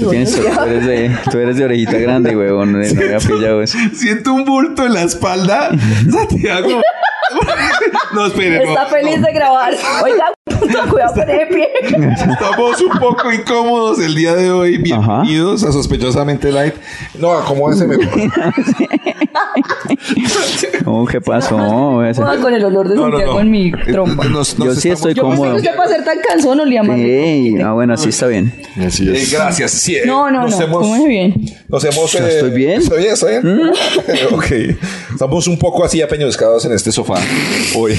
Tú, 0.00 0.10
tienes, 0.10 0.34
tú, 0.34 0.62
eres 0.62 0.86
de, 0.86 1.18
tú 1.30 1.38
eres 1.38 1.56
de 1.56 1.64
orejita 1.64 1.98
grande, 1.98 2.36
huevón. 2.36 2.72
No, 2.72 2.78
no 2.78 2.84
había 2.84 3.18
pillado 3.18 3.62
eso. 3.62 3.78
Siento 3.94 4.32
un 4.32 4.44
bulto 4.44 4.86
en 4.86 4.94
la 4.94 5.02
espalda. 5.02 5.70
Santiago. 6.10 6.80
no, 8.14 8.26
espere. 8.26 8.64
Está 8.64 8.84
no, 8.84 8.88
feliz 8.88 9.20
no. 9.20 9.26
de 9.26 9.32
grabar. 9.32 9.74
Oiga, 10.02 10.32
cuidado 10.58 11.14
con 11.14 11.30
ese 11.30 11.46
pie. 11.46 11.68
Estamos 11.82 12.80
un 12.80 12.98
poco 12.98 13.32
incómodos 13.32 13.98
el 14.00 14.14
día 14.14 14.34
de 14.34 14.50
hoy. 14.50 14.78
Bienvenidos 14.78 15.62
a 15.64 15.72
Sospechosamente 15.72 16.50
Light. 16.52 16.74
No, 17.18 17.32
acomódese 17.32 17.86
mejor. 17.86 18.06
Oh, 20.86 21.06
¿Qué 21.06 21.20
pasó? 21.20 21.56
Joda 21.56 22.36
con 22.40 22.52
el 22.54 22.64
olor 22.64 22.88
de 22.88 22.94
No, 22.96 23.02
no, 23.06 23.10
Santiago 23.10 23.34
no. 23.34 23.40
en 23.40 23.50
mi 23.50 23.70
trompa. 23.72 24.24
Nos- 24.24 24.58
nos 24.58 24.68
Yo 24.68 24.74
sí 24.74 24.88
estamos- 24.88 24.98
estoy 24.98 25.14
Yo 25.14 25.22
pensé 25.22 25.36
cómodo. 25.36 25.52
que 25.52 25.60
usted 25.60 25.76
para 25.76 25.88
ser 25.90 26.04
tan 26.04 26.18
cansón 26.20 26.60
olía 26.60 26.82
más. 26.82 26.98
Ey, 26.98 27.60
ah, 27.60 27.72
bueno, 27.72 27.94
así 27.94 28.08
está 28.08 28.26
bien. 28.26 28.52
Así 28.84 29.08
Eh, 29.08 29.12
es. 29.14 29.30
gracias. 29.32 29.70
Sí, 29.72 29.96
eh, 29.96 30.02
No, 30.06 30.30
no, 30.30 30.42
nos 30.42 30.58
no. 30.58 30.64
hemos- 30.64 30.82
Come 30.86 31.06
bien. 31.08 31.34
Nos 31.68 31.84
hemos. 31.84 32.10
Yo 32.12 32.18
eh, 32.20 32.28
estoy 32.34 32.50
bien. 32.50 32.80
¿Estoy 32.80 32.98
bien? 32.98 33.12
¿Estoy 33.12 33.30
bien? 33.40 33.70
ok. 34.32 34.46
Estamos 35.12 35.46
un 35.46 35.58
poco 35.58 35.84
así 35.84 36.00
apeñoscados 36.02 36.64
en 36.64 36.72
este 36.72 36.90
sofá 36.90 37.18
hoy. 37.76 37.98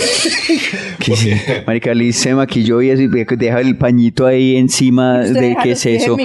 ¿Qué? 0.99 1.63
Marica 1.65 1.93
Liz 1.93 2.18
se 2.18 2.34
maquilló 2.41 2.81
y 2.81 2.90
que 3.26 3.36
deja 3.38 3.59
el 3.62 3.77
pañito 3.77 4.26
ahí 4.26 4.58
encima 4.58 5.22
Usted 5.23 5.40
de 5.40 5.58
qué 5.62 5.72
es 5.72 5.86
eso. 5.86 6.18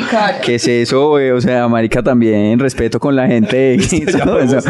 ¿Qué 0.43 0.55
es 0.57 0.67
eso? 0.67 1.09
güey? 1.11 1.31
O 1.31 1.41
sea, 1.41 1.69
Marica 1.69 2.03
también, 2.03 2.59
respeto 2.59 2.99
con 2.99 3.15
la 3.15 3.27
gente. 3.27 3.77
y 3.77 4.07
Ya 4.13 4.25
podemos- 4.25 4.65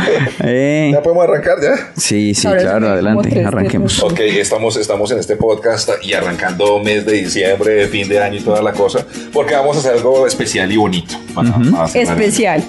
Eh, 0.44 0.90
¿Ya 0.92 1.02
podemos 1.02 1.24
arrancar 1.24 1.54
ya? 1.62 1.92
Sí, 1.96 2.34
sí, 2.34 2.46
Ahora 2.46 2.60
claro, 2.62 2.88
adelante, 2.88 3.44
arranquemos. 3.44 4.02
Ok, 4.02 4.20
estamos, 4.20 4.76
estamos 4.76 5.10
en 5.12 5.18
este 5.18 5.36
podcast 5.36 5.90
y 6.02 6.12
arrancando 6.14 6.78
mes 6.82 7.06
de 7.06 7.12
diciembre, 7.12 7.86
fin 7.88 8.08
de 8.08 8.18
año 8.18 8.38
y 8.38 8.40
toda 8.42 8.60
la 8.62 8.72
cosa, 8.72 9.04
porque 9.32 9.54
vamos 9.54 9.76
a 9.76 9.80
hacer 9.80 9.92
algo 9.92 10.26
especial 10.26 10.70
y 10.72 10.76
bonito. 10.76 11.14
para- 11.34 11.52
para 11.52 11.88
cerrar. 11.88 12.18
Especial. 12.20 12.64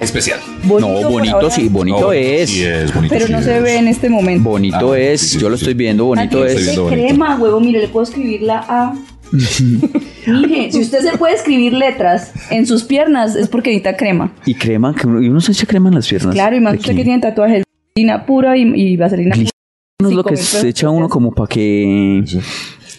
Especial. 0.00 0.40
Bonito 0.64 1.00
No, 1.02 1.08
bonito 1.10 1.50
sí, 1.50 1.68
bonito 1.68 2.00
No, 2.00 2.12
es. 2.12 2.50
Sí 2.50 2.64
es 2.64 2.92
bonito. 2.92 3.14
Pero 3.14 3.26
sí 3.26 3.32
no 3.32 3.38
es. 3.38 3.44
se 3.44 3.60
ve 3.60 3.76
en 3.76 3.88
este 3.88 4.08
momento. 4.10 4.50
Bonito 4.50 4.92
Ah, 4.92 4.98
es, 4.98 5.20
sí, 5.20 5.28
sí, 5.28 5.38
yo 5.38 5.48
lo 5.48 5.56
sí. 5.56 5.62
estoy 5.64 5.74
viendo, 5.74 6.04
bonito 6.04 6.44
es. 6.44 6.52
dice 6.56 6.64
viendo 6.64 6.82
bonito. 6.84 7.06
crema, 7.06 7.36
huevo. 7.36 7.60
Mire, 7.76 7.88
le 7.88 7.92
puedo 7.92 8.04
escribir 8.04 8.42
la 8.42 8.64
A. 8.68 8.94
Mire, 10.26 10.72
si 10.72 10.80
usted 10.80 11.00
se 11.00 11.18
puede 11.18 11.34
escribir 11.34 11.72
letras 11.74 12.32
en 12.50 12.66
sus 12.66 12.84
piernas 12.84 13.36
es 13.36 13.48
porque 13.48 13.70
necesita 13.70 13.96
crema. 13.96 14.32
Y 14.46 14.54
crema, 14.54 14.94
que 14.94 15.06
uno, 15.06 15.20
y 15.20 15.28
uno 15.28 15.40
se 15.40 15.52
echa 15.52 15.66
crema 15.66 15.88
en 15.88 15.96
las 15.96 16.08
piernas. 16.08 16.34
Claro, 16.34 16.56
y 16.56 16.60
más 16.60 16.72
¿De 16.72 16.78
usted 16.78 16.96
que 16.96 17.04
tiene 17.04 17.20
tatuajes. 17.20 17.64
Vaselina 17.94 18.24
pura 18.24 18.56
y, 18.56 18.62
y 18.62 18.96
vaselina 18.96 19.34
pura. 19.34 19.50
No 20.00 20.08
es 20.08 20.14
lo 20.14 20.24
que 20.24 20.36
se 20.36 20.68
echa 20.68 20.88
uno 20.88 21.08
como 21.08 21.32
para 21.32 21.48
que... 21.48 22.22
Sí. 22.24 22.40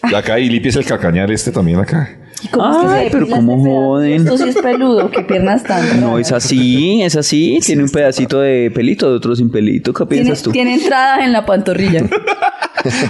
Acá 0.01 0.39
y 0.39 0.49
limpies 0.49 0.75
el 0.75 0.85
cacañar 0.85 1.31
este 1.31 1.51
también 1.51 1.79
acá. 1.79 2.26
¿Y 2.43 2.47
cómo 2.49 2.69
es 2.71 2.77
que 2.77 2.87
Ay, 2.87 3.05
se 3.05 3.11
pero 3.11 3.27
cómo 3.27 3.57
joden. 3.63 4.13
Esto 4.13 4.37
sí 4.37 4.49
es 4.49 4.55
peludo, 4.57 5.09
qué 5.11 5.21
piernas 5.23 5.63
tan 5.63 6.01
No, 6.01 6.19
es 6.19 6.31
así, 6.31 7.01
es 7.01 7.15
así. 7.15 7.59
Tiene 7.65 7.83
un 7.83 7.89
pedacito 7.89 8.39
de 8.41 8.71
pelito, 8.73 9.09
de 9.09 9.15
otro 9.17 9.35
sin 9.35 9.49
pelito. 9.49 9.93
¿Qué 9.93 10.05
Tiene, 10.05 10.23
piensas 10.25 10.43
tú? 10.43 10.51
tiene 10.51 10.75
entradas 10.75 11.19
en 11.23 11.31
la 11.33 11.45
pantorrilla. 11.45 12.03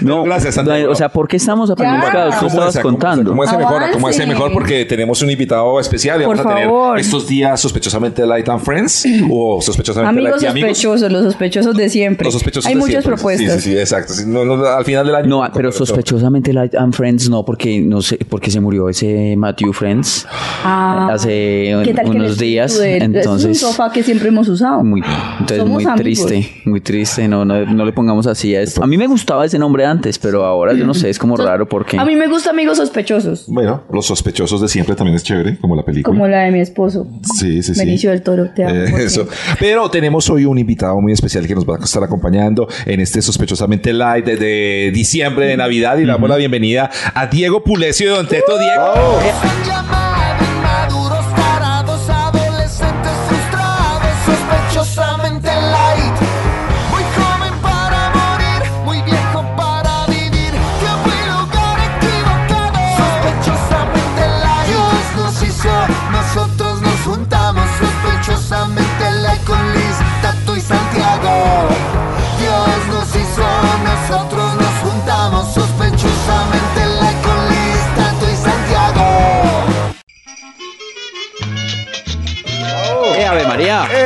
No, 0.02 0.24
Gracias, 0.24 0.56
Santiago. 0.56 0.92
O 0.92 0.96
sea, 0.96 1.10
¿por 1.10 1.28
qué 1.28 1.38
estamos 1.38 1.70
apeñuscados? 1.70 2.36
Tú 2.40 2.48
¿Cómo 2.48 2.48
estabas 2.50 2.76
es? 2.78 2.82
¿Cómo 2.82 2.90
es? 2.98 3.00
contando. 3.00 3.30
¿Cómo 3.32 3.44
es 3.44 3.52
mejor? 3.58 3.82
¿Cómo 3.94 4.10
es 4.10 4.16
Avance. 4.16 4.26
mejor? 4.34 4.52
Porque 4.54 4.86
tenemos 4.86 5.22
un 5.22 5.30
invitado 5.30 5.80
especial 5.80 6.22
y 6.22 6.26
Por 6.26 6.38
vamos 6.38 6.52
a 6.52 6.56
tener 6.56 6.70
favor. 6.70 7.00
estos 7.00 7.28
días 7.28 7.60
sospechosamente 7.60 8.26
Light 8.26 8.48
and 8.50 8.62
Friends 8.62 9.06
o 9.30 9.62
sospechosamente 9.62 10.20
amigos 10.20 10.42
Light 10.42 10.44
y 10.44 10.48
amigos. 10.62 10.78
sospechosos, 10.80 11.12
los 11.12 11.24
sospechosos 11.26 11.76
de 11.78 11.90
siempre. 11.90 12.26
Los 12.26 12.34
sospechosos 12.34 12.66
Hay 12.66 12.74
de 12.74 12.80
muchas 12.80 13.04
siempre. 13.04 13.14
propuestas. 13.16 13.54
Sí, 13.56 13.62
sí, 13.62 13.72
sí, 13.74 13.78
exacto. 13.78 14.14
No, 14.26 14.46
no, 14.46 14.66
al 14.66 14.86
final 14.86 15.06
del 15.06 15.16
año. 15.16 15.28
No, 15.28 15.44
pero 15.54 15.72
sospechosamente 15.72 16.54
Light 16.54 16.74
and 16.74 16.96
Friends 16.96 17.30
no, 17.30 17.46
porque 17.46 17.80
no 17.82 18.02
sé, 18.02 18.18
porque 18.30 18.50
se 18.50 18.60
murió 18.60 18.90
ese 18.90 19.17
Matthew 19.38 19.74
Friends 19.74 20.28
Ah, 20.64 21.10
hace 21.14 21.74
¿qué 21.84 21.94
tal 21.94 22.06
que 22.06 22.12
el 22.12 22.18
unos 22.24 22.38
días. 22.38 22.78
de? 22.80 22.98
Entonces, 22.98 23.52
es 23.58 23.64
un 23.64 23.70
sofá 23.70 23.92
que 23.92 24.04
siempre 24.04 24.30
hemos 24.30 24.48
usado. 24.50 24.84
muy, 24.84 25.02
entonces 25.40 25.58
Somos 25.58 25.84
muy 25.84 25.86
amigos. 25.86 26.02
triste, 26.28 26.62
muy 26.66 26.82
triste. 26.82 27.28
No, 27.28 27.46
no, 27.46 27.66
no 27.66 27.86
le 27.86 27.92
pongamos 27.94 28.28
así 28.28 28.56
a 28.56 28.62
esto. 28.62 28.84
A 28.84 28.88
mí 28.88 28.98
me 28.98 29.08
gustaba 29.08 29.46
ese 29.46 29.58
nombre 29.60 29.86
antes, 29.86 30.18
pero 30.20 30.44
ahora 30.46 30.74
yo 30.74 30.86
no 30.86 30.94
sé, 30.94 31.10
es 31.10 31.20
como 31.20 31.38
raro 31.38 31.68
porque. 31.70 31.98
A 31.98 32.06
mí 32.06 32.16
me 32.16 32.28
gusta 32.28 32.50
amigos 32.50 32.78
sospechosos, 32.78 33.46
Bueno, 33.48 33.84
los 33.92 34.06
sospechosos 34.06 34.60
de 34.62 34.68
siempre 34.68 34.96
también 34.96 35.16
es 35.16 35.24
chévere, 35.24 35.58
como 35.60 35.76
la 35.76 35.84
película. 35.84 36.14
como 36.14 36.28
la 36.28 36.42
de 36.44 36.52
mi 36.52 36.60
esposo. 36.60 37.08
Sí, 37.38 37.62
sí, 37.64 37.74
sí. 37.74 37.80
Benicio 37.80 38.10
del 38.12 38.22
Toro, 38.24 38.50
te 38.56 38.66
amo 38.66 38.74
Eh, 38.76 38.94
eso. 39.06 39.28
Pero 39.60 39.90
tenemos 39.90 40.30
hoy 40.30 40.46
un 40.46 40.58
invitado 40.58 41.00
muy 41.00 41.14
especial 41.14 41.48
que 41.48 41.56
nos 41.56 41.66
va 41.66 41.76
a 41.80 41.84
estar 41.84 42.04
acompañando 42.04 42.68
en 42.86 43.00
este 43.00 43.22
sospechosamente 43.22 43.94
live 43.94 44.22
de, 44.24 44.36
de 44.38 44.92
diciembre 44.94 45.48
de 45.48 45.58
Navidad 45.58 45.98
y 45.98 46.02
le 46.06 46.12
damos 46.12 46.30
la 46.30 46.36
bienvenida 46.38 46.90
a 47.14 47.28
Diego 47.28 47.64
Pulecio 47.64 48.10
de 48.10 48.16
Don 48.18 48.28
Teto. 48.28 48.58
Diego. 48.58 49.07
Se 49.08 49.64
llaman 49.64 50.07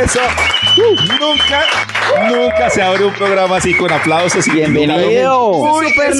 Eso. 0.03 0.19
Nunca, 1.19 1.63
nunca 2.29 2.69
se 2.69 2.81
abre 2.81 3.05
un 3.05 3.13
programa 3.13 3.57
así 3.57 3.73
con 3.73 3.91
aplausos 3.91 4.47
y 4.47 4.51
Bienvenido. 4.51 5.53
Muy 5.53 5.87
Súper 5.89 6.11
especial. 6.11 6.17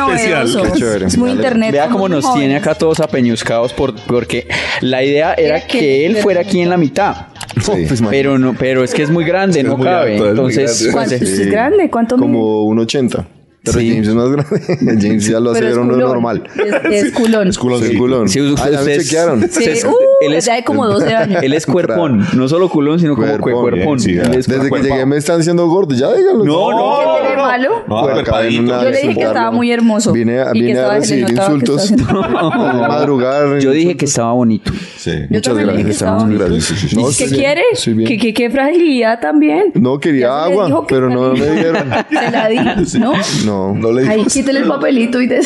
novedoso. 0.51 0.63
Qué 0.63 0.71
chévere. 0.79 1.05
Es 1.07 1.17
muy 1.17 1.31
internet. 1.31 1.71
Vea 1.71 1.89
cómo 1.89 2.09
nos 2.09 2.33
tiene 2.33 2.55
acá 2.57 2.75
todos 2.75 2.99
apeñuscados 2.99 3.73
por, 3.73 3.95
porque 4.07 4.47
la 4.81 5.03
idea 5.03 5.33
era 5.33 5.57
Era 5.57 5.67
que- 5.67 5.79
que 5.79 6.05
él 6.05 6.17
fuera 6.17 6.41
aquí 6.41 6.61
en 6.61 6.69
la 6.69 6.77
mitad. 6.77 7.27
Sí. 7.61 7.85
Pues, 7.87 8.01
Pero 8.09 8.39
no, 8.39 8.55
pero 8.57 8.83
es 8.83 8.93
que 8.93 9.03
es 9.03 9.09
muy 9.09 9.25
grande, 9.25 9.59
Es 9.59 9.65
no 9.65 9.77
muy 9.77 9.85
cabe. 9.85 10.13
alto, 10.13 10.25
es 10.25 10.29
Entonces, 10.31 10.83
grande. 10.87 10.91
¿Cuánto? 10.93 11.09
pues, 11.17 11.21
¿Usted 11.31 11.41
es 11.43 11.51
grande? 11.51 11.89
¿Cuánto 11.89 12.17
como 12.17 12.63
un 12.63 12.79
80. 12.79 13.27
Pero 13.63 13.79
Sí. 13.79 13.89
James 13.91 14.07
es 14.07 14.15
más 14.15 14.29
grande. 14.31 14.61
James 15.07 15.25
ya 15.27 15.39
lo 15.39 15.51
hace 15.51 15.59
Pero 15.59 15.71
es 15.71 15.75
ver 15.77 15.83
uno 15.85 15.93
culón. 15.93 16.09
normal. 16.09 16.43
Es, 16.89 17.03
es 17.05 17.11
culón. 17.11 17.47
Es 17.49 17.57
culón, 17.59 17.79
Sí, 17.83 17.89
sí. 17.89 17.97
culón. 17.97 18.27
Sí, 18.29 18.39
ah, 18.39 18.43
ya 18.65 18.71
me 18.71 18.77
ustedes- 18.77 19.03
chequearon. 19.07 19.49
Sí, 19.51 19.63
Es- 19.65 19.83
uh, 19.85 19.93
él 20.21 20.33
es- 20.33 20.45
ya 20.45 20.55
de 20.55 20.63
como 20.63 20.85
12 20.87 21.13
años. 21.15 21.43
Él 21.43 21.53
es 21.53 21.65
cuerpón, 21.65 22.25
no 22.35 22.47
solo 22.47 22.69
culón, 22.69 22.99
sino 22.99 23.15
como 23.15 23.27
Cuerpón, 23.27 23.51
cue- 23.53 23.61
cuerpón. 23.61 23.97
bien, 23.97 23.99
sí, 23.99 24.11
Él 24.11 24.35
es 24.35 24.47
Desde 24.47 24.69
que 24.69 24.81
llegué 24.81 25.05
me 25.05 25.17
están 25.17 25.37
diciendo 25.37 25.67
gordo. 25.67 25.95
Ya 25.95 26.11
díganlo. 26.13 26.43
No, 26.45 26.71
no, 26.71 26.99
¿Qué 26.99 27.21
tiene 27.27 27.41
malo? 27.41 27.69
No, 27.87 28.03
una- 28.03 28.83
Yo 28.83 28.89
le 28.89 29.01
dije 29.01 29.15
que 29.15 29.23
estaba 29.23 29.51
muy 29.51 29.71
hermoso. 29.71 30.11
Vine 30.13 30.39
a, 30.41 30.51
que 30.51 30.61
vine 30.61 30.79
a 30.79 30.93
recibir 30.95 31.25
que 31.25 31.33
insultos. 31.33 31.91
a 31.91 32.87
madrugar. 32.87 33.59
Yo 33.59 33.71
dije 33.71 33.97
que 33.97 34.05
estaba 34.05 34.33
bonito. 34.33 34.71
Sí. 34.97 35.11
Yo 35.11 35.25
Muchas 35.29 35.55
dije 35.57 35.65
que 35.67 35.73
gracias. 35.73 35.89
estaba 35.95 36.13
Muchas 36.13 36.27
bonito. 36.29 36.45
gracias. 36.45 36.93
No, 36.93 37.03
¿Qué 37.17 37.25
bien, 37.25 37.35
quiere? 37.35 37.61
¿Qué, 38.07 38.17
qué, 38.17 38.33
qué 38.33 38.49
fragilidad 38.49 39.19
también. 39.19 39.71
No 39.75 39.99
quería 39.99 40.43
agua, 40.45 40.85
que 40.87 40.93
pero 40.95 41.09
no 41.09 41.33
me 41.33 41.49
dieron. 41.49 41.89
Se 42.09 42.31
la 42.31 42.47
di, 42.47 42.57
¿no? 42.99 43.13
No. 43.45 43.73
No 43.75 43.91
le 43.91 44.07
Ahí, 44.07 44.17
digo. 44.19 44.29
quítale 44.29 44.59
el 44.59 44.67
papelito 44.67 45.19
y 45.21 45.27
te... 45.27 45.39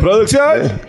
Producción. 0.00 0.42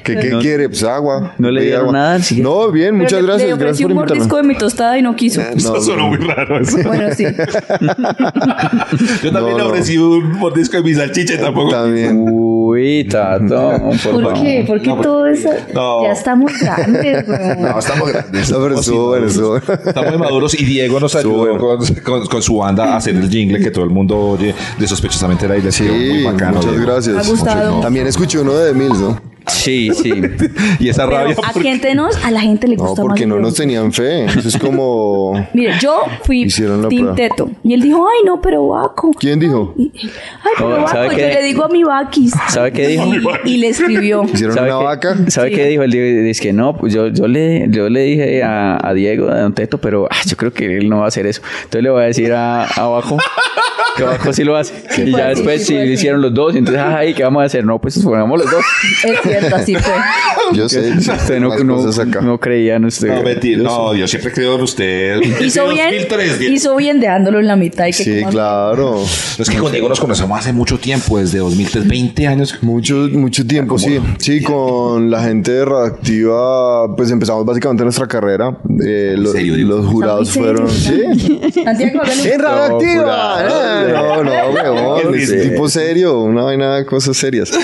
¿Qué, 0.03 0.17
qué 0.17 0.37
quiere? 0.39 0.69
Pues 0.69 0.83
agua. 0.83 1.33
No 1.37 1.49
le 1.51 1.61
dieron 1.63 1.81
agua. 1.81 1.93
nada, 1.93 2.19
sí. 2.19 2.41
No, 2.41 2.69
bien, 2.71 2.95
muchas 2.97 3.21
le- 3.21 3.30
gracias. 3.37 3.47
Le 3.47 3.53
ofrecí 3.53 3.83
Gracias 3.83 3.89
un 3.89 3.93
mordisco 3.95 4.37
de 4.37 4.43
mi 4.43 4.55
tostada 4.55 4.97
y 4.97 5.01
no 5.01 5.15
quiso. 5.15 5.41
Eso 5.41 5.73
No, 5.73 5.81
sonó 5.81 6.07
muy 6.07 6.17
raro. 6.17 6.59
Eso. 6.59 6.77
Bueno, 6.85 7.07
sí. 7.15 7.25
Yo 9.23 9.31
también 9.31 9.33
No, 9.33 9.57
le 9.57 9.63
no. 9.63 9.67
ofrecí 9.69 9.97
un 9.97 10.37
mordisco 10.37 10.77
de 10.77 10.83
mi 10.83 10.93
salchicha 10.93 11.33
y 11.35 11.37
tampoco. 11.37 11.71
También. 11.71 12.17
Uy, 12.19 13.05
tato, 13.05 13.73
por, 14.03 14.23
¿Por 14.23 14.33
qué? 14.33 14.63
¿Por 14.67 14.81
qué 14.81 14.93
todo 15.01 15.25
eso? 15.27 15.49
no. 15.73 16.03
Ya 16.03 16.11
estamos 16.11 16.51
grandes. 16.59 17.25
No, 17.61 17.79
estamos 17.79 18.11
grandes. 18.11 18.49
No, 18.51 18.59
pero 18.61 18.79
estuvo 18.79 19.07
bueno. 19.07 19.27
Estamos 19.27 20.09
muy 20.11 20.17
maduros 20.19 20.59
y 20.59 20.63
Diego 20.65 20.99
nos 20.99 21.15
ayudó 21.15 21.57
con, 21.57 21.85
con- 22.03 22.25
con 22.27 22.41
su 22.41 22.57
banda 22.57 22.93
a 22.93 22.97
hacer 22.97 23.15
el 23.15 23.29
jingle 23.29 23.59
que 23.59 23.71
todo 23.71 23.83
el 23.83 23.89
mundo 23.89 24.17
oye 24.17 24.53
de 24.77 24.87
sospechosamente 24.87 25.47
la 25.47 25.57
isla. 25.57 25.71
Sí, 25.71 25.83
muy 25.83 26.23
bacano. 26.23 26.57
muchas 26.57 26.71
Diego. 26.71 26.85
gracias. 26.91 27.15
Ha 27.27 27.29
gustado. 27.29 27.79
También 27.81 28.07
escuché 28.07 28.39
uno 28.39 28.53
de 28.53 28.73
Mills, 28.73 28.99
¿no? 28.99 29.30
Sí, 29.47 29.91
sí. 29.93 30.11
Y 30.79 30.89
esa 30.89 31.05
rabia. 31.05 31.35
Aquí 31.43 31.67
entre 31.67 31.95
nos, 31.95 32.15
a 32.23 32.31
la 32.31 32.41
gente 32.41 32.67
le 32.67 32.75
No, 32.77 32.85
gusta 32.85 33.01
porque 33.01 33.25
más 33.25 33.35
no 33.37 33.41
nos 33.41 33.55
tenían 33.55 33.91
fe. 33.91 34.25
Eso 34.25 34.47
es 34.47 34.57
como... 34.57 35.33
Mire, 35.53 35.73
yo 35.79 36.01
fui 36.23 36.47
Team. 36.47 37.15
Teto. 37.15 37.49
Y 37.63 37.73
él 37.73 37.81
dijo, 37.81 38.05
ay, 38.07 38.23
no, 38.25 38.41
pero 38.41 38.67
Baco. 38.67 39.11
¿Quién 39.19 39.39
dijo? 39.39 39.73
Ay, 39.77 39.91
pero 40.57 40.69
No, 40.69 40.75
Baco, 40.77 40.87
¿sabe 40.89 41.09
yo 41.09 41.15
qué? 41.17 41.33
le 41.33 41.43
digo 41.43 41.63
a 41.65 41.69
mi 41.69 41.83
Bakis. 41.83 42.33
¿Sabe 42.49 42.71
qué 42.71 42.87
dijo? 42.87 43.05
Y, 43.45 43.51
y 43.51 43.57
le 43.57 43.69
escribió. 43.69 44.23
¿Hicieron 44.23 44.55
¿Sabe 44.55 44.69
una 44.71 44.79
qué- 44.79 44.85
vaca? 44.85 45.17
¿Sabe 45.29 45.49
Sí. 45.49 45.55
qué 45.55 45.65
dijo? 45.67 45.83
Él 45.83 45.91
dijo, 45.91 46.03
dice 46.23 46.41
que 46.41 46.53
no, 46.53 46.77
pues 46.77 46.93
yo, 46.93 47.07
yo, 47.07 47.27
le, 47.27 47.67
yo 47.69 47.89
le 47.89 48.01
dije 48.01 48.43
a, 48.43 48.77
a 48.81 48.93
Diego, 48.93 49.29
a 49.29 49.41
Don 49.41 49.53
Teto, 49.53 49.79
pero 49.79 50.07
ah, 50.09 50.15
yo 50.25 50.37
creo 50.37 50.53
que 50.53 50.77
él 50.77 50.89
no 50.89 50.99
va 50.99 51.05
a 51.05 51.07
hacer 51.07 51.25
eso. 51.25 51.41
Entonces 51.63 51.83
le 51.83 51.89
voy 51.89 52.03
a 52.03 52.05
decir 52.05 52.31
a, 52.33 52.65
a 52.65 52.87
Baco 52.87 53.17
Tabaco 53.97 54.33
sí 54.33 54.43
lo 54.43 54.55
hace. 54.55 54.73
Sí 54.89 55.01
y 55.03 55.11
ya 55.11 55.27
así, 55.27 55.35
después 55.35 55.65
sí 55.65 55.73
sí 55.77 55.91
hicieron 55.91 56.21
los 56.21 56.33
dos. 56.33 56.55
Y 56.55 56.59
entonces, 56.59 56.83
ay, 56.85 57.13
¿qué 57.13 57.23
vamos 57.23 57.43
a 57.43 57.45
hacer? 57.45 57.65
No, 57.65 57.79
pues 57.79 57.99
ponemos 57.99 58.39
los 58.39 58.49
dos. 58.51 58.63
Es 59.03 59.19
cierto, 59.21 59.55
así 59.55 59.75
fue. 59.75 59.93
Yo 60.53 60.67
sé, 60.69 60.91
Usted 60.97 61.39
no, 61.39 61.55
no, 61.63 61.85
no 62.21 62.39
creía 62.39 62.75
en 62.75 62.85
usted. 62.85 63.07
No, 63.13 63.23
mentira. 63.23 63.63
No, 63.63 63.93
yo 63.95 64.07
siempre 64.07 64.31
creo 64.31 64.55
en 64.55 64.61
usted. 64.61 65.21
Hizo 65.41 65.67
bien, 65.69 65.89
2003, 65.91 66.41
hizo 66.41 66.75
bien 66.75 66.99
dejándolo 66.99 67.39
en 67.39 67.47
la 67.47 67.55
mitad 67.55 67.85
y 67.87 67.91
que 67.91 68.03
Sí, 68.03 68.23
claro. 68.29 69.01
Es 69.37 69.49
que 69.49 69.57
con 69.57 69.71
Diego 69.71 69.89
nos 69.89 69.99
conocemos 69.99 70.39
hace 70.39 70.53
mucho 70.53 70.77
tiempo, 70.77 71.17
desde 71.19 71.39
2003, 71.39 71.87
20 71.87 72.27
años. 72.27 72.57
Mucho, 72.61 72.95
mucho 73.13 73.45
tiempo, 73.45 73.77
sí. 73.77 73.99
Sí, 74.17 74.41
con 74.41 75.09
la 75.09 75.23
gente 75.23 75.51
de 75.51 75.65
Radioactiva, 75.65 76.95
pues 76.95 77.11
empezamos 77.11 77.45
básicamente 77.45 77.83
nuestra 77.83 78.07
carrera. 78.07 78.57
Eh, 78.85 79.15
lo- 79.17 79.31
serio, 79.31 79.55
los 79.57 79.85
jurados 79.85 80.31
fueron. 80.31 80.69
Sí. 80.69 81.01
¡En 81.65 82.39
Radioactiva! 82.39 83.80
No, 83.87 84.23
no, 84.23 84.31
weón. 84.51 85.15
Es 85.15 85.41
tipo 85.49 85.69
serio, 85.69 86.21
una 86.21 86.43
vaina 86.43 86.75
de 86.77 86.85
cosas 86.85 87.17
serias. 87.17 87.51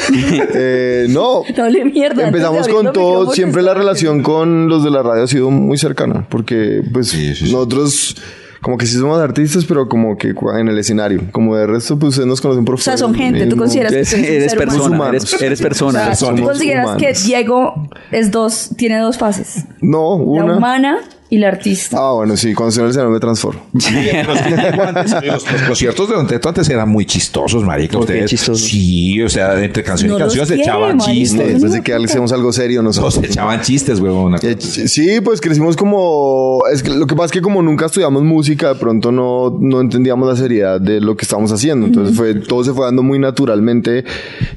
Eh, 0.59 1.05
no. 1.09 1.43
No 1.55 1.63
hable 1.63 1.85
mierda. 1.85 2.27
Empezamos 2.27 2.67
con 2.67 2.91
todo, 2.93 3.31
siempre 3.33 3.61
la 3.61 3.73
relación 3.73 4.23
con 4.23 4.67
los 4.69 4.83
de 4.83 4.91
la 4.91 5.03
radio 5.03 5.23
ha 5.23 5.27
sido 5.27 5.49
muy 5.51 5.77
cercana, 5.77 6.25
porque 6.29 6.81
pues 6.93 7.09
Sí, 7.09 7.33
sí, 7.35 7.45
sí. 7.47 7.51
nosotros 7.51 8.15
como 8.61 8.77
que 8.77 8.85
sí 8.87 8.97
somos 8.97 9.19
artistas, 9.19 9.65
pero 9.65 9.87
como 9.87 10.17
que 10.17 10.33
en 10.59 10.67
el 10.67 10.77
escenario, 10.79 11.21
como 11.31 11.55
de 11.55 11.67
resto 11.67 11.97
pues 11.99 12.09
ustedes 12.11 12.27
nos 12.27 12.41
conocen 12.41 12.65
por 12.65 12.75
O 12.75 12.77
sea, 12.77 12.97
son 12.97 13.13
gente, 13.13 13.45
tú 13.45 13.55
consideras 13.55 13.91
que 13.91 13.99
Eres, 14.37 14.55
persona, 14.55 15.09
eres, 15.09 15.41
eres 15.41 15.59
O 15.59 15.63
persona. 15.63 16.15
sea, 16.15 16.35
tú 16.35 16.43
consideras 16.43 16.97
que. 16.97 17.13
Diego 17.25 17.87
es 18.11 18.31
dos, 18.31 18.71
tiene 18.75 18.99
dos 18.99 19.17
fases. 19.17 19.63
No, 19.81 20.17
La 20.17 20.43
una. 20.43 20.57
humana 20.57 20.97
y 21.29 21.37
la 21.39 21.49
artista. 21.49 21.97
Ah, 21.99 22.13
bueno, 22.13 22.37
sí, 22.37 22.53
cuando 22.53 22.75
en 22.75 22.81
el 22.85 22.89
escenario 22.89 23.11
me 23.13 23.19
transformo. 23.19 23.61
Antes, 23.73 25.11
los, 25.25 25.51
los 25.51 25.61
conciertos 25.67 26.09
de 26.09 26.15
Don 26.15 26.27
Teto 26.27 26.49
antes 26.49 26.69
eran 26.69 26.89
muy 26.89 27.05
chistosos, 27.05 27.63
marica. 27.63 27.97
¿Por 27.97 28.05
qué 28.07 28.13
Ustedes, 28.13 28.29
chistosos? 28.31 28.61
Sí, 28.67 29.21
o 29.21 29.29
sea, 29.29 29.61
entre 29.63 29.83
canción 29.83 30.11
No 30.11 30.17
y 30.17 30.19
canción 30.21 30.45
se 30.45 30.55
quiere, 30.55 30.69
echaban 30.69 30.97
marica. 30.97 31.11
chistes. 31.13 31.47
Después 31.53 31.71
de 31.73 31.81
que 31.81 31.93
hacemos 31.93 32.31
algo 32.31 32.51
serio 32.53 32.81
No, 32.81 32.93
se 32.93 33.01
nosotros. 33.01 33.29
echaban 33.31 33.61
chistes, 33.61 33.99
huevón. 33.99 34.35
Eh, 34.41 34.55
Sí, 34.59 35.19
pues 35.23 35.41
crecimos 35.41 35.75
como... 35.75 36.61
Es 36.71 36.81
que 36.83 36.91
lo 36.91 37.05
que 37.07 37.15
pasa 37.15 37.25
es 37.27 37.31
que 37.31 37.41
como 37.41 37.61
nunca 37.61 37.85
estudiamos 37.87 38.23
música, 38.23 38.69
de 38.69 38.75
pronto 38.75 39.11
no, 39.11 39.57
no 39.59 39.81
entendíamos 39.81 40.27
la 40.27 40.35
seriedad 40.35 40.79
de 40.79 41.01
lo 41.01 41.15
que 41.17 41.23
estábamos 41.23 41.51
haciendo. 41.51 41.85
Entonces 41.87 42.15
fue, 42.15 42.35
todo 42.35 42.63
se 42.63 42.73
fue 42.73 42.85
dando 42.85 43.03
muy 43.03 43.19
naturalmente 43.19 44.05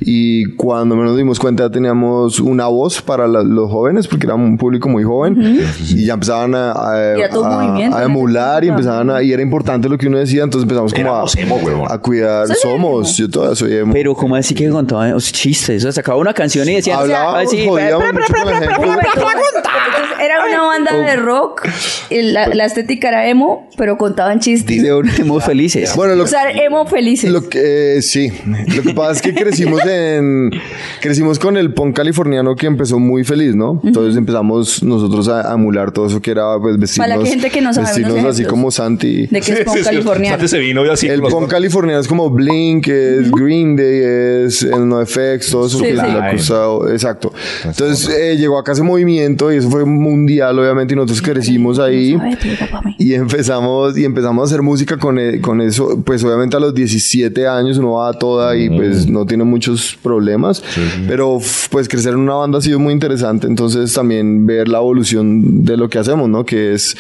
y 0.01 0.45
cuando 0.55 0.95
menos 0.95 1.11
nos 1.11 1.19
dimos 1.19 1.39
cuenta 1.39 1.65
ya 1.65 1.71
teníamos 1.71 2.41
una 2.41 2.67
voz 2.67 3.03
para 3.03 3.27
la- 3.27 3.43
los 3.43 3.71
jóvenes, 3.71 4.07
porque 4.09 4.27
era 4.27 4.35
un 4.35 4.57
público 4.59 4.89
muy 4.89 5.03
joven 5.05 5.61
y 5.95 6.07
ya 6.07 6.15
empezaban 6.15 6.55
a, 6.55 6.60
a, 6.61 6.73
a- 6.73 6.95
a 6.95 7.15
ese 7.99 8.05
emular 8.05 8.65
y 8.65 8.69
empezaban 8.69 9.11
a... 9.11 9.23
Y 9.23 9.33
era 9.33 9.43
importante 9.43 9.89
lo 9.89 9.99
que 9.99 10.07
uno 10.07 10.19
decía, 10.19 10.43
entonces 10.45 10.65
empezamos 10.65 10.93
como 10.95 11.15
a, 11.17 11.25
emo, 11.37 11.87
a 11.91 11.99
cuidar. 12.01 12.47
¿Sos 12.49 12.61
Somos, 12.61 13.17
yo 13.17 13.29
todavía 13.29 13.57
soy 13.57 13.75
emo. 13.77 13.93
Pero 13.93 14.15
como 14.15 14.37
así 14.37 14.55
que 14.55 14.69
contaban 14.69 15.11
los 15.13 15.33
chistes, 15.33 15.79
o 15.79 15.83
sea, 15.83 15.93
sacaba 15.93 16.19
una 16.19 16.33
canción 16.35 16.69
y 16.69 16.75
decían, 16.75 16.99
Hablábamos, 17.01 17.43
así, 17.47 17.67
jodíamos 17.67 18.03
"Pre- 18.05 18.11
pre- 18.13 18.21
mucho 18.21 18.35
con 18.35 18.47
la 18.53 18.59
gente. 18.61 18.75
Un 18.81 18.87
momento, 18.87 19.09
entonces, 19.15 20.25
era 20.25 20.45
una 20.47 20.63
banda 20.67 20.93
de 20.97 21.17
rock, 21.17 21.67
y 22.11 22.23
la, 22.23 22.49
la 22.49 22.65
estética 22.67 23.09
era 23.09 23.29
emo, 23.29 23.69
pero 23.77 23.97
contaban 23.97 24.41
chistes. 24.41 24.83
de 24.83 24.89
éramos 24.89 25.45
felices. 25.45 25.95
Bueno, 25.97 26.15
lo 26.15 26.25
O 26.25 26.27
sea, 26.27 26.51
emo 26.51 26.87
felices. 26.87 27.31
Lo 27.31 27.49
que 27.49 27.97
eh, 27.99 28.03
sí, 28.03 28.31
lo 28.75 28.83
que 28.83 28.93
pasa 28.95 29.13
es 29.13 29.23
que 29.23 29.35
crecimos 29.35 29.81
en 29.87 30.51
crecimos 31.01 31.39
con 31.39 31.57
el 31.57 31.73
punk 31.73 31.97
californiano 31.97 32.55
que 32.57 32.67
empezó 32.67 32.99
muy 32.99 33.25
feliz, 33.25 33.55
¿no? 33.55 33.81
Entonces 33.85 34.17
empezamos 34.17 34.83
nosotros 34.83 35.29
a, 35.29 35.51
a 35.51 35.55
emular 35.55 35.93
todo 35.93 36.07
eso 36.07 36.21
que 36.21 36.31
era 36.33 36.50
pues 36.61 36.79
vestirnos, 36.79 37.09
Para 37.09 37.21
la 37.23 37.27
gente 37.29 37.51
que 37.51 37.61
no 37.61 37.73
sabe, 37.75 37.87
vestirnos 37.89 38.13
unos 38.15 38.25
así 38.27 38.43
ejemplos. 38.43 38.51
como 38.51 38.71
Santi. 38.71 39.27
de 39.27 39.41
que 39.41 39.53
es 39.53 39.61
punk 39.65 39.83
californiano. 39.83 40.35
Antes 40.35 40.51
se 40.51 40.59
vino 40.59 40.85
y 40.85 40.89
así. 40.89 41.07
El 41.07 41.21
punk 41.23 41.49
californiano 41.49 42.01
es 42.01 42.09
como 42.09 42.31
Blink, 42.31 42.89
es 42.89 43.31
Green 43.31 43.77
Day, 43.77 44.47
es 44.47 44.63
el 44.63 44.89
NoFX, 44.89 45.51
todo 45.51 45.67
eso 45.67 45.79
Sí, 45.79 45.85
que 45.85 45.97
sí. 45.97 46.03
es 46.33 46.49
cosa, 46.51 46.93
exacto. 46.93 47.33
Entonces 47.65 48.09
eh, 48.09 48.37
llegó 48.37 48.59
acá 48.59 48.73
ese 48.73 48.83
movimiento 48.83 49.53
y 49.53 49.57
eso 49.57 49.71
fue 49.71 49.85
mundial, 49.85 50.59
obviamente, 50.59 50.95
y 50.95 50.97
nosotros 50.97 51.23
crecimos 51.23 51.79
ahí. 51.79 52.19
Y 52.99 53.15
empezamos, 53.15 53.97
y 53.99 54.05
empezamos 54.05 54.43
a 54.43 54.45
hacer 54.47 54.63
música 54.63 54.97
con, 54.97 55.19
e- 55.19 55.41
con 55.41 55.61
eso. 55.61 56.03
Pues 56.05 56.23
obviamente 56.25 56.57
a 56.57 56.61
los 56.61 56.75
17 56.75 57.47
años 57.47 57.79
uno 57.79 57.93
va 57.93 58.09
a 58.11 58.13
toda 58.15 58.57
y 58.57 58.69
pues 58.71 59.07
no 59.09 59.27
tiene 59.27 59.45
muchos 59.45 59.99
problemas. 60.03 60.63
Pero 61.07 61.39
pues 61.71 61.89
crecer 61.89 62.13
en 62.15 62.21
una 62.21 62.35
banda 62.35 62.59
ha 62.59 62.63
sido 62.63 62.79
muy 62.79 62.93
interesante. 62.93 63.47
Entonces 63.47 63.93
también 63.93 64.47
ver 64.47 64.69
la 64.69 64.79
evolución 64.79 65.65
de 65.65 65.77
lo 65.77 65.89
que 65.89 65.99
hacemos, 65.99 66.29
¿no? 66.29 66.40
Que 66.45 66.75
es, 66.75 66.97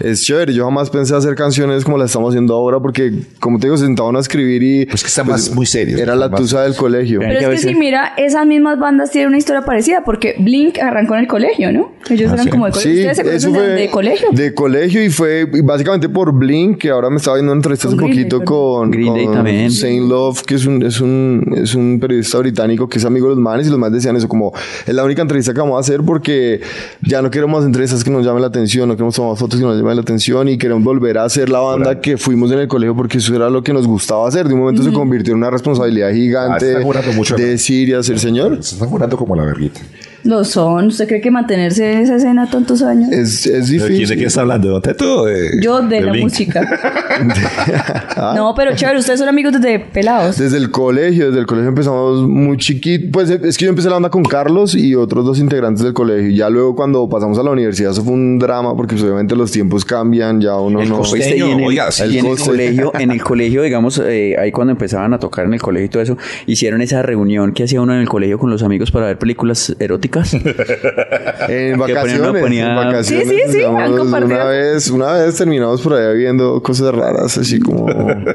es 0.00 0.22
chévere. 0.24 0.52
Yo 0.54 0.64
jamás 0.64 0.90
pensé 0.90 1.14
hacer 1.14 1.34
canciones 1.34 1.84
como 1.84 1.98
las 1.98 2.10
estamos 2.10 2.30
haciendo 2.30 2.54
ahora 2.54 2.80
porque, 2.80 3.12
como 3.40 3.58
te 3.58 3.66
digo, 3.66 3.76
se 3.76 3.84
sentaban 3.84 4.16
a 4.16 4.20
escribir 4.20 4.62
y... 4.62 4.86
Pues 4.86 5.02
que 5.02 5.08
están 5.08 5.26
más 5.28 5.50
muy 5.54 5.66
serios. 5.66 6.00
Era 6.00 6.14
la 6.14 6.28
Más- 6.28 6.40
tusa 6.40 6.62
del 6.62 6.74
colegio. 6.76 7.20
Pero- 7.20 7.32
es 7.32 7.38
que 7.38 7.46
veces- 7.48 7.70
si 7.70 7.74
mira, 7.74 8.12
esas 8.16 8.46
mismas 8.46 8.78
bandas 8.78 9.10
tienen 9.10 9.28
una 9.28 9.38
historia 9.38 9.62
parecida, 9.62 10.02
porque 10.04 10.34
Blink 10.38 10.78
arrancó 10.78 11.14
en 11.14 11.20
el 11.20 11.26
colegio, 11.26 11.72
¿no? 11.72 11.92
Ellos 12.10 12.30
Ah, 12.30 12.34
eran 12.34 12.44
sí. 12.44 12.50
como 12.50 12.66
de 12.66 12.72
colegio. 12.72 12.92
Sí, 12.92 13.08
¿Ustedes 13.20 13.42
se 13.42 13.50
fue 13.50 13.62
de, 13.68 13.74
de 13.74 13.90
colegio? 13.90 14.28
De 14.32 14.54
colegio 14.54 15.04
y 15.04 15.10
fue 15.10 15.46
básicamente 15.62 16.08
por 16.08 16.32
Blink, 16.32 16.78
que 16.78 16.90
ahora 16.90 17.10
me 17.10 17.16
estaba 17.16 17.36
viendo 17.36 17.52
una 17.52 17.58
entrevista 17.58 17.88
hace 17.88 17.96
Con 17.96 18.06
Green 18.10 18.28
Day, 18.28 18.30
poquito 18.38 18.44
con, 18.44 18.90
Green 18.90 19.14
Day 19.14 19.24
con 19.26 19.34
también. 19.34 19.70
Saint 19.70 20.08
Love, 20.08 20.42
que 20.42 20.54
es 20.56 20.66
un, 20.66 20.82
es, 20.82 21.00
un, 21.00 21.54
es 21.56 21.74
un 21.74 21.98
periodista 22.00 22.38
británico 22.38 22.88
que 22.88 22.98
es 22.98 23.04
amigo 23.04 23.28
de 23.28 23.34
los 23.36 23.42
manes 23.42 23.66
y 23.66 23.70
los 23.70 23.78
manes 23.78 23.94
decían 24.02 24.16
eso 24.16 24.28
como 24.28 24.52
es 24.86 24.94
la 24.94 25.04
única 25.04 25.22
entrevista 25.22 25.52
que 25.54 25.60
vamos 25.60 25.76
a 25.76 25.80
hacer 25.80 26.00
porque 26.02 26.60
ya 27.02 27.22
no 27.22 27.30
queremos 27.30 27.64
entrevistas 27.64 28.02
que 28.04 28.10
nos 28.10 28.24
llamen 28.24 28.42
la 28.42 28.48
atención, 28.48 28.81
no 28.86 28.94
queremos 28.94 29.14
tomar 29.14 29.36
fotos 29.36 29.58
que 29.58 29.64
nos 29.66 29.76
llamen 29.76 29.96
la 29.96 30.02
atención 30.02 30.48
y 30.48 30.58
queremos 30.58 30.82
volver 30.84 31.18
a 31.18 31.24
hacer 31.24 31.48
la 31.48 31.60
banda 31.60 32.00
que 32.00 32.16
fuimos 32.16 32.50
en 32.52 32.60
el 32.60 32.68
colegio 32.68 32.94
porque 32.94 33.18
eso 33.18 33.34
era 33.34 33.50
lo 33.50 33.62
que 33.62 33.72
nos 33.72 33.86
gustaba 33.86 34.28
hacer. 34.28 34.48
De 34.48 34.54
un 34.54 34.60
momento 34.60 34.82
se 34.82 34.92
convirtió 34.92 35.32
en 35.32 35.38
una 35.38 35.50
responsabilidad 35.50 36.10
Ah, 36.10 36.14
gigante 36.14 36.70
está 36.70 36.82
jurando 36.82 37.12
mucho, 37.12 37.36
decir 37.36 37.88
y 37.88 37.92
hacer 37.94 38.18
señor. 38.18 38.62
Se 38.62 38.74
están 38.74 38.88
jurando 38.88 39.16
como 39.16 39.36
la 39.36 39.44
verguita. 39.44 39.80
Lo 40.24 40.44
son. 40.44 40.86
¿Usted 40.88 41.08
cree 41.08 41.20
que 41.20 41.30
mantenerse 41.30 41.92
en 41.92 41.98
esa 42.00 42.16
escena 42.16 42.48
tantos 42.50 42.82
años? 42.82 43.10
Es, 43.10 43.44
es 43.46 43.68
¿De 43.70 43.76
quién, 43.78 43.88
difícil. 43.88 44.08
de 44.08 44.14
quién 44.14 44.26
está 44.28 44.40
hablando? 44.42 44.80
¿De 44.80 44.92
de- 44.94 45.50
Yo 45.62 45.80
de, 45.82 46.00
la 46.00 46.12
Blink? 46.12 46.24
música. 46.24 46.60
No, 48.36 48.54
pero 48.54 48.74
chévere, 48.74 48.98
ustedes 48.98 49.18
son 49.18 49.28
amigos 49.28 49.52
desde 49.52 49.78
pelados. 49.80 50.38
Desde 50.38 50.56
el 50.56 50.70
colegio, 50.70 51.26
desde 51.26 51.40
el 51.40 51.46
colegio 51.46 51.70
empezamos 51.70 52.26
muy 52.28 52.56
chiquito. 52.56 53.06
Pues 53.12 53.30
es 53.30 53.58
que 53.58 53.64
yo 53.64 53.70
empecé 53.70 53.88
la 53.88 53.94
banda 53.94 54.10
con 54.10 54.22
Carlos 54.22 54.74
y 54.74 54.94
otros 54.94 55.24
dos 55.24 55.38
integrantes 55.38 55.82
del 55.82 55.92
colegio. 55.92 56.28
Y 56.30 56.36
ya 56.36 56.48
luego 56.48 56.74
cuando 56.76 57.08
pasamos 57.08 57.38
a 57.38 57.42
la 57.42 57.50
universidad, 57.50 57.90
eso 57.90 58.02
fue 58.04 58.12
un 58.14 58.38
drama 58.38 58.76
porque 58.76 58.94
pues, 58.94 59.02
obviamente 59.04 59.34
los 59.34 59.50
tiempos 59.50 59.84
cambian, 59.84 60.40
ya 60.40 60.56
uno 60.56 60.80
El 60.82 60.88
no... 60.88 60.98
coste- 61.00 61.14
Oíste, 61.14 61.36
y 61.36 61.40
en 61.42 61.60
el, 61.60 61.66
Oiga, 61.66 61.90
sí, 61.90 62.04
y 62.10 62.18
en 62.18 62.26
el 62.26 62.38
colegio, 62.38 62.92
en 62.98 63.10
el 63.10 63.22
colegio, 63.22 63.62
digamos, 63.62 64.00
eh, 64.04 64.36
ahí 64.38 64.52
cuando 64.52 64.70
empezaban 64.72 65.12
a 65.14 65.18
tocar 65.18 65.46
en 65.46 65.54
el 65.54 65.60
colegio 65.60 65.86
y 65.86 65.88
todo 65.88 66.02
eso, 66.02 66.16
hicieron 66.46 66.80
esa 66.82 67.02
reunión 67.02 67.52
que 67.52 67.64
hacía 67.64 67.80
uno 67.80 67.94
en 67.94 68.00
el 68.00 68.08
colegio 68.08 68.38
con 68.38 68.50
los 68.50 68.62
amigos 68.62 68.90
para 68.90 69.06
ver 69.06 69.18
películas 69.18 69.74
eróticas. 69.80 70.11
En 71.48 71.72
Que 71.74 71.76
vacaciones, 71.76 72.42
ponía- 72.42 72.70
en 72.70 72.76
vacaciones. 72.76 73.28
Sí, 73.28 73.34
sí, 73.34 73.42
sí, 73.52 73.56
digamos, 73.58 73.82
han 73.82 73.96
compartido. 73.96 74.34
Una 74.36 74.44
vez, 74.44 74.90
una 74.90 75.12
vez 75.12 75.34
terminamos 75.36 75.80
por 75.82 75.94
ahí 75.94 76.16
viendo 76.18 76.62
cosas 76.62 76.94
raras, 76.94 77.36
así 77.38 77.58
como... 77.58 77.86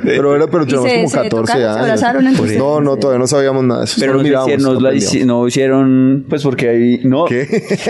Pero 0.03 0.36
era, 0.36 0.48
pero 0.48 0.63
¿Y 0.63 0.67
teníamos 0.67 0.89
se- 0.89 0.96
como 0.98 1.10
se 1.10 1.15
14 1.17 1.29
tocaron, 1.29 1.48
se 1.48 1.65
años. 1.67 1.77
abrazaron 1.77 2.27
entre 2.27 2.41
ustedes? 2.41 2.60
no, 2.60 2.81
no, 2.81 2.98
todavía 2.98 3.19
no 3.19 3.27
sabíamos 3.27 3.63
nada 3.63 3.79
de 3.81 3.86
eso. 3.86 3.96
Pero 4.00 4.12
solo 4.13 4.17
no, 4.17 4.24
se 4.24 4.29
mirábamos, 4.29 4.53
hicieron, 4.57 4.74
no, 4.74 4.79
la 4.81 4.93
hici- 4.93 5.25
no 5.25 5.48
hicieron, 5.48 6.25
pues 6.29 6.43
porque 6.43 6.69
ahí, 6.69 7.00
no, 7.03 7.25
¿Qué? 7.25 7.48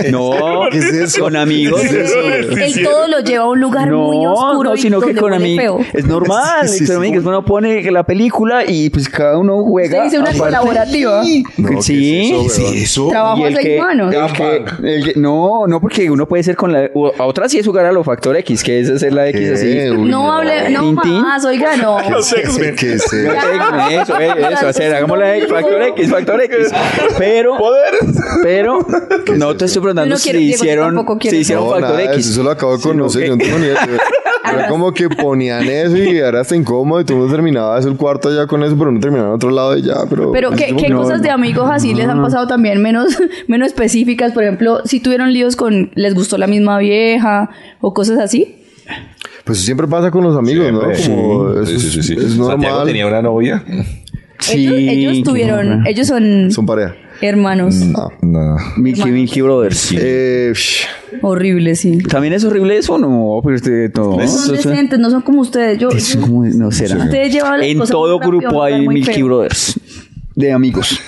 no, 0.12 0.32
¿Qué 0.72 0.78
es 0.78 0.94
eso? 0.94 1.22
con 1.22 1.36
amigos. 1.36 1.82
¿Qué 1.82 1.88
es 1.88 2.12
eso? 2.12 2.20
El 2.56 2.84
todo 2.84 3.08
lo 3.08 3.20
lleva 3.22 3.46
a 3.46 3.50
un 3.50 3.60
lugar 3.60 3.92
muy 3.92 4.24
No, 4.24 4.34
oscuro 4.34 4.70
no, 4.72 4.76
y 4.76 4.80
sino 4.82 5.00
que 5.00 5.08
donde 5.08 5.22
con 5.22 5.34
amigos 5.34 5.86
es 5.94 6.06
normal, 6.06 6.68
Sí, 6.70 6.80
sí, 6.80 6.88
sí. 6.88 6.94
amigos 6.94 7.24
uno 7.26 7.44
pone 7.44 7.90
la 7.92 8.04
película 8.06 8.64
y 8.68 8.90
pues 8.90 9.10
cada 9.10 9.38
uno 9.38 9.64
juega. 9.64 9.88
Usted 9.98 10.04
dice 10.04 10.20
una 10.20 10.34
colaborativa. 10.38 11.24
No, 11.58 11.70
¿qué 11.70 11.76
es 11.78 11.86
sí, 11.86 12.32
eso, 12.32 12.50
Sí, 12.50 12.64
eso. 12.84 13.08
Trabajo 13.10 13.40
Y 13.40 13.44
el 13.44 13.56
seis 13.56 13.77
que- 13.78 13.86
manos. 13.86 14.14
el 14.14 14.34
que- 14.34 14.94
el 14.96 15.04
que- 15.04 15.20
no, 15.20 15.68
no, 15.68 15.80
porque 15.82 16.10
uno 16.10 16.28
puede 16.28 16.44
ser 16.44 16.56
con 16.56 16.72
la. 16.74 16.90
A 17.18 17.26
otra 17.26 17.48
sí 17.50 17.60
es 17.60 17.66
jugar 17.66 17.86
a 17.86 17.92
lo 17.92 18.04
factor 18.04 18.36
X, 18.38 18.64
que 18.64 18.80
es 18.80 18.90
hacer 18.90 19.14
la 19.14 19.28
X 19.30 19.40
¿Qué? 19.42 19.54
así. 19.54 19.90
Uy, 19.92 20.10
No 20.10 20.32
hable, 20.32 20.70
no 20.70 20.92
más, 20.94 21.46
oiga, 21.46 21.78
no. 21.78 21.98
¿Qué 21.98 22.20
es 22.20 22.34
eso? 22.34 22.62
Eso, 22.62 24.18
eso, 24.20 24.68
hacer, 24.68 24.94
hagamos 24.96 25.18
la 25.18 25.38
X, 25.38 25.50
factor 25.50 25.82
X, 25.82 26.10
factor 26.10 26.42
X. 26.42 26.58
Pero, 27.18 27.58
pero, 28.44 28.80
no 29.38 29.56
te 29.56 29.66
estoy 29.66 29.82
preguntando 29.82 30.14
no 30.16 30.18
si 30.20 30.30
hicieron, 30.30 30.42
si 30.42 31.36
hicieron 31.38 31.66
No, 31.66 31.72
factor 31.72 31.82
nada, 31.98 32.04
X. 32.14 32.28
Eso 32.30 32.44
lo 32.44 32.52
acabo 32.52 32.78
de 32.78 32.84
conocer, 32.84 33.28
yo 33.28 33.36
no 33.36 33.44
tengo 33.44 33.60
ni 33.60 33.66
idea. 33.68 33.88
Era 34.50 34.70
como 34.70 34.94
que 34.94 35.10
ponían 35.10 35.66
eso 35.68 35.98
y 35.98 36.18
era 36.20 36.40
hasta 36.40 36.56
incómodo 36.56 37.02
y 37.02 37.04
todo 37.04 37.16
el 37.18 37.20
mundo 37.24 37.36
terminaba 37.36 37.78
eso 37.78 37.90
el 37.90 37.98
cuarto 37.98 38.34
ya 38.34 38.48
con 38.48 38.64
eso, 38.64 38.78
pero 38.78 38.94
no 38.94 39.00
terminaba 39.02 39.28
en 39.32 39.36
otro 39.36 39.50
lado 39.50 39.76
y 39.76 39.82
ya, 39.82 40.06
pero... 40.10 40.32
Pero 40.32 40.52
¿qué, 40.52 40.72
no, 40.90 41.02
cosas 41.02 41.22
de 41.22 41.28
no. 41.28 41.34
amigos 41.34 41.70
así 41.70 41.94
les 41.94 42.08
han 42.08 42.22
pasado 42.22 42.48
también 42.48 42.82
menos, 42.82 43.18
menos 43.48 43.67
específicas? 43.68 44.32
Por 44.34 44.44
ejemplo, 44.44 44.82
si 44.86 45.00
tuvieron 45.00 45.32
líos 45.34 45.56
con 45.56 45.92
les 45.96 46.14
gustó 46.16 46.38
la 46.38 46.48
misma 46.48 46.80
vieja 46.80 47.50
o 47.82 47.94
cosas 47.94 48.18
así. 48.20 48.56
Pues 49.44 49.60
siempre 49.60 49.88
pasa 49.88 50.12
con 50.12 50.24
los 50.24 50.36
amigos, 50.38 50.72
¿no? 50.72 50.82
Siempre. 50.96 51.24
Como 51.24 51.66
Sí, 51.66 51.80
sí, 51.80 51.88
es, 51.88 51.94
sí, 51.94 52.04
sí. 52.04 52.14
es 52.14 52.32
Santiago 52.34 52.58
normal. 52.60 52.86
tenía 52.88 53.08
una 53.08 53.22
novia. 53.22 53.64
Sí, 54.40 54.68
ellos, 54.68 54.76
ellos 54.78 55.24
tuvieron, 55.24 55.68
horror. 55.72 55.88
ellos 55.88 56.08
son, 56.08 56.52
Son 56.52 56.66
pareja. 56.66 56.96
Hermanos. 57.22 57.74
No. 57.76 58.10
No. 58.22 58.56
Milky 58.78 59.10
Milky 59.10 59.42
Brothers. 59.42 59.92
Eh, 59.98 60.52
psh, 60.54 60.86
Horrible, 61.24 61.76
sí. 61.76 61.98
También 61.98 62.34
es 62.34 62.44
horrible 62.44 62.78
eso, 62.78 63.00
no, 63.00 63.40
pero 63.44 63.56
usted 63.56 63.92
todo. 63.92 64.18
No 64.20 64.28
son 64.28 64.56
decentes, 64.56 65.00
no 65.00 65.10
son 65.10 65.22
como 65.24 65.42
ustedes. 65.42 65.80
Yo, 65.80 65.90
Es 65.90 66.16
como- 66.16 66.46
no 66.46 66.70
será. 66.72 66.98
Ustedes 67.06 67.34
llevan 67.34 67.60
las 67.60 67.68
En 67.68 67.80
cosas 67.80 67.92
todo 67.92 68.20
grupo 68.20 68.62
hay 68.64 68.88
Milky 68.88 69.14
feo. 69.14 69.26
Brothers 69.26 69.80
de 70.38 70.54
amigos. 70.54 71.02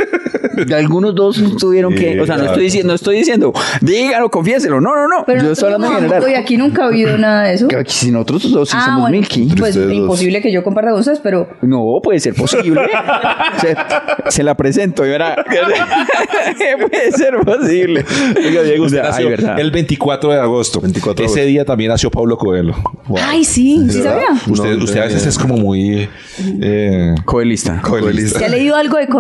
De 0.66 0.76
algunos 0.76 1.16
dos 1.16 1.42
tuvieron 1.60 1.94
que, 1.96 2.20
o 2.20 2.26
sea, 2.26 2.38
no 2.38 2.46
estoy 2.46 2.64
diciendo, 2.64 2.90
no 2.90 2.96
estoy 2.96 3.18
diciendo, 3.18 3.54
dígalo, 3.80 4.30
confiéselo. 4.30 4.82
No, 4.82 4.96
no, 4.96 5.08
no. 5.08 5.24
Pero 5.26 5.44
yo 5.44 5.52
estoy 5.52 5.72
hablando 5.72 5.96
general. 5.96 6.24
y 6.30 6.34
aquí 6.34 6.58
nunca 6.58 6.84
ha 6.84 6.88
habido 6.88 7.18
nada 7.18 7.44
de 7.44 7.54
eso. 7.54 7.68
Que 7.68 7.78
aquí 7.78 7.94
Si 7.94 8.12
nosotros 8.12 8.52
dos 8.52 8.70
sí 8.70 8.76
ah, 8.78 8.86
somos 8.86 9.02
bueno, 9.02 9.18
Milky. 9.18 9.54
pues 9.58 9.76
dos. 9.76 9.92
imposible 9.94 10.42
que 10.42 10.52
yo 10.52 10.64
comparta 10.64 10.90
con 10.92 11.00
ustedes, 11.00 11.20
pero 11.20 11.48
No, 11.62 12.00
puede 12.04 12.20
ser 12.20 12.34
posible. 12.34 12.82
se, 13.62 13.76
se 14.30 14.44
la 14.44 14.56
presento 14.56 15.06
y 15.06 15.10
verá. 15.10 15.46
puede 16.90 17.12
ser 17.12 17.38
posible. 17.46 18.04
Oiga, 18.38 18.64
Diego, 18.64 18.86
usted 18.86 19.00
O 19.00 19.02
sea, 19.02 19.12
nació 19.12 19.28
ay, 19.28 19.32
verdad. 19.32 19.60
el 19.60 19.72
24 19.72 20.32
de 20.32 20.40
agosto. 20.40 20.82
24 20.82 21.26
de 21.26 21.32
Ese 21.32 21.46
día 21.46 21.64
también 21.64 21.90
nació 21.92 22.10
Pablo 22.12 22.38
Coelho. 22.38 22.74
ay, 23.22 23.44
sí, 23.44 23.78
sí. 23.90 24.00
Usted, 24.48 24.76
No, 24.78 24.84
usted 24.84 25.00
a 25.02 25.06
veces 25.06 25.26
es 25.26 25.38
como 25.38 25.56
muy... 25.58 26.10
Eh, 26.62 27.16
Coelista. 27.26 27.82
coelhista. 27.82 28.40
¿Se 28.40 28.46
ha 28.46 28.50
leído 28.50 28.76
algo 28.76 28.98
de 28.98 29.08
Coelho? 29.08 29.19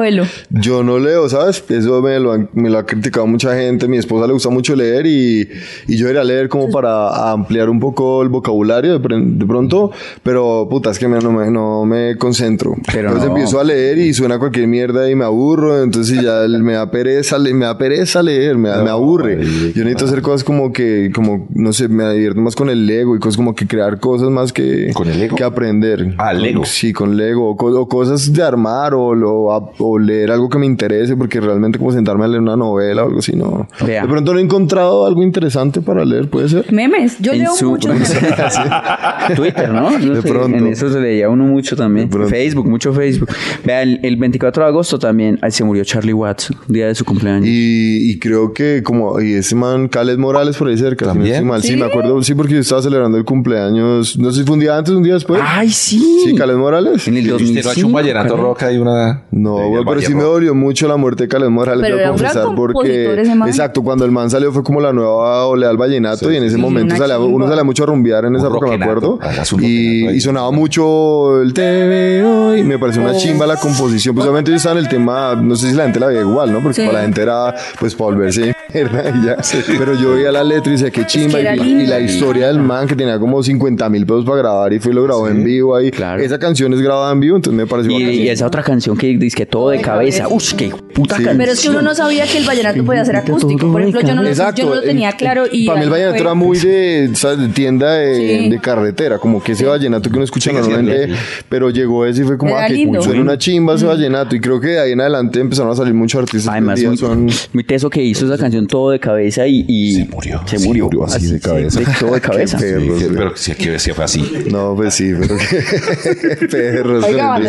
Yo 0.50 0.84
no 0.84 1.00
leo, 1.00 1.27
¿sabes? 1.29 1.63
Eso 1.70 2.01
me 2.01 2.20
lo, 2.20 2.32
han- 2.34 2.50
me 2.53 2.70
lo 2.70 2.77
ha 2.77 2.86
criticado 2.86 3.27
mucha 3.27 3.56
gente. 3.56 3.88
Mi 3.88 3.98
esposa 3.98 4.27
le 4.27 4.34
gusta 4.34 4.50
mucho 4.50 4.75
leer 4.75 5.06
y, 5.06 5.48
y 5.88 5.98
yo 5.98 6.08
iría 6.10 6.22
a 6.22 6.24
leer 6.24 6.50
como 6.50 6.70
para 6.70 7.32
ampliar 7.32 7.70
un 7.70 7.79
poco 7.79 8.22
el 8.22 8.29
vocabulario 8.29 8.98
de, 9.00 9.20
de 9.22 9.46
pronto, 9.46 9.91
pero 10.24 10.68
puta, 10.70 10.91
es 10.91 11.00
que 11.00 11.08
me- 11.08 11.20
no, 11.20 11.32
me, 11.32 11.50
no 11.51 11.86
me 11.86 12.18
concentro. 12.18 12.75
Pero 12.94 13.10
entonces 13.10 13.29
no. 13.29 13.36
empiezo 13.36 13.60
a 13.60 13.63
leer 13.63 13.98
y 13.98 14.13
suena 14.13 14.39
cualquier 14.39 14.68
mierda 14.68 15.10
y 15.10 15.15
me 15.15 15.25
aburro, 15.25 15.82
entonces 15.84 16.22
ya 16.22 16.41
me 16.48 16.74
da 16.74 16.89
pereza, 16.91 17.38
me 17.39 17.65
da 17.65 17.77
pereza 17.77 18.22
leer, 18.24 18.58
me, 18.58 18.70
da- 18.70 18.84
me 18.84 18.89
aburre. 18.89 19.38
Yo 19.74 19.84
necesito 19.84 20.06
hacer 20.06 20.22
cosas 20.22 20.44
como 20.44 20.72
que, 20.74 21.12
como, 21.13 21.48
no 21.53 21.74
sé, 21.74 21.88
me 21.88 22.12
divierto 22.13 22.41
más 22.41 22.56
con 22.56 22.70
el 22.70 22.86
Lego 22.86 23.15
y 23.15 23.20
cosas 23.20 23.38
como 23.38 23.56
que 23.56 23.68
crear 23.68 24.00
cosas 24.00 24.29
más 24.29 24.53
que, 24.53 24.91
¿Con 24.94 25.08
el 25.10 25.20
Lego? 25.20 25.36
que 25.36 25.44
aprender. 25.44 26.13
Ah, 26.18 26.34
Lego. 26.34 26.65
Sí, 26.65 26.94
con 26.94 27.18
Lego. 27.18 27.51
O, 27.51 27.53
o 27.79 27.88
cosas 27.88 28.32
de 28.32 28.44
armar 28.44 28.94
o, 28.94 29.13
lo- 29.15 29.53
a- 29.53 29.72
o 29.91 30.00
leer 30.00 30.31
algo 30.31 30.50
que 30.50 30.58
me 30.60 30.65
interese, 30.65 31.15
porque 31.15 31.39
realmente 31.41 31.77
como 31.77 31.91
sentarme 31.91 32.25
a 32.25 32.27
leer 32.27 32.41
una 32.41 32.55
novela 32.55 33.03
o 33.03 33.08
algo 33.08 33.19
así, 33.19 33.36
no. 33.36 33.67
Vea. 33.86 34.01
De 34.03 34.08
pronto 34.08 34.34
no 34.34 34.39
he 34.39 34.43
encontrado 34.43 35.05
algo 35.05 35.24
interesante 35.24 35.81
para 35.81 36.05
leer, 36.05 36.29
puede 36.29 36.50
ser. 36.50 36.72
Memes. 36.72 37.17
Yo 37.19 37.34
En 37.34 37.39
leo 37.39 37.51
memes. 37.88 38.13
Twitter, 39.36 39.69
¿no? 39.69 39.91
No 40.00 40.15
De 40.15 40.22
sé, 40.22 40.27
pronto. 40.29 40.58
En 40.58 40.67
eso 40.67 40.89
se 40.91 41.00
leía 41.00 41.29
uno 41.29 41.46
mucho 41.46 41.75
también. 41.75 42.10
Facebook, 42.29 42.67
mucho 42.67 42.93
Facebook. 42.93 43.29
Vea, 43.65 43.81
el, 43.84 44.00
el 44.03 44.15
24 44.17 44.63
de 44.63 44.69
agosto 44.69 45.00
también 45.00 45.38
ay, 45.41 45.51
se 45.51 45.63
murió 45.63 45.84
Charlie 45.84 46.13
Watts, 46.13 46.53
día 46.67 46.88
de 46.88 46.96
su 46.96 47.05
cumpleaños. 47.05 47.48
Y, 47.48 48.12
y 48.12 48.19
creo 48.19 48.53
que 48.53 48.81
como, 48.84 49.19
y 49.22 49.34
ese 49.34 49.55
man, 49.55 49.88
Caled 49.88 50.17
Morales 50.17 50.58
por 50.58 50.67
ahí 50.67 50.77
cerca, 50.77 51.05
si 51.05 51.08
no 51.10 51.13
¿También? 51.13 51.48
mal. 51.48 51.62
Sí, 51.62 51.69
¿Sí? 51.69 51.77
me 51.77 51.86
acuerdo, 51.86 52.22
sí, 52.24 52.34
porque 52.36 52.53
yo 52.55 52.60
estaba 52.60 52.81
celebrando 52.81 53.17
el 53.17 53.25
cumpleaños, 53.25 54.17
no 54.17 54.31
sé 54.31 54.39
si 54.41 54.46
fue 54.46 54.53
un 54.55 54.60
día 54.60 54.77
antes, 54.77 54.93
un 54.93 55.03
día 55.03 55.13
después. 55.13 55.41
¡Ay, 55.43 55.69
sí! 55.69 56.00
Sí, 56.25 56.36
Caled 56.36 56.55
Morales. 56.55 57.08
En 57.08 57.17
el 57.17 57.31
¿Usted 57.31 57.31
no 57.31 57.36
ha 57.36 57.39
2005. 57.39 57.72
hecho 57.72 57.88
un 57.88 57.93
vallenato 57.93 58.38
roca 58.38 58.72
y 58.72 58.77
una... 58.77 59.24
No, 59.31 59.58
del 59.79 59.88
pero 59.88 60.01
sí 60.01 60.13
me 60.13 60.24
dolió 60.24 60.55
mucho 60.55 60.88
la 60.88 60.95
muerte 60.98 61.24
de 61.24 61.29
Caled 61.29 61.50
Morales, 61.50 61.86
Pero 61.89 62.09
confesar, 62.12 62.45
porque... 62.55 63.05
Exacto, 63.48 63.81
cuando 63.83 64.05
el 64.05 64.12
man 64.12 64.29
salió 64.29 64.51
fue 64.51 64.63
como 64.63 64.79
la 64.81 64.93
nueva 64.93 65.45
oleada 65.45 65.71
al 65.71 65.77
vallenato 65.77 66.31
y 66.31 66.38
en 66.38 66.43
ese 66.43 66.55
Sí, 66.55 66.62
momento 66.62 66.95
salía, 66.95 67.19
uno 67.19 67.48
salía 67.48 67.63
mucho 67.63 67.83
a 67.83 67.88
rumbear 67.88 68.25
en 68.25 68.36
esa 68.36 68.48
época, 68.48 68.67
me 68.67 68.83
acuerdo. 68.83 69.19
Y, 69.59 70.19
sonaba 70.21 70.51
mucho 70.51 71.41
el 71.41 71.53
te 71.53 71.62
veo 71.88 72.55
y 72.55 72.63
me 72.63 72.77
pareció 72.77 73.01
una 73.01 73.15
chimba 73.15 73.48
la 73.48 73.55
composición. 73.55 74.13
Pues 74.15 74.25
obviamente 74.25 74.51
yo 74.51 74.57
estaba 74.57 74.74
en 74.77 74.86
el 74.86 74.89
tema, 74.89 75.36
no 75.36 75.55
sé 75.55 75.69
si 75.69 75.75
la 75.75 75.83
gente 75.83 76.00
la 76.00 76.07
veía 76.07 76.21
igual, 76.21 76.51
¿no? 76.51 76.62
Porque 76.62 76.81
Sí. 76.81 76.86
para 76.86 77.00
la 77.00 77.01
gente 77.03 77.21
era 77.21 77.55
pues 77.79 77.95
para 77.95 78.12
volverse 78.12 78.55
mierda 78.74 79.10
y 79.10 79.26
ya. 79.26 79.38
Pero 79.78 79.94
yo 79.96 80.14
veía 80.14 80.32
la 80.32 80.44
letra 80.44 80.70
y 80.70 80.74
decía 80.74 80.92
qué 80.92 81.06
chimba 81.06 81.40
y, 81.40 81.88
la 81.88 82.00
historia 82.00 82.48
del 82.48 82.60
man 82.60 82.88
que 82.88 82.96
tenía 82.96 83.20
como 83.20 83.42
50 83.42 83.90
mil 83.90 84.06
pesos 84.06 84.26
para 84.26 84.38
grabar 84.38 84.74
y 84.74 84.80
fue 84.80 84.92
y 84.92 84.96
lo 84.96 85.04
grabó 85.04 85.28
en 85.28 85.44
vivo 85.44 85.76
ahí. 85.76 85.92
Claro. 85.92 86.22
Esa 86.22 86.40
canción 86.40 86.74
es 86.74 86.82
grabada 86.82 87.12
en 87.12 87.20
vivo, 87.20 87.36
entonces 87.36 87.58
me 87.58 87.68
pareció 87.68 87.92
Y, 87.92 88.04
y 88.04 88.30
esa 88.30 88.48
otra 88.48 88.64
canción 88.64 88.98
que 88.98 89.08
dice 89.18 89.36
que 89.36 89.46
todo 89.46 89.70
de 89.70 89.82
cabeza. 89.82 90.28
¡Ush, 90.28 90.54
qué 90.54 90.72
puta 91.00 91.15
Sí. 91.18 91.24
canción! 91.24 91.38
Pero 91.38 91.51
es 91.53 91.62
que 91.62 91.70
uno 91.70 91.82
no 91.82 91.96
sabía 91.96 92.25
que 92.25 92.38
el 92.38 92.46
vallenato 92.46 92.84
podía 92.86 93.06
ser 93.06 93.15
acústico. 93.15 93.72
Por 93.72 93.82
ejemplo, 93.82 94.01
yo 94.01 94.15
no, 94.15 94.24
lo- 94.24 94.29
Exacto. 94.29 94.62
yo 94.62 94.70
no 94.70 94.75
lo 94.75 94.82
tenía 94.82 95.10
el- 95.10 95.15
claro. 95.15 95.46
Y 95.51 95.65
para 95.65 95.79
mí 95.79 95.86
el 95.86 95.89
vallenato 95.91 96.13
fue- 96.15 96.22
era 96.22 96.34
muy 96.34 96.58
de, 96.60 97.10
¿sabes? 97.13 97.39
de 97.39 97.48
tienda 97.50 97.94
de, 97.94 98.15
Sí. 98.44 98.50
de 98.50 98.60
carretera, 98.60 99.18
como 99.20 99.41
que 99.44 99.53
ese 99.53 99.65
vallenato 99.65 100.10
que 100.10 100.15
uno 100.15 100.24
escucha 100.25 100.51
siendo, 100.51 100.68
normalmente, 100.70 101.15
pero 101.48 101.70
llegó 101.70 102.06
ese 102.06 102.22
y 102.22 102.25
fue 102.25 102.38
como 102.38 102.56
Era 102.58 102.65
ah, 102.65 102.68
que 102.68 103.01
suena 103.01 103.22
una 103.22 103.38
chimba 103.38 103.75
ese 103.75 103.86
vallenato 103.86 104.36
y 104.36 104.39
creo 104.39 104.60
que 104.60 104.68
de 104.68 104.79
ahí 104.79 104.91
en 104.94 105.01
adelante 105.01 105.39
empezaron 105.39 105.72
a 105.72 105.75
salir 105.75 105.94
muchos 105.94 106.22
artistas 106.22 106.51
Además, 106.51 106.82
muy, 106.84 106.98
son 106.98 107.27
muy 107.53 107.63
teso 107.63 107.89
que 107.89 108.01
hizo 108.03 108.25
esa 108.25 108.38
canción 108.38 108.68
todo 108.68 108.91
de 108.91 109.00
cabeza 109.00 109.46
y, 109.48 109.65
y 109.68 109.94
Se 109.96 110.06
murió. 110.06 110.41
Se 110.46 110.58
Sí, 110.60 110.68
murió. 110.68 110.86
murió 110.86 111.06
así 111.06 111.27
de 111.27 111.39
cabeza. 111.39 111.79
todo 112.00 112.13
de 112.13 112.22
cabeza. 112.29 112.58
Qué 112.58 112.63
Sí, 112.68 112.74
perros, 112.74 113.03
pero 113.15 113.32
sí, 113.38 113.56
que 113.56 113.72
decía 113.72 113.94
fue 113.94 114.03
así. 114.06 114.24
no 114.51 114.74
pues 114.75 114.94
sí 114.94 115.13
pero 115.20 115.36
que 115.38 116.48
perros 116.51 117.03
Oiga. 117.06 117.39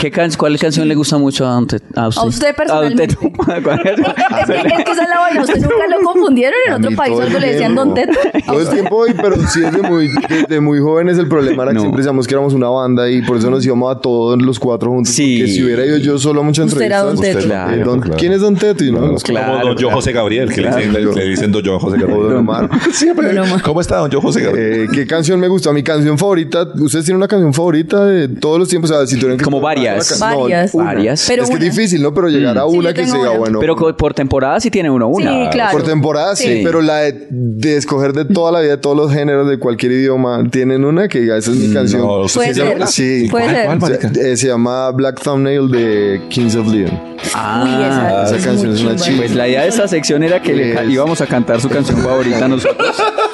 ¿Qué 0.00 0.10
can- 0.10 0.30
¿Cuál 0.36 0.58
canción 0.58 0.88
le 0.88 0.94
gusta 0.94 1.18
mucho 1.18 1.39
a 1.46 1.58
usted? 1.58 1.82
A 1.96 2.08
usted, 2.08 2.20
A 2.22 2.24
usted 2.26 2.54
personalmente. 2.56 3.16
A 3.20 3.26
usted. 3.26 3.62
¿Cuál 3.62 3.80
es? 3.84 4.00
Es 4.40 4.46
que, 4.46 4.68
es 4.68 4.84
que 4.84 4.92
esa 4.92 5.02
es 5.02 5.08
la 5.08 5.18
vaina. 5.20 5.42
¿Usted 5.42 5.60
nunca 5.60 5.86
lo 5.88 6.00
confundieron 6.04 6.58
en 6.66 6.72
A 6.72 6.76
otro 6.76 6.90
país? 6.96 7.18
Algo 7.20 7.38
le 7.38 7.52
decían. 7.52 7.74
Don 7.74 7.94
Teto. 7.94 8.12
Todo 8.46 8.60
el 8.60 8.68
tiempo, 8.68 9.06
y- 9.06 9.14
pero 9.14 9.36
sí 9.48 9.60
desde 9.60 9.82
muy, 9.82 10.08
desde 10.28 10.60
muy 10.60 10.80
jóvenes 10.80 11.18
el 11.18 11.28
problema 11.28 11.62
era 11.64 11.70
que 11.72 11.76
No. 11.76 11.80
siempre 11.82 11.98
decíamos 12.02 12.26
que 12.26 12.34
éramos 12.34 12.54
una 12.54 12.68
banda 12.68 13.08
y 13.08 13.22
por 13.22 13.36
eso 13.36 13.50
nos 13.50 13.64
íbamos 13.64 13.94
a 13.96 14.00
todos 14.00 14.40
los 14.40 14.58
cuatro 14.58 14.90
juntos. 14.90 15.12
Sí. 15.14 15.38
Porque 15.38 15.52
si 15.52 15.62
hubiera 15.64 15.84
ido 15.84 15.96
yo 15.98 16.18
solo 16.18 16.40
a 16.40 16.44
muchas 16.44 16.66
Usted 16.66 16.82
era 16.82 17.00
entrevistas. 17.00 17.46
Don 17.46 17.70
Teto. 17.70 17.74
eh, 17.80 17.84
don- 17.84 18.00
claro. 18.00 18.16
¿Quién 18.18 18.32
es 18.32 18.40
Don 18.40 18.56
Teto? 18.56 18.84
Y 18.84 18.90
no, 18.92 18.98
Claro, 18.98 19.12
nos 19.12 19.22
claro, 19.24 19.52
como 19.52 19.64
don 19.66 19.76
claro. 19.76 19.94
José 19.96 20.12
Gabriel, 20.12 20.52
que 20.52 20.60
le, 20.62 20.68
dicen, 20.68 20.92
le- 20.92 21.04
le 21.14 21.24
dicen 21.24 21.52
don 21.52 21.64
Joe 21.64 21.78
José 21.78 21.98
Gabriel. 21.98 22.22
Don 22.22 22.36
Omar. 22.38 22.68
Siempre. 22.92 23.28
Don 23.32 23.38
Omar. 23.46 23.62
¿Cómo 23.62 23.80
está 23.80 23.96
don 23.98 24.10
Joe 24.10 24.20
José 24.20 24.40
Gabriel? 24.42 24.82
Eh, 24.84 24.88
¿Qué 24.92 25.06
canción 25.06 25.38
me 25.40 25.48
gusta? 25.48 25.72
Mi 25.72 25.82
canción 25.82 26.18
favorita. 26.18 26.62
¿Ustedes 26.78 27.04
tienen 27.04 27.16
una 27.18 27.28
canción 27.28 27.52
favorita 27.54 28.04
de 28.06 28.28
todos 28.28 28.58
los 28.58 28.68
tiempos? 28.68 28.90
O 28.90 28.94
sea, 28.96 29.06
si 29.06 29.16
tuvieran 29.16 29.38
que 29.38 29.44
Como 29.44 29.60
varias. 29.60 30.18
no, 30.20 30.26
Varias. 30.26 30.74
una. 30.74 30.84
Varias. 30.84 31.20
Pero 31.30 31.42
es 31.44 31.50
que 31.50 31.56
una. 31.56 31.64
es 31.66 31.74
difícil, 31.76 32.02
¿no? 32.02 32.12
Pero 32.12 32.28
llegar 32.28 32.58
a 32.58 32.64
una 32.66 32.92
que 32.92 33.06
sea 33.06 33.18
una. 33.18 33.30
bueno. 33.30 33.60
Pero 33.60 33.76
co- 33.76 33.96
por 33.96 34.14
temporada 34.14 34.60
sí 34.60 34.70
tiene 34.70 34.90
uno 34.90 35.08
una. 35.08 35.30
Sí, 35.30 35.48
claro. 35.52 35.72
Por 35.72 35.82
temporada 35.86 36.36
sí, 36.36 36.44
Sí. 36.44 36.60
pero 36.64 36.82
la 36.82 36.96
de, 36.98 37.26
de 37.30 37.76
escoger 37.76 38.12
de 38.12 38.24
toda 38.24 38.50
la 38.52 38.60
vida, 38.60 38.72
de 38.72 38.78
todos 38.78 38.96
los 38.96 39.12
géneros, 39.12 39.48
de 39.48 39.58
cualquier 39.58 39.92
idioma, 39.92 40.42
tienen 40.50 40.84
una 40.84 41.08
que 41.08 41.20
diga, 41.20 41.36
esa 41.36 41.50
es 41.50 41.56
mi 41.56 41.72
canción. 41.72 42.02
No, 42.02 42.26
Puede 42.34 42.54
Se 42.54 42.60
llama- 42.60 42.86
ser. 42.86 43.22
Sí. 43.22 43.28
Puede 43.30 43.44
¿Cuál, 43.44 43.56
ser. 43.56 43.66
cuál, 43.66 43.78
marica? 43.80 44.14
Se, 44.14 44.32
eh, 44.32 44.36
se 44.36 44.46
llama 44.48 44.90
Black 44.90 45.22
Thumbnail 45.22 45.70
de 45.70 46.20
Kings 46.28 46.56
of 46.56 46.66
Leon. 46.68 47.10
Ah, 47.34 47.62
Uy, 47.64 47.70
esa, 47.84 48.24
esa 48.24 48.36
es 48.36 48.44
canción 48.44 48.70
muy 48.70 48.78
es 48.80 48.84
una 48.84 48.96
chimba. 48.96 49.18
Pues 49.18 49.34
la 49.34 49.46
idea 49.46 49.62
de 49.62 49.68
esta 49.68 49.86
sección 49.86 50.22
era 50.22 50.40
que 50.42 50.54
le 50.54 50.84
íbamos 50.90 51.20
a 51.20 51.26
cantar 51.26 51.60
su 51.60 51.68
canción 51.68 51.98
favorita 51.98 52.44
a 52.46 52.48
nosotros. 52.48 52.96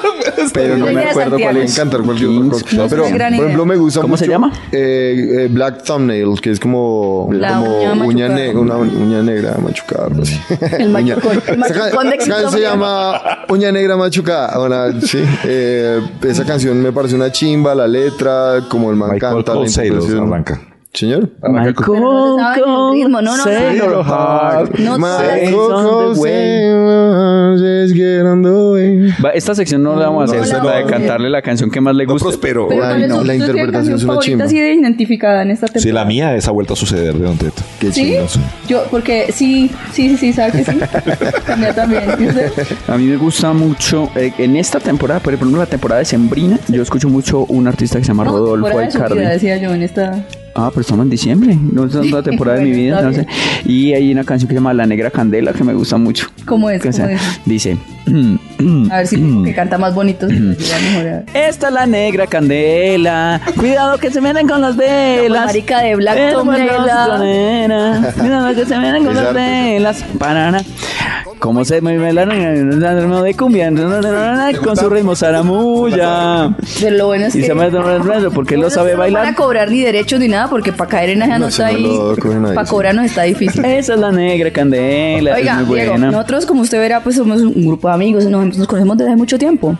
Pero 0.53 0.77
no 0.77 0.85
me 0.87 1.03
acuerdo 1.05 1.37
cuál 1.39 1.57
es. 1.57 1.75
cantar 1.75 2.01
cualquier 2.01 2.29
otra 2.29 2.49
cosa. 2.49 2.75
No, 2.75 2.87
pero, 2.87 3.03
por 3.03 3.15
idea. 3.15 3.27
ejemplo, 3.29 3.65
me 3.65 3.75
gusta 3.75 4.01
¿Cómo 4.01 4.13
mucho. 4.13 4.25
se 4.25 4.29
llama? 4.31 4.51
eh, 4.71 5.27
eh, 5.39 5.47
Black 5.51 5.83
Thumbnail, 5.83 6.39
que 6.41 6.51
es 6.51 6.59
como, 6.59 7.29
La 7.31 7.53
como 7.57 7.77
uña 7.79 7.93
uña, 7.93 8.27
machucada. 8.27 8.35
ne- 8.35 8.55
una 8.57 8.77
uña 8.77 9.21
negra 9.23 9.55
machucada. 9.61 10.05
algo 10.07 10.21
así. 10.21 10.39
El 10.79 10.89
machucón. 10.91 11.41
El 11.47 11.61
de 11.61 12.17
esa 12.17 12.51
se 12.51 12.61
llama 12.61 13.21
Uña 13.49 13.71
Negra 13.71 13.95
Machucada. 13.97 14.91
Sí. 15.01 15.19
Eh, 15.45 16.01
esa 16.23 16.45
canción 16.45 16.81
me 16.81 16.91
parece 16.91 17.15
una 17.15 17.31
chimba, 17.31 17.73
la 17.75 17.87
letra, 17.87 18.61
como 18.69 18.89
el 18.89 18.95
man 18.95 19.11
Michael 19.13 19.43
canta, 19.43 19.55
la 19.55 19.67
Sailor 19.69 20.01
interpretación. 20.01 20.66
Señor. 20.93 21.29
Michael 21.43 21.75
Pero 21.77 21.99
no 21.99 22.93
ritmo. 22.93 23.21
No, 23.21 23.21
no, 23.21 23.37
no. 23.37 23.43
Sailor 23.43 24.03
Heart. 24.05 24.79
No 24.79 24.97
My 24.97 25.51
Coco 25.51 26.13
just 27.57 27.95
get 27.95 28.21
on 28.23 28.41
the 28.41 28.49
way. 28.49 29.13
Va, 29.23 29.29
Esta 29.31 29.53
sección 29.53 29.83
no 29.83 29.95
la 29.95 30.07
vamos 30.07 30.31
a 30.31 30.39
hacer, 30.41 30.57
No, 30.57 30.63
la 30.63 30.71
la 30.71 30.77
de 30.77 30.85
cantarle 30.85 31.29
la 31.29 31.41
canción 31.41 31.69
que 31.69 31.81
más 31.81 31.95
le 31.95 32.05
No 32.05 32.13
gusta. 32.13 32.29
prosperó. 32.29 32.67
Pero 32.67 32.83
Ay, 32.83 32.89
¿cuál 32.89 33.03
es 33.03 33.09
no, 33.09 33.23
la 33.23 33.35
interpretación 33.35 33.95
es 33.95 34.03
una 34.03 34.19
chimba. 34.19 34.45
así 34.45 34.59
de 34.59 34.73
identificada 34.73 35.41
en 35.43 35.51
esta 35.51 35.67
temporada? 35.67 35.83
Sí, 35.83 35.91
la 35.91 36.05
mía 36.05 36.35
esa 36.35 36.51
vuelta 36.51 36.73
a 36.73 36.75
suceder 36.75 37.13
de 37.13 37.23
Don 37.25 37.37
Teto. 37.37 37.61
Qué 37.79 37.91
¿Sí? 37.91 38.15
Yo, 38.67 38.83
porque 38.89 39.31
sí, 39.31 39.69
sí, 39.91 40.09
sí, 40.09 40.17
sí, 40.17 40.33
¿sabe 40.33 40.51
que 40.53 40.63
sí? 40.65 40.79
También. 41.75 42.03
¿Y 42.19 42.27
usted? 42.27 42.51
A 42.87 42.97
mí 42.97 43.05
me 43.05 43.17
gusta 43.17 43.53
mucho, 43.53 44.09
eh, 44.15 44.33
en 44.37 44.55
esta 44.57 44.79
temporada, 44.79 45.19
por 45.19 45.33
ejemplo, 45.33 45.57
la 45.59 45.65
temporada 45.65 45.99
de 45.99 46.05
Sembrina, 46.05 46.59
yo 46.69 46.81
escucho 46.81 47.07
mucho 47.09 47.45
un 47.45 47.67
artista 47.67 47.97
que 47.99 48.03
se 48.05 48.09
llama 48.09 48.23
No, 48.25 48.31
Rodolfo 48.31 48.77
Aicardi. 48.79 49.19
decía 49.19 49.57
yo 49.57 49.73
en 49.73 49.83
esta... 49.83 50.23
Ah, 50.57 50.69
pero 50.71 50.81
estamos 50.81 51.03
en 51.03 51.11
diciembre, 51.11 51.55
no 51.71 51.85
es 51.85 51.93
la 51.93 52.23
temporada 52.23 52.57
de 52.57 52.65
mi 52.65 52.71
vida, 52.75 52.99
no 53.03 53.13
sé. 53.13 53.27
Y 53.63 53.93
hay 53.93 54.11
una 54.11 54.23
canción 54.23 54.47
que 54.47 54.53
se 54.53 54.57
llama 54.59 54.73
La 54.73 54.87
Negra 54.87 55.11
Candela 55.11 55.53
que 55.53 55.63
me 55.63 55.75
gusta 55.75 55.97
mucho. 55.97 56.27
¿Cómo 56.45 56.67
es? 56.71 56.81
dice, 57.45 57.77
A 58.91 58.97
ver 58.97 59.07
si 59.07 59.43
que 59.43 59.53
canta 59.53 59.77
más 59.77 59.93
bonito. 59.93 60.27
esta 61.33 61.67
es 61.67 61.73
la 61.73 61.85
negra 61.85 62.27
candela, 62.27 63.41
cuidado 63.57 63.97
que 63.97 64.09
se 64.11 64.19
vienen 64.21 64.47
con 64.47 64.61
las 64.61 64.75
velas. 64.75 65.45
marica 65.47 65.81
de 65.81 65.95
Black 65.95 66.31
Tom 66.33 66.47
bueno, 66.47 66.65
Nela. 66.65 67.05
tonera, 67.07 68.13
Cuidado 68.17 68.55
que 68.55 68.65
se 68.65 68.79
vienen 68.79 69.05
con 69.05 69.15
las 69.15 69.33
velas. 69.33 70.03
Parana. 70.17 70.61
¿Cómo 71.39 71.63
se 71.63 71.81
mueve 71.81 72.13
la 72.13 72.25
ritmo 72.25 73.21
de 73.21 73.33
cumbia? 73.35 73.71
Con 74.63 74.75
su 74.75 74.89
ritmo 74.89 75.15
zaramulla. 75.15 76.55
Pero 76.81 76.97
lo 76.97 77.05
bueno 77.07 77.27
es 77.27 77.35
Y 77.35 77.41
que... 77.41 77.47
se 77.47 77.53
me 77.53 77.69
porque 78.31 78.55
él 78.55 78.61
lo 78.61 78.69
sabe 78.71 78.93
No 78.93 78.99
van 78.99 79.11
a 79.11 79.13
bailar. 79.19 79.35
cobrar 79.35 79.69
ni 79.69 79.81
derechos 79.81 80.19
ni 80.19 80.27
nada 80.29 80.47
porque 80.49 80.73
para 80.73 80.89
caer 80.89 81.11
en 81.11 81.21
esa 81.21 81.37
No, 81.37 81.47
no 81.49 81.65
ahí, 81.65 81.99
para 82.55 82.67
cobrarnos 82.67 83.05
está 83.05 83.23
difícil. 83.23 83.63
Esa 83.63 83.93
es 83.93 83.99
la 83.99 84.11
negra 84.11 84.49
candela, 84.51 85.35
Oiga, 85.35 85.59
es 85.61 85.67
muy 85.67 85.79
Diego, 85.79 85.97
nosotros 85.97 86.45
como 86.47 86.61
usted 86.61 86.79
verá, 86.79 87.01
pues 87.01 87.15
somos 87.17 87.39
un 87.41 87.67
grupo 87.67 87.87
de 87.87 87.93
amigos, 87.97 88.25
nos, 88.25 88.57
nos 88.57 88.67
conocemos 88.67 88.97
desde 88.97 89.11
hace 89.11 89.17
mucho 89.17 89.37
tiempo. 89.37 89.77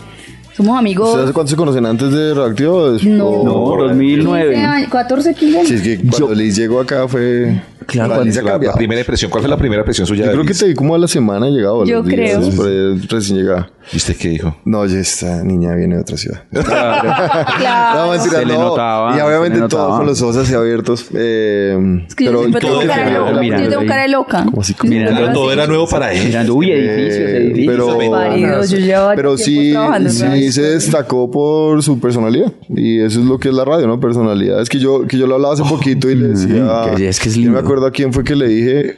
Somos 0.55 0.77
amigos. 0.77 1.07
¿Ustedes 1.09 1.25
hace 1.25 1.33
cuánto 1.33 1.49
se 1.51 1.55
conocen 1.55 1.85
antes 1.85 2.11
de 2.11 2.33
Reactivo? 2.33 2.91
Des- 2.91 3.03
No. 3.05 3.43
No, 3.43 3.53
2009. 3.87 4.53
15 4.53 4.65
años, 4.65 4.89
14, 4.89 5.33
15 5.35 5.57
años. 5.59 5.69
Sí, 5.69 5.75
es 5.75 5.81
que 5.83 5.97
cuando 6.09 6.33
Liz 6.33 6.55
llegó 6.55 6.79
acá 6.79 7.07
fue... 7.07 7.61
Claro, 7.87 8.23
la 8.23 8.31
La, 8.31 8.41
la 8.41 8.51
cambiado. 8.51 8.75
primera 8.77 9.01
impresión, 9.01 9.31
¿cuál 9.31 9.41
fue 9.43 9.49
la 9.49 9.57
primera 9.57 9.81
impresión 9.81 10.05
suya? 10.05 10.25
Yo 10.25 10.31
creo 10.33 10.45
que 10.45 10.53
te 10.53 10.67
vi 10.67 10.73
como 10.75 10.93
a 10.93 10.97
la 10.97 11.07
semana 11.07 11.47
llegado. 11.49 11.85
Yo 11.85 12.03
días, 12.03 12.37
creo. 12.37 12.51
por 12.55 12.67
ahí, 12.67 12.97
recién 13.09 13.37
llegada. 13.39 13.69
¿Y 13.93 13.97
usted 13.97 14.17
qué 14.17 14.27
dijo? 14.29 14.57
No, 14.65 14.79
oye, 14.79 14.99
esta 14.99 15.41
niña 15.43 15.73
viene 15.73 15.95
de 15.95 16.01
otra 16.01 16.17
ciudad. 16.17 16.43
Claro. 16.51 17.99
No, 18.05 18.11
mentira, 18.11 18.39
Se 18.39 18.45
le 18.45 18.53
no. 18.53 18.59
notaba, 18.69 19.13
y 19.13 19.17
se 19.17 19.21
obviamente 19.23 19.59
le 19.59 19.67
todo 19.67 19.79
notaba. 19.81 19.97
con 19.97 20.05
los 20.07 20.21
ojos 20.21 20.37
así 20.37 20.53
abiertos. 20.53 21.05
Eh, 21.13 22.03
Es 22.07 22.15
que 22.15 22.25
yo 22.25 22.31
pero 22.31 22.39
siempre 22.41 22.61
todo 22.61 22.79
tengo 22.79 22.91
cara 22.93 23.05
de 23.05 23.11
la- 23.11 23.19
loca. 23.19 23.31
la- 23.31 23.41
mirando 23.41 23.63
Yo 23.63 23.69
tengo 23.69 23.81
ahí. 23.81 23.87
cara 23.87 24.01
de 24.01 24.07
loca. 24.09 24.43
Como 24.45 24.61
así 24.61 24.73
como- 24.73 24.91
Mirando 24.93 25.21
Pero 25.21 25.33
todo 25.33 25.51
era 25.53 25.67
nuevo 25.67 25.87
para 25.87 26.11
él. 26.13 26.25
Mirando, 26.25 26.55
uy, 26.55 26.71
edificios, 26.71 27.29
Eh, 27.29 27.37
edificios. 27.37 27.73
pero- 27.75 28.65
yo 28.67 28.77
llevaba 28.77 29.15
Pero 29.15 29.37
sí, 29.37 29.73
sí 30.09 30.51
se 30.51 30.61
destacó 30.63 31.31
por 31.31 31.81
su 31.83 31.99
personalidad. 31.99 32.51
Y 32.69 32.99
eso 32.99 33.19
es 33.21 33.25
lo 33.25 33.39
que 33.39 33.49
es 33.49 33.53
la 33.55 33.63
radio, 33.65 33.87
¿no? 33.87 33.99
Personalidad. 33.99 34.61
Es 34.61 34.69
que 34.69 34.79
yo, 34.79 35.07
que 35.07 35.17
yo 35.17 35.27
lo 35.27 35.35
hablaba 35.35 35.53
hace 35.53 35.63
poquito 35.63 36.09
y 36.09 36.15
le 36.15 36.27
decía. 36.29 36.93
es 36.97 37.19
que 37.19 37.29
es 37.29 37.35
yo 37.35 37.41
lindo. 37.41 37.59
Acuerdo 37.77 37.87
a 37.87 37.91
quién 37.91 38.11
fue 38.13 38.23
que 38.23 38.35
le 38.35 38.47
dije. 38.47 38.97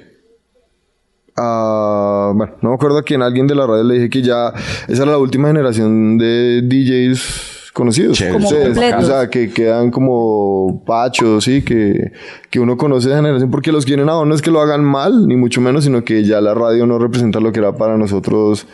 a- 1.35 2.31
bueno, 2.35 2.53
no 2.61 2.69
me 2.69 2.75
acuerdo 2.75 2.97
a 2.97 3.03
quién, 3.03 3.21
a 3.21 3.25
alguien 3.25 3.47
de 3.47 3.55
la 3.55 3.65
radio 3.65 3.83
le 3.83 3.93
dije 3.95 4.09
que 4.09 4.21
ya 4.21 4.53
esa 4.89 5.03
era 5.03 5.11
la 5.13 5.17
última 5.17 5.47
generación 5.47 6.17
de 6.17 6.61
DJs 6.63 7.48
conocidos. 7.79 8.19
Como 8.31 8.47
Ustedes, 8.47 8.93
o 8.95 9.01
sea, 9.07 9.29
que 9.29 9.49
quedan 9.49 9.89
como 9.91 10.83
pachos, 10.85 11.43
sí, 11.43 11.61
que, 11.63 12.11
que 12.49 12.59
uno 12.59 12.77
conoce 12.77 13.09
de 13.09 13.15
generación 13.15 13.49
porque 13.49 13.71
los 13.71 13.85
quieren 13.85 14.09
a 14.09 14.25
no 14.25 14.33
es 14.35 14.41
que 14.41 14.51
lo 14.51 14.59
hagan 14.61 14.83
mal, 14.83 15.27
ni 15.27 15.35
mucho 15.35 15.61
menos, 15.61 15.83
sino 15.85 16.03
que 16.03 16.23
ya 16.23 16.41
la 16.41 16.53
radio 16.53 16.85
no 16.85 16.99
representa 16.99 17.39
lo 17.39 17.51
que 17.51 17.59
era 17.59 17.73
para 17.75 17.97
nosotros, 17.97 18.65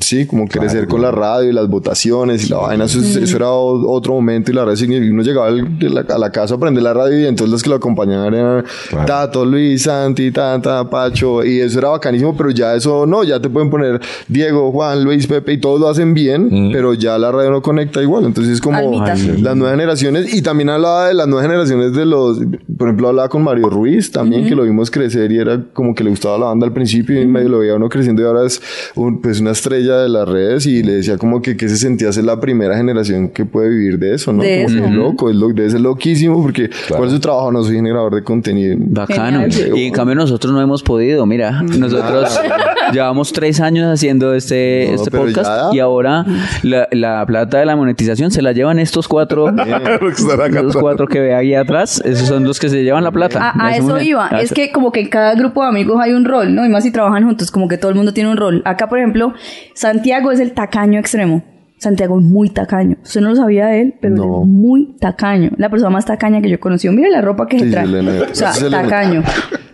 sí, 0.00 0.26
como 0.26 0.46
crecer 0.46 0.86
con 0.88 1.00
la 1.02 1.10
radio 1.10 1.50
y 1.50 1.52
las 1.52 1.68
votaciones 1.68 2.46
y 2.46 2.50
la 2.50 2.58
vaina, 2.58 2.84
eso, 2.84 2.98
es- 3.00 3.16
eso 3.16 3.36
era 3.36 3.50
otro 3.50 4.14
momento 4.14 4.50
y 4.50 4.54
la 4.54 4.64
radio, 4.64 4.86
uno 5.10 5.22
llegaba 5.22 5.48
a 5.48 6.18
la 6.18 6.30
casa 6.30 6.54
a 6.54 6.56
aprender 6.56 6.82
la 6.82 6.92
radio 6.92 7.18
y 7.20 7.26
entonces 7.26 7.50
los 7.52 7.62
que 7.62 7.70
lo 7.70 7.76
acompañaban 7.76 8.34
eran 8.34 8.64
Claro. 8.90 9.06
Tato, 9.06 9.44
Luis, 9.44 9.82
Santi, 9.82 10.30
Tata, 10.30 10.88
Pacho, 10.90 11.44
y 11.44 11.60
eso 11.60 11.78
era 11.78 11.88
bacanísimo, 11.90 12.36
pero 12.36 12.50
ya 12.50 12.74
eso 12.74 13.06
no, 13.06 13.24
ya 13.24 13.40
te 13.40 13.48
pueden 13.48 13.70
poner 13.70 14.00
Diego, 14.28 14.70
Juan, 14.72 15.02
Luis, 15.04 15.26
Pepe 15.26 15.54
y 15.54 15.58
todos 15.58 15.80
lo 15.80 15.88
hacen 15.88 16.12
bien, 16.14 16.70
pero 16.72 16.94
ya 16.94 17.16
la 17.18 17.30
radio 17.32 17.50
no 17.50 17.62
conecta 17.62 18.02
igual, 18.02 18.24
entonces 18.34 18.54
es 18.54 18.60
como 18.60 18.76
Almitas. 19.04 19.40
las 19.40 19.56
nuevas 19.56 19.76
generaciones 19.76 20.34
y 20.34 20.42
también 20.42 20.68
hablaba 20.70 21.06
de 21.08 21.14
las 21.14 21.28
nuevas 21.28 21.46
generaciones 21.46 21.92
de 21.92 22.04
los, 22.04 22.38
por 22.76 22.88
ejemplo, 22.88 23.08
hablaba 23.08 23.28
con 23.28 23.44
Mario 23.44 23.70
Ruiz 23.70 24.10
también, 24.10 24.46
que 24.48 24.56
lo 24.56 24.64
vimos 24.64 24.90
crecer 24.90 25.30
y 25.30 25.38
era 25.38 25.62
como 25.72 25.94
que 25.94 26.02
le 26.02 26.10
gustaba 26.10 26.36
la 26.36 26.46
banda 26.46 26.66
al 26.66 26.72
principio 26.72 27.20
y 27.22 27.26
medio 27.26 27.48
lo 27.48 27.58
veía 27.60 27.74
uno 27.76 27.88
creciendo 27.88 28.22
y 28.22 28.24
ahora 28.24 28.44
es 28.46 28.60
un- 28.96 29.20
pues 29.22 29.40
una 29.40 29.52
estrella 29.52 29.98
de 29.98 30.08
las 30.08 30.28
redes 30.28 30.66
y 30.66 30.82
le 30.82 30.94
decía 30.94 31.16
como 31.16 31.40
que, 31.40 31.56
que 31.56 31.68
se 31.68 31.76
sentía 31.76 32.12
ser 32.12 32.24
la 32.24 32.40
primera 32.40 32.76
generación 32.76 33.28
que 33.28 33.44
puede 33.44 33.68
vivir 33.68 33.98
de 33.98 34.14
eso, 34.14 34.32
¿no? 34.32 34.42
De 34.42 34.64
Como 34.64 34.68
que 34.68 34.74
eso. 34.78 34.84
es 34.86 34.90
loco, 34.92 35.30
es 35.30 35.36
lo, 35.36 35.48
debe 35.48 35.70
ser 35.70 35.80
loquísimo 35.80 36.42
porque 36.42 36.70
¿cuál 36.88 37.04
es 37.06 37.12
su 37.12 37.20
trabajo? 37.20 37.52
No 37.52 37.62
soy 37.62 37.76
generador 37.76 38.14
de 38.14 38.24
contenido. 38.24 38.76
Bacano. 38.80 39.40
Genial. 39.48 39.78
Y 39.78 39.84
en 39.84 39.92
cambio 39.92 40.14
nosotros 40.16 40.52
no 40.52 40.60
hemos 40.60 40.82
podido. 40.82 41.24
Mira, 41.26 41.62
nosotros 41.62 42.38
llevamos 42.92 43.32
tres 43.32 43.60
años 43.60 43.86
haciendo 43.92 44.34
este, 44.34 44.86
No, 44.88 44.94
este 44.96 45.10
podcast 45.10 45.70
ya. 45.72 45.76
y 45.76 45.80
ahora 45.80 46.24
la, 46.62 46.88
la 46.92 47.24
plata 47.26 47.58
de 47.58 47.66
la 47.66 47.76
monetización 47.76 48.23
se 48.30 48.42
la 48.42 48.52
llevan 48.52 48.78
estos 48.78 49.08
cuatro, 49.08 49.50
los 50.62 50.76
cuatro 50.76 51.06
que 51.06 51.20
ve 51.20 51.34
ahí 51.34 51.54
atrás. 51.54 52.00
Esos 52.04 52.28
son 52.28 52.44
los 52.44 52.58
que 52.60 52.68
se 52.68 52.82
llevan 52.82 53.04
la 53.04 53.10
plata. 53.12 53.50
A, 53.50 53.66
a 53.68 53.70
Es 53.76 53.84
eso 53.84 54.00
iba. 54.00 54.28
a 54.30 54.40
Es 54.40 54.52
que 54.52 54.72
como 54.72 54.92
que 54.92 55.00
en 55.00 55.08
cada 55.08 55.34
grupo 55.34 55.62
de 55.62 55.68
amigos 55.68 55.98
hay 56.00 56.12
un 56.12 56.24
rol, 56.24 56.54
¿no? 56.54 56.64
Y 56.64 56.68
más 56.68 56.84
si 56.84 56.90
trabajan 56.92 57.24
juntos, 57.24 57.50
como 57.50 57.68
que 57.68 57.78
todo 57.78 57.90
el 57.90 57.96
mundo 57.96 58.12
tiene 58.12 58.30
un 58.30 58.36
rol. 58.36 58.62
Acá, 58.64 58.88
por 58.88 58.98
ejemplo, 58.98 59.34
Santiago 59.74 60.30
es 60.32 60.40
el 60.40 60.52
tacaño 60.52 60.98
extremo. 61.00 61.42
Santiago 61.78 62.18
es 62.18 62.24
muy 62.24 62.48
tacaño. 62.48 62.96
Usted 63.02 63.20
no 63.20 63.30
lo 63.30 63.36
sabía 63.36 63.66
de 63.66 63.80
él, 63.82 63.94
pero 64.00 64.14
él 64.14 64.20
No. 64.20 64.40
es 64.42 64.46
muy 64.48 64.96
tacaño. 65.00 65.50
La 65.58 65.68
persona 65.68 65.90
más 65.90 66.06
tacaña 66.06 66.40
que 66.40 66.48
yo 66.48 66.58
conocí. 66.58 66.88
Mire 66.88 67.10
la 67.10 67.20
ropa 67.20 67.46
que 67.46 67.58
Sí, 67.58 67.64
se 67.66 67.70
trae. 67.72 67.86
o 68.30 68.34
sea, 68.34 68.52
se 68.52 68.70
tacaño. 68.70 69.22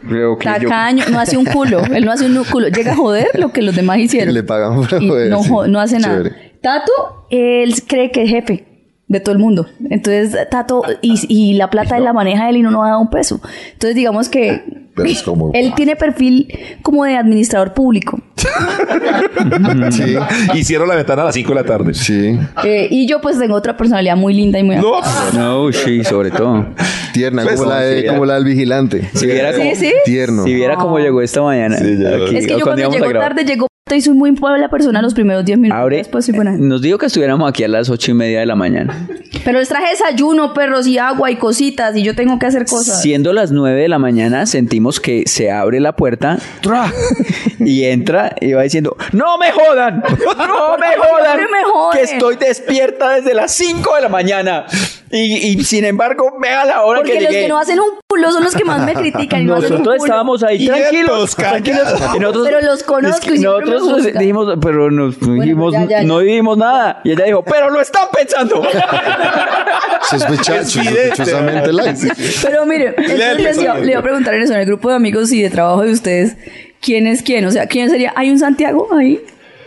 Creo 0.08 0.36
que 0.38 0.46
yo- 0.48 0.68
Tacaño. 0.68 1.04
No 1.12 1.20
hace 1.20 1.36
un 1.36 1.44
culo. 1.44 1.82
Él 1.94 2.04
no 2.04 2.10
hace 2.10 2.24
un 2.26 2.42
culo. 2.50 2.66
Llega 2.68 2.92
a 2.92 2.96
joder 2.96 3.28
lo 3.38 3.52
que 3.52 3.62
los 3.62 3.76
demás 3.76 3.98
hicieron. 3.98 4.34
Le 4.34 4.42
pagan 4.42 4.74
por 4.74 5.00
Y 5.00 5.08
joder, 5.08 5.30
no, 5.30 5.42
sí. 5.42 5.48
jo- 5.50 5.66
no 5.68 5.78
hace 5.78 5.98
nada. 6.00 6.16
Chévere. 6.16 6.49
Tato, 6.62 7.26
él 7.30 7.74
cree 7.86 8.10
que 8.10 8.22
es 8.24 8.30
jefe 8.30 8.66
de 9.08 9.18
todo 9.20 9.32
el 9.32 9.38
mundo. 9.40 9.66
Entonces, 9.88 10.36
Tato, 10.50 10.82
y, 11.02 11.18
y 11.28 11.54
la 11.54 11.68
plata 11.70 11.96
él 11.96 12.04
la 12.04 12.12
maneja 12.12 12.48
él 12.48 12.58
y 12.58 12.62
no 12.62 12.70
nos 12.70 12.86
da 12.86 12.96
un 12.98 13.10
peso. 13.10 13.40
Entonces, 13.72 13.94
digamos 13.96 14.28
que 14.28 14.62
Pero 14.94 15.08
es 15.08 15.22
como- 15.22 15.50
él 15.54 15.72
tiene 15.74 15.96
perfil 15.96 16.46
como 16.82 17.04
de 17.04 17.16
administrador 17.16 17.74
público. 17.74 18.20
Sí, 19.90 20.14
Hicieron 20.54 20.88
la 20.88 20.94
ventana 20.96 21.22
a 21.22 21.24
las 21.26 21.34
5 21.34 21.48
de 21.48 21.54
la 21.54 21.64
tarde. 21.64 21.94
sí. 21.94 22.38
Eh, 22.64 22.88
y 22.90 23.06
yo 23.06 23.20
pues 23.20 23.38
tengo 23.38 23.54
otra 23.54 23.76
personalidad 23.76 24.16
muy 24.16 24.34
linda 24.34 24.58
y 24.58 24.62
muy... 24.62 24.76
No. 24.76 25.00
No, 25.34 25.72
sí, 25.72 26.04
sobre 26.04 26.30
todo. 26.30 26.66
Tierna, 27.12 27.42
Pues, 27.42 27.56
como, 27.58 27.70
la 27.70 27.80
de- 27.80 28.02
sí, 28.02 28.06
como 28.06 28.24
la 28.24 28.34
del 28.34 28.44
vigilante. 28.44 29.08
Si 29.14 29.26
viera 29.26 29.52
Sí, 29.52 29.58
como, 29.58 29.74
sí. 29.74 29.92
Tierno. 30.04 30.44
si 30.44 30.54
viera 30.54 30.76
cómo 30.76 30.98
llegó 30.98 31.20
esta 31.22 31.42
mañana. 31.42 31.76
Sí, 31.78 31.96
ya. 31.98 32.08
aquí, 32.10 32.36
Es 32.36 32.46
que 32.46 32.58
yo 32.58 32.64
cuando 32.64 32.90
llego 32.90 33.10
tarde, 33.12 33.44
llego 33.44 33.66
y 33.96 34.00
soy 34.00 34.14
muy 34.14 34.30
buena 34.32 34.68
persona 34.68 35.02
los 35.02 35.14
primeros 35.14 35.44
10 35.44 35.58
minutos. 35.58 35.80
Abre, 35.80 35.96
Después 35.98 36.24
soy 36.24 36.34
buena. 36.34 36.52
nos 36.52 36.82
dijo 36.82 36.98
que 36.98 37.06
estuviéramos 37.06 37.48
aquí 37.48 37.64
a 37.64 37.68
las 37.68 37.88
ocho 37.90 38.10
y 38.10 38.14
media 38.14 38.40
de 38.40 38.46
la 38.46 38.56
mañana. 38.56 39.06
Pero 39.44 39.58
les 39.58 39.68
traje 39.68 39.90
desayuno, 39.90 40.52
perros 40.52 40.86
y 40.86 40.98
agua 40.98 41.30
y 41.30 41.36
cositas 41.36 41.96
y 41.96 42.02
yo 42.02 42.14
tengo 42.14 42.38
que 42.38 42.46
hacer 42.46 42.66
cosas. 42.66 43.00
Siendo 43.00 43.32
las 43.32 43.52
9 43.52 43.80
de 43.80 43.88
la 43.88 43.98
mañana, 43.98 44.46
sentimos 44.46 45.00
que 45.00 45.24
se 45.26 45.50
abre 45.50 45.80
la 45.80 45.96
puerta 45.96 46.38
¡tra! 46.62 46.92
y 47.58 47.84
entra 47.84 48.34
y 48.40 48.52
va 48.52 48.62
diciendo, 48.62 48.96
¡No 49.12 49.38
me 49.38 49.50
jodan! 49.52 50.02
¡No 50.02 50.76
me 50.78 50.96
jodan! 50.96 51.36
siempre 51.36 51.46
me 51.50 51.64
joden! 51.64 51.98
Que 51.98 52.12
estoy 52.12 52.36
despierta 52.36 53.10
desde 53.10 53.34
las 53.34 53.52
5 53.52 53.94
de 53.96 54.00
la 54.02 54.08
mañana. 54.08 54.66
Y, 55.12 55.58
y 55.58 55.64
sin 55.64 55.84
embargo, 55.84 56.32
vea 56.40 56.64
la 56.64 56.82
hora 56.84 57.00
Porque 57.00 57.14
que 57.14 57.20
los 57.22 57.30
llegué. 57.30 57.42
que 57.42 57.48
no 57.48 57.58
hacen 57.58 57.80
un 57.80 57.86
culo 58.06 58.30
son 58.30 58.44
los 58.44 58.54
que 58.54 58.64
más 58.64 58.84
me 58.84 58.94
critican. 58.94 59.42
y 59.42 59.44
no 59.44 59.56
hacen 59.56 59.72
un 59.72 59.78
Nosotros 59.78 60.04
estábamos 60.04 60.42
ahí 60.44 60.66
tranquilos, 60.66 61.34
Quietos, 61.34 61.36
tranquilos. 61.36 61.88
Y 62.14 62.18
nosotros, 62.20 62.46
Pero 62.48 62.60
los 62.60 62.82
conozco 62.84 63.16
es 63.18 63.24
que 63.24 63.34
y 63.34 63.38
siempre 63.38 63.64
me 63.66 63.70
nosotros 63.72 64.04
dijimos, 64.12 64.54
pero 64.62 64.90
nos 64.92 65.20
no 65.20 65.32
dijimos, 65.34 65.72
ya, 65.72 65.80
ya, 65.84 65.88
ya. 66.02 66.02
no 66.04 66.20
dijimos 66.20 66.56
nada. 66.58 67.00
Y 67.02 67.10
ella 67.10 67.24
dijo, 67.24 67.42
pero 67.44 67.70
lo 67.70 67.80
están 67.80 68.06
pensando. 68.12 68.62
Sospecha- 70.08 70.64
sospechosamente 70.64 71.72
light. 71.72 71.96
Pero 72.42 72.66
mire, 72.66 72.94
entonces 72.96 73.56
le 73.84 73.90
iba 73.92 74.00
a 74.00 74.02
preguntar 74.02 74.34
en 74.34 74.42
eso, 74.42 74.54
en 74.54 74.60
el 74.60 74.66
grupo 74.66 74.90
de 74.90 74.96
amigos 74.96 75.32
y 75.32 75.42
de 75.42 75.50
trabajo 75.50 75.82
de 75.82 75.92
ustedes, 75.92 76.36
¿quién 76.80 77.06
es 77.06 77.22
quién? 77.22 77.44
O 77.46 77.50
sea, 77.50 77.66
¿quién 77.66 77.90
sería? 77.90 78.12
¿Hay 78.16 78.30
un 78.30 78.38
Santiago 78.38 78.88
ahí? 78.96 79.20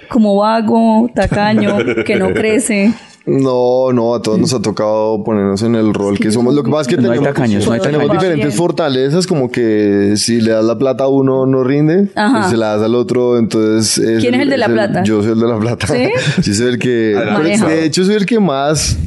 Como 0.10 0.38
vago, 0.38 1.10
tacaño, 1.13 1.77
que 2.06 2.15
no 2.15 2.34
crece. 2.34 2.93
No, 3.25 3.93
no, 3.93 4.15
a 4.15 4.21
todos 4.21 4.38
nos 4.38 4.53
ha 4.53 4.62
tocado 4.62 5.23
ponernos 5.23 5.62
en 5.62 5.75
el 5.75 5.93
rol 5.93 6.19
que 6.19 6.29
somos. 6.29 6.53
Lo 6.53 6.63
que 6.63 6.69
pasa 6.69 6.81
es 6.81 6.88
que 6.89 6.97
No 6.97 7.03
hay 7.03 7.19
tenemos, 7.19 7.33
tacaños, 7.33 7.65
no 7.65 7.71
hay 7.71 7.79
tenemos 7.79 8.12
diferentes 8.12 8.55
fortalezas, 8.55 9.27
como 9.27 9.49
que 9.49 10.15
si 10.17 10.41
le 10.41 10.51
das 10.51 10.65
la 10.65 10.77
plata 10.77 11.05
a 11.05 11.07
uno 11.07 11.45
no 11.45 11.63
rinde, 11.63 12.09
pues 12.13 12.47
se 12.49 12.57
la 12.57 12.75
das 12.75 12.83
al 12.83 12.95
otro, 12.95 13.38
entonces... 13.38 14.19
¿Quién 14.19 14.36
es 14.36 14.41
el 14.41 14.49
de 14.49 14.57
la 14.57 14.67
plata? 14.67 15.03
Yo 15.03 15.21
soy 15.21 15.31
el 15.31 15.39
de 15.39 15.47
la 15.47 15.59
plata. 15.59 15.88
¿Sí? 15.88 16.09
Sí, 16.41 16.53
soy 16.53 16.67
el 16.67 16.79
que... 16.79 16.89
De 16.89 17.86
hecho, 17.86 18.03
soy 18.03 18.15
el 18.15 18.25
que 18.25 18.39
más 18.39 18.97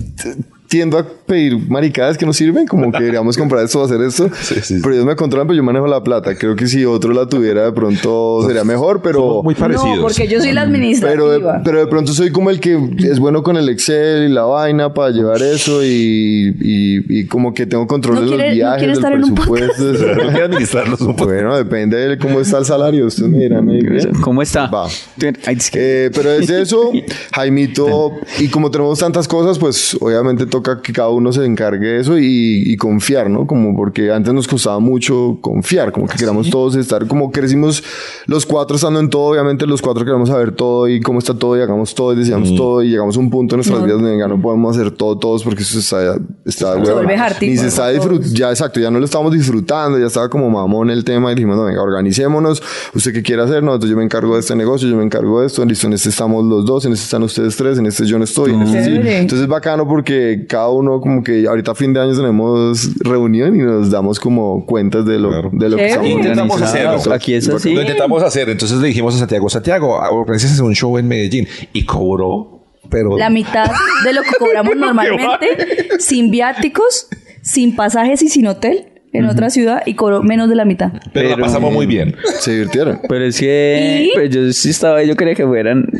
tiendo 0.69 0.99
a 0.99 1.05
pedir 1.05 1.59
maricadas 1.69 2.19
que 2.19 2.27
no 2.27 2.33
sirven, 2.33 2.67
como 2.67 2.91
que 2.93 2.99
deberíamos 2.99 3.37
comprar 3.39 3.65
esto 3.65 3.81
o 3.81 3.85
hacer 3.85 4.01
esto. 4.03 4.29
Sí, 4.41 4.57
sí. 4.63 4.79
Pero 4.83 4.95
ellos 4.95 5.07
me 5.07 5.17
controlan, 5.17 5.47
pero 5.47 5.57
yo 5.57 5.63
manejo 5.63 5.87
la 5.87 6.03
plata. 6.03 6.35
Creo 6.37 6.57
que 6.57 6.67
si 6.67 6.85
otro 6.85 7.13
la 7.13 7.27
tuviera, 7.29 7.65
de 7.65 7.73
pronto 7.73 8.43
sería 8.47 8.65
mejor, 8.65 9.01
pero... 9.03 9.19
Somos 9.21 9.45
muy 9.45 9.55
parecidos. 9.55 9.97
No, 9.97 10.03
porque 10.03 10.29
yo 10.29 10.41
soy 10.41 10.53
la 10.53 10.63
Pero 10.65 10.75
administrativa. 10.75 11.53
de, 11.59 11.61
pero 11.65 11.79
de 11.81 11.87
pronto 11.87 12.13
soy 12.13 12.31
como 12.31 12.51
el 12.51 12.61
que 12.61 12.79
es 12.99 13.19
bueno 13.19 13.43
con 13.43 13.57
el 13.57 13.69
Excel 13.69 14.29
y 14.31 14.33
la 14.33 14.43
vaina 14.43 14.93
para 14.95 15.11
llevar 15.11 15.43
eso 15.43 15.85
y, 15.85 16.55
y, 16.61 17.21
y 17.21 17.27
como 17.27 17.55
que 17.55 17.67
tengo 17.67 17.87
control 17.87 18.17
¿No 18.17 18.21
de 18.23 18.27
quiere- 18.29 18.43
los 18.43 18.51
no 18.51 18.55
viajes, 18.57 18.79
quiere 18.79 18.93
del 18.93 18.99
estar 18.99 19.13
en 19.13 19.25
un 19.25 19.35
presupuesto. 19.35 20.23
Hay 20.23 20.31
que 20.35 20.43
administrarlos 20.43 21.01
un 21.01 21.17
poco. 21.17 21.27
bueno, 21.31 21.57
depende 21.57 21.97
de 21.97 22.19
cómo 22.19 22.41
está 22.41 22.59
el 22.59 22.65
salario. 22.65 23.07
Ustedes 23.07 23.31
me 23.31 23.39
dirán 23.39 23.69
ahí. 23.69 23.81
bien. 23.81 24.13
¿Cómo 24.21 24.43
está? 24.43 24.67
Va. 24.67 24.87
Eh, 25.21 26.11
pero 26.15 26.33
es 26.33 26.51
eso, 26.51 26.91
Jaimito, 27.35 28.13
y 28.39 28.49
como 28.49 28.71
tenemos 28.71 28.99
tantas 28.99 29.29
cosas, 29.29 29.59
pues 29.59 29.97
obviamente 30.01 30.47
toca 30.57 30.81
que 30.81 30.93
cada 30.93 31.11
uno 31.11 31.33
se 31.33 31.45
encargue 31.45 31.87
de 31.89 32.01
eso 32.01 32.19
y, 32.19 32.63
y 32.67 32.77
confiar, 32.77 33.29
¿no? 33.29 33.47
Como 33.47 33.77
porque 33.77 34.11
antes 34.11 34.33
nos 34.33 34.49
costaba 34.49 34.79
mucho 34.79 35.39
confiar, 35.41 35.93
como 35.93 36.07
que 36.07 36.17
queramos 36.17 36.51
todos 36.51 36.77
estar, 36.77 37.07
como 37.07 37.31
crecimos 37.31 37.83
los 38.27 38.47
cuatro 38.47 38.77
estando 38.77 39.01
en 39.01 39.11
todo, 39.11 39.31
obviamente 39.31 39.67
los 39.67 39.83
cuatro 39.83 40.05
queremos 40.05 40.29
saber 40.29 40.53
todo 40.53 40.89
y 40.89 41.01
cómo 41.01 41.19
está 41.19 41.35
todo 41.35 41.57
y 41.59 41.61
hagamos 41.61 41.95
todo 41.95 42.13
y 42.13 42.17
decíamos 42.17 42.55
todo 42.55 42.83
y 42.83 42.89
llegamos 42.89 43.17
a 43.17 43.21
un 43.21 43.31
punto 43.31 43.55
en 43.55 43.59
nuestras 43.59 43.83
vidas 43.83 43.99
donde 43.99 44.13
venga, 44.13 44.29
no 44.29 44.41
podemos 44.41 44.77
hacer 44.77 44.91
todo 44.91 45.19
todos 45.19 45.45
porque 45.45 45.63
eso 45.63 45.79
está, 45.79 46.17
está 46.45 46.73
Se 46.85 46.93
vuelve 46.93 47.17
Ni 47.43 47.57
se 47.57 47.69
está 47.69 47.91
disfrutando, 47.91 48.35
ya 48.35 48.51
exacto, 48.51 48.81
ya 48.81 48.91
no 48.91 48.99
lo 48.99 49.05
estamos 49.05 49.33
disfrutando, 49.33 49.99
ya 49.99 50.07
estaba 50.07 50.29
como 50.29 50.49
mamón 50.49 50.91
el 50.91 51.05
tema 51.05 51.33
y 51.33 51.35
dijimos, 51.35 51.57
no, 51.57 51.65
venga, 51.65 51.83
organicémonos, 51.83 52.63
usted 52.95 53.13
qué 53.13 53.23
quiere 53.23 53.43
hacer, 53.43 53.63
no, 53.63 53.75
entonces 53.75 53.91
yo 53.91 53.97
me 53.97 54.05
encargo 54.05 54.35
de 54.35 54.41
este 54.41 54.57
negocio, 54.57 54.89
yo 54.89 54.97
me 54.97 55.05
encargo 55.05 55.41
de 55.41 55.47
esto, 55.47 55.65
listo, 55.65 55.87
en 55.87 55.93
este 55.93 56.09
estamos 56.09 56.45
los 56.45 56.65
dos, 56.65 56.85
en 56.87 56.93
este 56.93 57.05
están 57.05 57.23
ustedes 57.23 57.57
tres, 57.57 57.79
en 57.79 57.87
este 57.87 58.07
yo 58.07 58.19
no 58.19 58.25
estoy, 58.25 58.53
en 58.53 58.63
este 58.63 58.85
sí. 58.85 58.91
Entonces 58.91 59.43
es 59.43 59.49
bacano 59.49 59.87
porque 59.87 60.46
cada 60.47 60.69
uno 60.71 61.01
como 61.01 61.23
que 61.23 61.47
ahorita 61.47 61.73
a 61.73 61.75
fin 61.75 61.93
de 61.93 62.01
año 62.01 62.15
tenemos 62.15 62.95
reunión 63.01 63.55
y 63.55 63.59
nos 63.59 63.91
damos 63.91 64.19
como 64.21 64.65
cuentas 64.67 65.05
de 65.05 65.19
lo, 65.19 65.29
Claro. 65.29 65.51
de 65.53 65.69
lo 65.69 65.77
que 65.77 65.87
estamos 65.87 66.09
Intentamos 66.09 66.63
hacerlo. 66.63 67.13
Aquí 67.13 67.35
es 67.35 67.49
así. 67.49 67.75
Lo 67.75 67.83
intentamos 67.83 68.23
hacer. 68.23 68.49
Entonces 68.49 68.79
le 68.79 68.89
dijimos 68.89 69.15
a 69.15 69.19
Santiago, 69.19 69.49
Santiago, 69.49 69.99
organizas 70.11 70.59
un 70.61 70.75
show 70.75 70.97
en 70.99 71.09
Medellín. 71.09 71.47
Y 71.73 71.85
cobró, 71.85 72.61
pero... 72.91 73.17
La 73.19 73.31
mitad 73.31 73.71
de 74.05 74.13
lo 74.13 74.23
que 74.23 74.33
cobramos 74.39 74.77
normalmente, 74.79 75.99
sin 75.99 76.31
viáticos, 76.31 77.09
sin 77.43 77.77
pasajes 77.77 78.23
y 78.23 78.29
sin 78.29 78.47
hotel 78.47 78.96
en 79.19 79.27
otra 79.27 79.51
ciudad 79.51 79.83
y 79.87 79.95
cobró 79.95 80.23
menos 80.23 80.49
de 80.49 80.55
la 80.57 80.65
mitad. 80.65 80.91
pero 81.13 81.29
la 81.29 81.35
Pero- 81.37 81.47
pasamos 81.47 81.73
muy 81.73 81.87
bien. 81.87 82.17
Se 82.41 82.53
divirtieron. 82.53 83.01
Pero 83.09 83.25
es 83.25 83.39
que 83.39 84.09
¿Y? 84.11 84.15
pues 84.15 84.31
yo 84.31 84.53
sí 84.53 84.71
estaba 84.71 84.99
ahí, 84.99 85.09
yo 85.09 85.17
quería 85.17 85.35
que 85.35 85.47
fueran. 85.47 85.87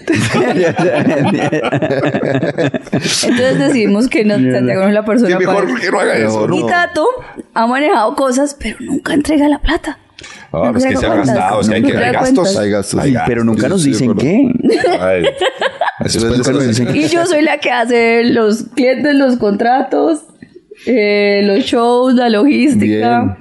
Entonces 2.93 3.59
decidimos 3.59 4.09
que 4.09 4.25
no, 4.25 4.35
Santiago 4.35 4.83
no 4.83 4.89
es 4.89 4.95
la 4.95 5.05
persona 5.05 5.29
Que 5.39 5.47
mejor 5.47 5.67
para- 5.67 5.81
que 5.81 5.91
no 5.91 6.01
haga 6.01 6.17
eso. 6.17 6.27
Mejor 6.47 6.55
Y 6.55 6.61
¿no? 6.61 6.67
Tato 6.67 7.07
ha 7.55 7.67
manejado 7.67 8.15
cosas, 8.15 8.57
pero 8.59 8.77
nunca 8.81 9.15
entrega 9.15 9.49
la 9.49 9.59
plata. 9.59 9.99
Ah, 10.53 10.71
pues 10.73 10.87
que 10.87 10.97
se 10.97 11.07
ha 11.07 11.15
gastado, 11.17 11.61
es 11.61 11.69
que 11.69 11.75
hay 11.75 11.83
No 11.83 11.89
que 11.89 11.93
hay 11.97 11.99
entrega 12.05 12.21
gastos. 12.23 12.57
Hay 12.57 12.71
gastos. 12.71 13.01
Pero 13.27 13.45
nunca 13.45 13.69
nos 13.69 13.85
dicen 13.85 14.15
qué. 14.17 14.51
Ay, 15.01 15.25
eso 16.05 16.29
es 16.29 16.81
Y 16.95 17.09
yo 17.09 17.27
soy 17.27 17.43
la 17.43 17.59
que 17.59 17.71
hace 17.71 18.25
los 18.25 18.65
clientes, 18.75 19.15
los 19.15 19.37
contratos, 19.37 20.21
eh, 20.87 21.43
los 21.45 21.61
shows, 21.65 22.15
la 22.15 22.29
logística. 22.29 23.37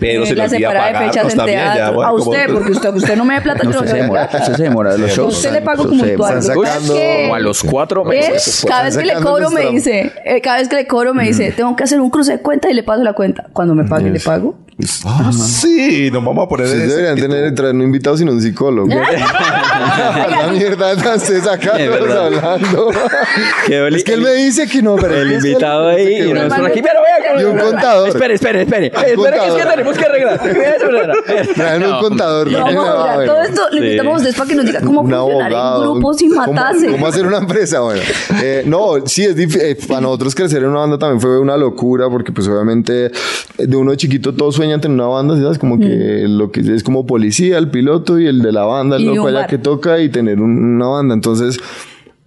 Pero 0.00 0.22
eh, 0.22 0.26
se 0.26 0.36
la 0.36 0.48
separada 0.48 1.00
de 1.00 1.06
fechas 1.08 1.32
en 1.32 1.36
también, 1.38 1.58
ya, 1.58 1.74
teatro. 1.74 1.94
bueno, 1.96 2.08
a 2.08 2.12
como- 2.18 2.30
usted, 2.30 2.52
porque 2.52 2.70
usted, 2.72 2.94
usted 2.94 3.16
no 3.16 3.24
me 3.24 3.34
da 3.34 3.40
plata, 3.42 3.60
No, 3.64 3.70
yo 3.72 3.76
no 3.78 3.80
usted 3.80 3.90
se 3.90 3.94
le 3.96 3.98
doy 3.98 4.06
demora, 4.06 4.28
plata. 4.28 4.38
usted 4.44 4.56
se 4.56 4.62
demora 4.62 4.96
los 4.96 5.10
shows. 5.10 5.36
usted 5.36 5.52
le 5.52 5.62
pago 5.62 5.88
como 5.88 6.04
se- 6.04 6.08
puntual. 6.10 6.38
están 6.38 6.56
Uy, 6.58 6.66
sacando- 6.66 6.94
es 6.94 7.00
que- 7.00 7.28
O 7.30 7.34
a 7.34 7.38
los 7.40 7.62
cuatro 7.64 8.04
meses. 8.04 8.64
Cada 8.68 8.84
vez 8.84 8.96
que 8.96 9.04
le 9.04 9.14
cobro 9.14 9.50
me 9.50 9.70
dice, 9.70 10.12
eh, 10.24 10.40
cada 10.40 10.58
vez 10.58 10.68
que 10.68 10.76
le 10.76 10.86
cobro 10.86 11.14
me 11.14 11.24
dice, 11.24 11.50
tengo 11.52 11.74
que 11.74 11.82
hacer 11.84 12.00
un 12.00 12.10
cruce 12.10 12.32
de 12.32 12.38
cuenta 12.40 12.70
y 12.70 12.74
le 12.74 12.82
paso 12.84 13.02
la 13.02 13.12
cuenta. 13.14 13.46
Cuando 13.52 13.74
me 13.74 13.84
pague, 13.84 14.10
le 14.10 14.20
pago. 14.20 14.56
Ah, 15.04 15.32
sí, 15.32 16.08
nos 16.12 16.24
vamos 16.24 16.44
a 16.44 16.48
poner 16.48 16.66
Ustedes 16.66 16.84
ese- 16.84 16.96
deberían 17.02 17.16
tener, 17.30 17.54
traer 17.54 17.74
no 17.74 17.82
invitados, 17.82 18.20
sino 18.20 18.30
un 18.30 18.40
psicólogo. 18.40 18.88
La 18.94 20.48
mierda 20.52 20.92
están 20.92 21.16
ustedes 21.16 21.46
acá 21.48 21.72
todos 21.76 22.10
hablando. 22.10 22.90
Es 23.88 24.04
que 24.04 24.12
él 24.14 24.20
me 24.22 24.32
dice 24.34 24.66
que 24.68 24.80
no, 24.80 24.94
pero 24.96 25.14
El 25.14 25.32
es 25.32 25.42
que 25.42 25.48
invitado 25.48 25.88
ahí 25.88 26.28
y 26.28 26.32
nosotros 26.32 26.66
aquí, 26.68 26.80
pero 26.80 27.00
Y 27.40 27.44
un 27.44 27.58
contador. 27.58 28.08
Espere, 28.08 28.34
espere, 28.34 28.62
espere. 28.62 28.86
Espere, 28.86 29.38
que 29.38 29.46
es 29.48 29.54
que 29.54 29.70
tenemos 29.70 29.98
que 29.98 30.04
arreglar. 30.04 30.40
Traen 31.54 31.82
un 31.84 32.00
contador. 32.00 32.50
No, 32.50 32.58
vamos 32.60 32.84
a 32.86 32.90
Ah, 32.92 33.12
hablar. 33.14 33.26
Todo 33.26 33.42
esto 33.42 33.62
lo 33.72 33.76
invitamos 33.78 34.12
a 34.12 34.16
ustedes 34.16 34.36
para 34.36 34.48
que 34.48 34.54
nos 34.56 34.64
diga 34.66 34.80
cómo 34.80 35.00
un 35.02 35.10
funcionar 35.10 35.52
en 35.52 35.80
grupo 35.82 36.14
sin 36.14 36.30
¿Cómo- 36.34 36.52
matarse. 36.52 36.86
¿Cómo, 36.90 37.06
hacer 37.06 37.26
una 37.26 37.38
empresa? 37.38 37.80
Bueno, 37.80 38.00
eh, 38.42 38.62
no, 38.66 38.94
sí, 39.06 39.24
es 39.24 39.36
difícil. 39.36 39.76
para 39.88 40.00
nosotros 40.00 40.34
crecer 40.34 40.62
en 40.62 40.70
una 40.70 40.80
banda 40.80 40.98
también 40.98 41.20
fue 41.20 41.38
una 41.38 41.56
locura 41.56 42.08
porque 42.08 42.32
pues 42.32 42.46
obviamente 42.48 43.06
eh, 43.06 43.10
de 43.58 43.76
uno 43.76 43.90
de 43.92 43.96
chiquito 43.96 44.34
todos 44.34 44.54
sueñan 44.54 44.80
tener 44.80 44.94
una 44.96 45.06
banda, 45.08 45.36
¿sabes? 45.40 45.58
Como 45.58 45.78
que 45.78 46.24
lo 46.28 46.50
que 46.50 46.60
es 46.60 46.82
como 46.82 47.06
policía, 47.06 47.58
el 47.58 47.70
piloto 47.70 48.18
y 48.18 48.26
el 48.26 48.42
de 48.42 48.52
la 48.52 48.64
banda, 48.64 48.96
el 48.96 49.04
loco 49.06 49.28
allá 49.28 49.46
que 49.46 49.58
toca 49.58 49.98
y 50.00 50.08
tener 50.08 50.40
un- 50.40 50.76
una 50.76 50.86
banda. 50.86 51.14
Entonces... 51.14 51.58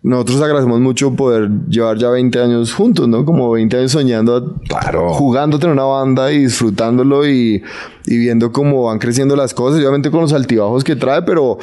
Nosotros 0.03 0.41
agradecemos 0.41 0.79
mucho 0.79 1.15
poder 1.15 1.49
llevar 1.69 1.97
ya 1.97 2.09
20 2.09 2.39
años 2.39 2.73
juntos, 2.73 3.07
¿no? 3.07 3.23
Como 3.23 3.51
20 3.51 3.77
años 3.77 3.91
soñando, 3.91 4.55
Claro. 4.67 5.13
jugando 5.13 5.59
tener 5.59 5.73
una 5.73 5.83
banda 5.83 6.31
y 6.31 6.39
disfrutándolo 6.39 7.27
y, 7.27 7.61
y 8.07 8.17
viendo 8.17 8.51
cómo 8.51 8.83
van 8.85 8.97
creciendo 8.97 9.35
las 9.35 9.53
cosas, 9.53 9.79
obviamente 9.79 10.09
con 10.09 10.21
los 10.21 10.33
altibajos 10.33 10.83
que 10.83 10.95
trae, 10.95 11.21
pero 11.21 11.59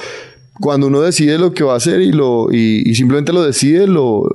cuando 0.60 0.86
uno 0.86 1.00
decide 1.00 1.36
lo 1.38 1.52
que 1.52 1.64
va 1.64 1.74
a 1.74 1.76
hacer 1.78 2.00
y, 2.00 2.12
lo, 2.12 2.46
y, 2.52 2.88
y 2.88 2.94
simplemente 2.94 3.32
lo 3.32 3.42
decide, 3.42 3.88
lo, 3.88 4.28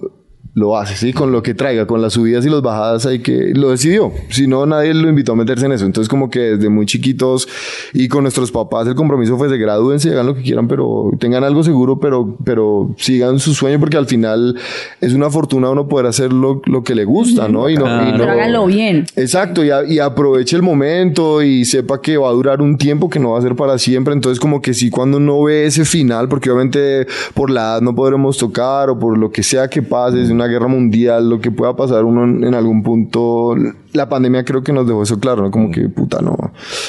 lo 0.56 0.78
hace, 0.78 0.96
¿sí? 0.96 1.14
Con 1.14 1.32
lo 1.32 1.42
que 1.42 1.56
traiga, 1.56 1.88
con 1.88 2.00
las 2.02 2.14
subidas 2.14 2.46
y 2.46 2.50
las 2.50 2.62
bajadas 2.62 3.08
hay 3.08 3.20
que... 3.20 3.54
Lo 3.56 3.72
decidió. 3.72 4.12
Si 4.30 4.46
no, 4.46 4.68
nadie 4.68 4.94
lo 4.94 5.10
invitó 5.10 5.32
a 5.32 5.36
meterse 5.36 5.66
en 5.66 5.72
eso. 5.72 5.86
Entonces, 5.86 6.08
como 6.08 6.30
que 6.30 6.40
desde 6.42 6.70
muy 6.70 6.86
chiquitos 6.86 7.48
y 7.92 8.08
con 8.08 8.22
nuestros 8.22 8.52
papás 8.52 8.88
el 8.88 8.94
compromiso 8.94 9.36
fue 9.38 9.48
de 9.48 9.58
gradúense, 9.58 10.12
hagan 10.12 10.28
lo 10.28 10.36
que 10.36 10.44
quieran, 10.44 10.68
pero 10.68 11.10
tengan 11.20 11.44
algo 11.44 11.64
seguro, 11.64 12.00
pero, 12.00 12.38
pero 12.46 12.92
sigan 12.98 13.40
su 13.40 13.56
sueño 13.56 13.80
porque 13.80 13.98
al 13.98 14.06
final 14.06 14.56
es 15.02 15.14
una 15.14 15.32
fortuna 15.32 15.72
uno 15.72 15.88
poder 15.88 16.06
hacer 16.06 16.32
lo, 16.32 16.62
lo 16.66 16.84
que 16.84 16.94
le 16.94 17.06
gusta, 17.06 17.48
¿no? 17.48 17.68
Y 17.68 17.76
no, 17.76 17.86
y 18.08 18.12
Pero 18.12 18.26
no- 18.26 18.32
háganlo 18.32 18.66
bien. 18.68 19.06
Exacto, 19.16 19.64
y, 19.66 19.72
a- 19.72 19.84
y 19.86 19.98
aproveche 19.98 20.56
el 20.56 20.62
momento 20.62 21.42
y 21.42 21.66
sepa 21.66 22.00
que 22.00 22.16
va 22.18 22.30
a 22.30 22.32
durar 22.32 22.62
un 22.62 22.78
tiempo 22.78 23.10
que 23.10 23.20
no 23.20 23.32
va 23.32 23.40
a 23.40 23.42
ser 23.42 23.56
para 23.56 23.80
siempre. 23.80 24.14
Entonces, 24.14 24.40
como 24.40 24.62
que 24.62 24.76
sí, 24.76 24.92
cuando 24.92 25.18
uno 25.18 25.42
ve 25.42 25.66
ese 25.66 25.84
final, 25.84 26.30
porque 26.30 26.52
obviamente 26.52 27.08
por 27.34 27.50
la 27.50 27.62
edad 27.62 27.82
no 27.82 27.96
podremos 27.96 28.38
tocar 28.38 28.92
o 28.92 29.00
por 29.00 29.18
lo 29.18 29.32
que 29.32 29.42
sea 29.42 29.68
que 29.68 29.82
pase, 29.82 30.22
es 30.22 30.30
una 30.30 30.43
guerra 30.48 30.68
mundial, 30.68 31.30
lo 31.30 31.40
que 31.40 31.52
pueda 31.52 31.76
pasar 31.76 32.04
uno 32.06 32.24
en, 32.24 32.44
en 32.44 32.54
algún 32.54 32.84
punto. 32.84 33.56
La 33.94 34.10
pandemia 34.10 34.44
creo 34.44 34.64
que 34.64 34.74
nos 34.74 34.88
dejó 34.88 35.04
eso 35.04 35.20
claro, 35.20 35.44
¿no? 35.44 35.52
Como 35.52 35.72
que 35.72 35.90
puta, 35.90 36.22
no, 36.22 36.36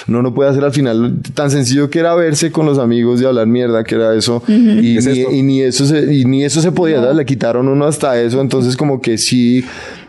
no, 0.07 0.23
no 0.23 0.35
puede 0.35 0.51
hacer 0.51 0.65
al 0.65 0.73
final 0.73 1.21
tan 1.35 1.51
sencillo 1.51 1.91
que 1.91 1.99
era 1.99 2.15
verse 2.15 2.51
con 2.51 2.67
los 2.67 2.79
amigos 2.79 3.21
y 3.21 3.25
hablar 3.27 3.47
mierda, 3.47 3.85
que 3.85 3.95
era 3.95 4.15
eso. 4.15 4.43
y, 4.49 4.95
¿Qué 4.95 4.99
es 4.99 5.07
ni, 5.07 5.21
esto? 5.21 5.33
y 5.33 5.43
ni 5.43 5.63
eso 5.63 5.87
se, 5.87 6.15
y 6.15 6.25
ni 6.25 6.45
eso 6.45 6.61
se 6.61 6.73
podía, 6.73 7.01
¿sabes? 7.01 7.17
le 7.17 7.27
quitaron 7.27 7.69
uno 7.69 7.85
hasta 7.85 8.21
eso. 8.21 8.41
Entonces, 8.41 8.77
como 8.77 9.01
que 9.01 9.19
sí. 9.19 9.65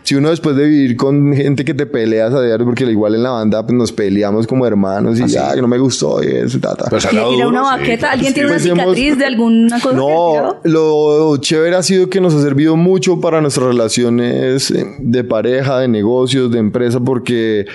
Si 0.06 0.14
uno 0.14 0.30
después 0.30 0.54
de 0.54 0.68
vivir 0.68 0.96
con 0.96 1.34
gente 1.34 1.64
que 1.64 1.74
te 1.74 1.84
peleas 1.84 2.32
a 2.32 2.40
diario, 2.40 2.64
porque 2.64 2.84
igual 2.84 3.16
en 3.16 3.24
la 3.24 3.30
banda 3.30 3.66
pues, 3.66 3.76
nos 3.76 3.90
peleamos 3.90 4.46
como 4.46 4.64
hermanos 4.64 5.18
y 5.18 5.26
ya, 5.26 5.52
que 5.52 5.60
no 5.60 5.66
me 5.66 5.78
gustó 5.78 6.22
y 6.22 6.28
eso, 6.28 6.60
ta, 6.60 6.76
ta. 6.76 6.84
Pero 6.88 7.00
se 7.00 7.08
ha 7.08 7.10
¿Quiere 7.10 7.24
dado 7.24 7.34
tirar 7.34 7.48
una 7.48 7.62
baqueta? 7.62 8.12
¿Alguien 8.12 8.32
tiene 8.32 8.48
una 8.50 8.58
Pues 8.58 8.70
cicatriz 8.70 9.18
de 9.18 9.26
alguna 9.26 9.80
cosa 9.80 9.96
No, 9.96 10.60
lo 10.62 11.36
chévere 11.38 11.74
ha 11.74 11.82
sido 11.82 12.08
que 12.08 12.20
nos 12.20 12.34
ha 12.34 12.40
servido 12.40 12.76
mucho 12.76 13.20
para 13.20 13.40
nuestras 13.40 13.66
relaciones 13.66 14.70
eh, 14.70 14.86
de 15.00 15.24
pareja, 15.24 15.80
de 15.80 15.88
negocios, 15.88 16.52
de 16.52 16.60
empresa, 16.60 17.00
porque 17.00 17.66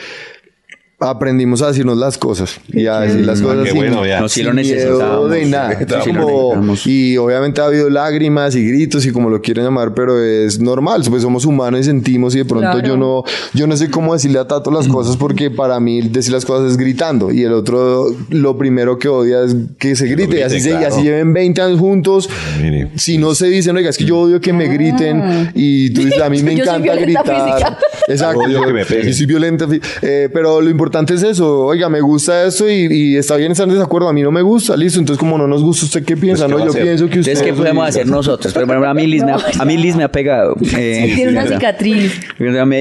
aprendimos 1.01 1.61
a 1.61 1.67
decirnos 1.67 1.97
las 1.97 2.17
cosas 2.17 2.59
y 2.71 2.85
a 2.85 2.99
decir 3.01 3.25
las 3.25 3.41
cosas 3.41 3.63
qué 3.63 3.71
sin, 3.71 3.77
bueno, 3.79 4.05
ya. 4.05 4.21
No, 4.21 4.29
sí 4.29 4.43
lo 4.43 4.53
miedo 4.53 5.27
de 5.27 5.45
nada. 5.45 5.77
Sí, 6.03 6.11
como- 6.13 6.75
y 6.85 7.17
obviamente 7.17 7.59
ha 7.61 7.65
habido 7.65 7.89
lágrimas 7.89 8.55
y 8.55 8.65
gritos 8.67 9.05
y 9.05 9.11
como 9.11 9.29
lo 9.29 9.41
quieren 9.41 9.65
llamar, 9.65 9.93
pero 9.93 10.23
es 10.23 10.59
normal, 10.59 11.03
pues 11.09 11.23
somos 11.23 11.45
humanos 11.45 11.81
y 11.81 11.83
sentimos 11.85 12.35
y 12.35 12.39
de 12.39 12.45
pronto 12.45 12.71
Claro. 12.71 12.87
yo 12.87 12.97
no 12.97 13.23
yo 13.53 13.67
no 13.67 13.75
sé 13.75 13.89
cómo 13.89 14.13
decirle 14.13 14.39
a 14.39 14.47
Tato 14.47 14.69
las 14.71 14.87
cosas 14.87 15.17
porque 15.17 15.49
para 15.51 15.79
mí 15.79 16.01
decir 16.01 16.31
las 16.33 16.45
cosas 16.45 16.71
es 16.71 16.77
gritando 16.77 17.31
y 17.31 17.43
el 17.43 17.53
otro 17.53 18.05
lo 18.29 18.57
primero 18.57 18.97
que 18.99 19.07
odia 19.07 19.43
es 19.43 19.55
que 19.79 19.95
se 19.95 20.05
grite, 20.05 20.23
y 20.23 20.27
grite, 20.27 20.43
así, 20.43 20.61
se- 20.61 20.69
y 20.69 20.71
claro. 20.73 20.87
así 20.93 21.03
lleven 21.03 21.33
20 21.33 21.61
años 21.61 21.79
juntos. 21.79 22.29
Mire. 22.61 22.89
Si 22.95 23.17
no 23.17 23.33
se 23.35 23.47
dicen, 23.47 23.75
oiga, 23.75 23.89
es 23.89 23.97
que 23.97 24.05
yo 24.05 24.19
odio 24.19 24.39
que 24.39 24.53
me 24.53 24.67
griten 24.67 25.51
y 25.55 25.89
tú 25.91 26.01
dices, 26.03 26.21
a 26.21 26.29
mí 26.29 26.41
me 26.43 26.53
encanta 26.61 26.95
gritar. 26.95 27.25
física. 27.25 27.77
Exacto. 28.11 28.39
Odio 28.41 28.59
yo- 28.61 28.67
que 28.67 28.73
me 28.73 28.85
peguen. 28.85 29.07
yo 29.07 29.13
soy 29.13 29.25
violenta. 29.25 29.67
eh, 30.01 30.29
pero 30.33 30.61
lo 30.61 30.69
importante 30.69 31.13
es 31.13 31.23
eso. 31.23 31.59
Oiga, 31.65 31.89
me 31.89 32.01
gusta 32.01 32.45
eso 32.45 32.69
y, 32.69 32.87
y 32.91 33.15
está 33.17 33.35
bien 33.37 33.51
estar 33.51 33.67
en 33.67 33.73
desacuerdo. 33.73 34.07
A 34.09 34.13
mí 34.13 34.21
no 34.21 34.31
me 34.31 34.41
gusta, 34.41 34.75
listo. 34.77 34.99
Entonces, 34.99 35.19
como 35.19 35.37
no 35.37 35.47
nos 35.47 35.63
gusta, 35.63 35.85
¿usted 35.85 36.03
qué 36.03 36.15
piensa? 36.17 36.45
Pues, 36.47 36.57
¿qué 36.57 36.65
no, 36.67 36.73
yo 36.73 36.81
pienso 36.81 37.09
que 37.09 37.19
usted. 37.19 37.31
Entonces, 37.33 37.53
¿qué 37.53 37.57
podemos 37.57 37.87
hacer 37.87 38.07
nosotros? 38.07 38.53
Pero 38.53 38.65
bueno, 38.67 38.85
a 38.85 38.93
mí 38.93 39.07
Liz 39.07 39.23
me 39.23 39.31
ha, 39.31 39.37
a 39.59 39.65
mí 39.65 39.77
Liz 39.77 39.95
me 39.95 40.03
ha 40.03 40.11
pegado. 40.11 40.55
Eh, 40.77 41.11
Tiene 41.15 41.31
una 41.31 41.47
cicatriz. 41.47 42.13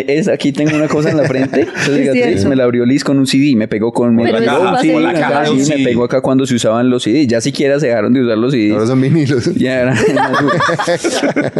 Es, 0.07 0.29
aquí 0.29 0.53
tengo 0.53 0.77
una 0.77 0.88
cosa 0.88 1.11
en 1.11 1.16
la 1.16 1.25
frente. 1.25 1.62
Esa 1.77 1.97
cicatriz 1.97 2.45
me 2.45 2.57
la 2.57 2.64
abrió 2.64 2.85
Liz 2.85 3.05
con 3.05 3.19
un 3.19 3.27
CD. 3.27 3.55
Me 3.57 3.69
pegó 3.69 3.93
con, 3.93 4.14
me 4.14 4.25
Pero 4.25 4.38
pegó 4.38 4.51
eso 4.53 4.61
un 4.61 4.66
va 4.66 4.73
a 4.79 4.81
CD, 4.81 4.95
ser 4.95 5.07
acá, 5.07 5.21
la 5.21 5.29
caja 5.29 5.47
sí, 5.47 5.73
me 5.79 5.85
pegó 5.85 6.05
acá 6.05 6.21
cuando 6.21 6.47
se 6.47 6.55
usaban 6.55 6.90
los 6.90 7.03
CD. 7.05 7.27
Ya 7.27 7.40
siquiera 7.40 7.79
se 7.81 7.87
dejaron 7.88 8.12
de 8.12 8.23
usar 8.25 8.38
los 8.38 8.53
CD. 8.53 8.73
Ahora 8.73 8.87
son 8.87 9.01
vinilos. 9.01 9.51
Ya 9.57 9.81
era. 9.81 9.95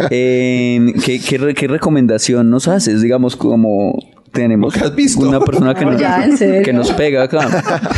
Eh, 0.09 0.93
¿qué, 1.05 1.19
qué, 1.19 1.53
qué 1.53 1.67
recomendación 1.67 2.49
nos 2.49 2.67
haces? 2.67 3.01
Digamos, 3.01 3.35
como 3.35 3.60
tenemos 4.31 4.73
Lo 4.73 4.79
que 4.81 4.85
has 4.87 4.95
visto. 4.95 5.27
una 5.27 5.39
persona 5.39 5.73
que, 5.73 5.85
No, 5.85 5.91
nos, 5.91 6.39
que 6.39 6.73
nos 6.73 6.91
pega 6.93 7.23
acá. 7.23 7.47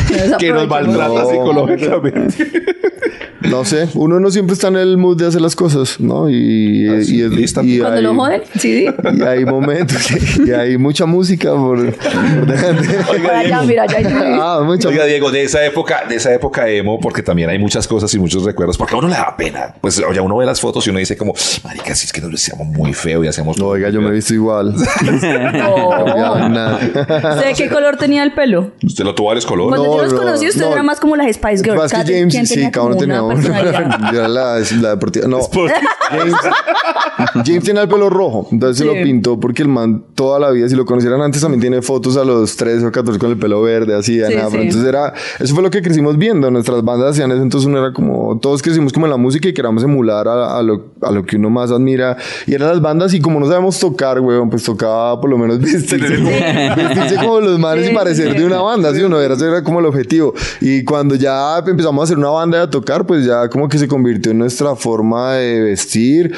Que 0.40 0.52
nos 0.52 0.68
maltrata 0.68 1.26
psicológicamente. 1.26 2.52
no 3.50 3.66
sé, 3.66 3.88
uno 3.94 4.20
no 4.20 4.32
siempre 4.32 4.54
está 4.54 4.68
en 4.70 4.78
el 4.78 4.98
mood 4.98 5.18
de 5.18 5.28
hacer 5.28 5.42
las 5.42 5.56
cosas, 5.56 6.00
¿no? 6.00 6.30
Y, 6.30 6.88
Ah, 6.88 7.02
sí, 7.04 7.18
y, 7.18 7.22
es- 7.22 7.32
lista. 7.32 7.62
y 7.64 7.80
Cuando 7.80 7.98
hay, 7.98 8.04
lo 8.04 8.16
joden, 8.16 8.42
sí, 8.60 8.88
sí. 8.88 8.88
y 9.18 9.22
hay 9.22 9.46
momentos 9.46 9.98
y 10.46 10.52
hay 10.52 10.78
mucha 10.78 11.06
música 11.06 11.54
por. 11.54 11.94
Por 11.96 13.32
allá, 13.36 13.62
mira, 13.64 13.84
allá 13.84 14.40
Ah, 14.42 14.62
mucha 14.66 14.90
Oiga, 14.90 15.06
Diego, 15.06 15.32
de 15.32 15.44
esa 15.44 15.66
época, 15.66 16.04
de 16.08 16.16
esa 16.16 16.34
época 16.34 16.68
emo, 16.70 17.00
porque 17.00 17.22
también 17.24 17.50
hay 17.50 17.60
muchas 17.60 17.88
cosas 17.88 18.14
y 18.14 18.20
muchos 18.20 18.44
recuerdos, 18.44 18.78
porque 18.78 18.96
a 18.96 18.98
uno 18.98 19.08
le 19.08 19.16
da 19.16 19.36
pena. 19.38 19.74
Pues 19.82 20.02
ya 20.14 20.22
uno 20.22 20.38
ve 20.38 20.46
las 20.46 20.60
fotos 20.62 20.86
y 20.88 20.90
uno 20.90 21.00
dice 21.00 21.16
como, 21.18 21.34
marica, 21.64 21.94
si 21.96 22.06
es 22.06 22.14
que 22.14 22.22
nos 22.22 22.32
decíamos 22.32 22.68
muy 22.68 22.94
feo 22.94 23.24
y 23.24 23.28
hacíamos... 23.28 23.58
No, 23.58 23.68
oiga, 23.68 23.90
yo 23.90 24.02
me 24.02 24.10
he 24.10 24.12
visto 24.14 24.34
igual. 24.34 24.74
No. 25.54 26.80
¿Sé 26.80 27.54
qué 27.56 27.70
color 27.70 27.98
tenía 27.98 28.24
el 28.24 28.34
pelo? 28.34 28.72
Usted 28.84 29.04
lo 29.04 29.16
tuvo 29.16 29.28
varios 29.28 29.46
colores. 29.46 29.70
Cuando 29.78 29.88
No, 29.88 29.98
yo 29.98 30.04
los 30.04 30.14
no, 30.14 30.20
conocí, 30.20 30.48
ustedes 30.48 30.68
no. 30.68 30.74
eran 30.74 30.86
más 30.86 31.00
como 31.00 31.16
las 31.16 31.34
Spice 31.36 31.64
Girls. 31.64 31.78
Más 31.78 31.92
que 31.92 32.28
James, 32.30 32.50
sí, 32.50 32.70
cada 32.72 32.88
uno 32.88 32.96
tenía 32.98 33.22
uno. 33.34 33.50
la, 34.28 34.60
la 34.60 34.90
deportiva. 34.90 35.28
No, 35.28 35.40
James, 36.10 36.34
James 37.46 37.64
tiene 37.64 37.82
el 37.82 37.88
pelo 37.88 38.10
rojo, 38.10 38.48
entonces 38.52 38.78
se 38.78 38.84
Sí. 38.84 38.90
lo 38.90 39.02
pintó 39.04 39.40
porque 39.40 39.62
el 39.62 39.68
man 39.70 40.04
toda 40.16 40.40
la 40.40 40.52
vida, 40.52 40.68
si 40.68 40.76
lo 40.76 40.86
conocieran 40.86 41.22
antes, 41.22 41.42
también 41.42 41.62
tiene 41.62 41.82
fotos 41.82 42.18
a 42.18 42.24
los 42.26 42.56
13 42.58 42.86
o 42.86 42.92
14 42.92 43.18
con 43.20 43.32
el 43.32 43.38
pelo 43.38 43.62
verde, 43.62 43.96
así, 43.96 44.20
Sí, 44.24 44.36
nada. 44.36 44.50
sí. 44.50 44.58
Entonces 44.58 44.84
era, 44.88 45.14
eso 45.40 45.54
fue 45.54 45.64
lo 45.64 45.70
que 45.70 45.82
crecimos 45.82 46.18
viendo. 46.18 46.52
Nuestras 46.52 46.84
bandas 46.84 47.12
hacían 47.12 47.32
eso, 47.32 47.42
entonces 47.42 47.68
uno 47.68 47.80
era 47.80 47.94
como, 47.94 48.38
todos 48.40 48.62
crecimos 48.62 48.92
como 48.94 49.06
en 49.06 49.12
la 49.12 49.18
música 49.18 49.48
y 49.48 49.54
queríamos 49.54 49.84
emular 49.84 50.28
a, 50.28 50.58
a 50.58 50.62
lo, 50.62 50.88
a 51.02 51.12
lo 51.12 51.24
que 51.26 51.38
uno 51.38 51.50
más 51.50 51.72
admira. 51.72 52.18
Y 52.46 52.54
eran 52.54 52.70
las 52.70 52.82
bandas, 52.82 53.14
y 53.14 53.22
como 53.22 53.40
no 53.40 53.46
sabemos 53.48 53.80
tocar, 53.80 54.20
weón, 54.20 54.50
pues 54.50 54.64
tocaba 54.64 55.20
por 55.22 55.30
lo 55.30 55.38
menos 55.38 55.60
vestirse, 55.62 56.16
como, 56.18 56.30
vestirse 56.30 57.16
como 57.16 57.40
los 57.40 57.60
manes 57.60 57.86
Sí, 57.86 57.92
y 57.92 57.96
parecer 57.96 58.32
sí. 58.34 58.38
de 58.40 58.46
una 58.46 58.62
banda, 58.62 58.94
¿sí 58.94 59.02
o 59.02 59.10
no? 59.10 59.20
Era, 59.20 59.34
ese 59.36 59.48
era 59.48 59.64
como 59.64 59.80
el 59.80 59.86
objetivo. 59.86 60.34
Y 60.62 60.84
cuando 60.84 61.16
ya 61.16 61.58
empezamos 61.66 62.02
a 62.02 62.04
hacer 62.04 62.18
una 62.18 62.30
banda 62.30 62.60
y 62.60 62.62
a 62.62 62.70
tocar, 62.70 63.06
pues 63.06 63.23
ya 63.26 63.50
como 63.50 63.68
que 63.70 63.78
se 63.78 63.88
convirtió 63.88 64.32
en 64.32 64.40
nuestra 64.40 64.76
forma 64.76 65.34
de 65.36 65.62
vestir. 65.62 66.34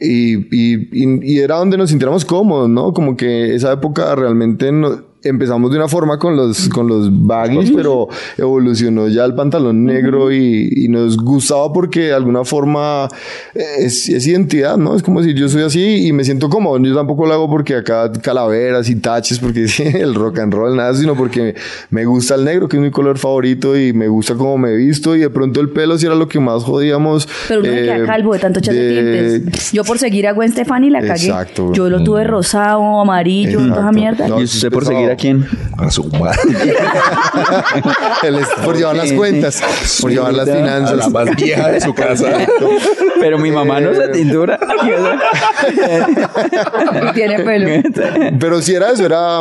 Y, 0.00 0.36
y- 0.54 0.88
y 1.22 1.38
era 1.38 1.56
donde 1.56 1.76
nos 1.78 1.90
sintiéramos 1.90 2.24
cómodos, 2.24 2.68
¿no? 2.68 2.92
Como 2.92 3.16
que 3.16 3.54
esa 3.54 3.72
época 3.72 4.14
realmente 4.16 4.72
no- 4.72 5.02
empezamos 5.24 5.70
de 5.70 5.78
una 5.78 5.88
forma 5.88 6.18
con 6.18 6.36
los, 6.36 6.68
con 6.68 6.86
los 6.86 7.08
baggies, 7.10 7.72
pero 7.72 8.08
evolucionó 8.36 9.08
ya 9.08 9.24
el 9.24 9.34
pantalón 9.34 9.84
negro 9.84 10.32
y, 10.32 10.70
y 10.76 10.88
nos 10.88 11.16
gustaba 11.16 11.72
porque 11.72 12.00
de 12.00 12.12
alguna 12.14 12.44
forma 12.44 13.08
es, 13.54 14.08
es 14.08 14.26
identidad, 14.26 14.76
¿no? 14.76 14.94
Es 14.94 15.02
como 15.02 15.22
si 15.22 15.34
yo 15.34 15.48
soy 15.48 15.62
así 15.62 16.06
y 16.06 16.12
me 16.12 16.24
siento 16.24 16.48
cómodo. 16.48 16.78
Yo 16.78 16.94
tampoco 16.94 17.26
lo 17.26 17.34
hago 17.34 17.48
porque 17.48 17.76
acá 17.76 18.10
calaveras 18.12 18.88
y 18.88 18.96
taches, 18.96 19.38
porque 19.38 19.66
el 19.94 20.14
rock 20.14 20.40
and 20.40 20.52
roll, 20.52 20.76
nada, 20.76 20.94
sino 20.94 21.14
porque 21.14 21.54
me 21.90 22.04
gusta 22.04 22.34
el 22.34 22.44
negro, 22.44 22.68
que 22.68 22.76
es 22.76 22.82
mi 22.82 22.90
color 22.90 23.18
favorito 23.18 23.78
y 23.78 23.92
me 23.92 24.08
gusta 24.08 24.34
cómo 24.34 24.58
me 24.58 24.70
he 24.70 24.76
visto 24.76 25.16
y 25.16 25.20
de 25.20 25.30
pronto 25.30 25.60
el 25.60 25.70
pelo 25.70 25.98
sí 25.98 26.06
era 26.06 26.14
lo 26.14 26.28
que 26.28 26.40
más 26.40 26.62
jodíamos. 26.64 27.28
Pero 27.48 27.60
uno 27.60 27.70
eh, 27.70 27.82
queda 27.82 28.06
calvo 28.06 28.32
de 28.32 28.38
tanto 28.38 28.60
de. 28.60 29.42
Yo 29.72 29.84
por 29.84 29.98
seguir 29.98 30.26
a 30.26 30.32
Gwen 30.32 30.50
Stefani 30.50 30.90
la 30.90 31.00
cagué. 31.00 31.26
Exacto. 31.26 31.72
Yo 31.72 31.88
lo 31.88 32.02
tuve 32.02 32.24
rosado, 32.24 33.00
amarillo, 33.00 33.58
toda 33.68 33.92
mierda. 33.92 34.28
No, 34.28 34.40
¿Y 34.40 34.44
usted 34.44 34.70
por 34.70 34.84
seguir 34.84 35.10
a 35.10 35.13
quién? 35.16 35.46
A 35.78 35.90
su 35.90 36.04
madre. 36.04 36.38
Es- 38.22 38.48
por 38.64 38.76
llevar 38.76 38.96
las 38.96 39.08
Sí, 39.10 39.16
cuentas, 39.16 39.62
por 40.00 40.10
llevar 40.10 40.32
las 40.34 40.48
A 40.48 40.52
la 40.52 40.56
finanzas. 40.56 41.10
más 41.12 41.36
vieja 41.36 41.68
de 41.70 41.80
su 41.80 41.94
casa. 41.94 42.46
Pero 43.20 43.38
mi 43.38 43.50
mamá 43.50 43.80
no 43.80 43.94
se 43.94 44.08
tintura. 44.08 44.58
Tiene 47.14 47.42
pelo. 47.42 47.82
Pero 48.38 48.60
si 48.62 48.74
era 48.74 48.90
eso, 48.90 49.04
era 49.06 49.40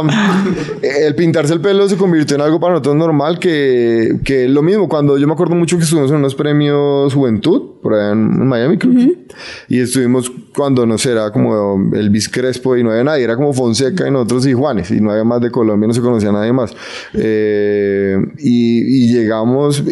el 0.82 1.16
pintarse 1.16 1.54
el 1.54 1.62
pelo 1.62 1.88
se 1.90 1.98
convirtió 1.98 2.36
en 2.36 2.42
algo 2.42 2.60
para 2.60 2.74
nosotros 2.74 2.96
normal 2.96 3.40
que, 3.40 4.20
que 4.24 4.48
lo 4.48 4.62
mismo. 4.62 4.88
Cuando 4.88 5.18
yo 5.18 5.28
me 5.28 5.34
acuerdo 5.34 5.56
mucho 5.56 5.78
que 5.78 5.84
estuvimos 5.84 6.12
en 6.12 6.18
unos 6.18 6.36
premios 6.36 7.14
Juventud, 7.14 7.80
por 7.82 7.94
allá 7.96 8.12
en, 8.12 8.48
Miami, 8.48 8.78
creo 8.78 8.94
que, 8.94 9.18
y 9.70 9.80
estuvimos 9.82 10.32
cuando 10.56 10.86
no 10.86 10.98
sé, 10.98 11.12
era 11.12 11.32
como 11.32 11.78
Elvis 11.94 12.30
Crespo 12.30 12.78
y 12.78 12.84
no 12.84 12.92
había 12.92 13.04
nadie, 13.04 13.24
era 13.24 13.36
como 13.36 13.54
Fonseca 13.54 14.08
y 14.08 14.12
nosotros 14.12 14.46
y 14.46 14.54
Juanes, 14.54 14.92
y 14.92 15.02
no 15.02 15.12
había 15.12 15.24
más 15.24 15.42
de 15.42 15.50
Colombia, 15.63 15.88
no 15.88 15.93
se 15.93 16.02
conocía 16.02 16.30
a 16.30 16.34
nadie 16.34 16.54
más. 16.54 16.76
Eh, 17.13 18.17
y, 18.39 19.13
llegamos 19.13 19.84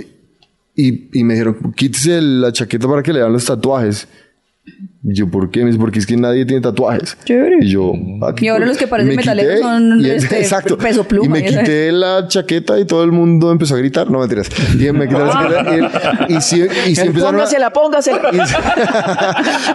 y, 0.76 1.10
y 1.14 1.24
me 1.24 1.34
dijeron, 1.34 1.74
quítese 1.76 2.22
la 2.22 2.52
chaqueta 2.52 2.88
para 2.88 3.02
que 3.02 3.14
le 3.14 3.20
vean 3.20 3.34
los 3.34 3.46
tatuajes. 3.46 4.08
Y 5.04 5.16
yo, 5.16 5.28
¿por 5.32 5.50
qué? 5.50 5.62
Me 5.62 5.68
dice, 5.68 5.80
porque 5.80 5.98
es 5.98 6.06
que 6.06 6.16
nadie 6.16 6.46
tiene 6.46 6.62
tatuajes. 6.62 7.18
Chévere. 7.26 7.58
Y 7.62 7.70
yo, 7.70 7.94
ah, 8.22 8.36
Y 8.40 8.48
ahora 8.50 8.68
los 8.68 8.78
que 8.78 8.86
parecen 8.86 9.10
me 9.10 9.16
metaleros 9.16 9.60
son, 9.60 10.00
y- 10.00 10.08
este, 10.12 10.48
Peso 10.80 11.04
Pluma 11.06 11.26
Y 11.26 11.30
me 11.30 11.40
y 11.40 11.44
quité 11.58 11.92
la 11.92 12.28
chaqueta 12.28 12.78
y 12.80 12.86
todo 12.86 13.04
el 13.04 13.12
mundo 13.12 13.52
empezó 13.52 13.74
a 13.74 13.78
gritar. 13.80 14.12
No, 14.12 14.20
mentiras. 14.20 14.48
Y 14.76 14.92
me 14.92 15.08
quité 15.08 15.20
la 15.20 15.32
chaqueta 15.32 16.26
y, 16.30 16.34
y, 16.36 16.42
sí, 16.42 16.64
y 16.88 16.96
sí 16.96 17.02
empezaron 17.02 17.36
a- 17.36 17.38
Póngasela, 17.40 17.74
póngasela. 17.74 18.32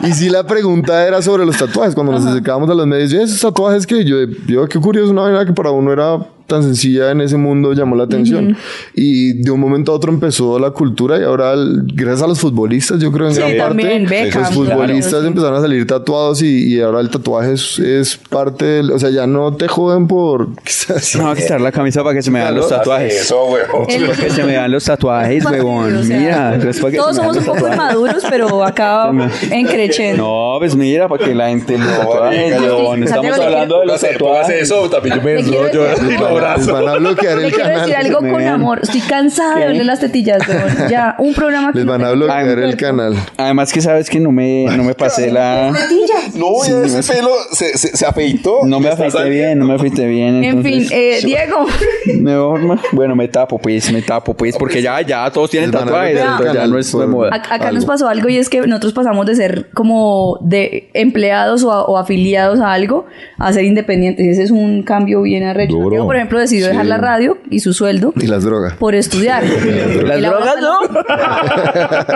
y 0.08 0.12
sí 0.12 0.28
la 0.28 0.46
pregunta 0.46 1.06
era 1.06 1.20
sobre 1.22 1.44
los 1.44 1.56
tatuajes. 1.56 1.94
Cuando 1.94 2.12
nos 2.12 2.24
acercábamos 2.24 2.70
a 2.70 2.74
los 2.74 2.86
medios, 2.86 3.10
yo, 3.10 3.20
esos 3.20 3.40
tatuajes 3.40 3.86
que 3.86 4.04
yo, 4.04 4.18
yo, 4.46 4.68
qué 4.68 4.78
curioso, 4.78 5.10
una 5.10 5.22
vaina 5.22 5.44
que 5.44 5.52
para 5.52 5.70
uno 5.70 5.92
era 5.92 6.18
tan 6.46 6.62
sencilla 6.62 7.10
en 7.10 7.20
ese 7.22 7.36
mundo 7.36 7.72
llamó 7.72 7.96
la 7.96 8.04
atención. 8.04 8.56
Y 8.94 9.32
de 9.42 9.50
un 9.50 9.58
momento 9.58 9.90
a 9.90 9.96
otro 9.96 10.12
empezó 10.12 10.60
la 10.60 10.70
cultura 10.70 11.18
y 11.18 11.24
ahora, 11.24 11.52
el- 11.54 11.82
gracias 11.92 12.22
a 12.22 12.28
los 12.28 12.38
futbolistas, 12.38 13.00
yo 13.00 13.10
creo 13.10 13.26
en 13.26 13.34
Sí, 13.34 13.40
gran 13.40 13.56
también, 13.56 14.04
parte, 14.04 14.24
Beckham, 14.24 14.42
los 14.42 14.52
futbolistas 14.52 15.15
empezaron 15.24 15.56
a 15.58 15.60
salir 15.60 15.86
tatuados 15.86 16.42
y, 16.42 16.74
y 16.74 16.80
ahora 16.80 17.00
el 17.00 17.10
tatuaje 17.10 17.52
es, 17.52 17.78
es 17.78 18.16
parte 18.16 18.64
del, 18.64 18.90
o 18.92 18.98
sea, 18.98 19.10
ya 19.10 19.26
no 19.26 19.54
te 19.54 19.68
joden 19.68 20.06
por 20.06 20.48
quizás 20.64 21.16
No, 21.16 21.34
que 21.34 21.42
quitar 21.42 21.60
la 21.60 21.72
camisa 21.72 22.02
para 22.02 22.14
que 22.14 22.22
se 22.22 22.30
me 22.30 22.40
vean 22.40 22.54
los 22.56 22.68
tatuajes. 22.68 23.14
Eso. 23.22 23.56
El- 23.88 24.06
Para 24.06 24.18
que 24.18 24.30
se 24.30 24.42
me 24.44 24.52
vean 24.52 24.70
los 24.70 24.84
tatuajes, 24.84 25.44
O 25.46 25.50
huevón. 25.50 26.04
sea, 26.04 26.18
Mira, 26.18 26.56
es 26.56 26.80
para 26.80 26.90
que 26.90 26.96
todos 26.98 27.16
somos 27.16 27.36
un 27.36 27.44
poco 27.44 27.68
inmaduros, 27.68 28.24
pero 28.28 28.64
acá 28.64 29.10
en 29.50 29.66
creciendo. 29.66 30.22
No, 30.24 30.58
pues 30.58 30.74
mira, 30.76 31.08
para 31.08 31.24
que 31.24 31.34
la 31.34 31.48
gente 31.48 31.78
no. 31.78 31.86
huevón. 31.86 33.02
Estamos 33.02 33.38
hablando 33.38 33.80
de 33.80 33.86
los 33.86 34.00
tatuajes. 34.00 34.62
eso, 34.62 34.88
también 34.90 35.16
yo 35.16 35.22
me 35.22 35.42
quiero 35.42 36.20
lo 36.20 36.26
abrazo. 36.28 36.72
van 36.72 36.88
a 36.88 36.94
bloquear 36.96 37.38
el 37.38 37.50
quiero 37.52 37.58
canal. 37.68 37.80
decir 37.80 37.96
algo 37.96 38.18
con 38.18 38.46
amor. 38.46 38.80
Estoy 38.82 39.00
cansada 39.00 39.58
de 39.60 39.66
oler 39.68 39.86
las 39.86 40.00
tetillas, 40.00 40.46
huevón. 40.48 40.88
Ya, 40.90 41.14
un 41.18 41.34
programa 41.34 41.72
que 41.72 41.78
Les 41.78 41.86
van 41.86 42.04
a 42.04 42.10
bloquear 42.12 42.58
el 42.58 42.76
canal. 42.76 43.14
Además 43.36 43.72
que 43.72 43.80
sabes 43.80 44.08
que 44.10 44.20
no 44.20 44.32
me, 44.32 44.64
no 44.76 44.84
me 44.84 44.94
pasé 45.06 45.30
la... 45.30 45.72
No, 46.34 46.62
ese 46.64 47.12
pelo 47.12 47.30
se, 47.52 47.76
se, 47.78 47.96
se 47.96 48.06
afeitó. 48.06 48.60
No 48.64 48.80
me 48.80 48.88
afeité 48.88 49.28
bien, 49.28 49.58
no 49.58 49.66
me 49.66 49.74
afeité 49.74 50.06
bien. 50.06 50.42
En 50.44 50.62
fin, 50.62 50.74
entonces- 50.74 50.92
eh, 50.92 51.20
Diego. 51.24 51.66
Mejor, 52.20 52.78
bueno, 52.92 53.16
me 53.16 53.28
tapo, 53.28 53.58
pues, 53.58 53.90
me 53.92 54.02
tapo, 54.02 54.34
pues, 54.34 54.56
porque 54.56 54.82
ya, 54.82 55.00
ya 55.02 55.30
todos 55.30 55.50
tienen 55.50 55.70
tatuajes, 55.70 56.18
entonces 56.20 56.52
ya 56.52 56.66
no 56.66 56.78
es 56.78 56.92
de 56.96 57.06
moda. 57.06 57.30
Ac- 57.30 57.46
Acá 57.50 57.54
Algo. 57.68 57.72
nos 57.72 57.84
pasó 57.84 58.08
algo 58.08 58.28
y 58.28 58.36
es 58.38 58.48
que 58.48 58.60
nosotros 58.66 58.92
pasamos 58.92 59.26
de 59.26 59.34
ser 59.34 59.70
como 59.72 60.38
de 60.42 60.90
empleados 60.94 61.62
o, 61.64 61.72
a- 61.72 61.84
o 61.84 61.96
afiliados 61.98 62.60
a 62.60 62.72
algo 62.72 63.06
a 63.38 63.52
ser 63.52 63.64
independientes. 63.64 64.26
Ese 64.26 64.42
es 64.44 64.50
un 64.50 64.82
cambio 64.82 65.22
bien 65.22 65.44
arrecho. 65.44 65.76
Santiago, 65.80 66.06
por 66.06 66.16
ejemplo, 66.16 66.38
decidió 66.40 66.68
dejar 66.68 66.86
la 66.86 66.98
radio 66.98 67.38
y 67.50 67.60
su 67.60 67.72
sueldo 67.72 68.12
Y 68.16 68.26
las 68.26 68.44
drogas. 68.44 68.74
por 68.74 68.94
estudiar. 68.94 69.44
Las 70.06 70.20
drogas 70.20 70.54
no. 70.60 70.78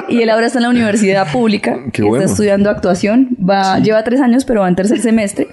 y 0.08 0.22
él 0.22 0.30
ahora 0.30 0.46
está 0.46 0.58
en 0.58 0.62
la 0.64 0.68
universidad 0.70 1.30
pública. 1.30 1.78
Qué 1.92 2.02
bueno. 2.02 2.22
Está 2.24 2.32
estudiando 2.32 2.70
actuación. 2.80 3.36
Va, 3.38 3.78
Lleva 3.78 4.02
tres 4.04 4.20
años, 4.20 4.44
pero 4.44 4.62
va 4.62 4.68
en 4.68 4.76
tercer 4.76 5.00
semestre. 5.00 5.46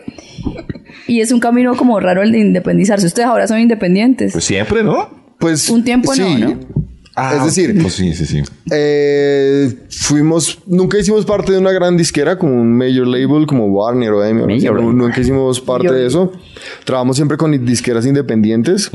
Y 1.07 1.21
es 1.21 1.31
un 1.31 1.39
camino 1.39 1.75
como 1.75 1.99
raro 1.99 2.21
el 2.23 2.31
de 2.31 2.39
independizarse. 2.39 3.05
Ustedes 3.05 3.27
ahora 3.27 3.47
son 3.47 3.59
independientes. 3.59 4.31
Pues 4.33 4.43
siempre, 4.45 4.83
¿no? 4.83 5.09
Pues 5.39 5.69
Un 5.69 5.83
tiempo 5.83 6.13
no, 6.15 6.27
sí. 6.27 6.35
¿no? 6.41 6.59
es 7.35 7.43
decir, 7.45 7.75
Pues 7.81 7.93
sí, 7.93 8.13
sí, 8.13 8.25
sí. 8.25 8.43
eh, 8.71 9.73
fuimos, 9.89 10.59
nunca 10.67 10.99
hicimos 10.99 11.25
parte 11.25 11.51
de 11.51 11.57
una 11.57 11.71
gran 11.71 11.97
disquera 11.97 12.37
como 12.37 12.53
un 12.61 12.77
major 12.77 13.07
label 13.07 13.47
como 13.47 13.65
Warner 13.67 14.11
o 14.11 14.23
EMI. 14.23 14.41
o 14.41 14.45
Major 14.45 14.61
sea, 14.61 14.71
label. 14.73 14.97
Nunca 14.97 15.19
hicimos 15.21 15.59
parte 15.59 15.87
Major 15.87 15.99
de 15.99 16.07
eso. 16.07 16.31
Trabajamos 16.85 17.15
siempre 17.15 17.37
con 17.37 17.65
disqueras 17.65 18.05
independientes 18.05 18.91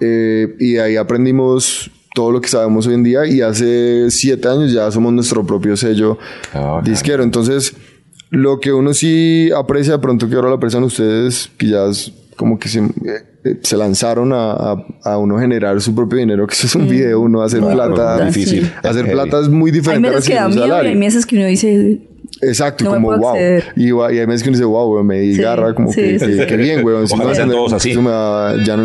eh, 0.00 0.54
y 0.60 0.76
ahí 0.76 0.96
aprendimos 0.96 1.90
todo 2.16 2.32
lo 2.32 2.40
que 2.40 2.48
sabemos 2.48 2.86
hoy 2.86 2.94
en 2.94 3.02
día 3.02 3.26
y 3.26 3.42
hace 3.42 4.10
siete 4.10 4.48
años 4.48 4.72
ya 4.72 4.90
somos 4.90 5.12
nuestro 5.12 5.44
propio 5.46 5.76
sello 5.76 6.16
Ah, 6.54 6.80
disquero. 6.82 7.22
Entonces, 7.22 7.74
lo 8.30 8.58
que 8.58 8.72
uno 8.72 8.94
sí 8.94 9.50
aprecia 9.54 9.92
de 9.92 9.98
pronto 9.98 10.26
que 10.26 10.34
ahora 10.34 10.48
lo 10.48 10.54
aprecian 10.54 10.82
ustedes, 10.82 11.50
que 11.58 11.66
ya 11.68 11.84
es 11.84 12.10
como 12.36 12.58
que 12.58 12.68
se, 12.70 12.78
eh, 12.80 13.58
se 13.62 13.76
lanzaron 13.76 14.32
a, 14.32 14.52
a- 14.52 14.86
a 15.04 15.18
uno 15.18 15.38
generar 15.38 15.78
su 15.82 15.94
propio 15.94 16.18
dinero, 16.18 16.46
que 16.46 16.54
eso 16.54 16.66
es 16.66 16.74
un 16.74 16.88
video, 16.88 17.20
uno 17.20 17.42
hacer 17.42 17.60
plata. 17.60 18.24
difícil. 18.24 18.72
Hacer 18.82 19.10
plata 19.12 19.40
es 19.42 19.48
muy 19.50 19.70
Hay 19.70 19.76
diferente 19.76 20.08
a 20.08 20.12
meses 20.12 20.26
que 20.26 20.34
recibir 20.34 20.40
da 20.40 20.46
un 20.46 20.52
miedo 20.54 20.64
y 20.64 20.68
salario. 20.70 20.90
hay 20.90 20.96
meses 20.96 21.26
que 21.26 21.36
uno 21.36 21.44
dice... 21.46 22.00
Exacto, 22.42 22.84
No 22.84 22.90
como 22.94 23.16
wow. 23.16 23.36
Y, 23.76 23.88
y 23.90 24.18
hay 24.18 24.26
meses 24.26 24.42
que 24.42 24.48
uno 24.50 24.56
dice, 24.58 24.64
wow, 24.66 24.92
weón, 24.92 25.06
me 25.06 25.20
di 25.20 25.36
Sí, 25.36 25.40
garra, 25.42 25.74
como 25.74 25.92
sí, 25.92 26.00
que, 26.02 26.18
sí. 26.18 26.26
que- 26.38 26.46
que 26.46 26.56
bien, 26.56 26.84
weón. 26.84 27.04
Ojalá 27.10 27.46
no, 27.46 27.52
todos 27.52 27.72
así. 27.74 27.92
eso 27.92 28.02
me 28.02 28.10
da- 28.10 28.56
ya 28.66 28.76
no- 28.76 28.84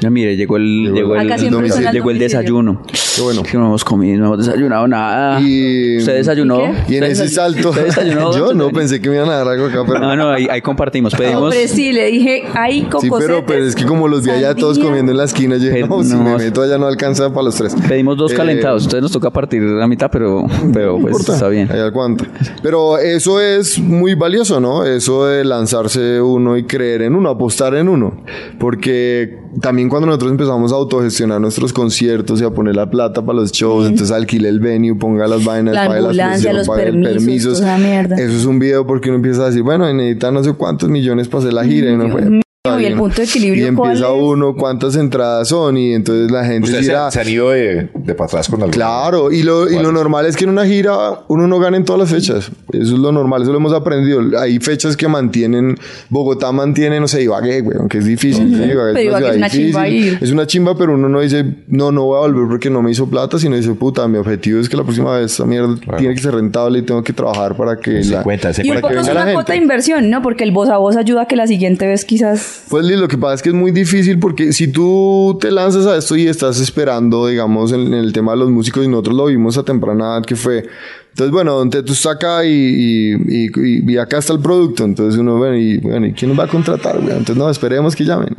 Ya 0.00 0.10
mire, 0.10 0.36
llegó 0.36 0.56
el, 0.56 0.92
llegó 0.94 1.16
el, 1.16 1.28
las 1.28 1.40
llegó 1.42 1.58
el 1.60 1.68
domicilio. 1.70 2.18
desayuno. 2.18 2.82
Qué 3.16 3.20
bueno. 3.22 3.42
Que 3.42 3.58
no 3.58 3.66
hemos 3.66 3.84
comido, 3.84 4.18
no 4.20 4.26
hemos 4.26 4.46
desayunado 4.46 4.86
nada. 4.86 5.40
Y- 5.40 5.98
¿Usted 5.98 6.14
desayunó? 6.16 6.58
¿Y 6.88 6.94
Y 6.94 6.96
en 6.98 7.02
¿Usted 7.04 7.24
ese 7.24 7.28
salto, 7.28 7.70
¿Usted 7.70 7.86
desayunó? 7.86 8.32
yo 8.36 8.54
no 8.54 8.70
pensé 8.70 9.00
que 9.00 9.08
me 9.10 9.16
iban 9.16 9.28
a 9.28 9.38
dar 9.38 9.48
algo 9.48 9.66
acá, 9.66 9.82
pero... 9.86 9.98
No, 9.98 10.14
no, 10.16 10.30
ahí, 10.30 10.46
ahí 10.50 10.60
compartimos. 10.62 11.14
Pedimos. 11.14 11.42
Hombre, 11.42 11.66
sí, 11.66 11.92
le 11.92 12.06
dije, 12.06 12.44
hay 12.54 12.80
Sí, 12.82 12.86
cocosetes. 12.86 13.18
pero, 13.26 13.44
pero 13.46 13.64
es 13.64 13.74
que 13.74 13.84
como 13.86 14.06
los 14.08 14.22
vi 14.24 14.30
allá 14.30 14.54
todos 14.54 14.78
comiendo 14.78 15.10
en 15.12 15.18
la 15.18 15.24
esquina, 15.24 15.56
yo 15.56 15.64
dije, 15.64 15.86
no, 15.88 16.02
si 16.04 16.14
me 16.14 16.36
meto 16.36 16.62
allá 16.62 16.78
no 16.78 16.86
alcanza 16.86 17.30
para 17.32 17.42
los 17.44 17.56
tres. 17.56 17.74
Pedimos 17.88 18.16
dos 18.16 18.32
Eh, 18.32 18.36
calentados. 18.36 18.84
Entonces 18.84 19.02
nos 19.02 19.12
toca 19.12 19.30
partir 19.30 19.62
la 19.62 19.86
mitad, 19.88 20.10
pero, 20.12 20.46
pero 20.72 20.92
pues 21.00 21.06
importa, 21.12 21.34
está 21.34 21.48
bien. 21.48 21.68
ahí 21.72 21.80
aguanta. 21.80 22.24
Pero 22.62 22.98
eso 22.98 23.40
es 23.40 23.78
muy 23.80 24.14
valioso, 24.14 24.60
¿no? 24.60 24.84
Eso 24.84 25.26
de 25.26 25.44
lanzarse 25.44 26.20
uno 26.20 26.56
y 26.56 26.64
creer 26.64 27.02
en 27.02 27.16
uno, 27.16 27.30
apostar 27.30 27.74
en 27.74 27.88
uno. 27.88 28.22
Porque 28.60 29.38
también 29.60 29.87
cuando 29.88 30.06
nosotros 30.06 30.30
empezamos 30.30 30.72
a 30.72 30.76
autogestionar 30.76 31.40
nuestros 31.40 31.72
conciertos 31.72 32.40
y 32.40 32.44
a 32.44 32.50
poner 32.50 32.76
la 32.76 32.90
plata 32.90 33.22
para 33.22 33.40
los 33.40 33.52
shows, 33.52 33.86
entonces 33.86 34.10
alquile 34.10 34.48
el 34.48 34.60
venue, 34.60 34.94
ponga 34.94 35.26
las 35.26 35.44
vainas, 35.44 35.74
La 35.74 35.86
pague 35.86 35.98
ambulancia, 35.98 36.50
presión, 36.50 36.56
los 36.56 36.66
pague 36.66 36.92
permisos, 36.92 37.60
mierda. 37.78 38.16
Eso 38.16 38.36
es 38.36 38.44
un 38.44 38.58
video 38.58 38.86
porque 38.86 39.08
uno 39.08 39.16
empieza 39.16 39.42
a 39.42 39.46
decir, 39.46 39.62
bueno, 39.62 39.92
necesita 39.92 40.30
no 40.30 40.42
sé 40.42 40.52
cuántos 40.54 40.88
millones 40.88 41.28
para 41.28 41.40
hacer 41.40 41.52
la 41.52 41.64
gira. 41.64 41.90
Y, 41.92 42.10
pues, 42.10 42.30
mío, 42.30 42.42
está 42.70 42.82
y 42.82 42.86
el 42.86 42.96
punto 42.96 43.16
de 43.16 43.24
equilibrio, 43.24 43.64
Y 43.64 43.68
empieza 43.68 44.12
uno, 44.12 44.54
cuántas 44.54 44.96
entradas 44.96 45.48
son, 45.48 45.76
y 45.76 45.94
entonces 45.94 46.30
la 46.30 46.44
gente 46.44 46.66
Ustedes 46.66 46.86
se, 46.86 46.92
dirá, 46.92 47.10
se 47.10 47.20
han 47.20 47.28
ido 47.28 47.50
de, 47.50 47.88
de 47.94 48.14
para 48.14 48.26
atrás 48.26 48.48
con 48.48 48.62
algo. 48.62 48.72
Claro, 48.72 49.32
y 49.32 49.42
lo, 49.42 49.70
y 49.70 49.78
lo 49.78 49.92
normal 49.92 50.26
es 50.26 50.36
que 50.36 50.44
en 50.44 50.50
una 50.50 50.66
gira 50.66 51.20
uno 51.28 51.46
no 51.46 51.58
gane 51.58 51.76
en 51.76 51.84
todas 51.84 52.00
las 52.00 52.10
fechas. 52.10 52.50
Eso 52.72 52.94
es 52.94 52.98
lo 52.98 53.12
normal, 53.12 53.42
eso 53.42 53.52
lo 53.52 53.58
hemos 53.58 53.72
aprendido. 53.72 54.20
Hay 54.38 54.58
fechas 54.58 54.96
que 54.96 55.08
mantienen, 55.08 55.76
Bogotá 56.08 56.52
mantiene, 56.52 57.00
no 57.00 57.08
sé, 57.08 57.22
Ibagué, 57.22 57.60
güey, 57.60 57.78
aunque 57.78 57.98
es 57.98 58.04
difícil. 58.04 58.48
¿sí? 58.48 58.62
Ibagué 58.62 58.92
Pero 58.94 59.00
Ibagué 59.00 59.18
ciudad 59.18 59.30
es 59.30 59.36
una 59.36 59.50
chimba 59.50 59.88
ir. 59.88 60.18
Es 60.20 60.30
una 60.32 60.46
chimba, 60.46 60.76
pero 60.76 60.94
uno 60.94 61.08
no 61.08 61.20
dice, 61.20 61.44
no, 61.68 61.92
no 61.92 62.04
voy 62.04 62.18
a 62.18 62.20
volver 62.20 62.48
porque 62.48 62.70
no 62.70 62.82
me 62.82 62.90
hizo 62.90 63.08
plata, 63.08 63.38
sino 63.38 63.56
dice, 63.56 63.72
puta, 63.74 64.06
mi 64.08 64.18
objetivo 64.18 64.60
es 64.60 64.68
que 64.68 64.76
la 64.76 64.84
próxima 64.84 65.16
vez 65.16 65.32
esta 65.32 65.44
mierda 65.44 65.76
tiene 65.98 66.14
que 66.14 66.20
ser 66.20 66.34
rentable 66.34 66.80
y 66.80 66.82
tengo 66.82 67.02
que 67.02 67.12
trabajar 67.12 67.56
para 67.56 67.76
que 67.76 68.02
Se 68.02 68.12
la... 68.12 68.22
cuenta, 68.22 68.52
se 68.52 68.66
Y 68.66 68.72
para 68.72 69.00
es 69.00 69.08
una 69.08 69.24
la 69.24 69.32
cuota 69.32 69.52
de 69.52 69.58
inversión, 69.58 70.10
¿no? 70.10 70.22
Porque 70.22 70.44
el 70.44 70.52
voz 70.52 70.68
a 70.68 70.78
voz 70.78 70.96
ayuda 70.96 71.22
a 71.22 71.26
que 71.26 71.36
la 71.36 71.46
siguiente 71.46 71.86
vez 71.86 72.04
quizás... 72.04 72.57
Pues 72.68 72.84
lo 72.84 73.08
que 73.08 73.16
pasa 73.16 73.34
es 73.34 73.42
que 73.42 73.48
es 73.50 73.54
muy 73.54 73.70
difícil 73.70 74.18
porque 74.18 74.52
si 74.52 74.68
tú 74.68 75.38
te 75.40 75.50
lanzas 75.50 75.86
a 75.86 75.96
esto 75.96 76.16
y 76.16 76.26
estás 76.26 76.60
esperando, 76.60 77.26
digamos, 77.26 77.72
en, 77.72 77.88
en 77.88 77.94
el 77.94 78.12
tema 78.12 78.32
de 78.32 78.38
los 78.38 78.50
músicos, 78.50 78.84
y 78.84 78.88
nosotros 78.88 79.16
lo 79.16 79.26
vimos 79.26 79.56
a 79.56 79.62
temprana 79.62 80.16
edad 80.16 80.24
que 80.24 80.36
fue. 80.36 80.64
Entonces, 81.10 81.32
bueno, 81.32 81.54
donde 81.54 81.82
tú 81.82 81.94
está 81.94 82.12
acá 82.12 82.44
y, 82.44 82.50
y, 82.50 83.46
y- 83.46 83.92
y 83.92 83.96
acá 83.96 84.18
está 84.18 84.32
el 84.34 84.40
producto. 84.40 84.84
Entonces 84.84 85.18
uno, 85.18 85.36
bueno, 85.38 85.56
y, 85.56 85.78
bueno, 85.78 86.06
¿y 86.06 86.12
quién 86.12 86.28
nos 86.30 86.38
va 86.38 86.44
a 86.44 86.48
contratar? 86.48 86.96
güey? 86.96 87.10
Entonces, 87.10 87.36
no, 87.36 87.50
esperemos 87.50 87.96
que 87.96 88.04
llamen. 88.04 88.34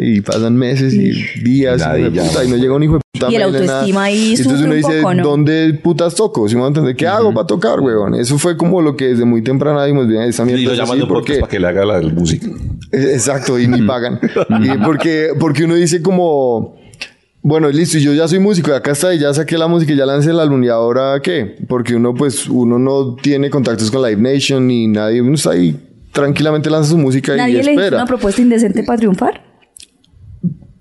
Y 0.00 0.22
pasan 0.22 0.56
meses 0.56 0.94
y 0.94 1.10
días 1.42 1.78
Y 1.82 1.84
nadie 1.84 2.04
de 2.04 2.10
puta, 2.22 2.22
llama. 2.32 2.44
y 2.44 2.48
no 2.48 2.56
llega 2.56 2.74
un 2.74 2.82
hijo 2.84 2.94
de 2.94 3.00
puta. 3.12 3.30
Y 3.30 3.34
el 3.36 3.42
autoestima 3.42 4.04
ahí 4.04 4.16
Y 4.30 4.34
Entonces 4.36 4.60
uno 4.62 4.70
un 4.70 4.76
dice, 4.76 5.00
poco, 5.02 5.14
¿no? 5.14 5.22
¿dónde 5.22 5.74
putas 5.82 6.14
toco? 6.14 6.48
¿Sí 6.48 6.54
me 6.54 6.62
van 6.62 6.68
a 6.68 6.68
entender? 6.68 6.96
¿Qué 6.96 7.06
hago 7.06 7.34
para 7.34 7.46
tocar, 7.46 7.80
weón? 7.80 8.14
Eso 8.14 8.38
fue 8.38 8.56
como 8.56 8.80
lo 8.80 8.96
que 8.96 9.08
desde 9.08 9.26
muy 9.26 9.42
temprana 9.42 9.84
dijimos, 9.84 10.08
bien, 10.08 10.22
esta 10.22 10.46
mierda 10.46 10.62
Y 10.62 10.64
lo 10.64 10.74
llaman 10.74 11.00
porque- 11.06 11.34
para 11.40 11.50
que 11.50 11.60
le 11.60 11.66
haga 11.66 11.84
la 11.84 12.00
música. 12.00 12.46
Exacto, 12.94 13.58
y 13.58 13.66
ni 13.66 13.82
pagan. 13.82 14.20
Y 14.62 14.78
porque, 14.84 15.30
porque 15.38 15.64
uno 15.64 15.74
dice 15.74 16.02
como, 16.02 16.76
bueno, 17.42 17.68
listo, 17.68 17.98
yo 17.98 18.14
ya 18.14 18.26
soy 18.26 18.38
músico, 18.38 18.70
y 18.70 18.74
acá 18.74 18.92
está, 18.92 19.14
y 19.14 19.18
ya 19.18 19.34
saqué 19.34 19.58
la 19.58 19.66
música, 19.66 19.92
y 19.92 19.96
ya 19.96 20.06
lancé 20.06 20.30
el 20.30 20.40
álbum, 20.40 20.62
y 20.64 20.68
ahora 20.68 21.20
qué? 21.22 21.56
Porque 21.68 21.94
uno, 21.94 22.14
pues, 22.14 22.48
uno 22.48 22.78
no 22.78 23.16
tiene 23.16 23.50
contactos 23.50 23.90
con 23.90 24.02
Live 24.02 24.20
Nation, 24.20 24.66
ni 24.66 24.86
nadie, 24.86 25.20
uno 25.20 25.34
está 25.34 25.50
ahí, 25.50 25.76
tranquilamente 26.12 26.70
lanza 26.70 26.90
su 26.90 26.98
música 26.98 27.34
y 27.34 27.36
¿Nadie 27.36 27.62
le 27.62 27.74
hizo 27.74 27.94
una 27.96 28.06
propuesta 28.06 28.40
indecente 28.40 28.82
para 28.84 28.98
triunfar? 28.98 29.42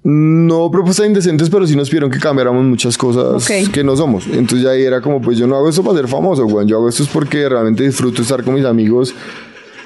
No 0.05 0.69
propuestas 0.69 1.07
indecentes, 1.07 1.49
pero 1.49 1.65
sí 1.65 1.77
nos 1.77 1.89
pidieron 1.89 2.11
que 2.11 2.19
cambiáramos 2.19 2.63
muchas 2.65 2.97
cosas 2.97 3.49
que 3.71 3.83
no 3.83 3.95
somos. 3.95 4.27
Entonces 4.27 4.61
ya 4.61 4.71
ahí 4.71 4.83
era 4.83 5.01
como, 5.01 5.21
pues 5.21 5.37
yo 5.37 5.47
no 5.47 5.55
hago 5.55 5.69
esto 5.69 5.81
para 5.81 5.97
ser 5.97 6.09
famoso, 6.09 6.45
güey. 6.45 6.67
Yo 6.67 6.77
hago 6.77 6.89
esto 6.89 7.03
es 7.03 7.09
porque 7.09 7.47
realmente 7.47 7.83
disfruto 7.83 8.21
estar 8.21 8.43
con 8.43 8.53
mis 8.53 8.65
amigos 8.65 9.15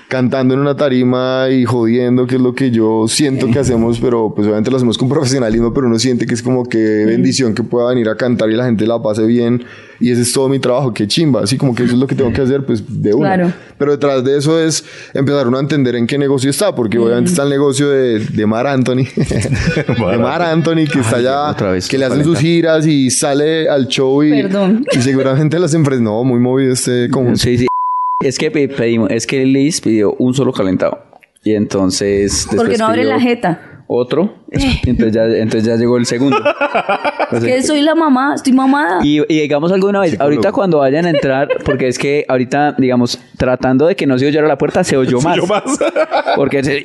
cantando 0.08 0.54
en 0.54 0.62
una 0.62 0.76
tarima 0.76 1.48
y 1.50 1.66
jodiendo, 1.66 2.28
que 2.28 2.36
es 2.36 2.42
lo 2.42 2.56
que 2.56 2.72
yo 2.72 3.06
siento 3.08 3.50
que 3.52 3.60
hacemos, 3.60 4.00
pero 4.00 4.34
pues 4.34 4.48
obviamente 4.48 4.72
lo 4.72 4.78
hacemos 4.78 4.98
con 4.98 5.10
profesionalismo, 5.10 5.74
pero 5.74 5.88
uno 5.88 6.00
siente 6.00 6.26
que 6.26 6.34
es 6.34 6.42
como 6.42 6.66
que 6.66 7.06
bendición 7.06 7.54
que 7.54 7.64
pueda 7.64 7.90
venir 7.90 8.08
a 8.10 8.16
cantar 8.16 8.50
y 8.50 8.56
la 8.56 8.66
gente 8.66 8.88
la 8.88 9.02
pase 9.02 9.26
bien 9.26 9.66
y 10.00 10.12
ese 10.12 10.22
es 10.22 10.32
todo 10.32 10.48
mi 10.48 10.60
trabajo, 10.60 10.94
qué 10.94 11.08
chimba, 11.08 11.42
así 11.42 11.58
como 11.58 11.76
que 11.76 11.84
eso 11.84 11.94
es 11.94 12.00
lo 12.00 12.08
que 12.08 12.16
tengo 12.16 12.32
que 12.32 12.42
hacer, 12.42 12.66
pues 12.66 12.84
de 12.88 13.14
una. 13.14 13.36
Claro. 13.36 13.54
Pero 13.78 13.92
detrás 13.92 14.24
de 14.24 14.38
eso 14.38 14.60
es 14.60 14.86
empezar 15.14 15.48
uno 15.48 15.58
a 15.58 15.60
entender 15.60 15.96
en 15.96 16.08
qué 16.08 16.18
negocio 16.18 16.50
está, 16.50 16.74
porque 16.74 17.00
obviamente 17.00 17.32
está 17.32 17.44
el 17.44 17.50
negocio 17.50 17.90
de, 17.90 18.20
de 18.20 18.46
Mar 18.46 18.68
Anthony, 18.68 19.06
de 19.16 20.18
Mar 20.18 20.42
Anthony, 20.42 20.86
que 20.92 21.00
está 21.00 21.18
allá, 21.18 21.50
otra 21.50 21.72
vez, 21.72 21.88
que 21.88 21.98
le 21.98 22.06
hacen 22.06 22.24
sus 22.24 22.40
giras 22.40 22.86
y 22.86 23.10
sale 23.10 23.68
al 23.68 23.88
show 23.88 24.24
y, 24.24 24.44
Perdón. 24.44 24.86
y 24.92 25.02
seguramente 25.02 25.60
las 25.60 25.74
empresas, 25.74 26.02
no, 26.02 26.24
muy 26.24 26.40
movido 26.40 26.74
este 26.74 27.10
como 27.10 27.36
Sí, 27.36 27.58
sí. 27.58 27.68
Es 28.24 28.40
que 28.40 28.50
pe- 28.50 28.68
pedimos, 28.68 29.12
es 29.12 29.28
que 29.28 29.46
Liz 29.46 29.80
pidió 29.80 30.14
un 30.18 30.34
solo 30.34 30.52
calentado. 30.52 31.04
Y 31.44 31.54
entonces. 31.54 32.48
Porque 32.56 32.76
no 32.78 32.92
pidió 32.92 33.04
la 33.10 33.20
jeta. 33.20 33.84
Otro. 33.86 34.34
Y 34.52 34.90
entonces 34.90 35.14
ya, 35.14 35.26
entonces 35.26 35.66
ya 35.66 35.76
llegó 35.76 35.98
el 35.98 36.06
segundo. 36.06 36.38
Es 37.32 37.44
que 37.44 37.62
soy 37.62 37.82
la 37.82 37.94
mamá, 37.94 38.36
estoy 38.36 38.54
mamada. 38.54 39.00
Y, 39.04 39.20
y 39.32 39.42
digamos 39.42 39.72
alguna 39.74 40.00
vez, 40.00 40.18
ahorita 40.20 40.54
cuando 40.54 40.78
vayan 40.78 41.06
a 41.06 41.10
entrar, 41.10 41.50
porque 41.66 41.90
es 41.90 42.00
que 42.00 42.26
ahorita, 42.28 42.74
digamos, 42.78 43.20
tratando 43.38 43.86
de 43.86 43.98
que 43.98 44.08
no 44.08 44.18
se 44.18 44.26
oyera 44.28 44.48
la 44.48 44.58
puerta, 44.58 44.82
se 44.86 44.96
oyó 44.96 45.20
más. 45.22 45.38
Porque 46.38 46.64
se- 46.64 46.82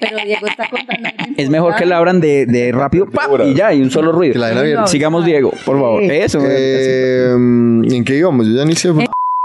Pero 0.00 0.16
Diego 0.24 0.46
está 0.48 0.68
contando. 0.68 1.08
es 1.36 1.48
mejor 1.48 1.76
que 1.76 1.86
la 1.86 1.96
abran 1.98 2.20
de, 2.20 2.44
de 2.46 2.72
rápido 2.72 3.06
y 3.46 3.54
ya, 3.54 3.72
y 3.72 3.80
un 3.82 3.90
solo 3.92 4.10
ruido. 4.12 4.32
Que 4.32 4.38
la 4.40 4.48
abierta. 4.48 4.86
Sigamos, 4.88 5.24
Diego, 5.24 5.50
por 5.64 5.76
favor. 5.80 6.02
Eso. 6.02 6.40
Eh, 6.44 7.30
¿En 7.34 8.02
qué 8.04 8.16
íbamos? 8.16 8.46
Yo 8.48 8.54
ya 8.56 8.64
ni 8.64 8.74
sé. 8.74 8.90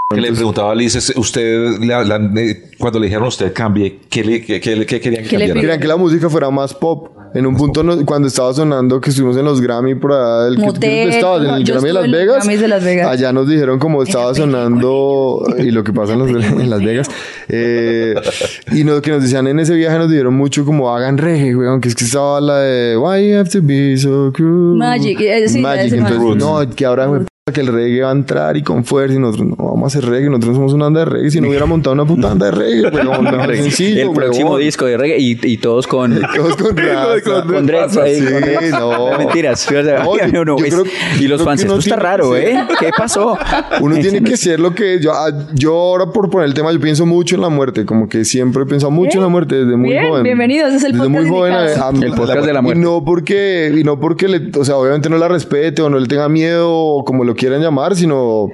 Que 0.09 0.21
le 0.21 0.31
preguntaba 0.31 0.71
a 0.71 0.75
Liz, 0.75 0.95
usted, 1.17 1.79
le 1.81 1.93
hablan 1.93 2.33
de- 2.33 2.69
cuando 2.79 2.97
le 2.97 3.07
dijeron 3.07 3.25
a 3.25 3.27
usted 3.27 3.51
cambie, 3.51 3.99
¿qué, 4.09 4.23
le, 4.23 4.41
qué, 4.41 4.61
qué- 4.61 4.85
qué 4.85 5.01
querían 5.01 5.23
que 5.23 5.29
¿Qué 5.31 5.37
le 5.37 5.47
cambiara? 5.47 5.59
Querían 5.59 5.79
que 5.81 5.87
la 5.89 5.97
música 5.97 6.29
fuera 6.29 6.49
más 6.49 6.73
pop. 6.73 7.09
En 7.33 7.45
un 7.45 7.57
punto, 7.57 7.83
no- 7.83 8.05
cuando 8.05 8.29
estaba 8.29 8.53
sonando, 8.53 9.01
que 9.01 9.09
estuvimos 9.09 9.35
en 9.35 9.43
los 9.43 9.59
Grammy 9.59 9.95
por 9.95 10.13
allá, 10.13 10.43
del 10.45 10.55
que- 10.55 10.61
Motel, 10.61 11.09
que 11.09 11.15
estabas 11.17 11.43
en 11.45 11.55
el 11.55 11.63
Grammy 11.65 11.87
de 11.87 11.93
Las 11.93 12.09
Vegas. 12.09 12.35
Grammys 12.37 12.61
de 12.61 12.67
Las 12.69 12.83
Vegas. 12.85 13.07
Allá 13.09 13.33
nos 13.33 13.49
dijeron 13.49 13.79
como 13.79 14.01
estaba 14.01 14.33
sonando 14.33 15.43
y 15.57 15.71
lo 15.71 15.83
que 15.83 15.91
pasa 15.91 16.13
en, 16.13 16.19
los- 16.19 16.29
en 16.45 16.69
Las 16.69 16.81
Vegas. 16.81 17.09
Eh, 17.49 18.15
y 18.71 18.85
lo 18.85 19.01
que 19.01 19.11
nos 19.11 19.21
decían 19.21 19.45
en 19.47 19.59
ese 19.59 19.75
viaje 19.75 19.97
nos 19.97 20.09
dijeron 20.09 20.33
mucho 20.35 20.63
como 20.63 20.89
hagan 20.95 21.17
reggae, 21.17 21.53
weón, 21.53 21.81
que 21.81 21.89
es 21.89 21.95
que 21.95 22.05
estaba 22.05 22.39
la 22.39 22.59
de 22.59 22.97
Why 22.97 23.29
you 23.31 23.37
have 23.39 23.49
to 23.49 23.59
be 23.61 23.97
so 23.97 24.31
cruel. 24.33 24.77
Magic, 24.77 25.19
eh, 25.19 25.49
sí, 25.49 25.59
Magic. 25.59 25.91
Entonces, 25.95 26.37
no, 26.37 26.65
que 26.73 26.85
ahora 26.85 27.07
güey, 27.07 27.21
que 27.53 27.62
el 27.62 27.67
reggae 27.67 28.01
va 28.01 28.10
a 28.10 28.12
entrar 28.12 28.57
y 28.57 28.62
con 28.62 28.83
fuerza 28.83 29.15
y 29.15 29.19
nosotros 29.19 29.47
no 29.47 29.55
vamos 29.57 29.83
a 29.83 29.97
hacer 29.99 30.10
reggae, 30.10 30.29
nosotros 30.29 30.55
somos 30.57 30.73
una 30.73 30.86
banda 30.86 30.99
de 31.01 31.05
reggae. 31.05 31.31
Si 31.31 31.39
no 31.39 31.47
hubiera 31.47 31.65
montado 31.65 31.93
una 31.93 32.05
puta 32.05 32.27
banda 32.27 32.47
de 32.47 32.51
reggae, 32.51 32.91
pues 32.91 33.05
no, 33.05 33.13
sencillo, 33.55 34.10
el 34.10 34.12
próximo 34.12 34.45
huevón. 34.49 34.62
disco 34.62 34.86
de 34.86 34.97
reggae 34.97 35.17
y, 35.19 35.39
y 35.41 35.57
todos 35.57 35.88
con. 35.88 36.19
Todos 36.36 36.55
con 36.57 36.75
raza. 36.77 37.43
con 37.45 37.65
dreads 37.65 37.97
ahí, 37.97 38.15
Sí, 38.19 38.25
con 38.33 38.41
dreads. 38.41 38.71
no. 38.71 39.17
Mentiras. 39.17 39.67
No, 39.71 39.81
yo- 40.17 40.45
No, 40.45 40.57
yo 40.60 40.65
es- 40.65 40.73
creo- 40.73 40.83
y 41.21 41.27
los 41.27 41.41
fans, 41.43 41.62
esto 41.62 41.77
está 41.77 41.95
raro, 41.95 42.36
¿eh? 42.36 42.57
¿Qué 42.79 42.89
pasó? 42.97 43.38
Uno 43.81 43.95
tiene 43.97 44.21
que 44.23 44.36
ser 44.38 44.60
lo 44.60 44.75
que 44.75 44.99
yo, 45.01 45.13
ah, 45.13 45.29
yo 45.53 45.73
ahora 45.73 46.07
por 46.12 46.29
poner 46.29 46.47
el 46.49 46.53
tema, 46.53 46.71
yo 46.73 46.79
pienso 46.81 47.05
mucho 47.05 47.36
en 47.36 47.41
la 47.41 47.49
muerte, 47.49 47.86
como 47.86 48.10
que 48.10 48.25
siempre 48.25 48.63
he 48.63 48.65
pensado 48.65 48.91
mucho 48.91 49.17
en 49.19 49.23
la 49.23 49.29
muerte 49.29 49.55
desde 49.55 49.77
muy 49.77 49.91
Bien, 49.91 50.07
joven. 50.10 50.23
bienvenidos, 50.23 50.73
es 50.73 50.83
el 50.83 50.91
desde 50.93 51.07
muy 51.07 51.29
podcast 51.29 51.33
joven. 51.33 51.53
indicado. 51.53 51.83
a- 51.83 51.88
a- 51.88 52.05
El 52.05 52.13
podcast 52.13 52.45
de 52.45 52.53
la 52.53 52.62
muerte. 52.62 52.79
Y 52.79 52.83
no 52.83 53.03
porque, 53.05 53.73
y 53.77 53.83
no 53.86 53.99
porque 53.99 54.27
le, 54.27 54.51
o 54.60 54.65
sea, 54.65 54.75
obviamente 54.75 55.10
no 55.10 55.17
la 55.17 55.27
respete 55.29 55.81
o 55.81 55.89
no 55.89 55.97
le 55.99 56.07
tenga 56.07 56.27
miedo 56.29 56.69
o 56.73 57.05
como 57.05 57.23
lo 57.23 57.36
quieran 57.38 57.62
llamar, 57.62 57.95
sino 57.95 58.50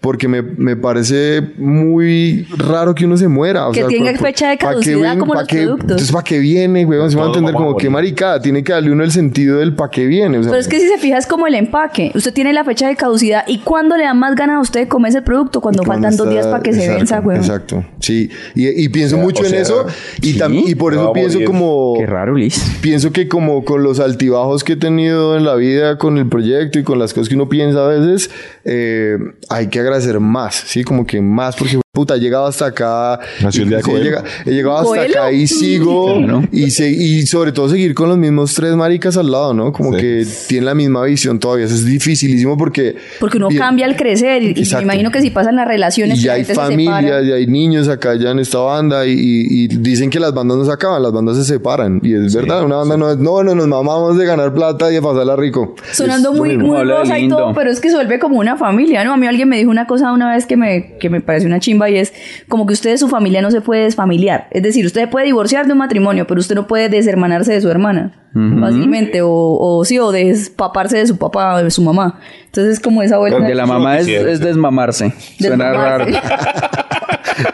porque 0.00 0.28
me, 0.28 0.42
me 0.42 0.76
parece 0.76 1.40
muy 1.56 2.46
raro 2.58 2.94
que 2.94 3.06
uno 3.06 3.16
se 3.16 3.28
muera. 3.28 3.68
o 3.68 3.72
Que 3.72 3.80
sea, 3.80 3.88
tenga 3.88 4.12
¿pa- 4.12 4.18
pa- 4.18 4.24
fecha 4.26 4.50
de 4.50 4.58
qué 4.58 4.66
caducidad 4.66 5.10
ven- 5.12 5.18
como 5.20 5.34
los 5.34 5.46
qué- 5.46 5.56
productos. 5.62 5.84
Entonces, 5.84 6.12
¿para 6.12 6.24
qué 6.24 6.38
viene, 6.38 6.84
güey? 6.84 7.10
Se 7.10 7.16
va 7.16 7.24
a 7.24 7.26
entender 7.28 7.54
como 7.54 7.70
morir. 7.72 7.90
maricada. 7.90 8.40
Tiene 8.42 8.62
que 8.62 8.72
darle 8.72 8.92
uno 8.92 9.02
el 9.04 9.10
sentido 9.12 9.58
del 9.58 9.74
para 9.74 9.90
qué 9.90 10.04
viene. 10.04 10.38
o 10.38 10.42
sea, 10.42 10.50
Pero 10.52 10.60
es 10.60 10.68
que 10.68 10.78
si 10.80 10.88
se 10.88 10.98
fija 10.98 11.16
es 11.16 11.26
como 11.26 11.46
el 11.46 11.54
empaque. 11.54 12.12
Usted 12.14 12.32
tiene 12.34 12.52
la 12.52 12.64
fecha 12.64 12.88
de 12.88 12.96
caducidad 12.96 13.44
y 13.46 13.60
cuando 13.60 13.96
le 13.96 14.04
da 14.04 14.12
más 14.14 14.34
ganas 14.34 14.56
a 14.56 14.60
usted 14.60 14.80
de 14.80 14.88
comerse 14.88 15.18
el 15.18 15.24
producto, 15.24 15.60
cuando 15.60 15.82
Cuando 15.84 16.02
faltan 16.08 16.16
dos 16.18 16.28
días 16.30 16.46
para 16.46 16.62
que 16.62 16.72
se 16.72 16.88
venza, 16.88 17.20
güey. 17.20 17.36
Exacto, 17.38 17.84
sí. 18.04 18.30
Y, 18.54 18.84
y 18.84 18.88
pienso 18.88 19.16
O 19.16 19.18
sea, 19.18 19.24
mucho 19.24 19.42
o 19.42 19.46
en 19.46 19.54
eso. 19.54 19.86
Y, 20.20 20.32
¿sí? 20.34 20.64
y 20.66 20.74
por 20.74 20.94
eso 20.94 21.12
pienso 21.12 21.40
como... 21.44 21.94
Qué 21.98 22.06
raro, 22.06 22.34
Liz. 22.34 22.62
Pienso 22.80 23.12
que 23.12 23.28
como 23.28 23.64
con 23.64 23.82
los 23.82 24.00
altibajos 24.00 24.64
que 24.64 24.74
he 24.74 24.76
tenido 24.76 25.36
en 25.36 25.44
la 25.44 25.54
vida, 25.54 25.98
con 25.98 26.18
el 26.18 26.28
proyecto 26.28 26.78
y 26.78 26.82
con 26.82 26.98
las 26.98 27.14
cosas 27.14 27.28
que 27.28 27.34
uno 27.34 27.48
piensa 27.48 27.84
a 27.84 27.88
veces, 27.88 28.30
eh, 28.64 29.18
hay 29.48 29.68
que 29.68 29.80
agradecer 29.80 30.20
más, 30.20 30.54
¿sí? 30.54 30.84
Como 30.84 31.06
que 31.06 31.20
más 31.20 31.56
porque 31.56 31.83
puta, 31.94 32.16
he 32.16 32.18
llegado 32.18 32.46
hasta 32.46 32.66
acá. 32.66 33.20
Nació 33.40 33.62
el 33.62 33.68
día 33.68 33.78
de 33.78 33.80
he 33.82 33.84
Coelho. 33.84 34.04
llega- 34.04 34.24
he 34.44 34.50
llegado 34.50 34.76
hasta 34.78 34.88
¿Coelho? 34.88 35.14
acá 35.22 35.32
y 35.32 35.46
sigo. 35.46 36.42
Y, 36.50 36.70
se- 36.72 36.90
y 36.90 37.22
sobre 37.26 37.52
todo 37.52 37.68
seguir 37.68 37.94
con 37.94 38.08
los 38.08 38.18
mismos 38.18 38.52
tres 38.52 38.74
maricas 38.74 39.16
al 39.16 39.30
lado, 39.30 39.54
¿no? 39.54 39.72
Como 39.72 39.92
Sí. 39.94 40.00
que 40.00 40.26
tienen 40.48 40.66
la 40.66 40.74
misma 40.74 41.04
visión 41.04 41.38
todavía. 41.38 41.66
Eso 41.66 41.76
es 41.76 41.86
dificilísimo 41.86 42.58
porque... 42.58 42.96
Porque 43.20 43.36
uno 43.38 43.48
bien- 43.48 43.60
cambia 43.62 43.86
al 43.86 43.94
crecer 43.96 44.42
y, 44.42 44.54
y 44.60 44.74
me 44.74 44.82
imagino 44.82 45.10
que 45.12 45.20
si 45.20 45.30
pasan 45.30 45.54
las 45.54 45.68
relaciones 45.68 46.18
Y 46.18 46.22
ya 46.24 46.32
hay 46.34 46.44
se 46.44 46.54
familias, 46.54 47.00
separa. 47.00 47.22
ya 47.22 47.34
hay 47.36 47.46
niños 47.46 47.88
acá 47.88 48.16
ya 48.16 48.30
en 48.32 48.40
esta 48.40 48.58
banda 48.58 49.06
y, 49.06 49.12
y- 49.12 49.64
y 49.64 49.68
dicen 49.68 50.10
que 50.10 50.18
las 50.18 50.34
bandas 50.34 50.58
no 50.58 50.64
se 50.64 50.72
acaban, 50.72 51.00
las 51.00 51.12
bandas 51.12 51.36
se 51.36 51.44
separan. 51.44 52.00
Y 52.02 52.12
es 52.14 52.34
verdad, 52.34 52.64
una 52.64 52.76
banda 52.76 52.96
no 52.96 53.10
es, 53.12 53.18
no, 53.18 53.42
no, 53.44 53.54
nos 53.54 53.68
mamamos 53.68 54.18
de 54.18 54.26
ganar 54.26 54.52
plata 54.52 54.90
y 54.90 54.94
de 54.94 55.02
pasarla 55.02 55.36
rico. 55.36 55.76
Sonando 55.92 56.32
Es 56.32 56.38
muy, 56.38 56.58
muy 56.58 56.82
rosa 56.82 57.16
y 57.16 57.22
lindo. 57.22 57.36
todo, 57.36 57.54
pero 57.54 57.70
es 57.70 57.78
que 57.80 57.88
se 57.88 57.94
vuelve 57.94 58.18
como 58.18 58.38
una 58.40 58.56
familia, 58.56 59.04
¿no? 59.04 59.12
A 59.12 59.16
mí 59.16 59.28
alguien 59.28 59.48
me 59.48 59.58
dijo 59.58 59.70
una 59.70 59.86
cosa 59.86 60.12
una 60.12 60.34
vez 60.34 60.44
que 60.46 60.56
me, 60.56 60.96
que 60.98 61.08
me 61.08 61.20
pareció 61.20 61.46
una 61.46 61.60
chimba 61.60 61.83
y 61.88 61.98
es 61.98 62.12
como 62.48 62.66
que 62.66 62.72
usted 62.72 62.90
de 62.90 62.98
su 62.98 63.08
familia 63.08 63.42
no 63.42 63.50
se 63.50 63.60
puede 63.60 63.84
desfamiliar. 63.84 64.48
Es 64.50 64.62
decir, 64.62 64.84
usted 64.86 65.08
puede 65.08 65.26
divorciar 65.26 65.66
de 65.66 65.72
un 65.72 65.78
matrimonio, 65.78 66.26
pero 66.26 66.40
usted 66.40 66.54
no 66.54 66.66
puede 66.66 66.88
deshermanarse 66.88 67.52
de 67.52 67.60
su 67.60 67.70
hermana 67.70 68.20
fácilmente, 68.60 69.22
o, 69.22 69.30
o 69.30 69.84
sí, 69.84 69.98
o 69.98 70.10
despaparse 70.10 70.98
de 70.98 71.06
su 71.06 71.16
papá 71.18 71.54
o 71.54 71.62
de 71.62 71.70
su 71.70 71.82
mamá. 71.82 72.18
Entonces 72.46 72.74
es 72.74 72.80
como 72.80 73.02
esa 73.02 73.18
vuelta. 73.18 73.38
De 73.38 73.54
la 73.54 73.66
mamá 73.66 73.98
es, 73.98 74.08
es 74.08 74.38
sí. 74.38 74.44
desmamarse. 74.44 75.12
Suena 75.38 75.72
raro. 75.72 76.04
Desmamarse. 76.06 76.54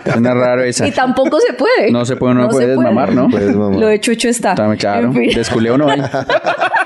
Suena 0.13 0.35
raro 0.35 0.63
esa. 0.63 0.87
Y 0.87 0.93
tampoco 0.93 1.39
se 1.41 1.53
puede. 1.53 1.91
No 1.91 2.05
se 2.05 2.17
puede, 2.17 2.35
no 2.35 2.49
puede 2.49 2.69
desmamar, 2.69 3.15
¿no? 3.15 3.29
Lo 3.29 3.87
de 3.87 4.01
Chucho 4.01 4.29
está. 4.29 4.55
Claro. 4.55 5.09
En 5.09 5.15
fin. 5.15 5.31
Desculeo 5.35 5.77
no 5.77 5.91
hay. 5.91 6.01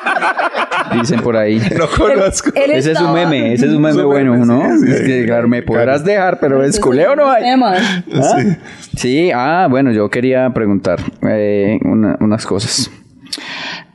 Dicen 1.00 1.20
por 1.20 1.36
ahí. 1.36 1.60
No 1.78 1.86
conozco. 1.88 2.50
Él 2.54 2.70
Ese 2.72 2.92
es 2.92 3.00
un 3.00 3.12
meme, 3.12 3.52
ese 3.54 3.66
es 3.66 3.72
un 3.72 3.82
meme 3.82 4.02
bueno, 4.04 4.36
¿no? 4.44 4.62
Es 4.64 5.02
que, 5.02 5.24
claro, 5.26 5.48
me 5.48 5.62
podrás 5.62 6.04
dejar, 6.04 6.38
pero 6.40 6.60
desculeo 6.60 7.14
no 7.16 7.30
hay. 7.30 7.44
¿Ah? 7.50 8.38
Sí, 8.96 9.30
ah, 9.34 9.66
bueno, 9.70 9.92
yo 9.92 10.08
quería 10.10 10.50
preguntar 10.54 11.00
eh, 11.28 11.78
una- 11.84 12.16
unas 12.20 12.46
cosas. 12.46 12.90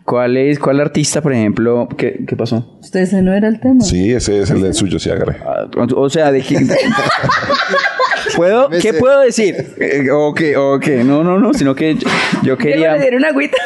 ¿Cuál 0.04 0.38
es, 0.38 0.58
cuál 0.58 0.80
artista, 0.80 1.22
por 1.22 1.34
ejemplo, 1.34 1.88
qué, 1.96 2.26
qué 2.28 2.36
pasó? 2.36 2.80
Usted 2.82 3.02
ese 3.02 3.22
no 3.22 3.32
era 3.34 3.48
el 3.48 3.60
tema. 3.60 3.82
Sí, 3.84 4.12
ese 4.12 4.42
es 4.42 4.50
el 4.50 4.62
del 4.64 4.74
suyo, 4.74 4.98
sí, 4.98 5.10
agarré. 5.12 5.38
Ah, 5.46 5.68
O 5.96 6.10
sea, 6.10 6.32
de 6.32 6.42
quién- 6.42 6.68
¿Puedo, 8.36 8.70
¿Qué 8.70 8.94
puedo 8.94 9.22
decir? 9.22 9.56
Eh, 9.80 10.08
o 10.12 10.34
que, 10.34 10.56
o 10.58 10.80
que, 10.80 11.04
no, 11.04 11.24
no, 11.24 11.40
no, 11.40 11.54
sino 11.54 11.76
que 11.76 11.96
yo, 11.96 12.08
yo 12.44 12.58
quería, 12.58 12.94
le 12.94 13.02
dieron 13.02 13.26
agüita. 13.26 13.58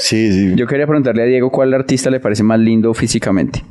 Sí, 0.00 0.32
sí. 0.32 0.54
yo 0.56 0.66
quería 0.66 0.86
preguntarle 0.86 1.22
a 1.22 1.26
Diego 1.26 1.50
cuál 1.50 1.74
artista 1.74 2.10
le 2.10 2.20
parece 2.20 2.42
más 2.42 2.58
lindo 2.58 2.92
físicamente. 2.94 3.62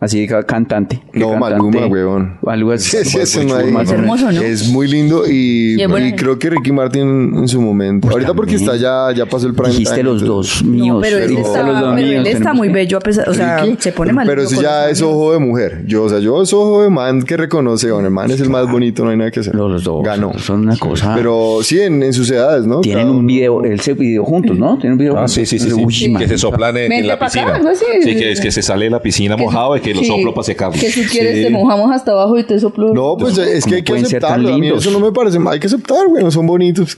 Así 0.00 0.26
ca- 0.26 0.42
cantante. 0.44 1.02
¿Qué 1.12 1.20
No, 1.20 1.32
cantante? 1.32 1.56
Maluma, 1.56 1.86
huevón. 1.86 2.38
Algo 2.46 2.72
así. 2.72 2.96
Sí, 3.04 3.18
sí, 3.26 3.40
más- 3.44 3.84
Es 3.84 3.90
hermoso, 3.98 4.32
¿no? 4.32 4.40
Es 4.40 4.68
muy 4.70 4.88
lindo 4.88 5.24
y, 5.30 5.78
es 5.78 5.86
buena 5.88 6.08
y 6.08 6.12
creo 6.14 6.38
que 6.38 6.48
Ricky 6.48 6.72
Martin 6.72 7.34
en 7.36 7.46
su 7.48 7.60
momento. 7.60 8.08
Ahorita 8.08 8.32
porque 8.32 8.54
está 8.54 8.76
ya, 8.76 9.08
ya 9.14 9.26
pasó 9.26 9.46
el 9.46 9.52
prime 9.54 9.68
Dijiste 9.72 9.96
time, 9.96 10.04
los 10.04 10.22
entonces- 10.22 10.54
dos 10.62 10.64
míos. 10.64 10.94
No, 10.96 11.00
pero 11.02 11.18
él 11.18 11.28
dijiste 11.28 11.48
está, 11.50 11.62
los 11.62 11.80
dos 11.80 11.94
pero 11.94 12.06
él 12.06 12.12
míos, 12.12 12.26
está 12.26 12.38
tenemos- 12.38 12.56
muy 12.56 12.68
bello 12.70 12.96
a 12.96 13.00
pesar, 13.00 13.28
o 13.28 13.34
sea, 13.34 13.58
Ricky, 13.62 13.76
se 13.82 13.92
pone 13.92 14.12
mal. 14.14 14.26
Pero 14.26 14.42
eso 14.42 14.62
ya 14.62 14.88
es 14.88 15.02
ojo 15.02 15.32
de 15.34 15.38
mujer. 15.38 15.82
Yo, 15.86 16.04
o 16.04 16.08
sea, 16.08 16.18
yo 16.20 16.40
es 16.42 16.50
ojo 16.54 16.82
de 16.82 16.88
man 16.88 17.22
que 17.22 17.36
reconoce, 17.36 17.90
bueno, 17.92 18.08
el 18.08 18.14
man 18.14 18.30
es 18.30 18.40
el 18.40 18.48
más 18.48 18.70
bonito, 18.72 19.04
no 19.04 19.10
hay 19.10 19.18
nada 19.18 19.30
que 19.30 19.40
hacer. 19.40 19.54
Los 19.54 19.84
dos. 19.84 20.02
Ganó. 20.02 20.32
Son 20.38 20.60
una 20.60 20.78
cosa. 20.78 21.14
Pero 21.14 21.58
sí, 21.62 21.78
en, 21.78 22.02
en 22.02 22.14
sus 22.14 22.30
edades, 22.30 22.64
¿no? 22.66 22.80
Tienen 22.80 23.04
Cada 23.04 23.16
un 23.18 23.26
video, 23.26 23.62
él 23.64 23.78
se 23.80 23.92
video 23.92 24.24
juntos, 24.24 24.56
¿no? 24.58 24.78
Tienen 24.78 24.92
un 24.92 24.98
video 24.98 25.12
Ah, 25.12 25.26
juntos. 25.26 25.32
sí, 25.32 25.44
sí, 25.44 25.58
sí. 25.58 25.70
Sí. 25.90 26.14
que 26.14 26.26
se 26.26 26.38
soplan 26.38 26.74
en, 26.78 27.06
la 27.06 27.18
piscina. 27.18 27.60
Sí, 28.02 28.14
que 28.16 28.32
es 28.32 28.40
que 28.40 28.50
se 28.50 28.62
sale 28.62 28.86
de 28.86 28.90
la 28.90 29.02
piscina 29.02 29.36
mojado 29.36 29.76
y 29.76 29.80
que 29.80 29.89
lo 29.94 30.00
Sí. 30.00 30.06
soplo 30.06 30.32
para 30.34 30.44
secarlo. 30.44 30.80
Que 30.80 30.90
si 30.90 31.04
quieres 31.06 31.36
Sí. 31.36 31.42
te 31.44 31.50
mojamos 31.50 31.90
hasta 31.92 32.12
abajo 32.12 32.38
y 32.38 32.44
te 32.44 32.58
soplo. 32.58 32.92
No, 32.92 33.16
pues 33.18 33.38
es 33.38 33.64
que 33.64 33.76
hay 33.76 33.82
que 33.82 33.92
aceptarlo. 33.98 34.48
A 34.48 34.52
mí 34.56 34.60
lindos? 34.62 34.86
eso 34.86 34.90
no 34.98 35.04
me 35.04 35.12
parece 35.12 35.38
mal. 35.38 35.54
Hay 35.54 35.60
que 35.60 35.66
aceptar, 35.66 36.06
güey. 36.08 36.30
Son 36.30 36.46
bonitos. 36.46 36.96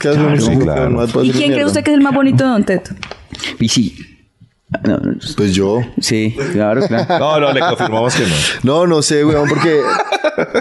¿Y 1.23 1.31
quién 1.31 1.53
cree 1.53 1.65
usted 1.65 1.83
que 1.83 1.91
es 1.91 1.97
el 1.97 2.03
más 2.03 2.15
bonito 2.15 2.45
de 2.45 2.51
Don 2.51 2.65
Teto? 2.65 2.93
Y 3.59 3.69
sí. 3.69 3.95
No, 4.85 4.97
no, 4.99 5.15
Pues 5.37 5.55
yo. 5.55 5.81
sí, 6.01 6.35
claro, 6.53 6.81
claro. 6.87 7.19
No, 7.19 7.41
no, 7.41 7.53
le 7.53 7.61
confirmamos 7.61 8.15
que 8.15 8.23
no. 8.23 8.35
No, 8.63 8.87
no 8.87 9.03
sé, 9.03 9.25
weón, 9.25 9.49
porque 9.49 9.81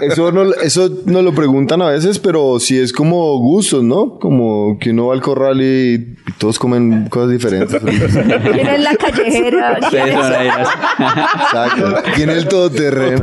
eso 0.02 0.30
no, 0.32 0.52
eso 0.62 0.90
nos 1.06 1.24
lo 1.24 1.34
preguntan 1.34 1.80
a 1.82 1.88
veces, 1.88 2.18
pero 2.18 2.58
sí 2.60 2.78
es 2.78 2.92
como 2.92 3.38
gustos, 3.38 3.82
¿no? 3.82 4.18
Como 4.18 4.78
que 4.78 4.90
uno 4.90 5.06
va 5.08 5.14
al 5.14 5.20
corral 5.22 5.60
y 5.62 6.14
todos 6.38 6.58
comen 6.58 7.08
cosas 7.08 7.30
diferentes. 7.30 7.80
¿Quién 7.82 8.66
es 8.68 8.80
la 8.80 8.94
callejera? 8.96 9.78
Exacto. 10.92 11.94
Tiene 12.14 12.32
el 12.34 12.48
todoterreno. 12.48 13.20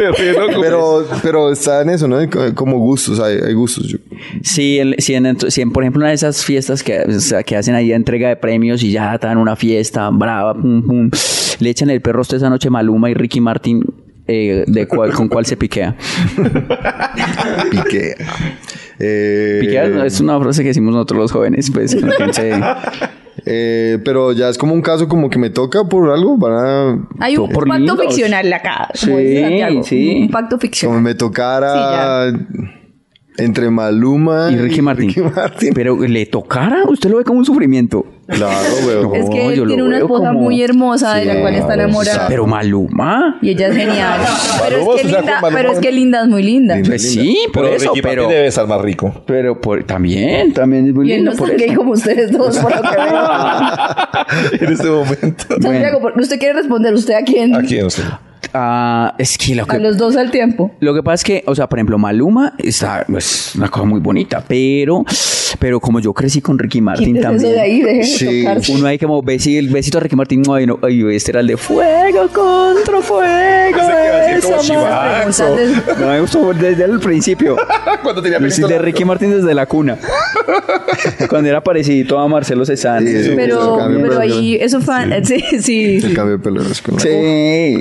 Pero, 0.61 1.05
pero 1.21 1.51
está 1.51 1.81
en 1.81 1.89
eso, 1.91 2.07
¿no? 2.07 2.17
Como 2.55 2.77
gustos, 2.79 3.19
hay, 3.19 3.37
hay 3.45 3.53
gustos. 3.53 3.87
Yo- 3.87 3.97
Sí, 4.43 4.79
el- 4.79 4.95
sí, 4.99 5.13
en, 5.15 5.37
si 5.49 5.61
en, 5.61 5.71
por 5.71 5.83
ejemplo, 5.83 5.99
una 6.01 6.09
de 6.09 6.15
esas 6.15 6.43
fiestas 6.43 6.83
que, 6.83 6.99
o 7.01 7.19
sea, 7.19 7.41
que 7.43 7.55
hacen 7.55 7.75
ahí 7.75 7.93
entrega 7.93 8.27
de 8.29 8.35
premios 8.35 8.83
y 8.83 8.91
ya 8.91 9.13
están 9.15 9.31
en 9.33 9.37
una 9.37 9.55
fiesta 9.55 10.09
brava, 10.09 10.53
pum, 10.53 10.78
pum, 10.83 11.09
le 11.59 11.69
echan 11.69 11.89
el 11.89 12.01
perro 12.01 12.21
usted 12.21 12.37
esa 12.37 12.49
noche 12.49 12.69
Maluma 12.69 13.09
y 13.09 13.13
Ricky 13.13 13.41
Martin, 13.41 13.83
eh, 14.27 14.63
de 14.67 14.87
cuál, 14.87 15.11
¿con 15.13 15.27
cuál 15.27 15.45
se 15.45 15.57
piquea? 15.57 15.95
Piquea. 17.71 18.15
Eh, 18.99 19.57
Piquea 19.61 20.05
es 20.05 20.19
una 20.19 20.39
frase 20.39 20.61
que 20.61 20.69
decimos 20.69 20.93
nosotros 20.93 21.19
los 21.19 21.31
jóvenes, 21.31 21.71
pues, 21.71 21.93
entonces, 21.93 22.55
eh, 23.45 23.97
pero 24.03 24.33
ya 24.33 24.49
es 24.49 24.57
como 24.57 24.73
un 24.73 24.81
caso 24.81 25.07
como 25.07 25.29
que 25.29 25.39
me 25.39 25.49
toca 25.49 25.85
por 25.85 26.11
algo, 26.11 26.37
van 26.37 26.53
a... 26.53 27.07
Hay 27.19 27.37
un 27.37 27.49
Por 27.49 27.67
pacto 27.67 27.97
ficcional 27.97 28.51
acá. 28.51 28.89
Como 28.99 29.17
Sí, 29.17 29.39
Santiago. 29.41 29.83
sí. 29.83 30.17
Un 30.23 30.29
pacto 30.29 30.57
Como 30.57 30.61
ficcional. 30.61 31.01
me 31.01 31.15
tocara 31.15 32.31
entre 33.37 33.69
Maluma 33.69 34.49
y 34.51 34.57
Ricky 34.57 34.81
Martin. 34.81 35.07
Ricky 35.07 35.21
Martin. 35.21 35.73
Pero 35.73 35.97
le 36.05 36.25
tocara, 36.25 36.83
usted 36.89 37.09
lo 37.09 37.17
ve 37.17 37.23
como 37.23 37.39
un 37.39 37.45
sufrimiento. 37.45 38.05
Claro, 38.29 38.57
weón. 38.85 39.15
Es 39.15 39.29
que 39.29 39.47
él 39.53 39.67
tiene 39.67 39.83
una 39.83 39.97
esposa 39.97 40.27
como- 40.29 40.39
muy 40.41 40.61
hermosa 40.61 41.15
de 41.15 41.25
la 41.25 41.41
cual 41.41 41.55
está 41.55 41.73
enamorada. 41.73 42.27
Pero 42.27 42.45
Maluma. 42.47 43.37
Y 43.41 43.49
ella 43.49 43.67
es 43.69 43.75
genial. 43.75 44.19
Pero 44.67 44.77
es 44.95 45.01
que 45.01 45.07
linda, 45.07 45.41
pero 45.51 45.71
es 45.71 45.79
que 45.79 45.91
linda 45.91 46.21
es 46.21 46.27
muy 46.27 46.43
linda. 46.43 46.75
Linda. 46.75 46.89
Pues 46.89 47.11
sí, 47.11 47.37
por 47.53 47.63
Pero 47.63 47.75
eso, 47.75 47.89
Ricky 47.93 48.01
pero, 48.01 48.27
debe 48.27 48.47
estar 48.47 48.67
más 48.67 48.81
rico. 48.81 49.13
pero 49.25 49.59
por, 49.59 49.83
también, 49.83 50.53
también 50.53 50.87
es 50.87 50.93
muy 50.93 51.09
Y 51.09 51.13
él 51.13 51.17
lindo 51.19 51.31
no 51.31 51.37
por 51.37 51.55
gay 51.57 51.73
como 51.73 51.91
ustedes 51.93 52.31
dos, 52.31 52.57
por 52.59 52.75
lo 52.75 52.81
que 52.81 52.95
veo. 52.95 54.59
en 54.67 54.73
este 54.73 54.89
momento. 54.89 55.45
Santiago, 55.61 55.99
¿por- 56.01 56.19
¿usted 56.19 56.37
quiere 56.39 56.53
responder 56.53 56.93
usted 56.93 57.13
a 57.15 57.23
quién? 57.23 57.55
¿A 57.55 57.61
quién 57.61 57.85
usted? 57.85 58.03
Ah, 58.53 59.13
es 59.17 59.37
que 59.37 59.53
lo 59.53 59.63
A 59.63 59.67
que 59.67 59.79
los 59.79 59.97
dos 59.97 60.15
al 60.15 60.31
tiempo. 60.31 60.71
Lo 60.79 60.93
que 60.95 61.03
pasa 61.03 61.15
es 61.15 61.23
que, 61.23 61.43
o 61.45 61.53
sea, 61.53 61.67
por 61.67 61.77
ejemplo, 61.77 61.97
Maluma 61.99 62.53
está, 62.57 63.05
es 63.15 63.53
una 63.55 63.67
cosa 63.69 63.85
muy 63.85 63.99
bonita, 63.99 64.43
pero, 64.47 65.03
pero 65.57 65.79
como 65.79 65.99
yo 65.99 66.13
crecí 66.13 66.41
con 66.41 66.59
Ricky 66.59 66.81
Martin 66.81 67.19
también. 67.19 67.53
de 67.53 67.59
ahí, 67.59 67.81
de 67.81 68.03
Sí. 68.03 68.45
Uno 68.73 68.87
ahí 68.87 68.97
como 68.99 69.21
besi, 69.21 69.57
el 69.57 69.69
besito 69.69 69.97
de 69.97 70.03
Ricky 70.03 70.15
Martin, 70.15 70.43
ay, 70.51 70.65
no, 70.65 70.79
ay, 70.81 71.03
este 71.15 71.31
era 71.31 71.39
el 71.39 71.47
de 71.47 71.57
fuego 71.57 72.27
contra 72.33 73.01
fuego. 73.01 73.77
Que 73.77 73.81
a 73.81 74.39
como 74.41 75.99
No, 75.99 76.07
me 76.07 76.21
gustó 76.21 76.53
desde 76.53 76.83
el 76.85 76.99
principio. 76.99 77.57
Cuando 78.03 78.21
tenía 78.21 78.37
El 78.37 78.49
de 78.49 78.79
Ricky 78.79 79.05
Martin 79.05 79.31
desde 79.31 79.53
la 79.53 79.65
cuna. 79.65 79.97
Cuando 81.29 81.49
era 81.49 81.63
parecido 81.63 82.19
a 82.19 82.27
Marcelo 82.27 82.65
Cezanne. 82.65 83.09
Sí, 83.11 83.23
sí. 83.23 83.33
Pero, 83.35 83.77
pero 83.87 84.01
pero- 84.01 84.19
ahí, 84.19 84.55
eso 84.59 84.81
fue, 84.81 84.95
sí, 85.23 85.43
sí, 85.61 85.95
El 85.95 86.01
sí. 86.01 86.13
cambio 86.13 86.37
de 86.37 86.43
pelo 86.43 86.61
es 86.61 86.81
con- 86.81 86.99
Sí. 86.99 87.09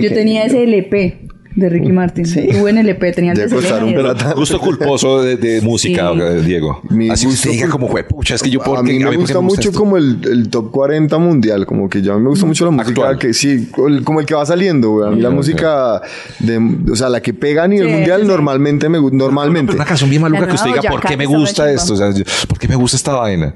Yo 0.00 0.12
tenía 0.12 0.44
ese 0.44 0.62
LP 0.64 1.28
de 1.58 1.68
Ricky 1.68 1.92
Martin. 1.92 2.24
Sí. 2.26 2.48
Tuve 2.50 2.70
en 2.70 2.78
LP, 2.78 3.12
tenía 3.12 3.32
el 3.32 3.38
de 3.38 3.46
Debe 3.46 3.56
costar 3.56 3.84
un. 3.84 3.94
Gusto 4.36 4.58
culposo 4.60 5.22
de, 5.22 5.36
de 5.36 5.60
música, 5.60 6.12
Sí. 6.14 6.46
Diego. 6.46 6.80
Mi 6.90 7.10
Así 7.10 7.22
que 7.24 7.30
gusto 7.30 7.48
usted 7.48 7.50
diga 7.50 7.68
como 7.68 7.88
fue, 7.88 8.04
pucha, 8.04 8.34
es 8.36 8.42
que 8.42 8.50
yo 8.50 8.60
por 8.60 8.78
a 8.78 8.82
mí 8.82 8.98
me 8.98 9.04
por 9.04 9.10
qué 9.12 9.16
gusta 9.18 9.40
mucho 9.40 9.68
esto? 9.68 9.78
como 9.78 9.96
el, 9.96 10.18
el 10.30 10.48
top 10.50 10.70
40 10.70 11.18
mundial, 11.18 11.66
como 11.66 11.88
que 11.88 12.00
ya 12.02 12.14
me 12.16 12.28
gusta 12.28 12.46
mucho 12.46 12.64
la 12.64 12.70
música 12.70 12.90
Actual. 12.90 13.18
que 13.18 13.34
sí, 13.34 13.68
el- 13.86 14.04
como 14.04 14.20
el 14.20 14.26
que 14.26 14.34
va 14.34 14.46
saliendo, 14.46 14.90
güey. 14.90 15.08
A 15.08 15.10
mí 15.10 15.20
la 15.20 15.30
música 15.30 16.00
de, 16.38 16.58
o 16.90 16.96
sea, 16.96 17.08
la 17.08 17.20
que 17.20 17.34
pega 17.34 17.64
a 17.64 17.68
nivel 17.68 17.88
Sí, 17.88 17.92
mundial 17.94 18.26
normalmente 18.26 18.88
me 18.88 18.98
gusta, 18.98 19.16
normalmente. 19.16 19.74
Una 19.74 19.84
canción 19.84 20.08
bien 20.10 20.22
maluca 20.22 20.46
que 20.46 20.54
usted 20.54 20.70
diga, 20.70 20.82
¿por 20.90 21.00
qué 21.00 21.16
me 21.16 21.26
que 21.26 21.34
gusta 21.36 21.70
esto? 21.72 21.94
O 21.94 21.96
sea, 21.96 22.10
yo- 22.12 22.24
¿por 22.48 22.58
qué 22.58 22.68
me 22.68 22.76
gusta 22.76 22.96
esta 22.96 23.12
vaina? 23.14 23.54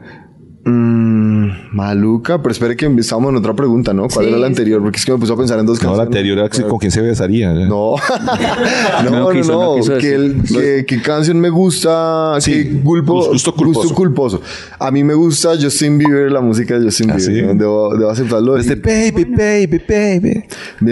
Mm, 0.65 1.75
maluca, 1.75 2.41
pero 2.41 2.53
espere 2.53 2.77
que 2.77 2.87
estamos 2.99 3.31
en 3.31 3.37
otra 3.37 3.53
pregunta, 3.55 3.93
¿no? 3.93 4.07
¿Cuál 4.09 4.27
Sí. 4.27 4.31
era 4.31 4.39
la 4.39 4.47
anterior? 4.47 4.81
Porque 4.81 4.99
es 4.99 5.05
que 5.05 5.11
me 5.11 5.19
puso 5.19 5.35
a 5.35 5.37
pensar 5.37 5.59
en 5.59 5.67
dos 5.67 5.79
No, 5.79 5.89
canciones. 5.89 5.99
la 5.99 6.05
anterior 6.05 6.39
era 6.39 6.69
con 6.69 6.79
quién 6.79 6.93
se 6.93 7.01
besaría. 7.01 7.53
ya. 7.53 7.67
No, 7.67 7.95
no, 9.05 9.11
No 9.11 9.19
no, 9.21 9.31
quiso, 9.31 9.53
no 9.53 9.63
no. 9.63 9.75
quiso 9.77 9.99
que, 9.99 10.15
el- 10.15 10.43
decir. 10.43 10.57
que- 10.61 10.87
que 10.87 11.03
canción 11.03 11.41
me 11.41 11.49
gusta, 11.51 12.37
Sí, 12.41 12.53
que 12.53 12.81
culpo, 12.81 13.31
gusto 13.33 13.55
culposo. 13.55 13.93
culposo. 13.95 14.41
A 14.79 14.93
mí 14.93 15.03
me 15.03 15.15
gusta 15.15 15.51
Justin 15.61 15.99
Bieber, 15.99 16.31
la 16.31 16.41
música 16.41 16.79
de 16.79 16.85
Justin 16.85 17.11
¿Ah, 17.11 17.17
Bieber. 17.17 17.35
sí? 17.35 17.43
¿no? 17.43 17.55
Debo, 17.55 17.97
debo 17.97 18.11
aceptarlo. 18.11 18.55
Desde 18.55 18.75
Y 18.75 18.77
baby, 18.77 19.25
baby, 19.25 19.81
baby. 19.89 20.45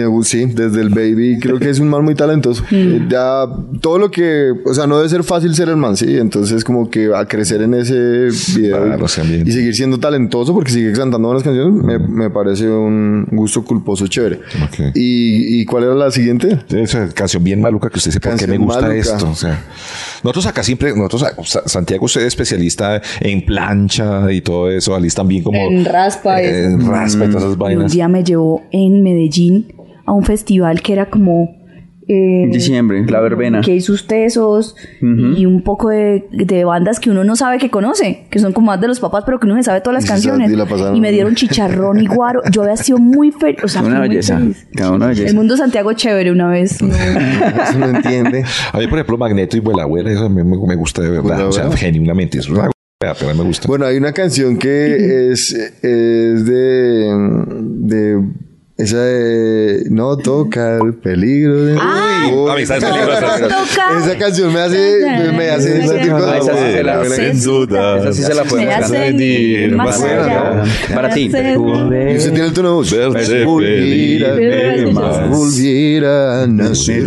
Gusta, 0.05 0.31
sí, 0.37 0.45
desde 0.45 0.81
el 0.81 0.89
baby. 0.89 1.39
Creo 1.39 1.59
que 1.59 1.69
es 1.69 1.79
un 1.79 1.89
man 1.89 2.03
muy 2.03 2.15
talentoso. 2.15 2.63
Mm. 2.71 2.75
Eh, 2.75 3.07
Ya, 3.09 3.45
todo 3.81 3.97
lo 3.97 4.09
que, 4.11 4.51
o 4.65 4.73
sea, 4.73 4.87
no 4.87 4.97
debe 4.97 5.09
ser 5.09 5.23
fácil 5.23 5.53
ser 5.55 5.69
el 5.69 5.77
man, 5.77 5.97
sí. 5.97 6.17
Entonces, 6.17 6.63
como 6.63 6.89
que 6.89 7.09
a 7.13 7.25
crecer 7.25 7.61
en 7.61 7.73
ese 7.73 8.29
video 8.55 8.77
Claro, 8.85 9.05
y, 9.45 9.51
seguir 9.51 9.75
siendo 9.75 9.99
talentoso 9.99 10.53
porque 10.53 10.71
sigue 10.71 10.91
cantando 10.93 11.27
buenas 11.27 11.43
canciones, 11.43 11.73
me, 11.83 11.99
me 11.99 12.29
parece 12.29 12.67
un 12.69 13.27
gusto 13.31 13.63
culposo 13.63 14.07
chévere. 14.07 14.39
¿Y, 14.93 15.61
¿Y 15.61 15.65
cuál 15.65 15.83
era 15.85 15.93
la 15.95 16.11
siguiente? 16.11 16.59
Esa 16.69 17.09
canción 17.09 17.43
bien 17.43 17.61
maluca 17.61 17.89
que 17.89 17.97
usted 17.97 18.11
dice, 18.11 18.19
¿por 18.19 18.37
qué 18.37 18.47
me 18.47 18.57
gusta 18.57 18.81
maluca. 18.81 18.99
esto? 18.99 19.29
O 19.29 19.35
sea, 19.35 19.63
nosotros 20.23 20.45
acá 20.47 20.63
siempre, 20.63 20.93
nosotros, 20.95 21.25
Santiago, 21.65 22.05
usted 22.05 22.21
es 22.21 22.27
especialista 22.27 23.01
en 23.19 23.45
plancha 23.45 24.31
y 24.31 24.41
todo 24.41 24.69
eso, 24.69 24.95
Alice 24.95 25.15
también 25.15 25.43
como... 25.43 25.57
En 25.59 25.85
raspa 25.85 26.41
eso. 26.41 26.67
En 26.69 26.87
raspa 26.87 27.25
y 27.25 27.27
todas 27.29 27.43
esas 27.43 27.49
Y 27.51 27.53
un 27.53 27.59
vainas. 27.59 27.91
día 27.91 28.07
me 28.07 28.23
llevó 28.23 28.61
en 28.71 29.03
Medellín 29.03 29.73
a 30.11 30.13
un 30.13 30.23
festival 30.25 30.81
que 30.81 30.91
era 30.93 31.05
como... 31.09 31.49
eh, 32.07 32.49
diciembre, 32.51 33.05
la 33.05 33.21
verbena. 33.21 33.61
Que 33.61 33.73
hizo 33.75 33.93
tesos 34.05 34.75
y 35.01 35.45
un 35.45 35.61
poco 35.63 35.89
de, 35.89 36.27
de 36.31 36.65
bandas 36.65 36.99
que 36.99 37.09
uno 37.09 37.23
no 37.23 37.35
sabe 37.37 37.57
que 37.59 37.69
conoce, 37.69 38.25
que 38.29 38.39
son 38.39 38.51
como 38.51 38.67
más 38.67 38.81
de 38.81 38.87
los 38.89 38.99
papás, 38.99 39.23
pero 39.25 39.39
que 39.39 39.45
uno 39.45 39.55
se 39.55 39.63
sabe 39.63 39.79
todas 39.79 40.01
las 40.03 40.05
canciones. 40.05 40.47
sabe, 40.47 40.53
y 40.53 40.57
la 40.57 40.65
pasaron. 40.65 40.95
Y 40.97 40.99
me 40.99 41.11
dieron 41.11 41.35
chicharrón 41.35 42.01
y 42.01 42.07
guaro. 42.07 42.41
Yo 42.51 42.63
había 42.63 42.75
sido 42.75 42.97
muy 42.97 43.31
feliz. 43.31 43.63
O 43.63 43.67
sea, 43.69 43.83
Una 43.83 44.01
belleza. 44.01 44.37
feliz. 44.37 44.67
Cada 44.75 44.91
una 44.91 45.07
belleza. 45.07 45.29
El 45.29 45.35
mundo 45.35 45.55
Santiago 45.55 45.93
chévere 45.93 46.31
una 46.31 46.49
vez. 46.49 46.81
¿no? 46.81 46.93
Eso 47.63 47.79
no 47.79 47.87
entiende. 47.87 48.43
A 48.73 48.77
mí, 48.79 48.87
por 48.87 48.97
ejemplo, 48.99 49.17
Magneto 49.17 49.55
y 49.55 49.61
Vuela 49.61 49.83
Abuela, 49.83 50.11
eso 50.11 50.29
me, 50.29 50.43
me, 50.43 50.57
me 50.67 50.75
gusta 50.75 51.01
de 51.01 51.09
verdad. 51.11 51.47
O 51.47 51.51
sea, 51.53 51.63
Abuela. 51.63 51.79
genuinamente. 51.79 52.39
Es 52.39 52.49
una 52.49 52.69
pero 52.99 53.33
me 53.33 53.43
gusta. 53.43 53.67
Bueno, 53.67 53.85
hay 53.85 53.97
una 53.97 54.11
canción 54.11 54.57
que 54.57 55.29
es, 55.31 55.53
es 55.53 56.45
de, 56.45 57.09
de 57.79 58.23
esa 58.83 59.01
de 59.03 59.83
No 59.89 60.17
tocar 60.17 60.79
peligro 61.03 61.65
de 61.65 61.73
Uy, 61.75 62.49
amistades 62.51 62.83
esa- 62.83 62.93
peligrosas. 62.93 63.41
No 63.41 63.47
tocar. 63.47 63.97
Esa 64.01 64.17
canción 64.17 64.53
me 64.53 64.59
hace 64.59 64.99
me, 65.01 65.31
me 65.37 65.49
hace 65.49 65.81
Ah, 65.81 66.37
esa 66.37 66.53
sí 66.53 66.71
se 66.73 66.83
la-. 66.83 67.05
Sin 67.05 67.43
duda. 67.43 67.97
Esa 67.99 68.13
sí 68.13 68.23
se 68.23 68.33
la 68.33 68.43
podemos 68.43 68.73
cantar. 68.75 69.71
más 69.71 69.87
Más 69.87 70.01
allá. 70.03 70.63
Para 70.93 71.09
ti. 71.09 71.23
Y 71.23 71.27
usted 71.27 72.31
tiene 72.33 72.45
el 72.47 72.53
tono 72.53 72.69
de 72.69 72.73
voz. 72.75 72.91
Verte 72.91 73.43
Volviera, 73.45 74.35
pedir 74.35 74.93
más. 74.93 75.29
volviera 75.29 76.43
a 76.43 76.47
nacer. 76.47 77.03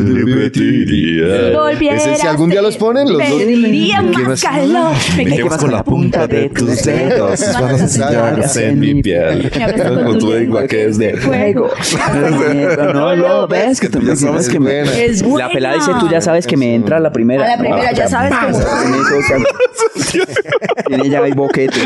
Volviera 1.54 1.96
Ese, 1.96 2.16
si 2.16 2.26
algún 2.26 2.50
día 2.50 2.62
los 2.62 2.76
ponen, 2.76 3.08
los 3.12 3.18
dos. 3.18 3.38
Pediría 3.42 4.02
¿Qué 4.14 4.22
más 4.22 4.42
calor. 4.42 4.92
Me 5.16 5.24
quemas 5.36 5.58
con 5.58 5.70
la 5.72 5.82
punta 5.84 6.26
de 6.26 6.48
tus 6.50 6.82
dedos, 6.82 7.40
manos 7.60 7.80
enseñadas 7.80 8.56
en 8.56 8.78
mi 8.80 9.02
piel. 9.02 9.50
Me 9.56 9.64
abrazas 9.64 9.92
con 9.92 10.04
Con 10.04 10.18
tu 10.18 10.26
tu 10.26 10.32
lengua 10.32 10.66
que 10.66 10.86
es 10.86 10.98
de 10.98 11.16
fuego. 11.16 11.63
No 12.94 13.14
lo 13.16 13.46
ves, 13.48 13.80
que 13.80 13.88
tú 13.88 14.00
me 14.00 14.14
sabes 14.16 14.48
que 14.48 14.58
me... 14.60 14.80
Es 15.04 15.22
buena. 15.22 15.48
La 15.48 15.52
pelada 15.52 15.74
dice, 15.76 15.90
tú 16.00 16.08
ya 16.08 16.20
sabes 16.20 16.46
que 16.46 16.56
me 16.56 16.74
entra 16.74 17.00
la 17.00 17.12
primera. 17.12 17.44
A 17.44 17.48
la 17.56 17.58
primera, 17.58 17.92
ya 17.92 18.08
sabes 18.08 18.32
cómo. 18.34 18.58
Tiene 20.86 21.08
ya 21.10 21.20
el 21.20 21.34
boquete. 21.34 21.78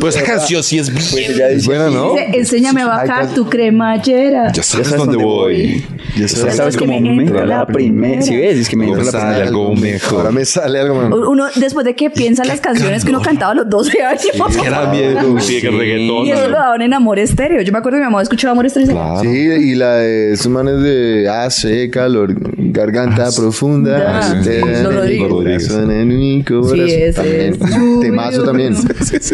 Pues 0.00 0.16
esa 0.16 0.24
canción 0.24 0.62
sí 0.62 0.78
es 0.78 0.90
bien. 1.14 1.32
Es 1.50 1.66
buena, 1.66 1.90
¿no? 1.90 2.16
Enséñame 2.16 2.82
a 2.82 2.86
bajar 2.86 3.28
tu 3.34 3.48
cremallera. 3.48 4.52
Ya 4.52 4.62
sabes 4.62 4.94
dónde 4.96 5.16
voy. 5.16 5.84
Ya 6.16 6.26
Ya 6.26 6.28
sabes. 6.52 6.76
que 6.76 6.86
cómo 6.86 7.00
me 7.00 7.22
entra 7.24 7.46
la 7.46 7.66
primera. 7.66 8.22
Si 8.22 8.36
ves, 8.36 8.58
es 8.58 8.68
que 8.68 8.76
me 8.76 8.86
entra 8.86 9.04
la 9.04 9.10
sale 9.10 9.24
primera. 9.24 9.46
algo 9.48 9.74
mejor. 9.74 10.18
Ahora 10.18 10.30
me 10.32 10.44
sale 10.44 10.80
algo. 10.80 10.94
man. 10.94 11.12
Uno, 11.12 11.46
después 11.56 11.84
de 11.84 11.94
que 11.94 12.10
piensa 12.10 12.44
las 12.44 12.60
canciones 12.60 13.04
que 13.04 13.10
uno 13.10 13.20
cantaba 13.22 13.52
a 13.52 13.54
los 13.54 13.68
12 13.68 14.02
años. 14.02 14.26
Era 14.64 14.90
bien. 14.90 15.16
Sí, 15.56 15.66
que 15.66 15.70
reggaetón. 15.70 16.26
Y 16.26 16.30
eso 16.30 16.48
lo 16.48 16.56
daban 16.56 16.82
en 16.82 16.94
Amor 16.94 17.18
Estéreo. 17.18 17.62
Yo 17.62 17.72
me 17.72 17.78
acuerdo 17.78 17.96
que 17.96 18.04
mi 18.04 18.10
mamá 18.10 18.22
escuchaba 18.22 18.52
Amor 18.52 18.66
Estéreo 18.66 18.90
Claro. 18.92 19.20
Sí, 19.20 19.28
y 19.28 19.74
la 19.74 19.96
de 19.96 20.32
esos 20.32 20.48
manes 20.48 20.82
de 20.82 21.28
hace 21.28 21.90
calor, 21.90 22.34
garganta 22.56 23.28
profunda. 23.36 24.20
Ah, 24.20 24.42
sí. 24.42 25.18
corazón 25.28 25.90
en 25.90 26.08
mi 26.08 26.42
corazón. 26.44 26.88
Sí, 26.88 26.94
ese 26.94 27.48
es. 27.48 27.58
Temazo 28.00 28.44
también. 28.44 28.74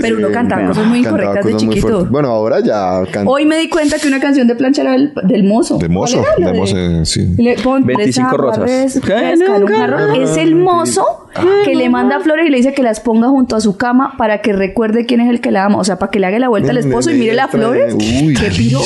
Pero 0.01 0.17
uno 0.19 0.31
cantaba 0.31 0.69
cosas 0.69 0.87
muy 0.87 0.99
incorrectas 1.01 1.45
de 1.45 1.57
chiquito. 1.57 2.07
Bueno, 2.07 2.29
ahora 2.29 2.61
ya 2.61 3.03
canta. 3.11 3.31
Hoy 3.31 3.45
me 3.47 3.57
di 3.59 3.69
cuenta 3.69 3.99
que 3.99 4.09
una 4.09 4.21
canción 4.21 4.47
de 4.47 4.55
plancha 4.55 4.83
era 4.83 4.93
del, 4.93 5.13
del 5.25 5.45
mozo. 5.45 5.79
De 5.79 5.87
¿Cuál 5.87 5.93
mozo. 5.93 6.25
mozo, 6.55 6.77
eh, 6.77 7.01
sí. 7.05 7.35
Le 7.39 7.57
pon 7.57 7.85
25 7.85 8.29
tres 8.31 8.41
rosas. 8.41 8.71
Es 8.71 10.37
el 10.37 10.55
mozo 10.57 11.29
que 11.65 11.75
le 11.75 11.89
manda 11.89 12.21
flores 12.21 12.47
y 12.47 12.51
le 12.51 12.59
dice 12.59 12.75
que 12.75 12.83
las 12.83 13.01
ponga 13.01 13.29
junto 13.29 13.57
a 13.57 13.61
su 13.61 13.77
cama 13.77 14.15
para 14.19 14.43
que 14.43 14.53
recuerde 14.53 15.07
quién 15.07 15.21
es 15.21 15.31
el 15.31 15.41
que 15.41 15.51
la 15.51 15.65
ama. 15.65 15.79
O 15.79 15.85
sea, 15.85 15.99
para 15.99 16.11
que 16.11 16.19
le 16.19 16.27
haga 16.27 16.39
la 16.39 16.49
vuelta 16.49 16.71
al 16.71 16.79
esposo 16.79 17.11
y 17.11 17.15
mire 17.15 17.35
las 17.35 17.51
flores. 17.51 17.95
Uy, 17.95 18.35
¡Qué 18.35 18.51
piro! 18.57 18.81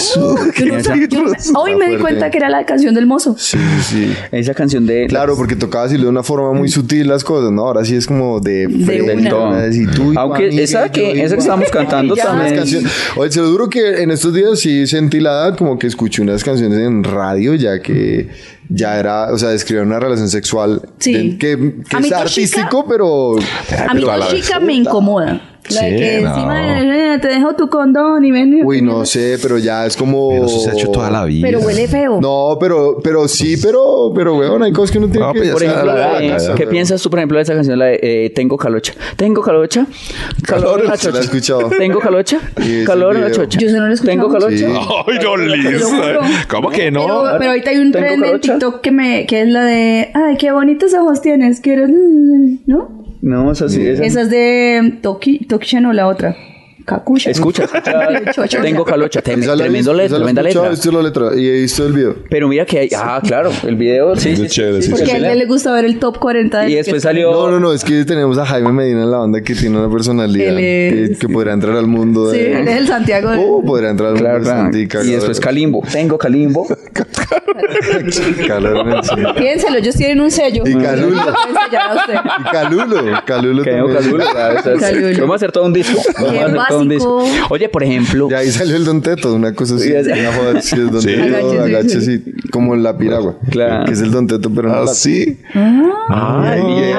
Hoy 1.54 1.74
me 1.74 1.88
di 1.88 1.96
cuenta 1.96 2.30
que 2.30 2.38
era 2.38 2.48
la 2.48 2.64
canción 2.64 2.94
del 2.94 3.06
mozo. 3.06 3.34
Sí, 3.38 3.58
sí. 3.82 4.12
Esa 4.32 4.54
canción 4.54 4.86
de... 4.86 5.06
Claro, 5.08 5.36
porque 5.36 5.56
tocaba 5.56 5.84
decirlo 5.84 6.06
de 6.06 6.10
una 6.10 6.22
forma 6.22 6.52
muy 6.52 6.68
sutil 6.68 7.08
las 7.08 7.24
cosas, 7.24 7.50
¿no? 7.50 7.62
Ahora 7.62 7.84
sí 7.84 7.96
es 7.96 8.06
como 8.06 8.40
de... 8.40 8.66
De 8.66 9.30
Aunque 10.16 10.48
esa 10.62 10.90
que, 10.90 11.22
esa 11.22 11.34
que 11.34 11.40
estamos 11.40 11.70
cantando 11.70 12.14
también... 12.14 12.64
Oye, 13.16 13.30
se 13.30 13.40
lo 13.40 13.48
duro 13.48 13.68
que 13.68 14.02
en 14.02 14.10
estos 14.10 14.32
días 14.34 14.58
sí 14.60 14.86
sentí 14.86 15.20
la 15.20 15.30
edad, 15.30 15.56
como 15.56 15.78
que 15.78 15.86
escuché 15.86 16.22
unas 16.22 16.44
canciones 16.44 16.78
en 16.78 17.04
radio, 17.04 17.54
ya 17.54 17.80
que 17.80 18.28
ya 18.68 18.98
era, 18.98 19.32
o 19.32 19.38
sea, 19.38 19.50
describía 19.50 19.82
una 19.82 19.98
relación 20.00 20.28
sexual 20.28 20.82
Sí. 20.98 21.36
que, 21.38 21.76
que 21.88 21.96
es 21.98 22.12
artístico, 22.12 22.84
pero 22.88 23.36
A 23.36 23.94
mí 23.94 24.00
pero 24.00 24.12
a 24.12 24.16
la 24.18 24.26
con 24.26 24.34
vez. 24.34 24.44
chica 24.46 24.60
me 24.60 24.74
incomoda. 24.74 25.40
La 25.70 25.82
de 25.82 25.90
Sí, 25.90 25.96
que 25.96 26.20
no. 26.22 26.28
encima 26.28 26.60
de- 26.80 27.18
te 27.18 27.28
dejo 27.28 27.54
tu 27.56 27.68
condón 27.68 28.24
y 28.24 28.30
ven. 28.30 28.60
uy, 28.64 28.82
no 28.82 29.04
sé, 29.06 29.38
pero 29.40 29.58
ya 29.58 29.86
es 29.86 29.96
como 29.96 30.28
Pero 30.30 30.46
eso 30.46 30.60
se 30.60 30.70
ha 30.70 30.72
hecho 30.74 30.90
toda 30.90 31.10
la 31.10 31.24
vida. 31.24 31.46
Pero 31.46 31.60
huele 31.60 31.88
feo. 31.88 32.20
No, 32.20 32.56
pero 32.60 32.98
pero 33.02 33.26
sí, 33.28 33.56
pero 33.62 34.12
pero 34.14 34.36
weón, 34.36 34.62
hay 34.62 34.72
cosas 34.72 34.90
que 34.92 34.98
uno 34.98 35.08
tiene 35.08 35.26
No, 35.26 35.32
que 35.32 35.38
pues 35.40 35.50
Por 35.52 35.62
ejemplo, 35.62 35.86
la 35.94 36.20
la 36.20 36.36
¿qué 36.54 36.54
pero- 36.58 36.70
piensas 36.70 37.00
tú, 37.02 37.08
por 37.10 37.18
ejemplo, 37.18 37.38
de 37.38 37.42
esa 37.42 37.54
canción, 37.54 37.78
la 37.78 37.86
de 37.86 37.98
eh, 38.02 38.30
Tengo 38.34 38.56
calocha? 38.56 38.92
¿Tengo 39.16 39.40
calocha? 39.42 39.86
¿Calor 40.46 40.80
en 40.80 40.84
la 40.86 40.90
La 40.90 40.94
he 40.96 40.98
chocha? 40.98 41.20
escuchado. 41.20 41.68
¿Tengo 41.70 41.98
calocha? 42.00 42.38
¿Calor 42.84 43.16
en 43.16 43.22
la 43.22 43.30
chocha? 43.32 43.58
Yo 43.58 43.66
eso 43.68 43.76
no 43.78 43.84
lo 43.86 43.90
he 43.90 43.94
escuchado. 43.94 44.18
¿Tengo 44.18 44.32
calocha? 44.32 44.56
Sí. 44.56 44.64
Ay, 44.66 45.18
no, 45.22 45.86
juro. 45.88 46.20
¿Cómo 46.48 46.70
que 46.70 46.90
no? 46.90 47.06
Pero, 47.06 47.38
pero 47.38 47.50
ahorita 47.50 47.70
hay 47.70 47.78
un 47.78 47.92
¿Tengo 47.92 48.06
tren 48.06 48.24
en? 48.24 48.40
TikTok 48.40 48.80
que, 48.80 48.90
me, 48.90 49.26
que 49.26 49.42
es 49.42 49.48
la 49.48 49.64
de, 49.64 50.10
ay, 50.14 50.36
qué 50.36 50.52
bonitos 50.52 50.92
ojos 50.94 51.20
tienes, 51.22 51.60
quiero, 51.60 51.86
¿no? 52.66 52.95
No, 53.26 53.50
esa 53.50 53.68
sí. 53.68 53.84
Esa. 53.84 54.04
Es 54.04 54.30
de 54.30 54.98
Toki, 55.02 55.40
Toki 55.46 55.76
o 55.78 55.92
la 55.92 56.06
otra. 56.06 56.36
Kakusha. 56.86 57.30
Escucha, 57.32 57.64
escucha. 57.74 58.32
Chocho. 58.32 58.62
Tengo 58.62 58.84
calocha. 58.84 59.20
Tem- 59.22 59.42
Esa 59.42 59.56
Tremendo 59.56 59.92
letra, 59.92 60.16
tremenda 60.18 60.42
letra. 60.42 60.66
he 60.66 60.70
visto 60.70 60.92
la 60.92 61.02
letra 61.02 61.30
y 61.36 61.48
he 61.48 61.52
visto 61.62 61.84
el 61.84 61.92
video. 61.92 62.14
Pero 62.30 62.46
mira 62.48 62.64
que 62.64 62.78
hay. 62.78 62.88
Ah, 62.96 63.20
claro, 63.22 63.50
el 63.66 63.74
video. 63.76 64.14
Sí, 64.16 64.30
Es 64.30 64.38
sí, 64.38 64.46
chévere, 64.46 64.82
sí, 64.82 64.90
porque 64.90 65.04
Porque 65.04 65.26
a 65.26 65.32
él 65.32 65.38
le 65.38 65.46
gusta 65.46 65.72
ver 65.72 65.84
el 65.84 65.98
top 65.98 66.18
40 66.18 66.60
de 66.60 66.70
Y 66.70 66.74
después 66.76 67.02
salió. 67.02 67.32
No, 67.32 67.50
no, 67.50 67.58
no, 67.60 67.72
es 67.72 67.84
que 67.84 68.04
tenemos 68.04 68.38
a 68.38 68.46
Jaime 68.46 68.72
Medina 68.72 69.02
en 69.02 69.10
la 69.10 69.18
banda 69.18 69.40
que 69.40 69.54
tiene 69.54 69.78
una 69.78 69.92
personalidad 69.92 70.48
Él 70.48 70.58
es- 70.58 71.18
que, 71.18 71.26
que 71.26 71.28
podría 71.32 71.52
entrar 71.54 71.76
al 71.76 71.88
mundo 71.88 72.30
Sí, 72.30 72.38
de... 72.38 72.60
él 72.60 72.68
es 72.68 72.76
el 72.76 72.86
Santiago 72.86 73.30
de... 73.30 73.38
Oh, 73.40 73.62
podría 73.64 73.90
entrar 73.90 74.12
al 74.12 74.18
Claro, 74.18 74.44
mundo 74.44 74.78
de 74.78 74.82
Y 75.04 75.10
después 75.10 75.40
Calimbo. 75.40 75.82
Tengo 75.90 76.16
Calimbo. 76.16 76.66
Calor 78.46 78.86
en 78.86 78.92
el 78.92 79.02
cielo. 79.04 79.34
Piénselo, 79.34 79.78
ellos 79.78 79.94
tienen 79.96 80.20
un 80.20 80.30
sello. 80.30 80.62
Y 80.66 80.74
Calulo. 80.76 81.16
Y 81.16 82.50
Calulo, 82.50 82.96
Calulo. 83.24 83.64
Calulo. 83.64 83.64
Calulo. 83.64 84.24
Vamos 85.20 85.32
a 85.32 85.34
hacer 85.36 85.52
todo 85.52 85.64
un 85.64 85.72
disco. 85.72 86.00
A 86.16 86.75
disco. 86.88 87.24
Oye, 87.50 87.68
por 87.68 87.82
ejemplo. 87.82 88.28
Y 88.30 88.34
ahí 88.34 88.50
salió 88.50 88.76
el 88.76 88.84
Don 88.84 89.00
Teto, 89.02 89.34
una 89.34 89.52
cosa 89.54 89.76
así. 89.76 89.84
Sí, 89.88 89.92
ya- 89.92 90.00
Una 90.14 90.32
joda, 90.32 90.62
sí, 90.62 90.76
es 90.80 90.90
Don 90.90 91.00
Sí. 91.02 91.08
Teto, 91.08 91.98
así, 91.98 92.22
como 92.50 92.76
la 92.76 92.96
piragua. 92.96 93.36
Claro. 93.50 93.84
Que 93.86 93.92
es 93.92 94.00
el 94.00 94.10
Don 94.10 94.26
Teto, 94.26 94.50
pero 94.54 94.68
no 94.68 94.74
¿Ah, 94.74 94.80
la... 94.84 94.94
sí? 94.94 95.38
Ay, 96.08 96.60
Y 96.60 96.64
ahí- 96.64 96.92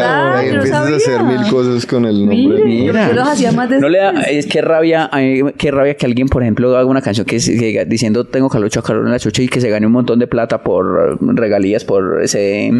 Ah, 0.00 0.38
ahí 0.38 0.46
Yo 0.48 0.52
no 0.54 0.58
empiezas 0.62 0.92
a 0.92 0.96
hacer 0.96 1.22
mil 1.24 1.50
cosas 1.50 1.84
con 1.86 2.04
el 2.06 2.24
nombre. 2.24 2.64
Mira. 2.64 3.08
yo 3.08 3.14
los 3.14 3.28
hacía 3.28 3.52
más 3.52 3.68
de... 3.68 3.78
No 3.80 3.88
le 3.88 3.98
da, 3.98 4.10
es 4.22 4.46
que 4.46 4.60
rabia, 4.62 5.08
ay, 5.12 5.42
qué 5.56 5.70
rabia 5.70 5.94
que 5.94 6.06
alguien, 6.06 6.28
por 6.28 6.42
ejemplo, 6.42 6.76
haga 6.76 6.86
una 6.86 7.02
canción 7.02 7.26
que, 7.26 7.36
es- 7.36 7.48
que 7.48 7.84
diciendo 7.86 8.24
tengo 8.24 8.48
calocha, 8.48 8.82
calor 8.82 9.04
en 9.06 9.12
la 9.12 9.18
chucha 9.18 9.42
y 9.42 9.48
que 9.48 9.60
se 9.60 9.68
gane 9.70 9.86
un 9.86 9.92
montón 9.92 10.18
de 10.18 10.26
plata 10.26 10.62
por 10.62 11.18
regalías, 11.36 11.84
por 11.84 12.22
ese... 12.22 12.70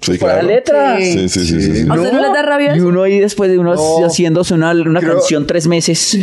Sí, 0.00 0.12
la 0.12 0.18
claro. 0.18 0.46
letra. 0.48 0.96
Sí, 0.98 1.28
sí, 1.28 1.44
sí, 1.44 1.60
sí. 1.60 1.60
sí. 1.82 1.86
¿A 1.88 1.94
usted 1.94 2.12
no 2.12 2.20
les 2.22 2.32
da 2.32 2.42
rabia 2.42 2.76
Y 2.76 2.80
uno 2.80 3.02
ahí 3.02 3.20
después 3.20 3.50
de 3.50 3.58
uno 3.58 3.74
No. 3.74 4.06
haciéndose 4.06 4.54
una, 4.54 4.72
una 4.72 5.00
Creo- 5.00 5.14
canción 5.14 5.46
tres 5.46 5.66
meses 5.66 6.18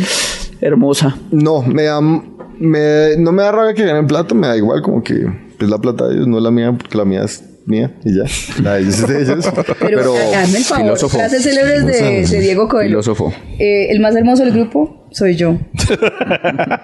hermosa. 0.60 1.16
No, 1.30 1.62
me 1.62 1.84
da, 1.84 2.00
me, 2.00 3.16
no 3.18 3.32
me 3.32 3.42
da 3.42 3.52
rabia 3.52 3.74
que 3.74 3.84
ganen 3.84 4.06
plata, 4.06 4.34
me 4.34 4.48
da 4.48 4.56
igual, 4.56 4.82
como 4.82 5.02
que 5.02 5.14
es 5.60 5.68
la 5.68 5.78
plata 5.78 6.08
de 6.08 6.14
ellos, 6.16 6.26
no 6.26 6.40
la 6.40 6.50
mía, 6.50 6.72
porque 6.76 6.98
la 6.98 7.04
mía 7.04 7.22
es 7.24 7.44
mía 7.68 7.94
y 8.04 8.16
ya. 8.16 8.24
La 8.62 8.74
de 8.74 8.80
ellos 8.82 8.98
es 9.00 9.08
de 9.08 9.22
ellos. 9.22 9.44
Pero, 9.54 9.74
Pero, 9.78 10.14
hazme 10.36 10.58
el 10.58 10.64
favor. 10.64 10.84
filósofo. 10.84 11.18
Frases 11.18 11.42
célebres 11.42 11.86
de, 11.86 12.26
de 12.26 12.40
Diego 12.40 12.68
Coelho. 12.68 12.88
Filósofo. 13.02 13.32
Eh, 13.58 13.86
el 13.90 14.00
más 14.00 14.16
hermoso 14.16 14.44
del 14.44 14.52
grupo 14.54 15.06
soy 15.12 15.36
yo. 15.36 15.58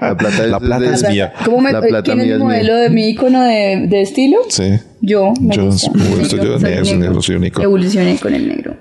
la 0.00 0.16
plata, 0.16 0.42
de 0.42 0.48
La 0.48 0.60
plata 0.60 0.84
de 0.84 0.94
es 0.94 1.08
mía. 1.08 1.32
¿Cómo 1.44 1.60
me, 1.60 1.72
La 1.72 1.80
plata 1.82 2.02
¿Quién 2.04 2.20
es 2.20 2.26
mía 2.26 2.26
mi 2.26 2.32
es 2.32 2.38
mía. 2.38 2.46
modelo 2.46 2.76
de 2.76 2.90
mi 2.90 3.08
icono 3.10 3.42
de, 3.42 3.86
de 3.88 4.02
estilo? 4.02 4.38
Sí. 4.48 4.78
Yo. 5.00 5.32
Me 5.40 5.54
Yo, 5.56 5.66
gusta. 5.66 5.90
me 5.92 6.04
gusta, 6.16 6.36
yo, 6.36 6.58
soy 6.58 6.62
negro, 6.70 6.84
soy 6.84 6.96
negro, 6.98 7.22
soy 7.22 7.36
único. 7.36 7.62
Evolucioné 7.62 8.16
con 8.18 8.34
el 8.34 8.48
negro. 8.48 8.76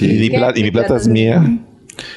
Y 0.00 0.06
mi, 0.06 0.30
pla- 0.30 0.52
y 0.54 0.62
mi 0.62 0.70
plata 0.70 0.96
es 0.96 1.08
mía. 1.08 1.42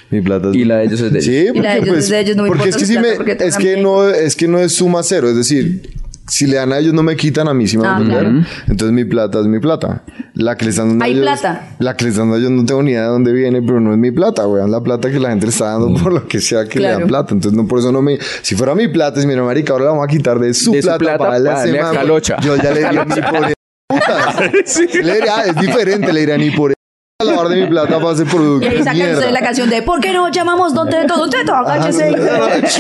Mi 0.10 0.22
plata 0.22 0.50
es 0.50 0.56
Y 0.56 0.66
la 0.66 0.78
de 0.78 0.86
ellos 0.86 1.02
es 1.02 1.12
de 1.12 1.20
ellos. 1.20 1.26
Sí, 1.26 1.32
Y 1.32 1.38
la 1.38 1.46
de 1.46 1.52
porque, 1.52 1.72
ellos 1.78 1.88
pues, 1.90 2.04
es 2.06 2.10
de 2.10 2.20
ellos, 2.20 2.36
no 2.38 2.44
me 2.44 2.50
porque 2.50 2.70
es 2.70 2.78
que, 2.78 2.86
sí 2.86 2.94
plata 2.94 3.10
me- 3.10 3.16
porque 3.16 3.38
es 3.46 3.58
que 3.58 3.78
no 3.78 4.10
es 4.10 4.36
que 4.36 4.48
no 4.48 4.60
es 4.60 4.72
suma 4.74 5.04
cero, 5.04 5.30
es 5.30 5.36
decir, 5.36 5.90
si 6.28 6.48
le 6.48 6.56
dan 6.56 6.72
a 6.74 6.78
ellos 6.80 6.94
no 6.94 7.04
me 7.04 7.16
quitan 7.16 7.48
a 7.48 7.54
mí, 7.54 7.68
¿sí 7.68 7.78
me 7.78 7.84
van 7.84 7.92
a 7.94 7.98
Ah, 7.98 8.02
entender? 8.02 8.24
claro. 8.24 8.46
Entonces 8.68 8.94
mi 8.94 9.06
plata 9.06 9.40
es 9.40 9.46
mi 9.46 9.60
plata. 9.60 10.04
La 10.36 10.56
que 10.58 10.66
le 10.66 10.72
están 10.72 10.90
dando 10.90 11.04
a 11.04 11.08
Hay 11.08 11.14
ellos, 11.14 11.24
plata. 11.24 11.76
La 11.80 11.96
que 11.98 12.06
le 12.06 12.10
están 12.12 12.24
dando 12.26 12.36
a 12.36 12.40
ellos 12.40 12.52
no 12.52 12.66
tengo 12.66 12.82
ni 12.84 12.92
idea 12.92 13.02
de 13.04 13.08
dónde 13.08 13.34
viene, 13.34 13.62
pero 13.62 13.80
no 13.80 13.92
es 13.92 13.98
mi 14.00 14.12
plata, 14.12 14.48
weón. 14.48 14.72
La 14.72 14.82
plata 14.82 15.12
que 15.12 15.20
la 15.20 15.30
gente 15.30 15.46
le 15.46 15.52
está 15.52 15.66
dando 15.78 16.02
por 16.02 16.14
lo 16.14 16.28
que 16.28 16.40
sea 16.40 16.66
que 16.66 16.80
le 16.80 16.88
dan 16.90 17.08
plata. 17.08 17.34
Entonces 17.34 17.58
no 17.58 17.68
por 17.68 17.80
eso 17.80 17.92
no 17.92 18.02
me... 18.02 18.18
Si 18.42 18.56
fuera 18.56 18.74
mi 18.76 18.88
plata, 18.88 19.20
si 19.22 19.28
mi 19.28 19.36
marica, 19.36 19.74
ahora 19.74 19.86
la 19.86 19.92
vamos 19.92 20.06
a 20.06 20.08
quitar 20.08 20.40
de 20.40 20.54
su 20.54 20.72
De 20.72 20.82
su 20.82 20.88
plata, 20.98 21.18
para 21.18 21.32
darle 21.40 21.50
a 21.50 21.54
para 21.54 21.64
ese 21.66 21.78
darle 21.78 22.16
a. 22.18 22.40
Yo 22.42 22.56
ya 22.56 22.72
le 22.72 22.84
diría 22.84 23.06
ni 23.06 23.22
por 23.22 23.46
el- 23.50 23.54
putas. 23.88 24.80
Le 24.94 25.16
diría, 25.16 25.34
ah, 25.38 25.44
es 25.46 25.56
diferente, 25.58 26.14
le 26.14 26.20
diría 26.22 26.38
ni 26.38 26.52
por 26.52 26.72
el- 26.72 26.76
a 27.20 27.26
lavar 27.26 27.48
de 27.48 27.62
mi 27.62 27.68
plata 27.68 28.00
para 28.00 28.10
hacer 28.10 28.26
producto 28.26 28.66
Y 28.66 28.70
ahí 28.70 28.84
sacan 28.84 29.14
ustedes 29.14 29.32
la 29.32 29.40
canción 29.40 29.70
de 29.70 29.82
¿Por 29.84 30.00
qué 30.00 30.14
no 30.14 30.30
llamamos 30.32 30.74
Don 30.74 30.90
Teto? 30.90 31.16
Don 31.16 31.30
Teto, 31.30 31.54
agáchese. 31.54 32.12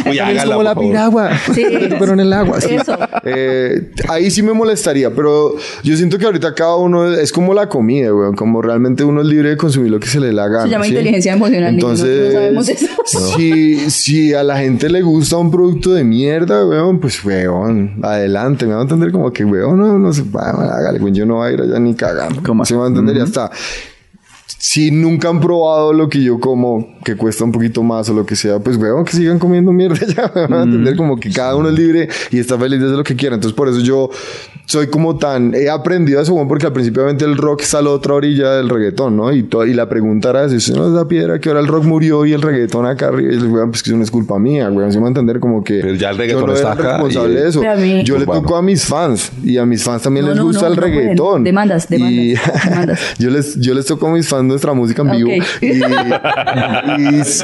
Uy, 0.10 0.20
Es 0.20 0.44
como 0.44 0.64
la 0.64 0.76
piragua. 0.76 1.32
Sí. 1.54 1.64
Pero 2.00 2.14
en 2.14 2.20
el 2.20 2.34
agua. 2.34 2.60
sí. 2.60 2.76
Eso. 2.76 2.98
Eh, 3.24 3.92
ahí 4.10 4.32
sí 4.32 4.42
me 4.42 4.54
molestaría, 4.54 5.12
pero 5.12 5.56
yo 5.84 5.96
siento 5.96 6.18
que 6.18 6.26
ahorita 6.26 6.54
cada 6.54 6.76
uno 6.76 7.14
es 7.14 7.32
como 7.32 7.54
la 7.54 7.70
comida, 7.70 8.14
weón. 8.14 8.36
Como 8.36 8.62
realmente 8.62 9.04
uno 9.04 9.22
es 9.22 9.28
libre 9.28 9.50
de 9.50 9.58
consumir 9.58 9.92
lo 9.92 10.00
que 10.00 10.08
se 10.08 10.20
le 10.20 10.34
la 10.34 10.48
gana. 10.48 10.64
Se 10.64 10.70
llama 10.70 10.86
¿sí? 10.86 10.92
inteligencia 10.92 11.34
emocional, 11.34 11.74
Entonces, 11.74 12.06
nosotros 12.08 12.34
no 12.34 12.40
sabemos 12.40 12.70
eso. 12.70 13.38
Si, 13.38 13.90
si 13.92 14.34
a 14.34 14.44
la 14.44 14.58
gente 14.58 14.90
le 14.90 15.02
gusta 15.02 15.38
un 15.38 15.52
producto 15.52 15.94
de 15.94 16.04
mierda, 16.04 16.66
weón, 16.66 17.00
pues 17.00 17.24
weón, 17.24 18.00
adelante. 18.02 18.66
Me 18.66 18.74
va 18.74 18.80
a 18.80 18.84
entender 18.84 19.12
como 19.12 19.32
que, 19.32 19.46
weón, 19.46 19.80
no, 19.80 19.98
no 20.00 20.12
se 20.14 20.24
va, 20.24 20.50
hágale, 20.50 21.00
weón, 21.00 21.14
yo 21.14 21.26
no 21.26 21.36
voy 21.36 21.50
a 21.50 21.54
ir 21.54 21.62
allá 21.62 21.80
ni 21.80 21.94
cagando. 21.94 22.42
¿Cómo? 22.44 22.66
Se 22.66 22.74
me 22.74 22.80
va 22.80 22.86
a 22.86 22.90
entender 22.90 23.16
y 23.16 23.20
ya 23.20 23.26
está. 23.26 23.52
Si 24.74 24.89
nunca 24.89 25.30
han 25.30 25.39
probado 25.39 25.93
lo 25.93 26.09
que 26.09 26.24
yo 26.24 26.39
como, 26.39 26.95
que 27.05 27.15
cuesta 27.15 27.43
un 27.43 27.51
poquito 27.51 27.84
más 27.84 28.09
o 28.09 28.13
lo 28.15 28.26
que 28.26 28.36
sea, 28.36 28.57
pues 28.57 28.76
weón, 28.78 29.05
que 29.05 29.11
sigan 29.11 29.38
comiendo 29.38 29.71
mierda 29.71 29.99
ya, 30.07 30.32
me 30.34 30.41
van 30.47 30.53
a 30.53 30.63
entender 30.63 30.95
como 30.95 31.19
que 31.19 31.30
cada 31.32 31.55
uno 31.55 31.69
es 31.69 31.76
libre 31.76 32.09
y 32.32 32.39
está 32.39 32.57
feliz 32.57 32.80
de 32.80 32.86
hacer 32.88 32.97
lo 32.97 33.03
que 33.03 33.15
quiera. 33.15 33.36
Entonces 33.36 33.55
por 33.55 33.69
eso 33.69 33.82
yo 33.82 34.09
soy 34.65 34.88
como 34.88 35.17
tan, 35.17 35.53
he 35.53 35.69
aprendido 35.69 36.19
eso, 36.19 36.34
weón, 36.34 36.47
porque 36.47 36.65
al 36.65 36.74
principio 36.74 37.03
obviamente 37.03 37.24
el 37.24 37.38
rock 37.38 37.61
está 37.61 37.78
a 37.78 37.82
la 37.84 37.91
otra 37.91 38.15
orilla 38.15 38.53
del 38.55 38.67
reggaetón, 38.67 39.15
¿no? 39.15 39.32
Y, 39.32 39.43
to- 39.43 39.63
y 39.63 39.76
la 39.76 39.88
pregunta 39.88 40.32
era, 40.32 40.49
si 40.49 40.55
usted 40.55 40.74
no 40.74 40.88
es 40.88 40.93
la 40.93 41.07
piedra 41.07 41.38
que 41.39 41.49
ahora 41.49 41.61
el 41.61 41.67
rock 41.67 41.84
murió 41.84 42.26
y 42.26 42.34
el 42.34 42.41
reggaetón 42.41 42.88
acá 42.88 43.09
arriba, 43.09 43.32
y 43.32 43.36
el 43.36 43.45
weón, 43.51 43.69
pues 43.69 43.84
que 43.84 43.91
eso 43.91 43.97
no 43.97 44.03
es 44.03 44.09
culpa 44.09 44.39
mía, 44.39 44.71
weón, 44.71 44.91
se 44.91 44.97
me 44.97 45.03
va 45.03 45.07
a 45.09 45.11
entender 45.11 45.39
como 45.39 45.63
que 45.63 45.82
Pero 45.82 45.93
ya 45.93 46.09
el 46.09 46.15
yo 46.15 46.21
reggaetón 46.21 46.45
no 46.47 46.53
está 46.55 46.74
era 46.74 46.93
responsable 46.93 47.34
y- 47.34 47.36
de 47.43 47.47
eso. 47.49 47.59
Pero 47.59 47.74
a 47.74 47.76
mí- 47.76 48.03
Yo 48.05 48.17
le 48.17 48.26
toco 48.26 48.55
a 48.55 48.61
mis 48.63 48.84
fans 48.86 49.32
y 49.43 49.57
a 49.57 49.65
mis 49.67 49.84
fans 49.84 50.01
también 50.01 50.26
No, 50.26 50.32
les 50.34 50.41
gusta 50.41 50.61
no, 50.61 50.67
el 50.69 50.76
no 50.78 50.82
pueden. 50.82 50.97
reggaetón. 50.99 51.43
Demandas, 51.43 51.88
demandas, 51.89 52.24
Y- 52.24 52.34
demandas. 52.69 52.99
yo 53.19 53.30
les 53.30 53.59
yo 53.59 53.74
les 53.76 53.86
toco 53.86 54.07
a 54.07 54.11
mis 54.11 54.28
fans 54.28 54.47
nuestra 54.64 54.74
música 54.74 55.01
en 55.01 55.11
vivo 55.11 55.30
y, 55.61 55.68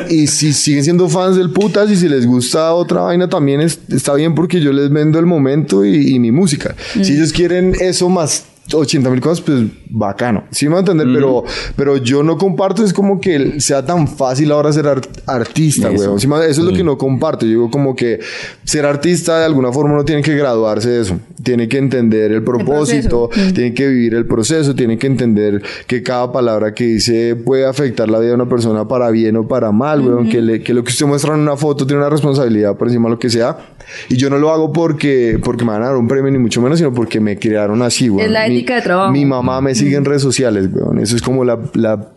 y- 0.10 0.24
y 0.24 0.28
si 0.28 0.54
siguen 0.54 0.84
siendo 0.84 1.10
fans 1.10 1.36
del 1.36 1.52
putas 1.52 1.90
y 1.92 1.96
si 1.98 2.08
les 2.08 2.26
gusta 2.26 2.74
otra 2.74 3.02
vaina 3.02 3.28
también 3.28 3.62
es- 3.62 3.80
está 3.90 4.14
bien 4.14 4.34
porque 4.36 4.60
yo 4.62 4.72
les 4.72 4.90
vendo 4.90 5.20
el 5.20 5.26
momento 5.26 5.84
y, 5.86 6.16
y 6.16 6.20
mi 6.20 6.32
música. 6.32 6.76
Mm. 6.96 7.04
Si 7.04 7.14
ellos 7.14 7.34
quieren 7.34 7.76
eso 7.80 8.10
más 8.10 8.46
80 8.74 9.10
mil 9.10 9.22
cosas, 9.22 9.42
pues 9.42 9.64
bacano. 9.90 10.44
Sí 10.52 10.66
me 10.68 10.74
va 10.74 10.78
a 10.78 10.80
entender, 10.82 11.08
pero, 11.14 11.44
pero 11.76 11.98
yo 11.98 12.22
no 12.24 12.38
comparto, 12.38 12.84
es 12.84 12.94
como 12.94 13.20
que 13.20 13.60
sea 13.60 13.86
tan 13.86 14.08
fácil 14.08 14.52
ahora 14.52 14.72
ser 14.72 14.88
ar- 14.88 15.02
artista, 15.26 15.90
Eso. 15.92 16.04
weón. 16.16 16.20
Sí, 16.20 16.28
eso 16.28 16.62
es 16.62 16.68
lo 16.68 16.74
que 16.74 16.84
no 16.84 16.98
comparto. 16.98 17.46
Yo 17.46 17.50
digo 17.52 17.72
como 17.72 17.96
que 17.96 18.20
ser 18.64 18.86
artista 18.86 19.40
de 19.40 19.46
alguna 19.46 19.72
forma 19.72 19.96
no 19.96 20.06
tiene 20.06 20.22
que 20.22 20.36
graduarse 20.36 20.90
de 20.90 21.02
eso. 21.02 21.20
Tiene 21.44 21.68
que 21.68 21.78
entender 21.78 22.32
el 22.32 22.44
propósito. 22.44 23.30
Mm. 23.36 23.54
tiene 23.54 23.74
que 23.74 23.88
vivir 23.88 24.14
el 24.16 24.26
proceso, 24.26 24.76
tiene 24.76 24.98
que 24.98 25.08
entender 25.08 25.62
que 25.88 26.04
cada 26.04 26.32
palabra 26.32 26.74
que 26.74 26.84
dice 26.86 27.36
puede 27.36 27.66
afectar 27.66 28.10
la 28.10 28.20
vida 28.20 28.30
de 28.30 28.36
una 28.36 28.50
persona 28.50 28.88
para 28.88 29.10
bien 29.12 29.36
o 29.38 29.48
para 29.48 29.72
mal. 29.72 30.28
Que, 30.30 30.42
le- 30.42 30.62
que 30.62 30.74
lo 30.74 30.84
que 30.84 30.90
usted 30.92 31.06
muestra 31.06 31.34
en 31.34 31.42
una 31.42 31.56
foto 31.58 31.86
tiene 31.86 32.02
una 32.02 32.10
responsabilidad 32.10 32.76
por 32.78 32.88
encima 32.88 33.06
de 33.06 33.12
lo 33.16 33.20
que 33.20 33.30
sea. 33.30 33.58
Y 34.10 34.18
yo 34.18 34.30
no 34.30 34.38
lo 34.38 34.52
hago 34.52 34.72
porque, 34.72 35.40
porque 35.44 35.66
me 35.66 35.72
van 35.72 35.82
a 35.84 35.88
dar 35.88 35.96
un 35.96 36.08
premio, 36.08 36.32
ni 36.32 36.38
mucho 36.38 36.62
menos, 36.62 36.78
sino 36.78 36.94
porque 36.94 37.20
me 37.20 37.38
crearon 37.40 37.82
así, 37.82 38.10
weón. 38.10 38.28
De 38.64 38.82
trabajo. 38.82 39.12
Mi 39.12 39.26
mamá 39.26 39.62
me 39.62 39.76
sigue 39.76 39.96
en 39.96 40.06
redes 40.06 40.22
sociales, 40.22 40.70
weón. 40.74 41.00
Eso 41.00 41.16
es 41.16 41.22
como 41.22 41.44
la... 41.44 41.60
la 41.74 42.14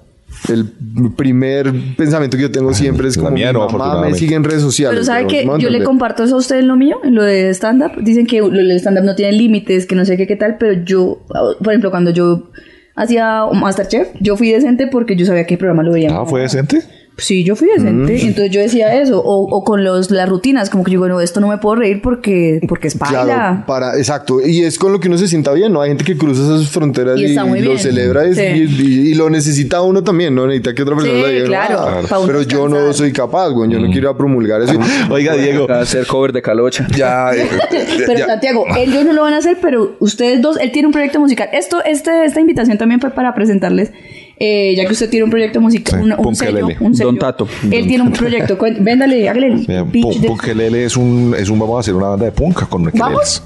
el 0.49 0.67
primer 1.15 1.73
pensamiento 1.97 2.37
que 2.37 2.45
yo 2.45 2.51
tengo 2.51 2.73
siempre 2.73 3.07
es 3.07 3.17
como 3.17 3.31
mía 3.31 3.53
mi 3.53 3.59
no, 3.59 3.69
mamá 3.69 4.01
me 4.01 4.15
sigue 4.15 4.35
en 4.35 4.43
redes 4.43 4.63
sociales. 4.63 4.95
Pero 4.95 5.05
¿sabe 5.05 5.27
que 5.27 5.41
¿Sí 5.41 5.45
me 5.45 5.51
va 5.51 5.57
a 5.57 5.61
Yo 5.61 5.71
le 5.71 5.85
comparto 5.85 6.25
eso 6.25 6.37
a 6.37 6.39
usted 6.39 6.59
en 6.59 6.69
lo 6.69 6.77
mío, 6.77 6.99
en 7.05 7.15
lo 7.15 7.23
de 7.23 7.51
stand-up. 7.51 8.03
Dicen 8.03 8.27
que 8.27 8.41
lo 8.41 8.51
del 8.51 8.73
stand-up 8.81 9.05
no 9.05 9.15
tiene 9.15 9.33
límites, 9.33 9.87
que 9.87 9.95
no 9.95 10.05
sé 10.05 10.17
qué, 10.17 10.27
qué 10.27 10.37
tal, 10.37 10.57
pero 10.59 10.83
yo, 10.85 11.21
por 11.63 11.69
ejemplo, 11.69 11.91
cuando 11.91 12.11
yo 12.11 12.51
hacía 12.97 13.45
Masterchef, 13.53 14.09
yo 14.21 14.37
fui 14.37 14.51
decente 14.51 14.87
porque 14.87 15.17
yo 15.17 15.27
sabía 15.27 15.47
qué 15.47 15.57
programa 15.57 15.83
lo 15.83 15.93
veía. 15.93 16.17
Ah, 16.17 16.27
¿fue 16.27 16.41
decente? 16.41 16.83
Sí, 17.19 17.45
yo 17.45 17.55
fui 17.57 17.69
decente. 17.69 18.15
Mm. 18.15 18.27
Entonces 18.27 18.51
yo 18.51 18.61
decía 18.61 19.01
eso. 19.01 19.21
O, 19.23 19.43
o 19.55 19.65
con 19.65 19.85
los, 19.85 20.11
las 20.11 20.29
rutinas, 20.29 20.71
como 20.71 20.83
que 20.83 20.93
yo, 20.93 20.99
bueno, 20.99 21.21
esto 21.21 21.41
no 21.41 21.49
me 21.49 21.59
puedo 21.59 21.77
reír 21.77 22.01
porque, 22.03 22.59
porque 22.67 22.89
es 22.89 22.97
paila. 22.97 23.25
Claro, 23.25 23.65
para, 23.67 23.97
exacto. 23.99 24.41
Y 24.45 24.63
es 24.65 24.79
con 24.79 24.93
lo 24.93 24.99
que 24.99 25.09
uno 25.09 25.19
se 25.19 25.29
sienta 25.29 25.53
bien, 25.53 25.73
¿no? 25.73 25.83
Hay 25.83 25.91
gente 25.91 26.05
que 26.05 26.17
cruza 26.17 26.43
esas 26.43 26.69
fronteras 26.71 27.19
Y 27.21 27.35
lo 27.35 27.53
bien. 27.53 27.79
celebra 27.79 28.27
y, 28.27 28.35
Sí. 28.35 28.43
y- 28.43 29.11
y 29.11 29.15
lo 29.15 29.29
necesita 29.29 29.83
uno 29.83 30.03
también, 30.03 30.35
¿no? 30.35 30.47
Necesita 30.47 30.75
que 30.75 30.83
otra 30.83 30.97
persona 30.97 31.15
Sí, 31.19 31.23
le 31.23 31.33
diga, 31.35 31.47
claro, 31.47 31.79
"Ah", 31.81 32.01
para 32.09 32.19
uno 32.19 32.27
pero 32.27 32.43
yo 32.43 32.69
no 32.69 32.93
soy 32.95 33.13
capaz, 33.13 33.51
güey. 33.51 33.71
Yo 33.71 33.79
no 33.79 33.87
quiero 33.87 34.09
ir 34.09 34.15
a 34.15 34.17
promulgar 34.17 34.63
eso. 34.63 34.73
Oiga, 35.11 35.35
Diego. 35.37 35.71
A 35.71 35.81
hacer 35.81 36.07
cover 36.07 36.33
de 36.33 36.41
Calocha. 36.43 36.87
Ya, 36.97 37.31
eh, 37.35 37.47
Pero 38.07 38.19
ya. 38.19 38.27
Santiago, 38.27 38.65
ellos 38.77 39.05
no 39.05 39.13
lo 39.13 39.23
van 39.23 39.35
a 39.35 39.37
hacer, 39.37 39.59
pero 39.61 39.97
ustedes 40.01 40.41
dos, 40.41 40.59
él 40.59 40.73
tiene 40.73 40.87
un 40.87 40.93
proyecto 40.93 41.21
musical. 41.21 41.49
Esto, 41.53 41.85
este, 41.85 42.25
esta 42.25 42.41
invitación 42.41 42.79
también 42.79 43.01
fue 43.01 43.11
para 43.11 43.35
presentarles, 43.35 43.93
eh, 44.39 44.75
ya 44.77 44.87
que 44.87 44.93
usted 44.93 45.11
tiene 45.11 45.25
un 45.25 45.31
proyecto 45.31 45.61
musical, 45.61 46.01
Sí, 46.01 46.11
un, 46.11 46.27
un 46.27 46.35
sello, 46.35 46.69
un 46.81 46.95
sello. 46.95 47.11
Don 47.11 47.19
Tato. 47.19 47.49
Él 47.71 47.87
tiene 47.87 48.03
un 48.03 48.13
proyecto. 48.13 48.59
Véndale, 48.81 49.29
hágale 49.29 49.47
el 49.49 49.87
Punkelele 50.27 50.85
es 50.85 50.97
un, 50.97 51.35
es 51.39 51.49
un, 51.49 51.59
vamos 51.59 51.77
a 51.77 51.81
hacer 51.81 51.95
una 51.95 52.09
banda 52.09 52.27
de 52.27 52.33
punk 52.33 52.69
con. 52.69 52.91
¿Vamos? 52.95 53.43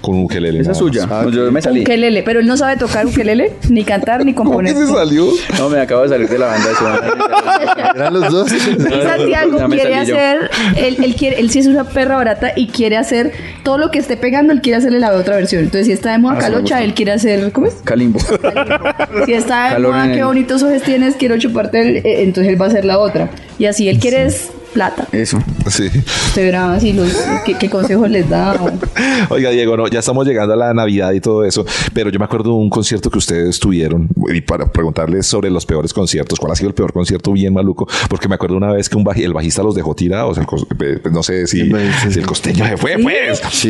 Con 0.00 0.16
un 0.16 0.24
ukelele. 0.24 0.60
Esa 0.60 0.72
es 0.72 0.78
suya. 0.78 1.06
No, 1.06 1.28
yo 1.30 1.50
me 1.52 1.60
salí. 1.60 1.82
Ukelele, 1.82 2.22
pero 2.22 2.40
él 2.40 2.46
no 2.46 2.56
sabe 2.56 2.76
tocar 2.76 3.06
ukelele, 3.06 3.52
ni 3.68 3.84
cantar, 3.84 4.24
ni 4.24 4.32
¿Cómo 4.34 4.50
que 4.58 4.72
componer. 4.72 4.74
se 4.76 4.86
salió? 4.92 5.26
No, 5.58 5.68
me 5.68 5.78
acabo 5.80 6.02
de 6.02 6.08
salir 6.08 6.28
de 6.28 6.38
la 6.38 6.46
banda. 6.46 6.68
Eran 7.94 8.14
los 8.14 8.30
dos. 8.30 8.50
Santiago 9.04 9.58
quiere 9.68 9.94
hacer, 9.96 10.50
él, 10.76 10.96
él 11.04 11.14
quiere, 11.16 11.40
él 11.40 11.50
sí 11.50 11.58
es 11.58 11.66
una 11.66 11.84
perra 11.84 12.16
barata 12.16 12.52
y 12.56 12.68
quiere 12.68 12.96
hacer 12.96 13.32
todo 13.62 13.78
lo 13.78 13.90
que 13.90 13.98
esté 13.98 14.16
pegando, 14.16 14.52
él 14.52 14.60
quiere 14.60 14.78
hacerle 14.78 15.00
la 15.00 15.12
otra 15.12 15.36
versión. 15.36 15.62
Entonces, 15.64 15.86
si 15.86 15.92
está 15.92 16.12
de 16.12 16.18
moda 16.18 16.34
Ah, 16.38 16.40
sí 16.40 16.42
calocha, 16.50 16.82
él 16.82 16.94
quiere 16.94 17.12
hacer, 17.12 17.52
¿cómo 17.52 17.66
es? 17.66 17.74
Calimbo. 17.84 18.18
Si 19.26 19.32
está 19.32 19.64
de 19.64 19.70
Calor 19.74 19.92
moda, 19.94 20.06
qué 20.08 20.18
el- 20.20 20.24
bonitos 20.24 20.62
ojos 20.62 20.82
tienes, 20.82 21.16
quiero 21.16 21.38
chuparte, 21.38 21.80
el- 21.80 21.96
eh, 21.98 22.22
entonces 22.22 22.52
él 22.52 22.60
va 22.60 22.66
a 22.66 22.68
hacer 22.68 22.84
la 22.84 22.98
otra. 22.98 23.30
Y 23.58 23.66
así, 23.66 23.88
él 23.88 23.98
quiere 23.98 24.24
es 24.26 24.50
plata. 24.72 25.06
Eso. 25.12 25.38
Sí. 25.68 25.84
Usted 25.86 26.42
verá 26.44 26.74
así 26.74 26.92
los, 26.92 27.12
qué, 27.44 27.54
qué 27.54 27.68
consejos 27.70 28.08
les 28.10 28.28
da. 28.28 28.54
Oiga, 29.30 29.50
Diego, 29.50 29.76
no, 29.76 29.86
ya 29.88 30.00
estamos 30.00 30.26
llegando 30.26 30.54
a 30.54 30.56
la 30.56 30.74
Navidad 30.74 31.12
y 31.12 31.20
todo 31.20 31.44
eso, 31.44 31.64
pero 31.92 32.10
yo 32.10 32.18
me 32.18 32.24
acuerdo 32.24 32.50
de 32.50 32.56
un 32.56 32.70
concierto 32.70 33.10
que 33.10 33.18
ustedes 33.18 33.58
tuvieron 33.58 34.08
y 34.32 34.40
para 34.40 34.66
preguntarles 34.70 35.26
sobre 35.26 35.50
los 35.50 35.66
peores 35.66 35.92
conciertos, 35.92 36.38
cuál 36.38 36.52
ha 36.52 36.56
sido 36.56 36.68
el 36.68 36.74
peor 36.74 36.92
concierto 36.92 37.32
bien 37.32 37.52
maluco, 37.54 37.86
porque 38.08 38.28
me 38.28 38.34
acuerdo 38.36 38.56
una 38.56 38.72
vez 38.72 38.88
que 38.88 38.96
un 38.96 39.04
baji- 39.04 39.24
el 39.24 39.32
bajista 39.32 39.62
los 39.62 39.74
dejó 39.74 39.94
tirados, 39.94 40.38
el 40.38 40.44
eh, 40.80 41.00
no 41.12 41.22
sé 41.22 41.46
si, 41.46 41.60
Sí, 41.60 41.72
sí, 42.02 42.12
si 42.12 42.18
el 42.20 42.26
costeño 42.26 42.66
se 42.66 42.76
fue, 42.76 42.96
pues. 42.98 43.40
Sí. 43.52 43.68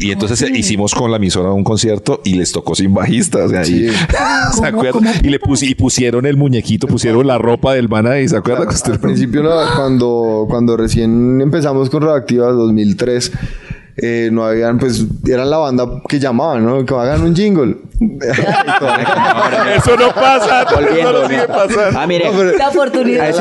Y, 0.00 0.06
y 0.08 0.10
entonces 0.12 0.42
hicimos 0.54 0.94
con 0.94 1.10
la 1.10 1.16
emisora 1.18 1.50
un 1.52 1.64
concierto 1.64 2.20
y 2.24 2.34
les 2.34 2.52
tocó 2.52 2.74
sin 2.74 2.94
bajista, 2.94 3.44
o 3.44 3.48
sea, 3.48 3.62
y- 3.62 3.66
Sí. 3.66 3.88
¿se 4.52 4.56
¿Cómo- 4.56 4.66
acuerdan? 4.66 5.14
Y 5.22 5.28
le 5.28 5.38
y 5.62 5.74
pusieron 5.74 6.26
el 6.26 6.36
muñequito, 6.36 6.86
pusieron 6.86 7.26
la 7.26 7.38
ropa 7.38 7.74
del 7.74 7.88
man 7.88 8.06
ahí, 8.06 8.28
¿se 8.28 8.36
acuerdan? 8.36 8.68
que 8.68 8.74
usted- 8.74 8.92
Al 8.92 9.00
principio, 9.00 9.42
no, 9.42 9.50
cuando, 9.76 10.35
cuando 10.48 10.76
recién 10.76 11.40
empezamos 11.40 11.88
con 11.88 12.02
Radioactiva 12.02 12.50
2003, 12.50 13.32
eh, 13.96 14.28
no 14.30 14.44
habían, 14.44 14.78
pues, 14.78 15.06
eran 15.26 15.48
la 15.48 15.56
banda 15.56 16.02
que 16.06 16.18
llamaban, 16.18 16.64
¿no? 16.66 16.84
Que 16.84 16.94
hagan 16.94 17.22
un 17.22 17.34
jingle. 17.34 17.78
Eso 19.76 19.96
no 19.96 20.12
pasa, 20.12 20.62
eso 20.68 20.76
Volviendo. 20.76 21.12
no 21.12 21.28
sigue 21.28 21.48
pasando. 21.48 21.98
Ah, 21.98 22.06
mire. 22.06 22.30
La 22.58 22.68
oportunidad. 22.68 23.30
A 23.30 23.34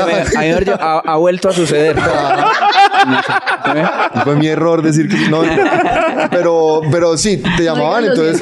ha, 0.80 1.00
ha 1.00 1.16
vuelto 1.18 1.50
a 1.50 1.54
suceder. 1.54 1.96
Fue 4.24 4.36
mi 4.36 4.48
error 4.48 4.82
decir 4.82 5.08
que 5.10 5.30
no. 5.30 5.42
Pero, 6.32 6.82
pero 6.92 7.18
sí, 7.18 7.42
te 7.58 7.64
llamaban. 7.64 8.06
Entonces, 8.06 8.42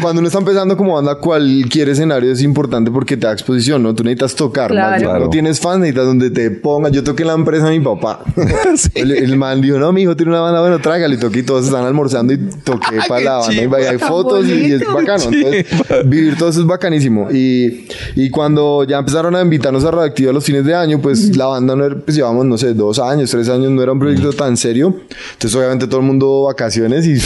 cuando 0.00 0.20
uno 0.20 0.28
está 0.28 0.38
empezando 0.38 0.76
como 0.76 0.94
banda, 0.94 1.16
cualquier 1.16 1.88
escenario 1.88 2.32
es 2.32 2.42
importante 2.42 2.90
porque 2.90 3.16
te 3.16 3.26
da 3.26 3.32
exposición, 3.32 3.82
¿no? 3.82 3.94
Tú 3.94 4.04
necesitas 4.04 4.34
tocar. 4.34 4.70
Claro. 4.70 4.90
más 4.90 5.00
bien. 5.00 5.10
Claro. 5.10 5.24
No 5.24 5.30
tienes 5.30 5.60
fans, 5.60 5.80
necesitas 5.80 6.06
donde 6.06 6.30
te 6.30 6.50
pongan. 6.50 6.92
Yo 6.92 7.02
toqué 7.02 7.22
en 7.22 7.28
la 7.28 7.34
empresa 7.34 7.68
de 7.68 7.78
mi 7.78 7.84
papá. 7.84 8.20
el, 8.94 9.10
el 9.10 9.36
man 9.36 9.60
dijo, 9.60 9.78
no, 9.78 9.92
mi 9.92 10.02
hijo 10.02 10.16
tiene 10.16 10.32
una 10.32 10.40
banda, 10.40 10.60
bueno, 10.60 10.78
tráigale. 10.78 11.16
Y 11.16 11.18
toqué 11.18 11.40
y 11.40 11.42
todos 11.42 11.66
están 11.66 11.84
almorzando 11.84 12.32
y 12.32 12.38
toqué 12.64 12.98
para 13.08 13.20
la 13.20 13.36
banda. 13.38 13.80
Y 13.80 13.84
hay 13.84 13.98
fotos 13.98 14.46
y 14.46 14.72
es 14.72 14.86
bacano. 14.86 15.24
Entonces, 15.40 15.66
vivir 16.06 16.36
todo 16.38 16.48
eso 16.50 16.60
es 16.60 16.66
bacanísimo. 16.66 17.28
Y, 17.30 17.86
y 18.16 18.30
cuando 18.30 18.84
ya 18.84 18.98
empezaron 18.98 19.34
a 19.36 19.40
invitarnos 19.42 19.84
a 19.84 19.90
Radioactiva 19.90 20.32
los 20.32 20.44
fines 20.44 20.64
de 20.64 20.74
año, 20.74 21.00
pues 21.00 21.36
la 21.36 21.46
banda 21.46 21.74
no 21.76 21.84
era, 21.84 21.96
pues 21.96 22.16
llevamos, 22.16 22.44
no 22.46 22.56
sé, 22.58 22.74
dos 22.74 22.98
años, 22.98 23.30
tres 23.30 23.48
años, 23.48 23.70
no 23.70 23.82
era 23.82 23.92
un 23.92 23.98
proyecto 23.98 24.32
tan 24.32 24.56
serio. 24.56 24.94
Entonces, 25.32 25.54
obviamente, 25.56 25.86
todo 25.86 26.00
el 26.00 26.06
mundo 26.06 26.42
vacaciones 26.44 27.06
y 27.06 27.18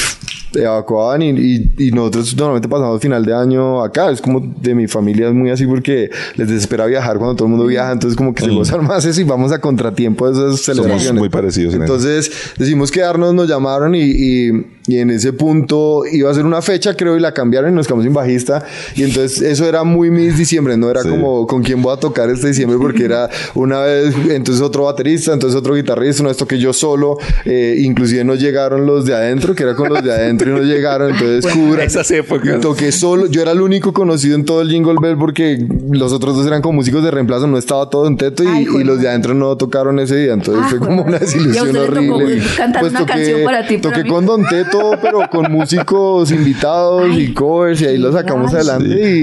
evacuaban 0.58 1.22
y, 1.22 1.30
y- 1.30 1.70
y 1.78 1.90
nosotros 1.90 2.36
normalmente 2.36 2.68
pasamos 2.68 3.00
final 3.00 3.24
de 3.24 3.34
año 3.34 3.82
acá. 3.82 4.10
Es 4.10 4.20
como 4.20 4.40
de 4.60 4.74
mi 4.74 4.86
familia 4.86 5.28
es 5.28 5.34
muy 5.34 5.50
así 5.50 5.66
porque 5.66 6.10
les 6.36 6.48
desespera 6.48 6.86
viajar 6.86 7.18
cuando 7.18 7.34
todo 7.34 7.46
el 7.46 7.50
mundo 7.52 7.66
viaja. 7.66 7.92
Entonces, 7.92 8.16
como 8.16 8.34
que 8.34 8.44
se 8.44 8.50
gozan 8.50 8.84
más 8.86 9.04
eso 9.04 9.20
y 9.20 9.24
vamos 9.24 9.50
a 9.52 9.60
contratiempo 9.60 10.30
de 10.30 10.32
esas 10.32 10.60
celebraciones. 10.60 11.18
muy 11.18 11.28
parecidos 11.28 11.74
en 11.74 11.82
eso. 11.82 11.94
Entonces, 11.94 12.30
decidimos 12.56 12.90
quedarnos, 12.90 13.34
nos 13.34 13.48
llamaron 13.48 13.94
y, 13.94 14.00
y- 14.02 14.50
en 14.86 15.08
ese 15.10 15.32
punto 15.32 16.02
iba 16.04 16.30
a 16.30 16.34
ser 16.34 16.44
una 16.44 16.60
fecha, 16.60 16.94
creo, 16.94 17.16
y 17.16 17.20
la 17.20 17.32
cambiaron 17.32 17.72
y 17.72 17.74
nos 17.74 17.86
quedamos 17.86 18.03
sin 18.04 18.12
bajista. 18.14 18.64
Y 18.94 19.02
entonces, 19.02 19.42
eso 19.42 19.66
era 19.68 19.82
muy 19.84 20.10
mis 20.10 20.36
diciembre, 20.38 20.76
no 20.76 20.90
era 20.90 21.02
Sí. 21.02 21.08
como 21.08 21.46
con 21.46 21.62
quién 21.62 21.82
voy 21.82 21.92
a 21.92 21.96
tocar 21.96 22.30
este 22.30 22.48
diciembre, 22.48 22.78
porque 22.80 23.04
era 23.04 23.28
una 23.54 23.80
vez, 23.80 24.14
entonces 24.30 24.62
otro 24.62 24.84
baterista, 24.84 25.32
entonces 25.32 25.58
otro 25.58 25.74
guitarrista, 25.74 26.22
una 26.22 26.28
vez 26.30 26.36
toqué 26.38 26.58
yo 26.58 26.72
solo. 26.72 27.18
eh, 27.44 27.76
inclusive 27.80 28.24
no 28.24 28.34
llegaron 28.34 28.86
los 28.86 29.04
de 29.04 29.14
adentro, 29.14 29.54
que 29.54 29.62
era 29.64 29.74
con 29.74 29.88
los 29.88 30.02
de 30.02 30.12
adentro 30.12 30.50
y 30.50 30.54
no 30.54 30.62
llegaron. 30.62 31.12
Entonces, 31.12 31.52
cubran. 31.52 31.86
Esas 31.86 32.10
épocas. 32.10 32.60
Toqué 32.60 32.92
solo, 32.92 33.26
yo 33.26 33.42
era 33.42 33.52
el 33.52 33.60
único 33.60 33.92
conocido 33.92 34.34
en 34.36 34.44
todo 34.44 34.60
el 34.62 34.70
Jingle 34.70 34.94
Bell 35.00 35.16
porque 35.18 35.66
los 35.90 36.12
otros 36.12 36.36
dos 36.36 36.46
eran 36.46 36.62
como 36.62 36.74
músicos 36.76 37.02
de 37.04 37.10
reemplazo, 37.10 37.46
no 37.46 37.58
estaba 37.58 37.88
todo 37.90 38.06
en 38.06 38.16
teto 38.16 38.42
y, 38.44 38.46
Ay, 38.46 38.62
y 38.62 38.66
joder. 38.66 38.86
los 38.86 39.00
de 39.00 39.08
adentro 39.08 39.34
no 39.34 39.56
tocaron 39.56 39.98
ese 39.98 40.16
día. 40.16 40.32
Entonces 40.34 40.62
Ah, 40.64 40.68
fue 40.68 40.78
como 40.78 41.02
una 41.02 41.18
desilusión 41.18 41.54
¿Y 41.54 41.58
a 41.58 41.62
usted 41.62 41.72
le 41.74 41.86
tocó 42.06 42.16
horrible. 42.16 42.36
Pues 42.42 42.56
cantar 42.56 42.84
una 42.84 43.06
canción 43.06 43.40
para 43.44 43.66
ti, 43.66 43.78
Toqué 43.78 44.04
con 44.06 44.26
Don 44.26 44.44
Teto, 44.46 44.92
pero 45.02 45.28
con 45.30 45.50
músicos 45.52 46.30
invitados 46.30 47.08
y 47.18 47.32
covers 47.32 47.80
y 47.82 47.86
ahí 47.86 47.93
lo 47.98 48.12
sacamos 48.12 48.52
Ay, 48.54 48.56
adelante 48.60 49.18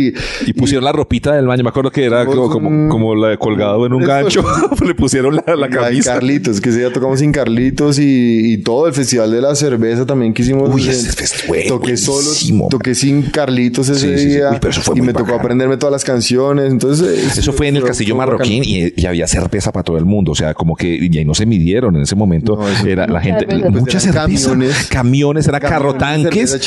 y, 0.45 0.49
Y 0.49 0.53
pusieron 0.53 0.84
la 0.86 0.91
ropita 0.91 1.34
del 1.36 1.47
baño. 1.47 1.63
Me 1.63 1.69
acuerdo 1.69 1.91
que 1.91 2.05
era 2.05 2.26
como, 2.26 2.49
como, 2.49 2.69
un- 2.69 2.89
como 2.89 3.15
la 3.15 3.30
de 3.30 3.38
colgado 3.38 3.86
en 3.86 3.93
un 3.93 4.03
gancho. 4.03 4.43
Le 4.86 4.95
pusieron 4.95 5.36
la, 5.36 5.55
la 5.55 5.69
camisa. 5.69 6.13
Carlitos, 6.13 6.59
que 6.61 6.69
ese 6.69 6.80
día 6.80 6.91
tocamos 6.93 7.19
sin 7.19 7.32
Carlitos 7.32 7.99
y, 7.99 8.53
y 8.53 8.57
todo 8.59 8.88
el 8.88 8.93
festival 8.93 9.32
de 9.32 9.41
la 9.41 9.55
cerveza 9.55 10.05
también 10.05 10.34
que 10.34 10.41
hicimos. 10.41 10.69
Uy, 10.74 10.84
eh, 10.88 10.91
ese 10.91 11.47
güey, 11.47 11.67
toqué 11.67 11.97
solo, 11.97 12.30
toqué 12.69 12.95
sin 12.95 13.24
Carlitos 13.24 13.89
ese 13.89 13.99
Sí, 14.01 14.17
sí, 14.17 14.24
sí. 14.24 14.30
día 14.38 14.49
Uy, 14.51 14.57
pero 14.59 14.72
eso 14.72 14.82
fue 14.82 14.95
y 14.95 14.99
muy 14.99 15.07
me 15.07 15.13
tocó 15.13 15.34
aprenderme 15.36 15.78
todas 15.78 15.91
las 15.91 16.03
canciones. 16.03 16.72
Entonces, 16.72 17.07
eh, 17.07 17.39
Eso 17.39 17.53
fue 17.53 17.67
en 17.67 17.78
el 17.78 17.84
Castillo 17.84 18.15
fue 18.15 18.26
Marroquín 18.26 18.63
y, 18.65 18.93
y 18.99 19.05
había 19.05 19.28
cerveza 19.28 19.72
para 19.72 19.84
todo 19.84 19.97
el 19.97 20.05
mundo. 20.05 20.32
O 20.32 20.36
sea, 20.36 20.53
como 20.53 20.76
que 20.76 20.88
y 21.01 21.17
ahí 21.17 21.26
no 21.26 21.34
se 21.34 21.45
midieron 21.45 21.95
en 21.95 22.03
ese 22.03 22.15
momento. 22.15 22.55
No, 22.57 22.88
era 22.88 23.07
la 23.07 23.22
gente, 23.22 23.45
Pues 23.45 23.59
eran 23.61 24.01
cerveza. 24.01 24.11
camiones. 24.13 24.88
Camiones, 24.89 25.47
era 25.47 25.59
carro 25.59 25.93
tanques. 25.95 26.57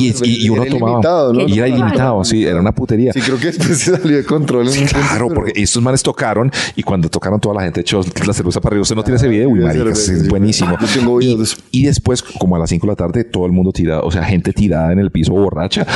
Y, 0.00 0.14
y- 0.24 0.46
y 0.46 0.48
uno 0.48 0.64
tomaba. 0.66 1.32
¿no? 1.32 1.46
Y 1.46 1.53
era 1.58 1.68
ilimitado, 1.68 2.24
sí, 2.24 2.44
era 2.44 2.60
una 2.60 2.72
putería. 2.72 3.12
Sí, 3.12 3.20
creo 3.20 3.38
que 3.38 3.46
después 3.46 3.78
se 3.78 3.96
salió 3.96 4.16
de 4.16 4.24
control. 4.24 4.66
punto, 4.66 4.92
Claro, 4.92 5.28
porque 5.34 5.52
estos 5.56 5.82
manes 5.82 6.02
tocaron 6.02 6.50
y 6.76 6.82
cuando 6.82 7.08
tocaron 7.08 7.40
toda 7.40 7.54
la 7.56 7.62
gente 7.62 7.80
echó 7.80 8.00
la 8.26 8.32
cerveza 8.32 8.60
para 8.60 8.72
arriba. 8.74 8.82
Usted 8.82 8.96
no 8.96 9.02
tiene 9.04 9.16
ese 9.16 9.28
video, 9.28 9.48
uy, 9.48 9.60
sí, 9.60 9.64
marica, 9.64 9.94
sí, 9.94 10.12
es 10.12 10.20
sí. 10.22 10.28
buenísimo. 10.28 10.76
Yo 10.80 10.86
tengo 10.86 11.20
y, 11.20 11.36
y 11.70 11.86
después, 11.86 12.22
como 12.22 12.56
a 12.56 12.58
las 12.58 12.70
5 12.70 12.86
de 12.86 12.92
la 12.92 12.96
tarde, 12.96 13.24
todo 13.24 13.46
el 13.46 13.52
mundo 13.52 13.72
tirado, 13.72 14.02
o 14.04 14.10
sea, 14.10 14.24
gente 14.24 14.52
tirada 14.52 14.92
en 14.92 14.98
el 14.98 15.10
piso 15.10 15.32
borracha. 15.32 15.86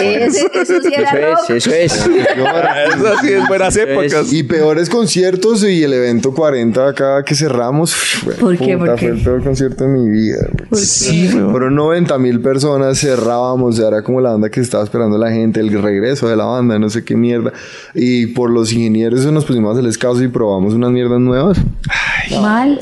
Ese- 0.00 0.46
eso 0.54 0.74
sí 0.82 0.92
era 0.96 1.10
Eso 1.10 1.36
rock. 1.36 1.50
es, 1.50 1.66
eso 1.66 1.70
es. 1.74 1.92
Eso 1.92 3.14
sí 3.20 3.28
es 3.32 3.48
buenas 3.48 3.76
épocas. 3.76 4.32
Y 4.32 4.42
peores 4.42 4.88
conciertos 4.88 5.62
y 5.64 5.82
el 5.82 5.92
evento 5.92 6.32
40 6.34 6.88
acá 6.88 7.22
que 7.24 7.34
cerramos. 7.34 7.94
¿Por 8.40 8.56
qué? 8.58 8.76
puta, 8.76 8.90
¿Por 8.92 8.98
qué? 8.98 9.08
Fue 9.08 9.16
el 9.16 9.22
peor 9.22 9.44
concierto 9.44 9.84
de 9.84 9.90
mi 9.90 10.10
vida. 10.10 10.38
güey. 10.52 10.68
¿Por 10.68 10.78
qué? 10.78 11.46
Fueron 11.50 11.74
90 11.74 12.18
mil 12.18 12.40
personas, 12.40 12.98
cerrábamos, 12.98 13.78
era 13.78 14.02
como 14.02 14.20
la 14.20 14.32
banda 14.32 14.50
que 14.50 14.60
estaba 14.60 14.84
esperando 14.84 15.07
la 15.16 15.30
gente, 15.30 15.60
el 15.60 15.70
regreso 15.80 16.28
de 16.28 16.36
la 16.36 16.44
banda, 16.44 16.78
no 16.78 16.90
sé 16.90 17.04
qué 17.04 17.16
mierda. 17.16 17.52
Y 17.94 18.26
por 18.26 18.50
los 18.50 18.72
ingenieros 18.72 19.24
nos 19.32 19.46
pusimos 19.46 19.70
a 19.70 19.72
hacerles 19.72 19.96
caso 19.96 20.22
y 20.22 20.28
probamos 20.28 20.74
unas 20.74 20.90
mierdas 20.90 21.20
nuevas. 21.20 21.58
Mal. 22.42 22.78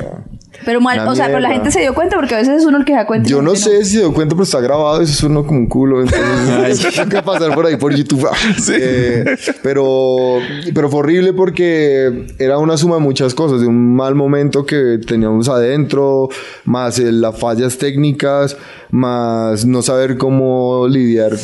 Pero 0.64 0.80
mal, 0.80 0.98
Una 1.00 1.12
o 1.12 1.14
sea, 1.14 1.26
pero 1.26 1.38
la 1.38 1.48
mierda. 1.48 1.64
gente 1.64 1.70
se 1.70 1.80
dio 1.80 1.94
cuenta 1.94 2.16
porque 2.16 2.34
a 2.34 2.38
veces 2.38 2.62
es 2.62 2.66
uno 2.66 2.78
el 2.78 2.84
que 2.84 2.92
da 2.92 3.06
cuenta. 3.06 3.28
Yo 3.28 3.40
no 3.40 3.54
sé 3.54 3.84
si 3.84 3.92
se 3.92 3.98
dio 3.98 4.12
cuenta, 4.12 4.34
pero 4.34 4.42
está 4.42 4.60
grabado, 4.60 5.00
eso 5.00 5.12
es 5.12 5.22
uno 5.22 5.46
como 5.46 5.60
un 5.60 5.66
culo. 5.68 6.02
Entonces, 6.02 6.94
tengo 6.96 7.08
que 7.08 7.22
pasar 7.22 7.54
por 7.54 7.66
ahí 7.66 7.76
por 7.76 7.94
YouTube. 7.94 8.26
Eh, 8.68 9.36
pero, 9.62 10.38
pero 10.74 10.88
fue 10.88 11.00
horrible 11.00 11.32
porque 11.32 12.26
era 12.38 12.58
una 12.58 12.76
suma 12.76 12.96
de 12.96 13.02
muchas 13.02 13.34
cosas, 13.34 13.60
de 13.60 13.66
un 13.66 13.94
mal 13.94 14.14
momento 14.14 14.66
que 14.66 14.98
teníamos 15.06 15.48
adentro, 15.48 16.28
más 16.64 16.98
eh, 16.98 17.12
las 17.12 17.38
fallas 17.38 17.78
técnicas, 17.78 18.56
más 18.90 19.64
no 19.64 19.82
saber 19.82 20.16
cómo 20.16 20.88
lidiar 20.88 21.36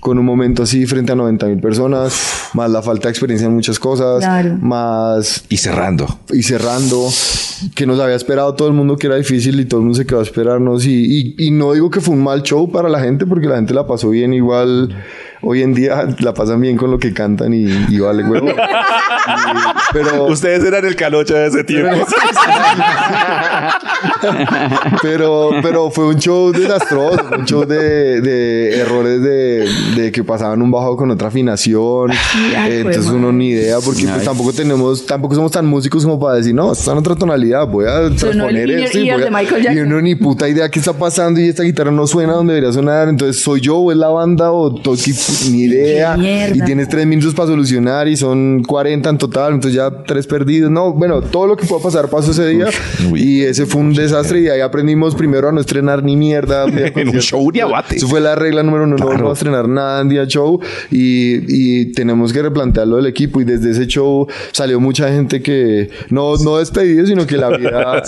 con 0.00 0.18
un 0.18 0.24
momento 0.24 0.62
así 0.62 0.86
frente 0.86 1.12
a 1.12 1.14
90 1.14 1.46
mil 1.46 1.58
personas, 1.60 2.50
más 2.54 2.70
la 2.70 2.82
falta 2.82 3.08
de 3.08 3.10
experiencia 3.12 3.46
en 3.46 3.54
muchas 3.54 3.78
cosas, 3.78 4.18
Claro. 4.20 4.56
más 4.60 5.44
Y 5.48 5.56
cerrando. 5.56 6.06
y 6.32 6.42
cerrando, 6.42 7.08
que 7.74 7.86
nos 7.86 7.98
había 8.00 8.14
esperado 8.16 8.54
todo 8.54 8.68
el 8.68 8.74
mundo 8.74 8.96
que 8.96 9.06
era 9.08 9.16
difícil 9.16 9.58
y 9.60 9.64
todo 9.64 9.80
el 9.80 9.86
mundo 9.86 9.98
se 9.98 10.06
quedó 10.06 10.20
a 10.20 10.22
esperarnos. 10.22 10.84
Y, 10.86 11.34
y, 11.38 11.46
y 11.46 11.50
no 11.50 11.72
digo 11.72 11.90
que 11.90 12.00
fue 12.00 12.14
un 12.14 12.22
mal 12.22 12.42
show 12.42 12.70
para 12.70 12.88
la 12.88 13.00
gente, 13.00 13.26
porque 13.26 13.46
la 13.46 13.56
gente 13.56 13.74
la 13.74 13.86
pasó 13.86 14.10
bien 14.10 14.32
igual. 14.34 14.94
Hoy 15.42 15.62
en 15.62 15.72
día 15.74 16.06
la 16.18 16.34
pasan 16.34 16.60
bien 16.60 16.76
con 16.76 16.90
lo 16.90 16.98
que 16.98 17.12
cantan 17.12 17.52
y, 17.54 17.64
y 17.88 17.98
vale 18.00 18.24
huevo. 18.24 18.48
Y- 19.28 19.92
pero, 19.92 20.24
Ustedes 20.26 20.64
eran 20.64 20.84
el 20.86 20.96
calocha 20.96 21.34
de 21.34 21.48
ese 21.48 21.62
tiempo. 21.64 21.96
pero, 25.02 25.50
pero 25.62 25.90
fue 25.90 26.06
un 26.06 26.18
show 26.18 26.50
desastroso, 26.52 27.22
un 27.38 27.44
show 27.44 27.64
de, 27.66 28.20
de 28.20 28.80
errores 28.80 29.22
de, 29.22 29.68
de 29.96 30.12
que 30.12 30.24
pasaban 30.24 30.60
un 30.62 30.70
bajo 30.70 30.96
con 30.96 31.10
otra 31.10 31.28
afinación. 31.28 32.10
ay, 32.10 32.70
Eh, 32.72 32.80
entonces 32.80 33.06
uno 33.10 33.32
ni 33.32 33.48
idea, 33.50 33.78
porque 33.84 34.06
pues, 34.06 34.24
tampoco 34.24 34.52
tenemos, 34.52 35.04
tampoco 35.06 35.34
somos 35.34 35.52
tan 35.52 35.66
músicos 35.66 36.04
como 36.04 36.18
para 36.18 36.36
decir, 36.36 36.54
no, 36.54 36.72
está 36.72 36.92
en 36.92 36.98
otra 36.98 37.14
tonalidad, 37.14 37.66
voy 37.66 37.86
a 37.86 38.08
transponer 38.14 38.70
el 38.70 38.84
esto. 38.84 38.98
y 38.98 39.08
y 39.76 39.78
uno 39.80 40.00
ni 40.00 40.14
puta 40.14 40.48
idea 40.48 40.70
qué 40.70 40.78
está 40.78 40.92
pasando 40.92 41.40
y 41.40 41.48
esta 41.48 41.62
guitarra 41.62 41.90
no 41.90 42.06
suena 42.06 42.32
donde 42.34 42.54
debería 42.54 42.72
sonar. 42.72 43.08
Entonces, 43.08 43.42
¿soy 43.42 43.60
yo 43.60 43.76
o 43.76 43.92
es 43.92 43.98
la 43.98 44.08
banda 44.08 44.52
o 44.52 44.74
toqui? 44.74 45.12
Ni 45.50 45.62
idea. 45.64 46.16
mierda. 46.16 46.56
Y 46.56 46.60
tienes 46.60 46.88
tres 46.88 47.06
minutos 47.06 47.34
para 47.34 47.48
solucionar 47.48 48.08
y 48.08 48.16
son 48.16 48.62
40 48.62 49.10
en 49.10 49.18
total, 49.18 49.54
entonces 49.54 49.76
ya 49.76 49.90
tres 50.04 50.26
perdidos. 50.26 50.70
No, 50.70 50.92
bueno, 50.92 51.20
todo 51.22 51.46
lo 51.46 51.56
que 51.56 51.66
pueda 51.66 51.82
pasar 51.82 52.08
pasó 52.08 52.30
ese 52.30 52.46
día 52.48 52.66
uy. 53.10 53.20
y 53.22 53.42
ese 53.42 53.66
fue 53.66 53.80
un 53.80 53.92
desastre 53.94 54.40
y 54.40 54.48
ahí 54.48 54.60
aprendimos 54.60 55.14
primero 55.14 55.48
a 55.48 55.52
no 55.52 55.60
estrenar 55.60 56.02
ni 56.02 56.16
mierda. 56.16 56.66
En 56.98 57.08
un 57.10 57.20
show 57.20 57.50
de 57.52 57.62
abate. 57.62 57.96
Eso 57.96 58.08
fue 58.08 58.20
la 58.20 58.34
regla 58.34 58.62
número 58.62 58.84
uno, 58.84 58.96
no 58.96 59.06
Claro. 59.06 59.18
vamos 59.24 59.30
a 59.30 59.40
estrenar 59.40 59.68
nada 59.68 60.00
en 60.00 60.08
día 60.08 60.26
show 60.26 60.60
y, 60.90 61.36
y 61.48 61.92
tenemos 61.92 62.32
que 62.32 62.42
replantearlo 62.42 62.96
del 62.96 63.06
equipo 63.06 63.40
y 63.40 63.44
desde 63.44 63.70
ese 63.70 63.86
show 63.86 64.26
salió 64.52 64.80
mucha 64.80 65.08
gente 65.12 65.42
que 65.42 65.90
no, 66.10 66.36
no 66.36 66.56
despedido, 66.58 67.06
sino 67.06 67.26
que 67.26 67.36
la 67.36 67.50
vida, 67.56 67.70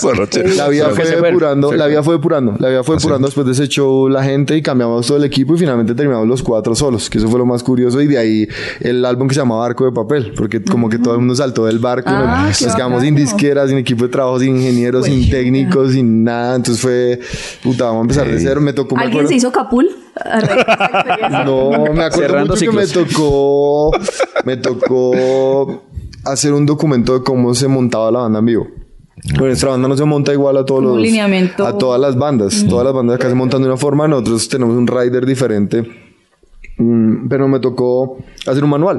la 0.55 0.67
vida 0.69 0.89
fue 0.89 1.05
depurando, 1.05 1.71
la 1.73 1.87
vida 1.87 2.03
fue 2.03 2.15
depurando, 2.15 2.55
la 2.59 2.69
vida 2.69 2.83
fue 2.83 2.95
depurando 2.97 3.27
después 3.27 3.45
de 3.45 3.53
ese 3.53 3.67
show 3.67 4.09
la 4.09 4.23
gente 4.23 4.55
y 4.57 4.61
cambiamos 4.61 5.05
todo 5.07 5.17
el 5.17 5.23
equipo 5.23 5.55
y 5.55 5.59
finalmente 5.59 5.93
terminamos 5.93 6.27
los 6.27 6.41
cuatro 6.43 6.75
solos, 6.75 7.09
que 7.11 7.17
eso 7.17 7.27
fue 7.27 7.37
lo 7.37 7.45
más 7.45 7.61
curioso 7.61 8.01
y 8.01 8.07
de 8.07 8.17
ahí 8.17 8.47
el 8.79 9.03
álbum 9.05 9.27
que 9.27 9.35
se 9.35 9.41
llamaba 9.41 9.61
Barco 9.61 9.85
de 9.85 9.91
Papel, 9.91 10.33
porque 10.35 10.63
como 10.63 10.89
que 10.89 10.97
todo 10.97 11.13
el 11.13 11.19
mundo 11.19 11.35
saltó 11.35 11.65
del 11.65 11.77
barco 11.77 12.09
Ah, 12.09 12.45
nos, 12.47 12.57
quedamos 12.73 13.01
sin 13.01 13.13
bacano. 13.13 13.29
disqueras, 13.29 13.69
sin 13.69 13.77
equipo 13.77 14.05
de 14.05 14.09
trabajo, 14.09 14.39
sin 14.39 14.55
ingenieros, 14.55 15.05
sin 15.05 15.29
técnicos, 15.29 15.91
sin 15.91 16.23
nada, 16.23 16.55
entonces 16.55 16.81
fue, 16.81 17.19
puta, 17.61 17.83
vamos 17.85 17.99
a 17.99 18.01
empezar 18.03 18.27
de 18.27 18.39
cero, 18.39 18.61
me 18.61 18.73
tocó 18.73 18.97
¿Alguien 18.97 19.27
se 19.27 19.35
hizo 19.35 19.51
capul? 19.51 19.87
a 20.15 20.39
raíz 20.39 20.55
de 20.65 20.71
esa 20.71 20.85
experiencia? 20.85 21.43
no, 21.43 21.69
me 21.93 22.03
acuerdo 22.03 22.11
Cerrando 22.11 22.53
mucho 22.53 22.71
que 22.71 22.77
me 22.77 22.87
tocó, 22.87 23.91
me 24.45 24.57
tocó 24.57 25.83
hacer 26.23 26.53
un 26.53 26.65
documento 26.65 27.13
de 27.19 27.23
cómo 27.23 27.53
se 27.53 27.67
montaba 27.67 28.09
la 28.09 28.19
banda 28.19 28.39
en 28.39 28.45
vivo. 28.45 28.67
Pero 29.33 29.45
nuestra 29.45 29.69
banda 29.71 29.87
no 29.87 29.97
se 29.97 30.05
monta 30.05 30.31
igual 30.33 30.57
a 30.57 30.65
todos 30.65 30.81
Como 30.83 30.95
los 30.95 31.59
a 31.59 31.77
todas 31.77 32.01
las 32.01 32.17
bandas. 32.17 32.65
Todas 32.67 32.85
las 32.85 32.93
bandas 32.93 33.17
acá 33.17 33.29
se 33.29 33.35
montan 33.35 33.61
de 33.61 33.67
una 33.67 33.77
forma, 33.77 34.07
nosotros 34.07 34.47
tenemos 34.49 34.75
un 34.75 34.87
rider 34.87 35.25
diferente. 35.25 36.10
Pero 37.29 37.47
me 37.47 37.59
tocó 37.59 38.17
hacer 38.47 38.63
un 38.63 38.69
manual. 38.69 38.97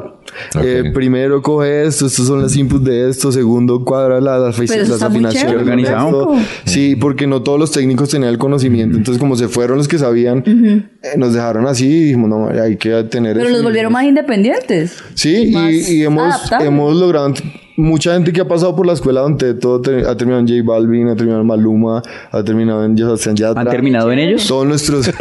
Ok. 0.54 0.62
Eh, 0.64 0.90
primero 0.94 1.42
coge 1.42 1.84
esto, 1.86 2.06
estos 2.06 2.26
son 2.26 2.40
los 2.42 2.56
inputs 2.56 2.84
de 2.84 3.10
esto. 3.10 3.32
Segundo 3.32 3.84
cuadra 3.84 4.20
la- 4.20 4.38
las, 4.38 4.58
las 4.58 5.02
afinaciones. 5.02 5.54
Organizado. 5.56 6.34
esto. 6.36 6.46
Sí, 6.64 6.96
porque 6.96 7.26
no 7.26 7.42
todos 7.42 7.58
los 7.58 7.70
técnicos 7.72 8.08
tenían 8.10 8.30
el 8.30 8.38
conocimiento. 8.38 8.96
Entonces, 8.96 9.18
como 9.20 9.36
se 9.36 9.48
fueron 9.48 9.78
los 9.78 9.88
que 9.88 9.98
sabían, 9.98 10.42
eh, 10.46 11.16
nos 11.16 11.34
dejaron 11.34 11.66
así 11.66 11.86
y 11.86 12.02
dijimos, 12.04 12.28
no, 12.30 12.48
hay 12.48 12.76
que 12.76 12.90
tener 13.04 13.36
Pero 13.36 13.48
los 13.50 13.62
volvieron 13.62 13.92
más 13.92 14.04
independientes. 14.04 15.02
Sí, 15.14 15.50
más 15.52 15.70
y, 15.72 15.98
y 15.98 16.02
hemos, 16.04 16.34
hemos 16.60 16.96
logrado 16.96 17.32
mucha 17.76 18.14
gente 18.14 18.32
que 18.32 18.40
ha 18.42 18.46
pasado 18.48 18.76
por 18.76 18.86
la 18.86 18.92
escuela 18.92 19.22
donde 19.22 19.54
todo 19.54 19.80
te- 19.80 20.06
ha 20.06 20.16
terminado 20.16 20.40
en 20.40 20.48
J 20.48 20.62
Balvin, 20.64 21.08
ha 21.08 21.16
terminado 21.16 21.40
en 21.40 21.46
Maluma, 21.46 22.02
ha 22.30 22.42
terminado 22.44 22.84
en 22.84 22.96
Sebastián 22.96 23.34
Yatra. 23.34 23.60
¿Han 23.62 23.68
terminado 23.68 24.12
en 24.12 24.18
ellos? 24.18 24.46
Todos 24.46 24.66
nuestros. 24.66 25.10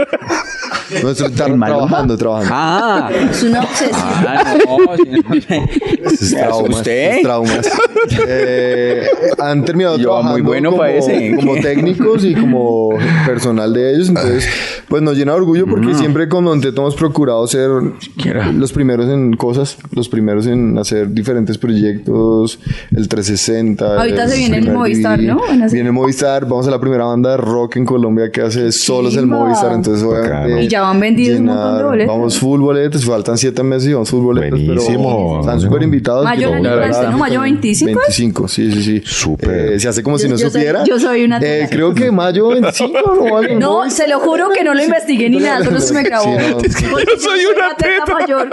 ¿En 0.96 1.60
Maluma? 1.60 1.86
trabajando, 1.88 2.18
trabajando. 2.18 2.54
Ah, 2.54 3.10
Es 3.32 3.44
una 3.44 3.62
obsesión. 3.62 3.92
ah, 3.96 4.56
no. 4.66 4.76
Traumas, 6.30 6.84
traumas. 7.22 7.70
Eh, 8.28 9.04
han 9.40 9.64
terminado 9.66 9.98
Yo, 9.98 10.04
trabajando 10.04 10.32
muy 10.34 10.42
bueno 10.42 10.72
como, 10.72 10.86
ese. 10.86 11.36
como 11.36 11.56
técnicos 11.56 12.24
y 12.26 12.34
como 12.36 12.90
personal 13.26 13.74
de 13.74 13.94
ellos. 13.96 14.10
Entonces, 14.10 14.48
pues 14.88 15.02
nos 15.02 15.18
llena 15.18 15.32
de 15.34 15.38
orgullo 15.38 15.66
porque 15.68 15.94
siempre 15.94 16.28
con 16.28 16.44
Monteto 16.44 16.82
hemos 16.82 16.96
procurado 16.96 17.46
ser 17.48 17.70
los 18.56 18.74
primeros 18.74 19.08
en 19.10 19.34
cosas, 19.36 19.78
los 19.94 20.10
primeros 20.10 20.48
en 20.48 20.78
hacer 20.78 21.10
diferentes 21.12 21.58
proyectos, 21.58 22.60
el 22.96 23.08
360. 23.08 23.98
Ahorita 23.98 24.24
el 24.24 24.30
se 24.30 24.38
viene 24.38 24.58
el 24.58 24.72
Movistar, 24.72 25.20
DVD. 25.20 25.28
¿no? 25.28 25.42
Hacer- 25.44 25.72
Viene 25.72 25.90
el 25.90 25.94
Movistar, 25.94 26.44
vamos 26.48 26.68
a 26.68 26.72
la 26.72 26.80
primera 26.80 27.06
banda 27.06 27.32
de 27.32 27.38
rock 27.38 27.78
en 27.78 27.86
Colombia 27.86 28.32
que 28.32 28.42
hace 28.42 28.72
solos 28.72 29.16
el. 29.16 29.28
Movistar, 29.28 29.72
entonces 29.74 30.04
obviamente... 30.04 30.64
Y 30.64 30.68
ya 30.68 30.82
van 30.82 31.00
vendidos 31.00 31.40
un 31.40 31.46
montón 31.46 31.78
de 31.78 31.84
boletos. 31.84 32.16
Vamos 32.16 32.38
full 32.38 32.60
boletos, 32.60 33.06
faltan 33.06 33.38
siete 33.38 33.64
meses 33.64 33.90
y 33.90 33.94
vamos 33.94 34.10
full 34.10 34.24
boletos. 34.24 34.60
pero 34.60 34.74
Buenísimo. 34.82 35.40
Están 35.40 35.62
súper 35.62 35.84
invitados. 35.84 36.26
Mayo 36.26 36.52
que 36.52 36.60
no- 36.60 37.12
¿no? 37.12 37.18
Mayo 37.18 37.42
25. 37.42 37.91
25, 37.96 38.48
sí, 38.48 38.72
sí, 38.72 38.84
sí. 38.84 39.02
Súper. 39.06 39.74
Eh, 39.74 39.80
se 39.80 39.88
hace 39.90 40.04
como 40.04 40.18
si 40.18 40.26
Yo- 40.26 40.32
no 40.32 40.36
yo 40.38 40.50
soy- 40.50 40.62
supiera. 40.62 40.84
yo 40.84 41.00
soy 41.00 41.24
una 41.24 41.38
Eh, 41.38 41.42
teta. 41.42 41.70
creo 41.70 41.94
que 41.94 42.12
mayo 42.12 42.50
25 42.50 43.00
o 43.00 43.38
algo. 43.38 43.60
No, 43.60 43.90
se 43.90 44.08
lo 44.08 44.20
juro 44.20 44.50
que 44.50 44.64
no 44.64 44.74
lo 44.74 44.84
investigué 44.84 45.30
ni 45.30 45.38
nada, 45.40 45.64
solo 45.64 45.80
se 45.80 45.94
me 45.94 46.00
acabó. 46.02 46.38
Sí, 46.62 46.86
no, 46.90 47.00
yo 47.00 47.20
soy 47.20 47.46
una 47.46 47.76
teta 47.76 48.06
mayor. 48.14 48.50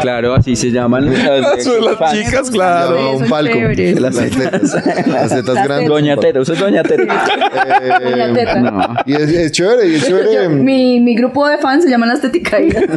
Claro, 0.00 0.34
así 0.34 0.56
se 0.56 0.70
llaman 0.70 1.06
las, 1.12 1.64
Son 1.64 1.84
las 1.84 2.12
chicas, 2.12 2.50
claro. 2.50 3.16
un 3.16 3.28
palco. 3.28 3.58
Las 3.98 4.16
tetas. 4.16 5.06
Las 5.06 5.30
tetas 5.30 5.64
grandes. 5.64 5.88
Doña 5.88 6.16
Teta, 6.16 6.40
usted 6.40 6.54
es 6.54 6.60
Doña 6.60 6.82
Teta. 6.82 7.24
Eh, 7.82 8.10
Doña 8.10 8.32
Teta. 8.34 8.60
No. 8.60 8.94
Y 9.06 9.14
es, 9.14 9.28
es 9.30 9.52
chévere, 9.52 9.88
y 9.88 9.94
es 9.96 10.08
Yo- 10.08 10.18
chévere. 10.18 10.48
mi, 10.48 11.00
mi 11.00 11.14
grupo 11.16 11.46
de 11.48 11.58
fans 11.58 11.84
se 11.84 11.90
llaman 11.90 12.08
las 12.10 12.20
teticaídas. 12.20 12.84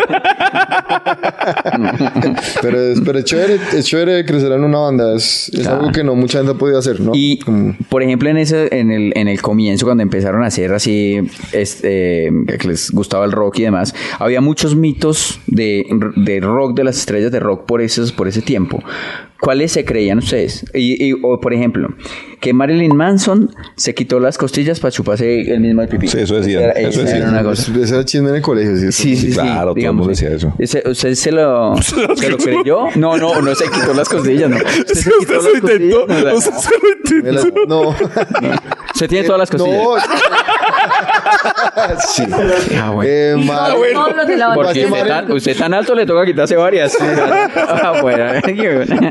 Pero 2.61 2.81
es, 2.81 2.99
pero 3.01 3.19
es 3.19 3.25
chévere, 3.25 3.59
es 3.73 3.85
chévere 3.85 4.25
crecer 4.25 4.51
en 4.51 4.63
una 4.63 4.79
banda. 4.79 5.15
Es, 5.15 5.23
es 5.53 5.61
Claro. 5.61 5.79
algo 5.79 5.91
que 5.91 6.03
no 6.03 6.15
mucha 6.15 6.39
gente 6.39 6.53
ha 6.53 6.57
podido 6.57 6.79
hacer, 6.79 6.99
¿no? 6.99 7.11
Y, 7.13 7.39
Como- 7.39 7.75
por 7.89 8.03
ejemplo, 8.03 8.29
en 8.29 8.37
ese, 8.37 8.67
en 8.77 8.91
el, 8.91 9.13
en 9.15 9.27
el 9.27 9.41
comienzo, 9.41 9.85
cuando 9.85 10.03
empezaron 10.03 10.43
a 10.43 10.47
hacer 10.47 10.71
así, 10.73 11.19
este, 11.53 12.29
que 12.59 12.67
les 12.67 12.91
gustaba 12.91 13.25
el 13.25 13.31
rock 13.31 13.59
y 13.59 13.63
demás, 13.63 13.93
había 14.19 14.41
muchos 14.41 14.75
mitos 14.75 15.39
de, 15.47 15.85
de 16.15 16.39
rock, 16.39 16.75
de 16.75 16.83
las 16.83 16.97
estrellas 16.97 17.31
de 17.31 17.39
rock 17.39 17.65
por, 17.65 17.81
esos, 17.81 18.11
por 18.11 18.27
ese 18.27 18.41
tiempo. 18.41 18.83
¿Cuáles 19.39 19.71
se 19.71 19.83
creían 19.85 20.19
ustedes? 20.19 20.65
Y, 20.75 21.03
y- 21.03 21.13
o, 21.23 21.39
por 21.41 21.51
ejemplo, 21.55 21.87
que 22.39 22.53
Marilyn 22.53 22.95
Manson 22.95 23.49
se 23.75 23.95
quitó 23.95 24.19
las 24.19 24.37
costillas 24.37 24.79
para 24.79 24.91
chuparse 24.91 25.41
el 25.51 25.59
mismo 25.61 25.81
el 25.81 25.87
pipí. 25.87 26.07
Sí, 26.07 26.19
eso 26.19 26.35
decían, 26.35 26.61
Era- 26.61 26.73
eso 26.73 27.01
era 27.01 27.27
una 27.29 27.41
cosa. 27.41 27.71
Ese 27.75 27.95
era 27.95 28.05
chisme 28.05 28.29
en 28.29 28.35
el 28.35 28.41
colegio, 28.43 28.75
sí. 28.77 28.91
Sí, 28.91 29.15
sí, 29.15 29.27
sí. 29.29 29.33
Claro, 29.33 29.73
todo 29.73 29.83
el 29.83 29.93
mundo 29.93 30.09
decía 30.09 30.29
eso. 30.29 30.53
Ese- 30.59 30.83
¿Usted 30.87 31.15
se 31.15 31.31
lo, 31.31 31.73
se 31.81 32.29
lo 32.29 32.37
creyó? 32.37 32.89
No, 32.97 33.17
no, 33.17 33.41
no 33.41 33.55
se 33.55 33.63
quitó 33.65 33.95
las 33.95 34.07
costillas, 34.09 34.47
no. 34.47 34.57
¿Usted 34.79 34.93
se 34.93 35.09
quitó 35.25 35.33
las 35.41 35.61
costillas? 35.61 35.79
No, 35.81 36.05
la- 36.07 36.33
Me 37.23 37.31
la- 37.31 37.43
No. 37.67 37.89
Usted 38.93 39.07
tiene 39.07 39.25
todas 39.25 39.39
las 39.39 39.49
costillas. 39.49 39.83
No. 39.83 39.95
sí. 41.99 42.23
Ah, 42.79 42.91
bueno. 42.91 43.09
Eh, 43.09 43.35
de 44.27 44.37
la 44.37 44.53
Porque 44.53 44.85
usted 44.85 45.07
tan, 45.07 45.31
usted 45.31 45.57
tan 45.57 45.73
alto 45.73 45.95
le 45.95 46.05
toca 46.05 46.25
quitarse 46.25 46.55
varias. 46.55 46.97
Ah, 47.01 47.99
bueno. 48.01 48.25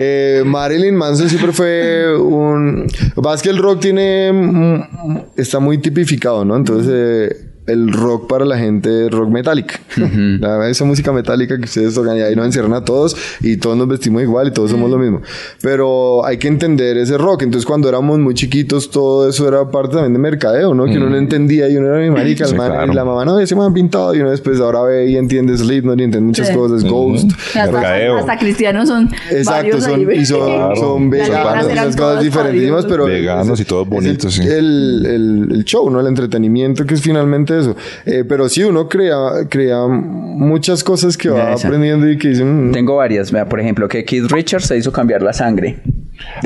Eh, 0.02 0.42
Marilyn 0.44 0.94
Manson 0.96 1.28
siempre 1.28 1.52
fue 1.52 2.16
un... 2.16 2.82
Lo 2.86 3.14
que 3.14 3.22
pasa 3.22 3.36
es 3.36 3.42
que 3.42 3.50
el 3.50 3.58
rock 3.58 3.80
tiene... 3.80 4.32
mm, 4.32 5.18
Está 5.36 5.58
muy 5.60 5.78
tipificado, 5.78 6.44
¿no? 6.44 6.56
Entonces... 6.56 6.90
eh, 6.92 7.49
el 7.66 7.92
rock 7.92 8.28
para 8.28 8.44
la 8.44 8.58
gente 8.58 9.08
rock 9.10 9.28
metálica. 9.30 9.78
La- 9.96 10.68
esa 10.68 10.84
música 10.84 11.12
metálica 11.12 11.56
que 11.58 11.64
ustedes 11.64 11.94
tocan 11.94 12.16
y 12.16 12.20
ahí 12.20 12.34
nos 12.34 12.46
encierran 12.46 12.72
a 12.74 12.84
todos 12.84 13.16
y 13.40 13.56
todos 13.58 13.76
nos 13.76 13.86
vestimos 13.88 14.22
igual 14.22 14.48
y 14.48 14.50
todos 14.50 14.70
somos 14.70 14.90
lo 14.90 14.98
mismo. 14.98 15.20
Pero 15.62 16.24
hay 16.24 16.38
que 16.38 16.48
entender 16.48 16.96
ese 16.96 17.16
rock. 17.18 17.42
Entonces 17.42 17.66
cuando 17.66 17.88
éramos 17.88 18.18
muy 18.18 18.34
chiquitos 18.34 18.90
todo 18.90 19.28
eso 19.28 19.46
era 19.46 19.70
parte 19.70 19.94
también 19.94 20.12
de 20.12 20.18
mercadeo, 20.18 20.74
¿no? 20.74 20.84
Que 20.86 20.96
uno 20.96 21.10
no 21.10 21.16
entendía 21.16 21.68
y 21.68 21.76
uno 21.76 21.88
era 21.88 21.98
mi 21.98 22.10
marica, 22.10 22.44
el 22.44 22.50
Sí, 22.50 22.56
man, 22.56 22.70
claro. 22.72 22.92
y 22.92 22.94
la 22.96 23.04
mamá 23.04 23.24
no, 23.24 23.38
ese 23.38 23.54
man 23.54 23.72
pintado 23.72 24.14
y 24.14 24.20
uno 24.20 24.30
después 24.30 24.58
ahora 24.60 24.82
ve 24.82 25.10
y 25.10 25.16
entiende 25.16 25.56
Slipknot 25.56 25.98
y 26.00 26.04
entiende 26.04 26.26
muchas 26.26 26.48
Sí. 26.48 26.54
cosas, 26.54 26.84
Ghost. 26.84 27.30
Hasta, 27.54 27.70
Mercadeo. 27.70 28.16
hasta 28.18 28.38
cristianos 28.38 28.88
son 28.88 29.08
Exacto, 29.30 29.80
son, 29.80 30.08
ahí. 30.10 30.18
y 30.20 30.26
son, 30.26 30.76
son 30.76 31.10
Las 31.10 31.28
veganos, 31.28 31.66
eran 31.68 31.92
cosas 31.92 32.22
diferentísimas, 32.24 32.86
pero 32.86 33.04
Veganos 33.06 33.60
y 33.60 33.64
todo 33.64 33.82
es 33.82 33.88
bonito, 33.88 34.26
el, 34.28 34.32
sí. 34.32 34.42
El, 34.42 35.06
el- 35.06 35.48
el 35.52 35.64
show, 35.64 35.90
¿no? 35.90 36.00
El 36.00 36.06
entretenimiento 36.06 36.84
que 36.86 36.94
es 36.94 37.02
finalmente 37.02 37.49
eso. 37.58 37.76
Eh, 38.06 38.24
pero 38.28 38.48
sí, 38.48 38.62
uno 38.62 38.88
crea, 38.88 39.16
crea 39.48 39.86
muchas 39.86 40.84
cosas 40.84 41.16
que 41.16 41.28
va 41.30 41.52
aprendiendo 41.52 42.08
y 42.08 42.18
que 42.18 42.28
dicen... 42.28 42.70
Tengo 42.72 42.96
varias. 42.96 43.32
Por 43.32 43.60
ejemplo, 43.60 43.88
que 43.88 44.04
Keith 44.04 44.30
Richards 44.30 44.66
se 44.66 44.76
hizo 44.76 44.92
cambiar 44.92 45.22
la 45.22 45.32
sangre. 45.32 45.80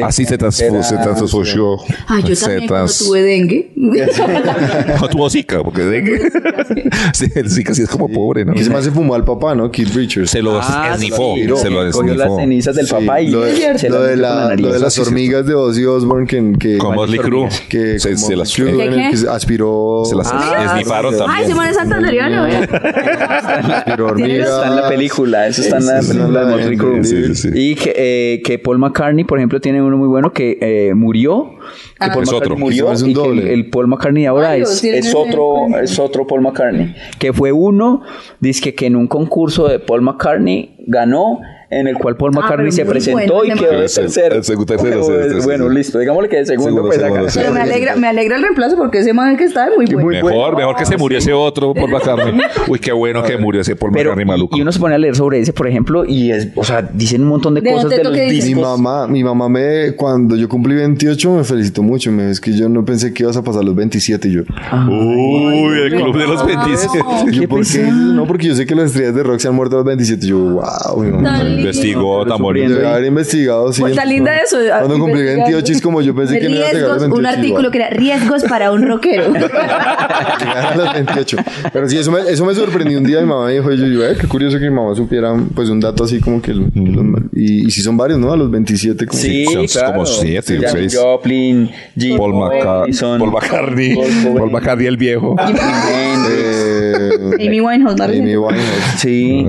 Así 0.03 0.25
se 0.25 0.39
transfusó, 0.39 0.83
se 0.83 0.97
transfusió. 0.97 1.77
Ay, 2.07 2.23
yo 2.25 2.35
Se 2.37 2.47
también 2.47 2.67
trans- 2.69 2.99
tuve 2.99 3.23
dengue. 3.23 3.71
No 5.01 5.09
tuvo 5.09 5.29
Zika, 5.31 5.63
porque 5.63 5.83
de 5.83 6.05
sí, 7.13 7.27
el 7.35 7.51
Zika 7.51 7.75
sí 7.75 7.83
es 7.83 7.89
como 7.89 8.09
pobre, 8.09 8.45
¿no? 8.45 8.55
Que 8.55 8.65
se 8.65 8.71
me 8.71 8.77
hace 8.77 8.91
fumó 8.91 9.15
al 9.15 9.25
papá, 9.25 9.55
¿no? 9.55 9.71
Keith 9.71 9.95
Richards. 9.95 10.31
Se 10.31 10.43
lo 10.43 10.59
Ah, 10.63 10.93
esnifó, 10.95 11.35
sí, 11.37 11.43
se 11.57 11.71
lo 11.71 11.91
Cogió 11.91 12.15
las 12.15 12.37
cenizas 12.37 12.75
del 12.77 12.87
Sí, 12.87 12.93
papá 12.95 13.21
y 13.21 13.29
lo 13.31 13.43
de, 13.43 13.79
se 13.79 13.89
lo 13.89 13.99
las 14.01 14.09
de 14.11 14.17
la- 14.17 14.49
nariz. 14.49 14.67
lo 14.67 14.73
de 14.73 14.79
las 14.81 14.99
hormigas 14.99 15.47
de 15.47 15.55
Ozzy 15.55 15.85
Osbourne 15.85 16.27
que, 16.27 16.53
que, 16.59 16.79
Con 16.79 16.95
Motley 16.95 17.19
Crue. 17.19 17.49
que 17.69 17.99
Se- 17.99 18.15
como 18.15 18.27
se 18.27 18.37
las- 18.37 18.55
Crue, 18.55 18.73
que 18.77 19.29
aspiró 19.31 20.03
Se 20.09 20.15
las 20.17 20.29
Ah, 20.33 20.73
esnifaron 20.77 21.15
Ay, 21.15 21.19
también. 21.21 21.49
Simón 21.49 21.67
es 21.67 21.77
santanderiano. 21.77 22.45
aspiró 23.75 24.07
hormigas. 24.07 24.49
Está 24.49 24.67
en 24.69 24.77
la 24.77 24.89
película, 24.89 25.47
eso 25.49 25.63
está 25.63 25.79
en 25.79 25.87
la 25.87 26.01
película 26.01 26.41
de 26.45 26.47
Motley 26.47 27.05
sí, 27.05 27.49
Crue. 27.51 27.61
Y 27.61 27.75
que, 27.75 27.93
eh, 27.97 28.43
que 28.45 28.59
Paul 28.59 28.79
McCartney, 28.79 29.25
por 29.25 29.39
ejemplo, 29.39 29.61
tiene 29.65 29.83
uno 29.83 29.97
muy 29.97 30.07
bueno 30.07 30.33
que 30.33 30.59
eh, 30.61 30.95
murió. 30.95 31.55
Que 31.99 32.09
Paul 32.11 32.23
Es 32.23 32.29
McCartney 32.31 32.37
otro. 32.37 32.57
murió 32.57 32.93
Es 32.93 33.03
un 33.03 33.11
y 33.11 33.15
que 33.15 33.21
doble. 33.21 33.43
el, 33.43 33.49
el 33.49 33.71
Paul 33.71 33.89
McCartney 33.89 34.27
ahora 34.27 34.57
es, 34.57 34.85
es 34.85 35.15
otro 35.15 35.67
es 35.83 35.99
otro 35.99 36.27
Paul 36.27 36.43
McCartney. 36.43 36.95
Que 37.19 37.33
fue 37.33 37.51
uno, 37.51 38.03
dice 38.41 38.75
que 38.75 38.87
en 38.87 38.95
un 38.97 39.07
concurso 39.09 39.67
de 39.67 39.79
Paul 39.79 40.03
McCartney 40.03 40.77
ganó 40.87 41.41
en 41.81 41.87
el 41.89 41.97
cual 41.97 42.17
Paul 42.17 42.33
Ah, 42.37 42.41
McCartney 42.41 42.73
se 42.73 42.85
presentó 42.85 43.35
bueno, 43.35 43.55
y 43.55 43.59
quedó 43.59 43.71
de 43.73 43.85
El- 43.85 43.93
tercero. 43.93 44.35
el 44.37 44.45
segundo, 44.45 44.67
tercero, 44.77 45.01
Bueno, 45.03 45.23
sí, 45.25 45.29
sí, 45.35 45.41
sí, 45.41 45.47
bueno, 45.47 45.69
sí. 45.69 45.75
listo. 45.75 45.99
Digámosle 45.99 46.29
que 46.29 46.37
de 46.37 46.47
segundo, 46.47 46.65
Segundo, 46.71 46.89
pues 46.89 47.01
segundo, 47.01 47.21
acá. 47.23 47.31
sí. 47.31 47.39
Pero 47.41 47.53
me 47.53 47.61
alegra, 47.61 47.97
me 47.97 48.07
alegra 48.09 48.37
el 48.37 48.43
reemplazo 48.43 48.77
porque 48.77 48.99
ese 48.99 49.13
man 49.13 49.37
que 49.37 49.45
está 49.45 49.67
es 49.69 49.73
muy 49.77 49.87
bueno. 49.87 50.25
Mejor, 50.27 50.57
mejor 50.57 50.77
que 50.77 50.87
se 50.87 50.97
murió 50.97 51.19
ese 51.19 51.33
otro 51.33 51.75
Paul 51.75 51.91
McCartney. 51.91 52.41
Uy, 52.69 52.79
qué 52.79 52.93
bueno 52.93 53.23
que 53.23 53.37
murió 53.37 53.61
ese 53.61 53.77
Paul 53.77 53.93
Pero, 53.93 54.11
McCartney 54.11 54.25
maluco. 54.27 54.57
y 54.57 54.63
uno 54.63 54.73
se 54.73 54.79
pone 54.79 54.95
a 54.95 54.99
leer 54.99 55.17
sobre 55.17 55.41
ese, 55.41 55.53
por 55.53 55.67
ejemplo, 55.69 56.05
y 56.05 56.31
es, 56.31 56.49
o 56.55 56.65
sea, 56.65 56.83
dicen 56.83 57.23
un 57.23 57.29
montón 57.29 57.55
de 57.55 57.61
¿De 57.61 57.73
cosas 57.73 57.91
de 57.91 58.05
los 58.05 58.13
dices? 58.13 58.29
Mi 58.47 58.55
discos. 58.55 58.63
mamá, 58.81 59.07
mi 59.07 59.25
mamá 59.25 59.49
me, 59.49 59.93
cuando 59.97 60.37
yo 60.37 60.49
cumplí 60.49 60.75
28 60.75 61.31
me 61.37 61.45
felicitó 61.45 61.83
mucho. 61.83 62.11
Me 62.13 62.31
es 62.31 62.41
que 62.41 62.53
yo 62.57 62.69
no 62.69 62.85
pensé 62.85 63.13
que 63.13 63.23
ibas 63.25 63.37
a 63.37 63.43
pasar 63.43 63.65
los 63.65 63.75
27 63.75 64.29
y 64.29 64.33
yo. 64.33 64.43
Uy, 64.89 65.79
el 65.85 65.95
club 65.95 66.17
de 66.19 66.27
los 66.27 66.47
27. 66.47 66.99
Y 67.29 67.33
yo, 67.35 67.41
qué 67.43 67.49
¿por 67.49 67.67
qué? 67.67 67.83
No, 67.91 68.27
porque 68.27 68.47
yo 68.49 68.55
sé 68.55 68.67
que 68.67 68.75
las 68.75 68.87
estrellas 68.87 69.15
de 69.15 69.23
rock 69.23 69.39
se 69.41 69.49
han 69.49 69.55
muerto 69.55 69.77
a 69.77 69.79
los 69.79 69.87
27. 69.87 70.25
Y 70.27 70.29
yo, 70.29 70.39
wow, 70.39 71.03
mi 71.03 71.11
mamá. 71.11 71.43
Investigó 71.65 72.27
tan 72.27 72.39
bonito. 72.39 72.75
Debe 72.75 72.87
haber 72.87 73.05
investigado, 73.07 73.73
sí. 73.73 73.81
Pues 73.81 73.93
está 73.93 74.05
linda 74.05 74.37
eso. 74.37 74.59
Cuando 74.69 74.99
cumplí 74.99 75.23
28 75.23 75.73
es 75.73 75.81
como 75.83 76.01
yo 76.01 76.15
pensé 76.15 76.39
que 76.39 76.49
no 76.49 76.57
iba 76.57 76.67
a 76.69 76.73
llegar 76.73 76.91
a 76.91 76.95
los 76.95 77.03
Riesgos, 77.03 77.11
28. 77.11 77.19
un 77.21 77.27
artículo 77.27 77.59
igual. 77.69 77.71
que 77.73 77.79
era 77.79 77.91
riesgos 77.91 78.43
para 78.45 78.71
un 78.73 78.83
rockero. 78.83 79.25
Los 80.77 80.93
28. 80.95 81.37
Pero 81.73 81.89
sí, 81.89 81.99
eso 81.99 82.11
me, 82.11 82.21
eso 82.31 82.45
me 82.45 82.55
sorprendió 82.55 82.99
un 82.99 83.05
día. 83.05 83.21
Mi 83.21 83.27
mamá 83.27 83.49
dijo, 83.51 83.71
yo, 83.73 83.87
yo, 83.87 84.05
"Eh, 84.07 84.17
qué 84.21 84.27
curioso 84.27 84.59
que 84.59 84.69
mi 84.69 84.75
mamá 84.75 84.95
supiera 84.95 85.35
pues 85.55 85.69
un 85.69 85.81
dato 85.81 86.05
así 86.05 86.21
como 86.21 86.41
que... 86.43 86.51
el- 86.53 86.71
que 86.73 86.81
los- 86.81 87.05
y, 87.33 87.67
y 87.67 87.71
si 87.71 87.83
son 87.83 87.97
varios, 87.97 88.19
¿no? 88.19 88.33
A 88.33 88.37
los 88.37 88.51
27. 88.51 89.07
Como 89.07 89.21
Sí, 89.21 89.45
son 89.47 89.67
claro. 89.67 89.93
como 89.93 90.07
siete, 90.07 90.55
Janis 90.59 90.71
seis. 90.73 90.99
Joplin, 91.01 91.71
Jim 91.97 92.17
Paul, 92.17 92.35
McCartney. 92.35 93.95
Paul 94.37 94.51
McCartney 94.51 94.87
el 94.87 94.97
viejo. 94.97 95.37
Hendrix. 95.39 95.65
Eh, 96.31 96.84
Amy 97.47 97.61
Winehouse, 97.61 97.97
¿no? 97.97 98.05
Amy 98.05 98.37
Winehouse. 98.37 98.99
Sí. 98.99 99.47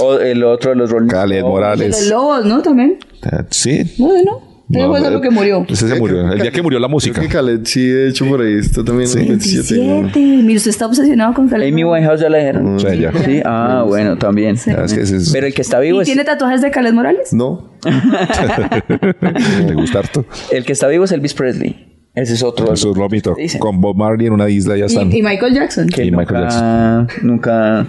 O 0.00 0.18
el 0.18 0.44
otro 0.44 0.70
de 0.70 0.76
los 0.76 0.90
Rolling 0.90 1.08
Khaled 1.08 1.36
Stones. 1.36 1.36
De 1.36 1.40
los 1.42 1.50
Morales. 1.50 2.08
lobos, 2.10 2.44
¿no? 2.46 2.62
También. 2.62 2.98
Ah, 3.22 3.44
Sí. 3.50 3.82
No, 3.98 4.08
no. 4.24 4.52
Ese 4.74 4.86
fue 4.86 5.00
solo 5.00 5.20
que 5.20 5.28
murió. 5.28 5.66
Ese 5.68 5.86
se 5.86 5.96
murió. 5.96 6.32
El 6.32 6.40
día 6.40 6.50
que 6.50 6.62
murió 6.62 6.78
la 6.78 6.88
música. 6.88 7.14
Creo 7.18 7.28
que 7.28 7.34
Khaled 7.34 7.60
sí, 7.64 7.84
de 7.88 8.08
hecho, 8.08 8.24
por 8.26 8.40
ahí 8.40 8.54
está 8.54 8.82
también 8.82 9.00
los 9.10 9.14
27. 9.16 9.74
¿no? 9.76 9.94
27. 10.02 10.18
Mira, 10.42 10.56
usted 10.56 10.70
está 10.70 10.86
obsesionado 10.86 11.34
con 11.34 11.46
Khaled. 11.46 11.68
Amy 11.70 11.84
Winehouse 11.84 12.20
ya 12.22 12.30
la 12.30 12.38
dijeron. 12.38 12.80
Sí, 12.80 12.86
ya. 12.98 13.12
Sí, 13.22 13.42
ah, 13.44 13.84
bueno, 13.86 14.16
también. 14.16 14.56
Ah, 14.68 14.84
es 14.86 14.94
que 14.94 15.02
ese 15.02 15.16
es- 15.16 15.30
Pero 15.30 15.46
el 15.46 15.52
que 15.52 15.60
está 15.60 15.78
vivo 15.78 15.98
¿Y 15.98 16.02
es 16.02 16.06
tiene 16.06 16.24
tatuajes 16.24 16.62
de 16.62 16.70
Khaled 16.70 16.94
Morales? 16.94 17.34
No. 17.34 17.70
Le 19.66 19.74
gusta 19.74 19.98
harto. 19.98 20.24
el 20.50 20.64
que 20.64 20.72
está 20.72 20.88
vivo 20.88 21.04
es 21.04 21.12
Elvis 21.12 21.34
Presley. 21.34 21.91
Ese 22.14 22.34
es 22.34 22.42
otro. 22.42 22.72
Eso 22.72 22.90
es 22.90 22.96
lo 22.96 23.08
mito. 23.08 23.34
Con 23.58 23.80
Bob 23.80 23.96
Marley 23.96 24.26
en 24.26 24.34
una 24.34 24.48
isla 24.48 24.76
ya 24.76 24.84
están. 24.84 25.10
Y, 25.10 25.18
y 25.18 25.22
Michael 25.22 25.54
Jackson. 25.54 25.88
que 25.88 26.04
y 26.04 26.10
Michael 26.10 26.44
nunca, 26.44 27.06
nunca, 27.22 27.86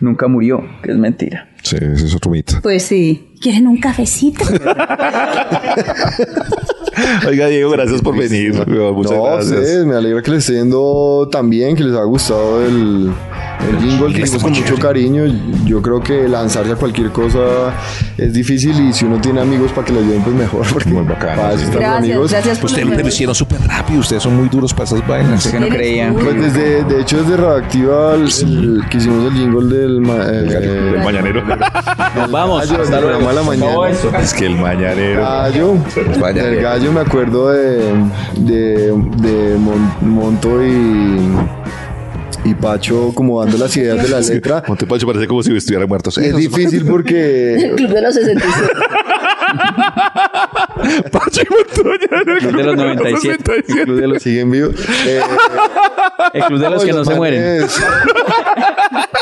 nunca 0.00 0.28
murió, 0.28 0.64
que 0.82 0.92
es 0.92 0.96
mentira. 0.96 1.50
Sí, 1.62 1.76
ese 1.76 2.06
es 2.06 2.14
otro 2.14 2.30
mito. 2.30 2.54
Pues 2.62 2.84
sí. 2.84 3.34
¿Quieren 3.40 3.66
un 3.66 3.78
cafecito? 3.78 4.44
Oiga, 7.28 7.46
Diego, 7.48 7.70
gracias 7.70 8.00
por 8.02 8.16
venir. 8.16 8.52
Muchas 8.54 9.12
no, 9.12 9.24
gracias. 9.24 9.46
ustedes, 9.52 9.84
me 9.86 9.94
alegra 9.96 10.22
que 10.22 10.30
les 10.30 10.40
esté 10.40 10.54
yendo 10.54 11.28
tan 11.30 11.50
bien, 11.50 11.76
que 11.76 11.84
les 11.84 11.92
haya 11.94 12.04
gustado 12.04 12.64
el, 12.64 13.10
El 13.68 13.78
jingle 13.80 14.14
que 14.14 14.22
hicimos 14.22 14.42
con 14.42 14.52
mucho 14.52 14.76
cariño. 14.78 15.24
Yo 15.64 15.82
creo 15.82 16.00
que 16.02 16.28
lanzarse 16.28 16.72
a 16.72 16.76
cualquier 16.76 17.10
cosa 17.10 17.40
es 18.16 18.32
difícil 18.32 18.88
y 18.88 18.92
si 18.92 19.04
uno 19.04 19.20
tiene 19.20 19.40
amigos 19.40 19.72
para 19.72 19.86
que 19.86 19.92
le 19.92 19.98
ayuden, 20.00 20.22
pues 20.22 20.36
mejor. 20.36 20.66
Porque 20.72 20.88
Muy 20.90 21.04
bacano, 21.04 21.42
para 21.42 21.54
eso 21.54 21.58
sí. 21.58 21.64
están 21.64 21.72
los 21.74 21.80
Gracias, 21.90 22.10
amigos. 22.10 22.30
gracias 22.30 22.58
por 22.58 22.70
Ustedes 22.70 22.86
lo 23.02 23.08
hicieron 23.08 23.34
súper 23.34 23.60
rápido. 23.62 24.00
Ustedes 24.00 24.22
son 24.22 24.36
muy 24.36 24.48
duros 24.48 24.72
para 24.72 24.84
esas 24.84 25.06
vainas. 25.06 25.42
Sé 25.42 25.50
que 25.52 25.60
no 25.60 25.66
Eres 25.66 25.78
creía. 25.78 26.08
tú. 26.12 26.18
Pues 26.24 26.40
desde, 26.54 26.84
de 26.84 27.00
hecho, 27.02 27.22
desde 27.22 27.36
Radioactiva, 27.36 28.14
el, 28.14 28.22
el- 28.22 28.84
que 28.90 28.96
hicimos 28.98 29.32
el 29.32 29.38
jingle 29.38 29.76
del... 29.76 30.00
ma- 30.00 30.24
eh, 30.26 30.94
El 30.96 31.04
mañanero. 31.04 31.42
Nos 31.44 32.30
vamos. 32.30 32.68
gallo, 32.70 32.82
Hasta 32.82 33.00
luego. 33.00 33.32
la 33.32 33.42
mañana. 33.42 33.88
Es 34.22 34.32
que 34.34 34.46
el 34.46 34.56
mañanero. 34.56 35.22
Gallo, 35.22 35.74
Vaya. 36.20 36.44
del 36.44 36.62
gallo 36.86 36.92
me 36.92 37.00
acuerdo 37.00 37.48
de, 37.50 37.92
de, 38.38 38.92
de 39.20 39.56
Mon- 39.58 39.92
Monto 40.02 40.62
y, 40.64 41.18
y 42.44 42.54
Pacho 42.54 43.12
como 43.14 43.42
dando 43.42 43.58
las 43.58 43.76
ideas 43.76 44.02
de 44.02 44.08
la 44.08 44.20
letra. 44.20 44.62
Montepacho 44.68 45.06
parece 45.06 45.26
como 45.26 45.42
si 45.42 45.54
estuvieran 45.56 45.88
muertos. 45.88 46.18
Y 46.18 46.26
es 46.26 46.36
difícil 46.36 46.84
porque 46.86 47.54
El 47.64 47.74
club 47.76 47.90
de 47.92 48.02
los 48.02 48.14
67. 48.14 48.68
Pacho 51.12 51.42
y 51.42 51.46
Montoya. 51.52 52.22
en 52.22 52.28
el 52.30 52.38
Club 52.38 52.56
de 52.56 52.64
los 52.64 52.76
97. 52.76 53.52
El 53.56 53.84
club 53.84 54.00
de 54.00 54.06
los, 54.08 54.22
siguen 54.22 54.50
vivos. 54.50 54.74
Eh, 55.06 55.20
el 56.34 56.44
club 56.44 56.58
de 56.60 56.70
los 56.70 56.84
que 56.84 56.92
no 56.92 57.04
se 57.04 57.14
mueren. 57.14 57.66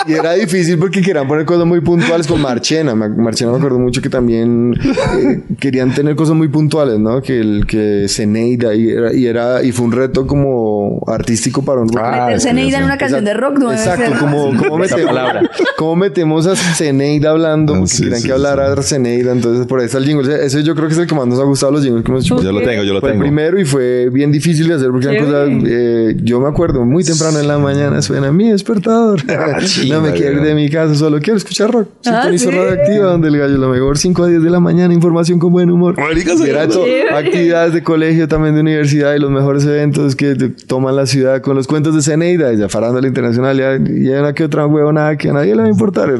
Y 0.06 0.12
era 0.12 0.34
difícil 0.34 0.78
porque 0.78 1.00
querían 1.00 1.26
poner 1.26 1.46
cosas 1.46 1.64
muy 1.64 1.80
puntuales 1.80 2.26
con 2.26 2.40
Marchena. 2.40 2.94
Ma- 2.94 3.08
Marchena 3.08 3.52
me 3.52 3.56
acuerdo 3.58 3.78
mucho 3.78 4.02
que 4.02 4.10
también 4.10 4.74
eh, 4.74 5.42
querían 5.58 5.94
tener 5.94 6.14
cosas 6.14 6.34
muy 6.36 6.48
puntuales, 6.48 6.98
¿no? 6.98 7.22
Que 7.22 7.40
el 7.40 7.64
que 7.66 8.06
Ceneida 8.08 8.74
y 8.74 8.90
era, 8.90 9.14
y 9.14 9.26
era 9.26 9.62
y 9.62 9.72
fue 9.72 9.86
un 9.86 9.92
reto 9.92 10.26
como 10.26 11.02
artístico 11.06 11.64
para 11.64 11.80
un 11.80 11.88
Ah, 11.98 12.26
Meter 12.26 12.40
sí, 12.40 12.48
Zeneida 12.48 12.70
sí. 12.70 12.76
en 12.76 12.84
una 12.84 12.98
canción 12.98 13.24
de 13.24 13.32
rock 13.34 13.58
no 13.58 13.72
Exacto, 13.72 14.10
ser. 14.10 14.18
como, 14.18 14.54
como, 14.56 14.78
metemos, 14.78 15.06
palabra. 15.06 15.50
como 15.78 15.96
metemos 15.96 16.46
a 16.46 16.54
Ceneida 16.56 17.30
hablando, 17.30 17.74
Ah, 17.74 17.86
sí, 17.86 18.02
querían 18.02 18.20
sí, 18.20 18.26
que 18.26 18.32
hablara 18.34 18.82
Ceneida, 18.82 19.32
entonces 19.32 19.66
por 19.66 19.80
ahí 19.80 19.86
está 19.86 19.98
el 19.98 20.04
jingle. 20.04 20.44
Ese 20.44 20.62
yo 20.62 20.74
creo 20.74 20.88
que 20.88 20.94
es 20.94 21.00
el 21.00 21.06
que 21.06 21.14
más 21.14 21.26
nos 21.26 21.38
ha 21.40 21.44
gustado 21.44 21.53
los 21.62 21.82
jingles 21.82 22.04
que 22.04 22.10
hemos 22.10 22.24
hecho. 22.24 22.42
Yo 22.42 22.52
lo 22.52 22.60
tengo, 22.62 22.82
yo 22.82 22.94
lo 22.94 23.00
Fue 23.00 23.10
el 23.10 23.14
tengo. 23.14 23.24
primero 23.24 23.60
y 23.60 23.64
fue 23.64 24.08
bien 24.10 24.32
difícil 24.32 24.68
de 24.68 24.74
hacer 24.74 24.90
porque 24.90 25.08
eran 25.08 25.24
cosas, 25.24 25.48
eh, 25.66 26.16
yo 26.22 26.40
me 26.40 26.48
acuerdo, 26.48 26.84
muy 26.84 27.04
temprano 27.04 27.38
en 27.38 27.48
la 27.48 27.58
mañana 27.58 28.02
suena 28.02 28.32
mi 28.32 28.50
despertador. 28.50 29.22
no 29.88 30.00
me 30.00 30.12
quiero 30.12 30.38
ir 30.38 30.42
de 30.42 30.54
mi 30.54 30.68
casa, 30.68 30.94
solo 30.94 31.18
quiero 31.20 31.36
escuchar 31.36 31.70
rock. 31.70 31.88
Sintonizo 32.00 32.50
sí. 32.50 32.56
radioactiva, 32.56 33.06
donde 33.06 33.28
el 33.28 33.38
gallo 33.38 33.58
lo 33.58 33.68
mejor 33.68 33.98
5 33.98 34.22
a 34.24 34.28
10 34.28 34.42
de 34.42 34.50
la 34.50 34.60
mañana, 34.60 34.92
información 34.92 35.38
con 35.38 35.52
buen 35.52 35.70
humor. 35.70 35.96
Era 36.44 36.68
todo, 36.68 36.84
actividades 37.14 37.72
de 37.72 37.82
colegio, 37.82 38.28
también 38.28 38.54
de 38.54 38.60
universidad 38.60 39.14
y 39.14 39.18
los 39.18 39.30
mejores 39.30 39.64
eventos 39.64 40.16
que 40.16 40.34
toman 40.66 40.96
la 40.96 41.06
ciudad 41.06 41.40
con 41.40 41.56
los 41.56 41.66
cuentos 41.66 41.94
de 41.94 42.02
Ceneida 42.02 42.52
y 42.52 42.58
ya 42.58 42.68
farándula 42.68 43.06
internacional 43.06 43.56
ya, 43.56 43.76
y 43.76 44.08
hay 44.08 44.18
una 44.18 44.32
que 44.32 44.44
otra 44.44 44.66
huevonada 44.66 45.16
que 45.16 45.30
a 45.30 45.32
nadie 45.32 45.54
le 45.54 45.62
va 45.62 45.66
a 45.66 45.70
importar. 45.70 46.10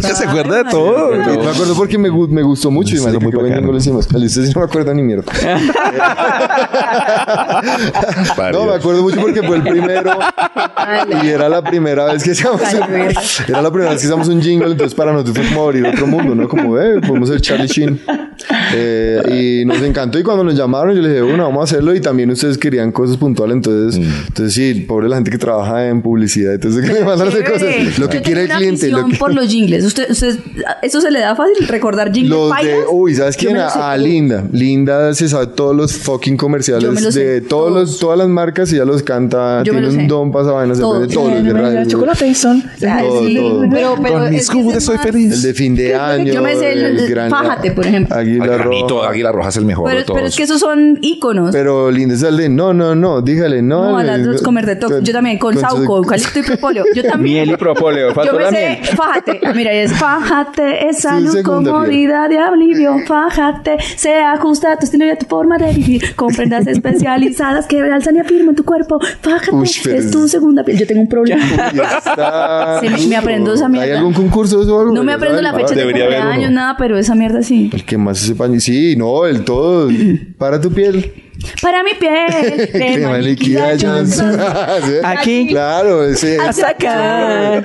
Ya 0.00 0.14
se 0.14 0.24
acuerda 0.26 0.62
de 0.62 0.70
todo. 0.70 1.10
Me 1.10 1.22
acuerdo 1.22 1.74
porque 1.76 1.98
me, 1.98 2.10
me 2.10 2.42
gustó 2.42 2.70
mucho 2.70 2.96
y 2.96 3.00
me 3.00 3.12
buen 3.18 3.30
bacano. 3.30 3.56
jingle 3.56 3.76
hicimos. 3.76 4.08
El 4.14 4.20
de 4.20 4.26
ustedes 4.26 4.48
sí 4.48 4.54
no 4.54 4.60
me 4.60 4.66
acuerdo 4.66 4.83
ni 4.92 5.02
mierda. 5.02 5.32
no, 8.52 8.66
me 8.66 8.74
acuerdo 8.74 9.02
mucho 9.02 9.20
porque 9.20 9.42
fue 9.42 9.56
el 9.56 9.62
primero 9.62 10.18
y 11.22 11.28
era 11.28 11.48
la 11.48 11.62
primera 11.62 12.06
vez 12.06 12.22
que 12.24 12.32
hacíamos 12.32 12.60
un, 12.60 12.82
era 13.48 13.62
la 13.62 13.70
primera 13.70 13.92
vez 13.92 14.00
que 14.00 14.06
hacíamos 14.06 14.28
un 14.28 14.42
jingle, 14.42 14.72
entonces 14.72 14.94
para 14.94 15.12
nosotros 15.12 15.38
fue 15.38 15.46
como 15.48 15.64
abrir 15.64 15.86
otro 15.86 16.06
mundo, 16.06 16.34
¿no? 16.34 16.48
Como, 16.48 16.78
eh, 16.78 17.00
podemos 17.00 17.28
ser 17.28 17.40
Charlie 17.40 17.68
Sheen. 17.68 18.00
Eh, 18.74 19.60
y 19.62 19.64
nos 19.64 19.80
encantó 19.82 20.18
y 20.18 20.22
cuando 20.22 20.44
nos 20.44 20.54
llamaron 20.54 20.94
yo 20.94 21.02
les 21.02 21.10
dije, 21.12 21.22
bueno, 21.22 21.44
vamos 21.44 21.60
a 21.60 21.64
hacerlo 21.64 21.94
y 21.94 22.00
también 22.00 22.30
ustedes 22.30 22.58
querían 22.58 22.92
cosas 22.92 23.16
puntuales, 23.16 23.56
entonces, 23.56 24.00
entonces 24.28 24.54
sí, 24.54 24.80
pobre 24.82 25.08
la 25.08 25.16
gente 25.16 25.30
que 25.30 25.38
trabaja 25.38 25.88
en 25.88 26.02
publicidad, 26.02 26.54
entonces 26.54 26.84
que 26.84 26.92
le 26.92 27.04
mandan 27.04 27.28
a 27.28 27.30
hacer 27.30 27.44
cosas, 27.44 27.98
lo 27.98 28.08
que 28.08 28.16
Yo 28.18 28.22
quiere 28.22 28.42
el 28.42 28.48
cliente. 28.50 28.88
Lo 28.90 29.06
que... 29.06 29.16
por 29.16 29.34
los 29.34 29.48
jingles. 29.48 29.84
Usted, 29.84 30.10
usted, 30.10 30.36
¿Eso 30.82 31.00
se 31.00 31.10
le 31.10 31.20
da 31.20 31.34
fácil 31.34 31.66
recordar 31.68 32.12
jingles 32.12 32.30
Los 32.30 32.56
de, 32.62 32.76
uy, 32.90 33.14
¿sabes 33.14 33.36
quién? 33.36 33.56
Ah, 33.56 33.70
todos. 33.72 33.98
Linda. 33.98 34.44
Linda 34.52 35.14
se 35.14 35.28
sabe 35.28 35.48
todos 35.48 35.74
los 35.74 35.92
fucking 35.96 36.36
comerciales 36.36 36.82
lo 37.02 37.10
de 37.10 37.40
todos 37.40 37.48
todos. 37.48 37.72
los, 37.72 37.98
todas 37.98 38.18
las 38.18 38.28
marcas 38.28 38.72
y 38.72 38.76
ya 38.76 38.84
los 38.84 39.02
canta. 39.02 39.62
Yo 39.62 39.72
me 39.72 39.80
Tiene 39.80 39.86
lo 39.86 39.88
un 39.94 40.00
sé. 40.00 40.06
don 40.06 40.32
para 40.32 40.44
esa 40.44 40.52
vaina, 40.52 40.74
se 40.74 40.80
Todos. 40.80 41.00
los 41.00 41.08
de. 41.08 41.86
Chocolate 41.86 42.34
son. 42.34 42.62
Todo, 42.80 43.28
todo. 43.28 43.60
Pero, 43.70 43.96
pero 44.02 44.18
Con 44.18 44.30
mis 44.30 44.50
cubos 44.50 44.82
soy 44.82 44.98
feliz. 44.98 45.32
El 45.32 45.42
de 45.42 45.54
fin 45.54 45.74
de 45.74 45.94
año. 45.94 46.32
Yo 46.32 46.42
me 46.42 46.54
sé 46.56 46.72
el- 46.72 47.30
Fájate, 47.30 47.70
por 47.72 47.86
ejemplo. 47.86 48.16
Águila 48.42 48.56
Granito, 48.58 48.96
Roja. 48.96 49.08
Águila 49.10 49.32
Roja 49.32 49.48
es 49.50 49.56
el 49.56 49.64
mejor 49.64 49.84
Pero, 49.86 49.98
de 50.00 50.04
todos. 50.04 50.16
pero 50.16 50.26
es 50.28 50.36
que 50.36 50.42
esos 50.42 50.60
son 50.60 50.98
íconos. 51.00 51.50
Pero 51.52 51.90
Linda 51.90 52.14
es 52.14 52.22
el 52.22 52.36
de 52.36 52.48
no, 52.48 52.72
no, 52.74 52.94
no, 52.94 53.20
dígale, 53.22 53.62
no. 53.62 53.90
no, 53.90 53.98
a 53.98 54.02
las 54.04 54.24
dos 54.24 54.42
comer 54.42 54.66
de 54.66 54.76
todo. 54.76 55.00
Yo 55.00 55.12
también, 55.12 55.38
con, 55.38 55.54
su- 55.54 55.60
sauco, 55.60 55.96
eucalipto 55.98 56.38
y 56.38 56.42
propóleo. 56.46 56.84
Yo 56.94 57.02
también. 57.02 57.44
Miel 57.44 57.50
y 57.52 57.56
propóleo. 57.56 58.08
Yo 58.08 58.14
Faltó 58.14 58.36
me 58.36 58.50
sé, 58.50 58.80
fájate, 58.96 59.40
mira, 59.54 59.72
es 59.72 59.92
fájate, 59.92 60.88
es 60.88 60.96
Sí, 60.96 61.02
salud, 61.02 61.30
segunda 61.32 61.70
comodidad 61.72 62.30
y 62.30 62.36
alivio, 62.36 62.96
fájate, 63.06 63.76
se 63.96 64.14
ajusta 64.20 64.72
a 64.72 64.76
tu 64.78 64.84
estilo 64.84 65.04
y 65.06 65.10
a 65.10 65.18
tu 65.18 65.26
forma 65.26 65.58
de 65.58 65.72
vivir, 65.72 66.14
con 66.14 66.28
prendas 66.34 66.66
especializadas 67.08 67.66
que 67.66 67.80
realzan 67.82 68.16
y 68.16 68.20
afirman 68.20 68.54
tu 68.54 68.64
cuerpo, 68.64 68.98
fájate, 69.20 69.54
Uy, 69.54 69.68
es 69.68 70.10
tu 70.10 70.28
segunda 70.28 70.62
piel. 70.64 70.78
Yo 70.78 70.86
tengo 70.86 71.00
un 71.02 71.08
problema. 71.08 71.42
Ya 71.74 71.98
está. 71.98 72.80
Se 72.80 72.90
me- 72.90 73.06
me 73.06 73.16
aprendo 73.16 73.54
esa 73.54 73.66
¿Hay 73.66 73.72
mierda. 73.72 73.98
algún 73.98 74.12
concurso 74.14 74.58
de 74.58 74.64
eso 74.64 74.76
o 74.76 74.80
algo? 74.80 74.94
No 74.94 75.04
me 75.04 75.12
aprendo 75.12 75.40
la 75.42 75.52
fecha 75.54 75.74
de 75.74 75.82
cumpleaños, 75.84 76.50
nada, 76.50 76.76
pero 76.78 76.96
esa 76.98 77.14
mierda 77.14 77.42
sí. 77.42 77.70
El 77.72 77.84
que 77.84 77.98
más 77.98 78.23
Sí, 78.60 78.96
no, 78.96 79.26
el 79.26 79.44
todo. 79.44 79.88
Para 80.38 80.60
tu 80.60 80.70
piel. 80.72 81.12
Para 81.60 81.82
mi 81.82 81.90
piel, 81.94 82.68
crema 82.72 83.18
líquida 83.18 83.76
Johnson. 83.80 84.34
Sí. 84.84 84.92
Aquí. 85.02 85.46
Claro, 85.48 86.04
ese. 86.04 86.38
A 86.38 86.52
sacar. 86.52 87.64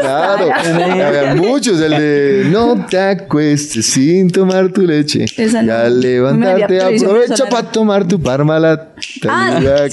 claro. 0.00 0.50
Había 0.52 1.34
muchos. 1.34 1.80
El 1.80 1.90
de 1.92 2.46
no 2.50 2.86
te 2.88 2.98
acuestes 2.98 3.86
sin 3.86 4.30
tomar 4.30 4.70
tu 4.70 4.82
leche. 4.82 5.26
Y 5.36 5.56
al 5.70 6.00
levantarte, 6.00 6.80
aprovecha 6.80 7.46
para 7.46 7.70
tomar 7.70 8.06
tu 8.06 8.20
parmalat. 8.20 8.93
Te 9.20 9.28
Ah, 9.30 9.56
a 9.56 9.88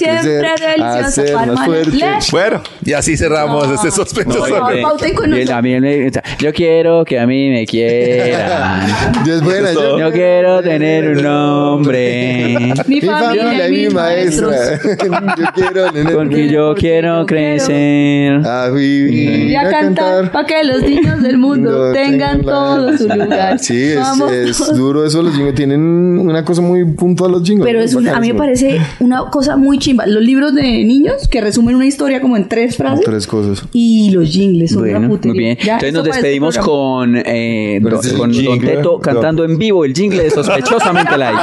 siempre 1.10 1.32
a 1.32 1.46
más 1.46 1.64
fuerte. 1.64 1.90
Leche. 1.92 2.28
Bueno, 2.32 2.62
y 2.84 2.92
así 2.92 3.16
cerramos 3.16 3.66
No. 3.68 3.74
este 3.74 3.90
sospechoso. 3.90 4.46
Me- 4.68 6.10
yo 6.38 6.52
quiero 6.52 7.04
que 7.04 7.18
a 7.18 7.26
mí 7.26 7.50
me 7.50 7.66
quieran. 7.66 8.86
Yo 9.26 9.34
es 9.36 9.42
buena. 9.42 9.72
yo- 9.72 9.98
Yo 9.98 10.12
quiero 10.12 10.62
tener 10.62 11.08
un 11.16 11.22
nombre. 11.22 12.58
Mi 12.86 12.96
Mi 12.96 13.00
familia 13.00 13.68
y 13.68 13.72
mi 13.72 13.88
maestra. 13.94 14.48
yo 14.82 15.44
quiero. 15.54 15.92
nene, 15.92 16.10
Porque 16.12 16.48
yo 16.48 16.74
quiero 16.74 17.24
crecer. 17.26 18.46
a 18.46 18.68
vivir 18.70 19.50
Y 19.50 19.56
a 19.56 19.70
cantar 19.70 20.30
para 20.30 20.46
que 20.46 20.64
los 20.64 20.82
niños 20.82 21.22
del 21.22 21.38
mundo 21.38 21.88
No 21.88 21.92
tengan 21.92 22.42
todo 22.42 22.96
su 22.96 23.08
lugar. 23.08 23.58
Sí, 23.58 23.92
es, 23.92 24.58
duro 24.74 25.04
eso. 25.06 25.22
Los 25.22 25.34
jingles 25.34 25.54
tienen 25.54 26.18
una 26.18 26.44
cosa 26.44 26.60
muy 26.62 26.84
puntual 26.84 27.32
los 27.32 27.42
jingles. 27.42 27.66
Pero 27.66 27.80
es 27.80 27.94
un- 27.94 28.08
a 28.08 28.20
mí 28.20 28.32
me 28.32 28.38
parece 28.38 28.80
una 29.02 29.24
cosa 29.30 29.56
muy 29.56 29.78
chimba. 29.78 30.06
Los 30.06 30.22
libros 30.22 30.54
de 30.54 30.62
niños 30.62 31.28
que 31.28 31.40
resumen 31.40 31.76
una 31.76 31.86
historia 31.86 32.20
como 32.20 32.36
en 32.36 32.48
tres 32.48 32.76
frases. 32.76 33.04
Tres 33.04 33.26
cosas. 33.26 33.64
Y 33.72 34.10
los 34.10 34.28
jingles 34.30 34.70
son 34.72 34.82
Bueno, 34.82 34.98
una 34.98 35.08
muy 35.08 35.38
bien. 35.38 35.56
Ya, 35.62 35.74
Entonces 35.74 35.92
nos 35.92 36.06
este 36.06 36.16
despedimos 36.18 36.58
con, 36.58 37.16
eh, 37.16 37.80
Pero 37.82 37.96
do- 37.96 38.00
ese 38.00 38.10
es 38.10 38.14
con 38.16 38.30
el 38.30 38.44
Don. 38.44 38.60
Teto 38.60 38.98
cantando 39.00 39.44
en 39.44 39.58
vivo 39.58 39.84
el 39.84 39.92
jingle 39.94 40.22
de 40.24 40.30
sospechosamente 40.34 41.16
light. 41.18 41.38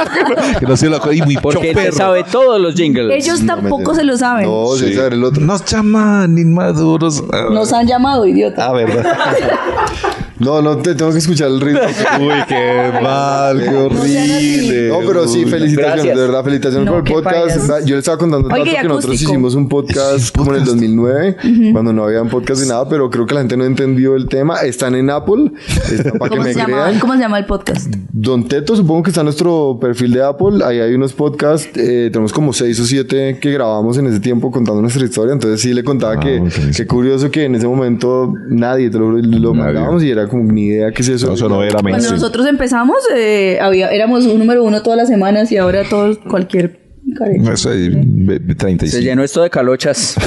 Que 0.58 0.66
no 0.66 0.76
se 0.76 0.88
lo 0.88 1.00
y 1.12 1.22
muy 1.22 1.36
Porque 1.36 1.70
él 1.70 1.76
se 1.76 1.92
sabe 1.92 2.24
todos 2.30 2.60
los 2.60 2.74
jingles. 2.74 3.24
Ellos 3.26 3.44
tampoco 3.46 3.94
se 3.94 4.04
lo 4.04 4.16
saben. 4.16 4.46
No, 4.46 4.66
Sí. 4.76 4.86
César, 4.86 5.12
el 5.12 5.22
otro. 5.24 5.44
Nos 5.44 5.64
llaman 5.64 6.36
inmaduros. 6.38 7.22
Nos 7.52 7.72
han 7.72 7.86
llamado 7.86 8.26
idiota. 8.26 8.66
Ah, 8.68 8.72
verdad. 8.72 9.04
No, 10.40 10.62
no, 10.62 10.78
te 10.78 10.94
tengo 10.94 11.12
que 11.12 11.18
escuchar 11.18 11.48
el 11.48 11.60
ritmo. 11.60 11.80
Uy, 12.20 12.32
qué 12.48 12.90
mal, 13.02 13.58
qué 13.60 13.68
horrible. 13.76 14.88
No, 14.88 14.98
pero 15.06 15.28
sí, 15.28 15.44
felicitaciones, 15.44 16.04
Gracias. 16.04 16.16
de 16.16 16.22
verdad, 16.22 16.44
felicitaciones 16.44 16.86
No, 16.86 16.92
por 16.92 17.00
el 17.00 17.04
qué 17.06 17.12
podcast. 17.14 17.86
Yo 17.86 17.94
le 17.94 17.98
estaba 17.98 18.18
contando 18.18 18.48
Oiga, 18.48 18.58
y 18.64 18.64
que 18.76 18.82
nosotros 18.88 19.04
acústico. 19.04 19.30
hicimos 19.32 19.54
un 19.54 19.68
podcast 19.68 20.36
como 20.36 20.52
en 20.54 20.60
el 20.60 20.64
2009, 20.64 21.36
cuando 21.72 21.92
no 21.92 22.04
había 22.04 22.22
un 22.22 22.28
podcast 22.28 22.62
ni 22.62 22.68
nada, 22.68 22.88
pero 22.88 23.10
creo 23.10 23.26
que 23.26 23.34
la 23.34 23.40
gente 23.40 23.56
no 23.56 23.64
entendió 23.64 24.16
el 24.16 24.26
tema. 24.28 24.56
Están 24.62 24.94
en 24.94 25.10
Apple, 25.10 25.52
está 25.90 26.12
para 26.12 26.30
que 26.30 26.36
¿Cómo 26.36 26.42
me 26.42 26.52
se, 26.54 26.58
llama, 26.58 26.84
crean. 26.84 26.98
¿Cómo 27.00 27.12
se 27.14 27.18
llama 27.20 27.38
el 27.38 27.44
podcast? 27.46 27.94
Don 28.12 28.48
Teto, 28.48 28.76
supongo 28.76 29.02
que 29.02 29.10
está 29.10 29.20
en 29.20 29.26
nuestro 29.26 29.78
perfil 29.80 30.12
de 30.12 30.22
Apple. 30.24 30.64
Ahí 30.64 30.80
hay 30.80 30.94
unos 30.94 31.12
podcasts. 31.12 31.68
eh, 31.76 32.08
tenemos 32.12 32.32
como 32.32 32.52
seis 32.52 32.80
o 32.80 32.84
siete 32.84 33.38
que 33.40 33.52
grabamos 33.52 33.98
en 33.98 34.06
ese 34.06 34.20
tiempo 34.20 34.50
contando 34.50 34.80
nuestra 34.80 35.04
historia. 35.04 35.32
Entonces 35.34 35.60
sí 35.60 35.72
le 35.74 35.84
contaba 35.84 36.14
Ah, 36.14 36.20
que 36.20 36.42
qué 36.76 36.86
curioso 36.86 37.30
que 37.30 37.44
en 37.44 37.54
ese 37.54 37.66
momento 37.68 38.32
nadie 38.48 38.90
te 38.90 38.98
lo, 38.98 39.12
lo 39.12 39.54
mandábamos 39.54 40.02
y 40.02 40.10
era 40.10 40.26
como 40.30 40.50
ni 40.52 40.66
idea 40.66 40.90
qué 40.92 41.02
es 41.02 41.08
eso. 41.08 41.26
No, 41.28 41.34
eso 41.34 41.48
no 41.48 41.62
era 41.62 41.72
Cuando 41.74 41.90
mainstream. 41.90 42.14
nosotros 42.20 42.46
empezamos, 42.46 42.96
eh, 43.14 43.58
había, 43.60 43.88
éramos 43.88 44.24
un 44.26 44.38
número 44.38 44.64
uno 44.64 44.82
todas 44.82 44.96
las 44.96 45.08
semanas 45.08 45.50
y 45.52 45.56
ahora 45.58 45.82
todos, 45.88 46.18
cualquier 46.18 46.79
Ve- 47.18 48.38
ve- 48.38 48.48
Se 48.48 48.54
35. 48.54 49.02
llenó 49.02 49.22
esto 49.24 49.42
de 49.42 49.50
calochas. 49.50 50.16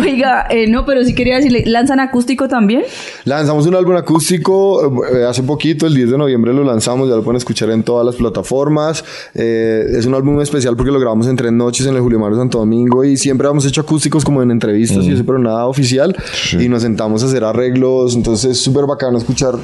Oiga, 0.00 0.46
eh, 0.50 0.66
no, 0.68 0.84
pero 0.84 1.04
sí 1.04 1.14
quería 1.14 1.36
decirle, 1.36 1.64
¿lanzan 1.66 2.00
acústico 2.00 2.48
también? 2.48 2.82
Lanzamos 3.24 3.66
un 3.66 3.74
álbum 3.74 3.96
acústico 3.96 5.04
eh, 5.14 5.24
hace 5.24 5.42
poquito, 5.42 5.86
el 5.86 5.94
10 5.94 6.10
de 6.12 6.18
noviembre 6.18 6.52
lo 6.52 6.64
lanzamos, 6.64 7.08
ya 7.08 7.14
lo 7.16 7.22
pueden 7.22 7.36
escuchar 7.36 7.70
en 7.70 7.82
todas 7.82 8.04
las 8.04 8.16
plataformas. 8.16 9.04
Eh, 9.34 9.84
es 9.96 10.06
un 10.06 10.14
álbum 10.14 10.40
especial 10.40 10.76
porque 10.76 10.90
lo 10.90 10.98
grabamos 11.00 11.26
en 11.26 11.36
tres 11.36 11.52
noches 11.52 11.86
en 11.86 11.94
el 11.94 12.00
Julio 12.00 12.18
Mario 12.18 12.38
Santo 12.38 12.58
Domingo 12.58 13.04
y 13.04 13.16
siempre 13.16 13.48
hemos 13.48 13.64
hecho 13.66 13.80
acústicos 13.82 14.24
como 14.24 14.42
en 14.42 14.50
entrevistas 14.50 15.04
y 15.04 15.12
eso, 15.12 15.24
pero 15.24 15.38
nada 15.38 15.66
oficial. 15.66 16.14
Y 16.58 16.68
nos 16.68 16.82
sentamos 16.82 17.22
a 17.22 17.26
hacer 17.26 17.44
arreglos, 17.44 18.14
entonces 18.16 18.52
es 18.52 18.58
súper 18.60 18.86
bacano 18.86 19.18
escuchar 19.18 19.54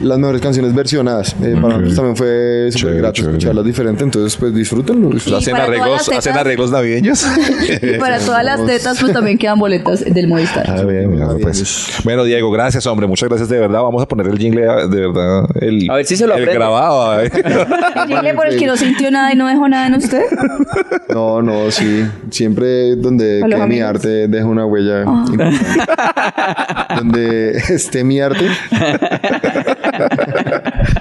las 0.00 0.18
mejores 0.18 0.40
canciones 0.40 0.74
versionadas. 0.74 1.34
Eh, 1.42 1.54
Para 1.60 1.78
nosotros 1.78 1.94
también 1.96 2.16
fue 2.16 2.68
súper 2.72 2.96
grato 2.96 3.22
escucharlas 3.22 3.64
diferentes, 3.66 4.02
entonces 4.02 4.36
pues 4.36 4.54
disfrútenlo. 4.54 5.10
disfrútenlo. 5.10 5.38
¿Hacen 5.38 5.56
arreglos, 5.56 6.08
¿Hacen 6.08 6.36
arreglos 6.36 6.70
navideños? 6.70 7.26
Y 7.82 7.98
para 7.98 8.18
todas 8.18 8.44
las 8.44 8.64
tetas, 8.64 8.98
pues 9.00 9.12
también 9.12 9.38
quedan 9.38 9.58
boletas 9.58 10.04
del 10.04 10.28
Movistar. 10.28 10.64
Ah, 10.68 10.82
bien, 10.82 11.10
mira, 11.10 11.28
pues. 11.40 12.00
Bueno, 12.04 12.24
Diego, 12.24 12.50
gracias, 12.50 12.86
hombre. 12.86 13.06
Muchas 13.06 13.28
gracias 13.28 13.48
de 13.48 13.58
verdad. 13.58 13.82
Vamos 13.82 14.02
a 14.02 14.06
poner 14.08 14.26
el 14.28 14.38
jingle 14.38 14.62
de 14.88 15.00
verdad. 15.08 15.44
El, 15.60 15.90
A 15.90 15.96
ver 15.96 16.06
si 16.06 16.16
se 16.16 16.26
lo 16.26 16.34
El 16.34 16.42
aprende. 16.42 16.58
grabado. 16.58 17.02
a 17.10 17.16
ver. 17.18 17.32
Dile 18.06 18.34
por 18.34 18.46
el 18.46 18.58
que 18.58 18.66
no 18.66 18.76
sintió 18.76 19.10
nada 19.10 19.32
y 19.32 19.36
no 19.36 19.46
dejó 19.48 19.68
nada 19.68 19.86
en 19.88 19.94
usted. 19.94 20.22
No, 21.10 21.42
no, 21.42 21.70
sí. 21.70 22.06
Siempre 22.30 22.96
donde 22.96 23.42
¿A 23.42 23.48
los 23.48 23.58
quede 23.58 23.68
mi 23.68 23.80
arte 23.80 24.28
deja 24.28 24.46
una 24.46 24.64
huella 24.66 25.02
importante. 25.02 25.58
donde 26.96 27.50
esté 27.68 28.04
mi 28.04 28.20
arte. 28.20 28.46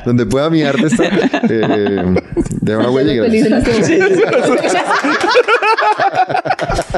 Donde 0.06 0.26
pueda 0.26 0.50
mi 0.50 0.64
arte 0.64 0.88
estar. 0.88 1.12
eh, 1.50 2.16
deja 2.62 2.80
una 2.80 2.90
huella 2.90 3.14
y 3.14 3.18
gracias. 3.18 3.90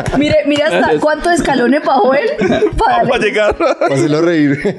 mire, 0.18 0.36
mire 0.46 0.64
hasta 0.64 1.00
cuántos 1.00 1.34
escalones 1.34 1.84
bajó 1.84 2.14
él 2.14 2.30
para 2.78 3.18
llegar. 3.18 3.56
Para 3.56 3.96
hacerlo 3.96 4.22
reír. 4.22 4.60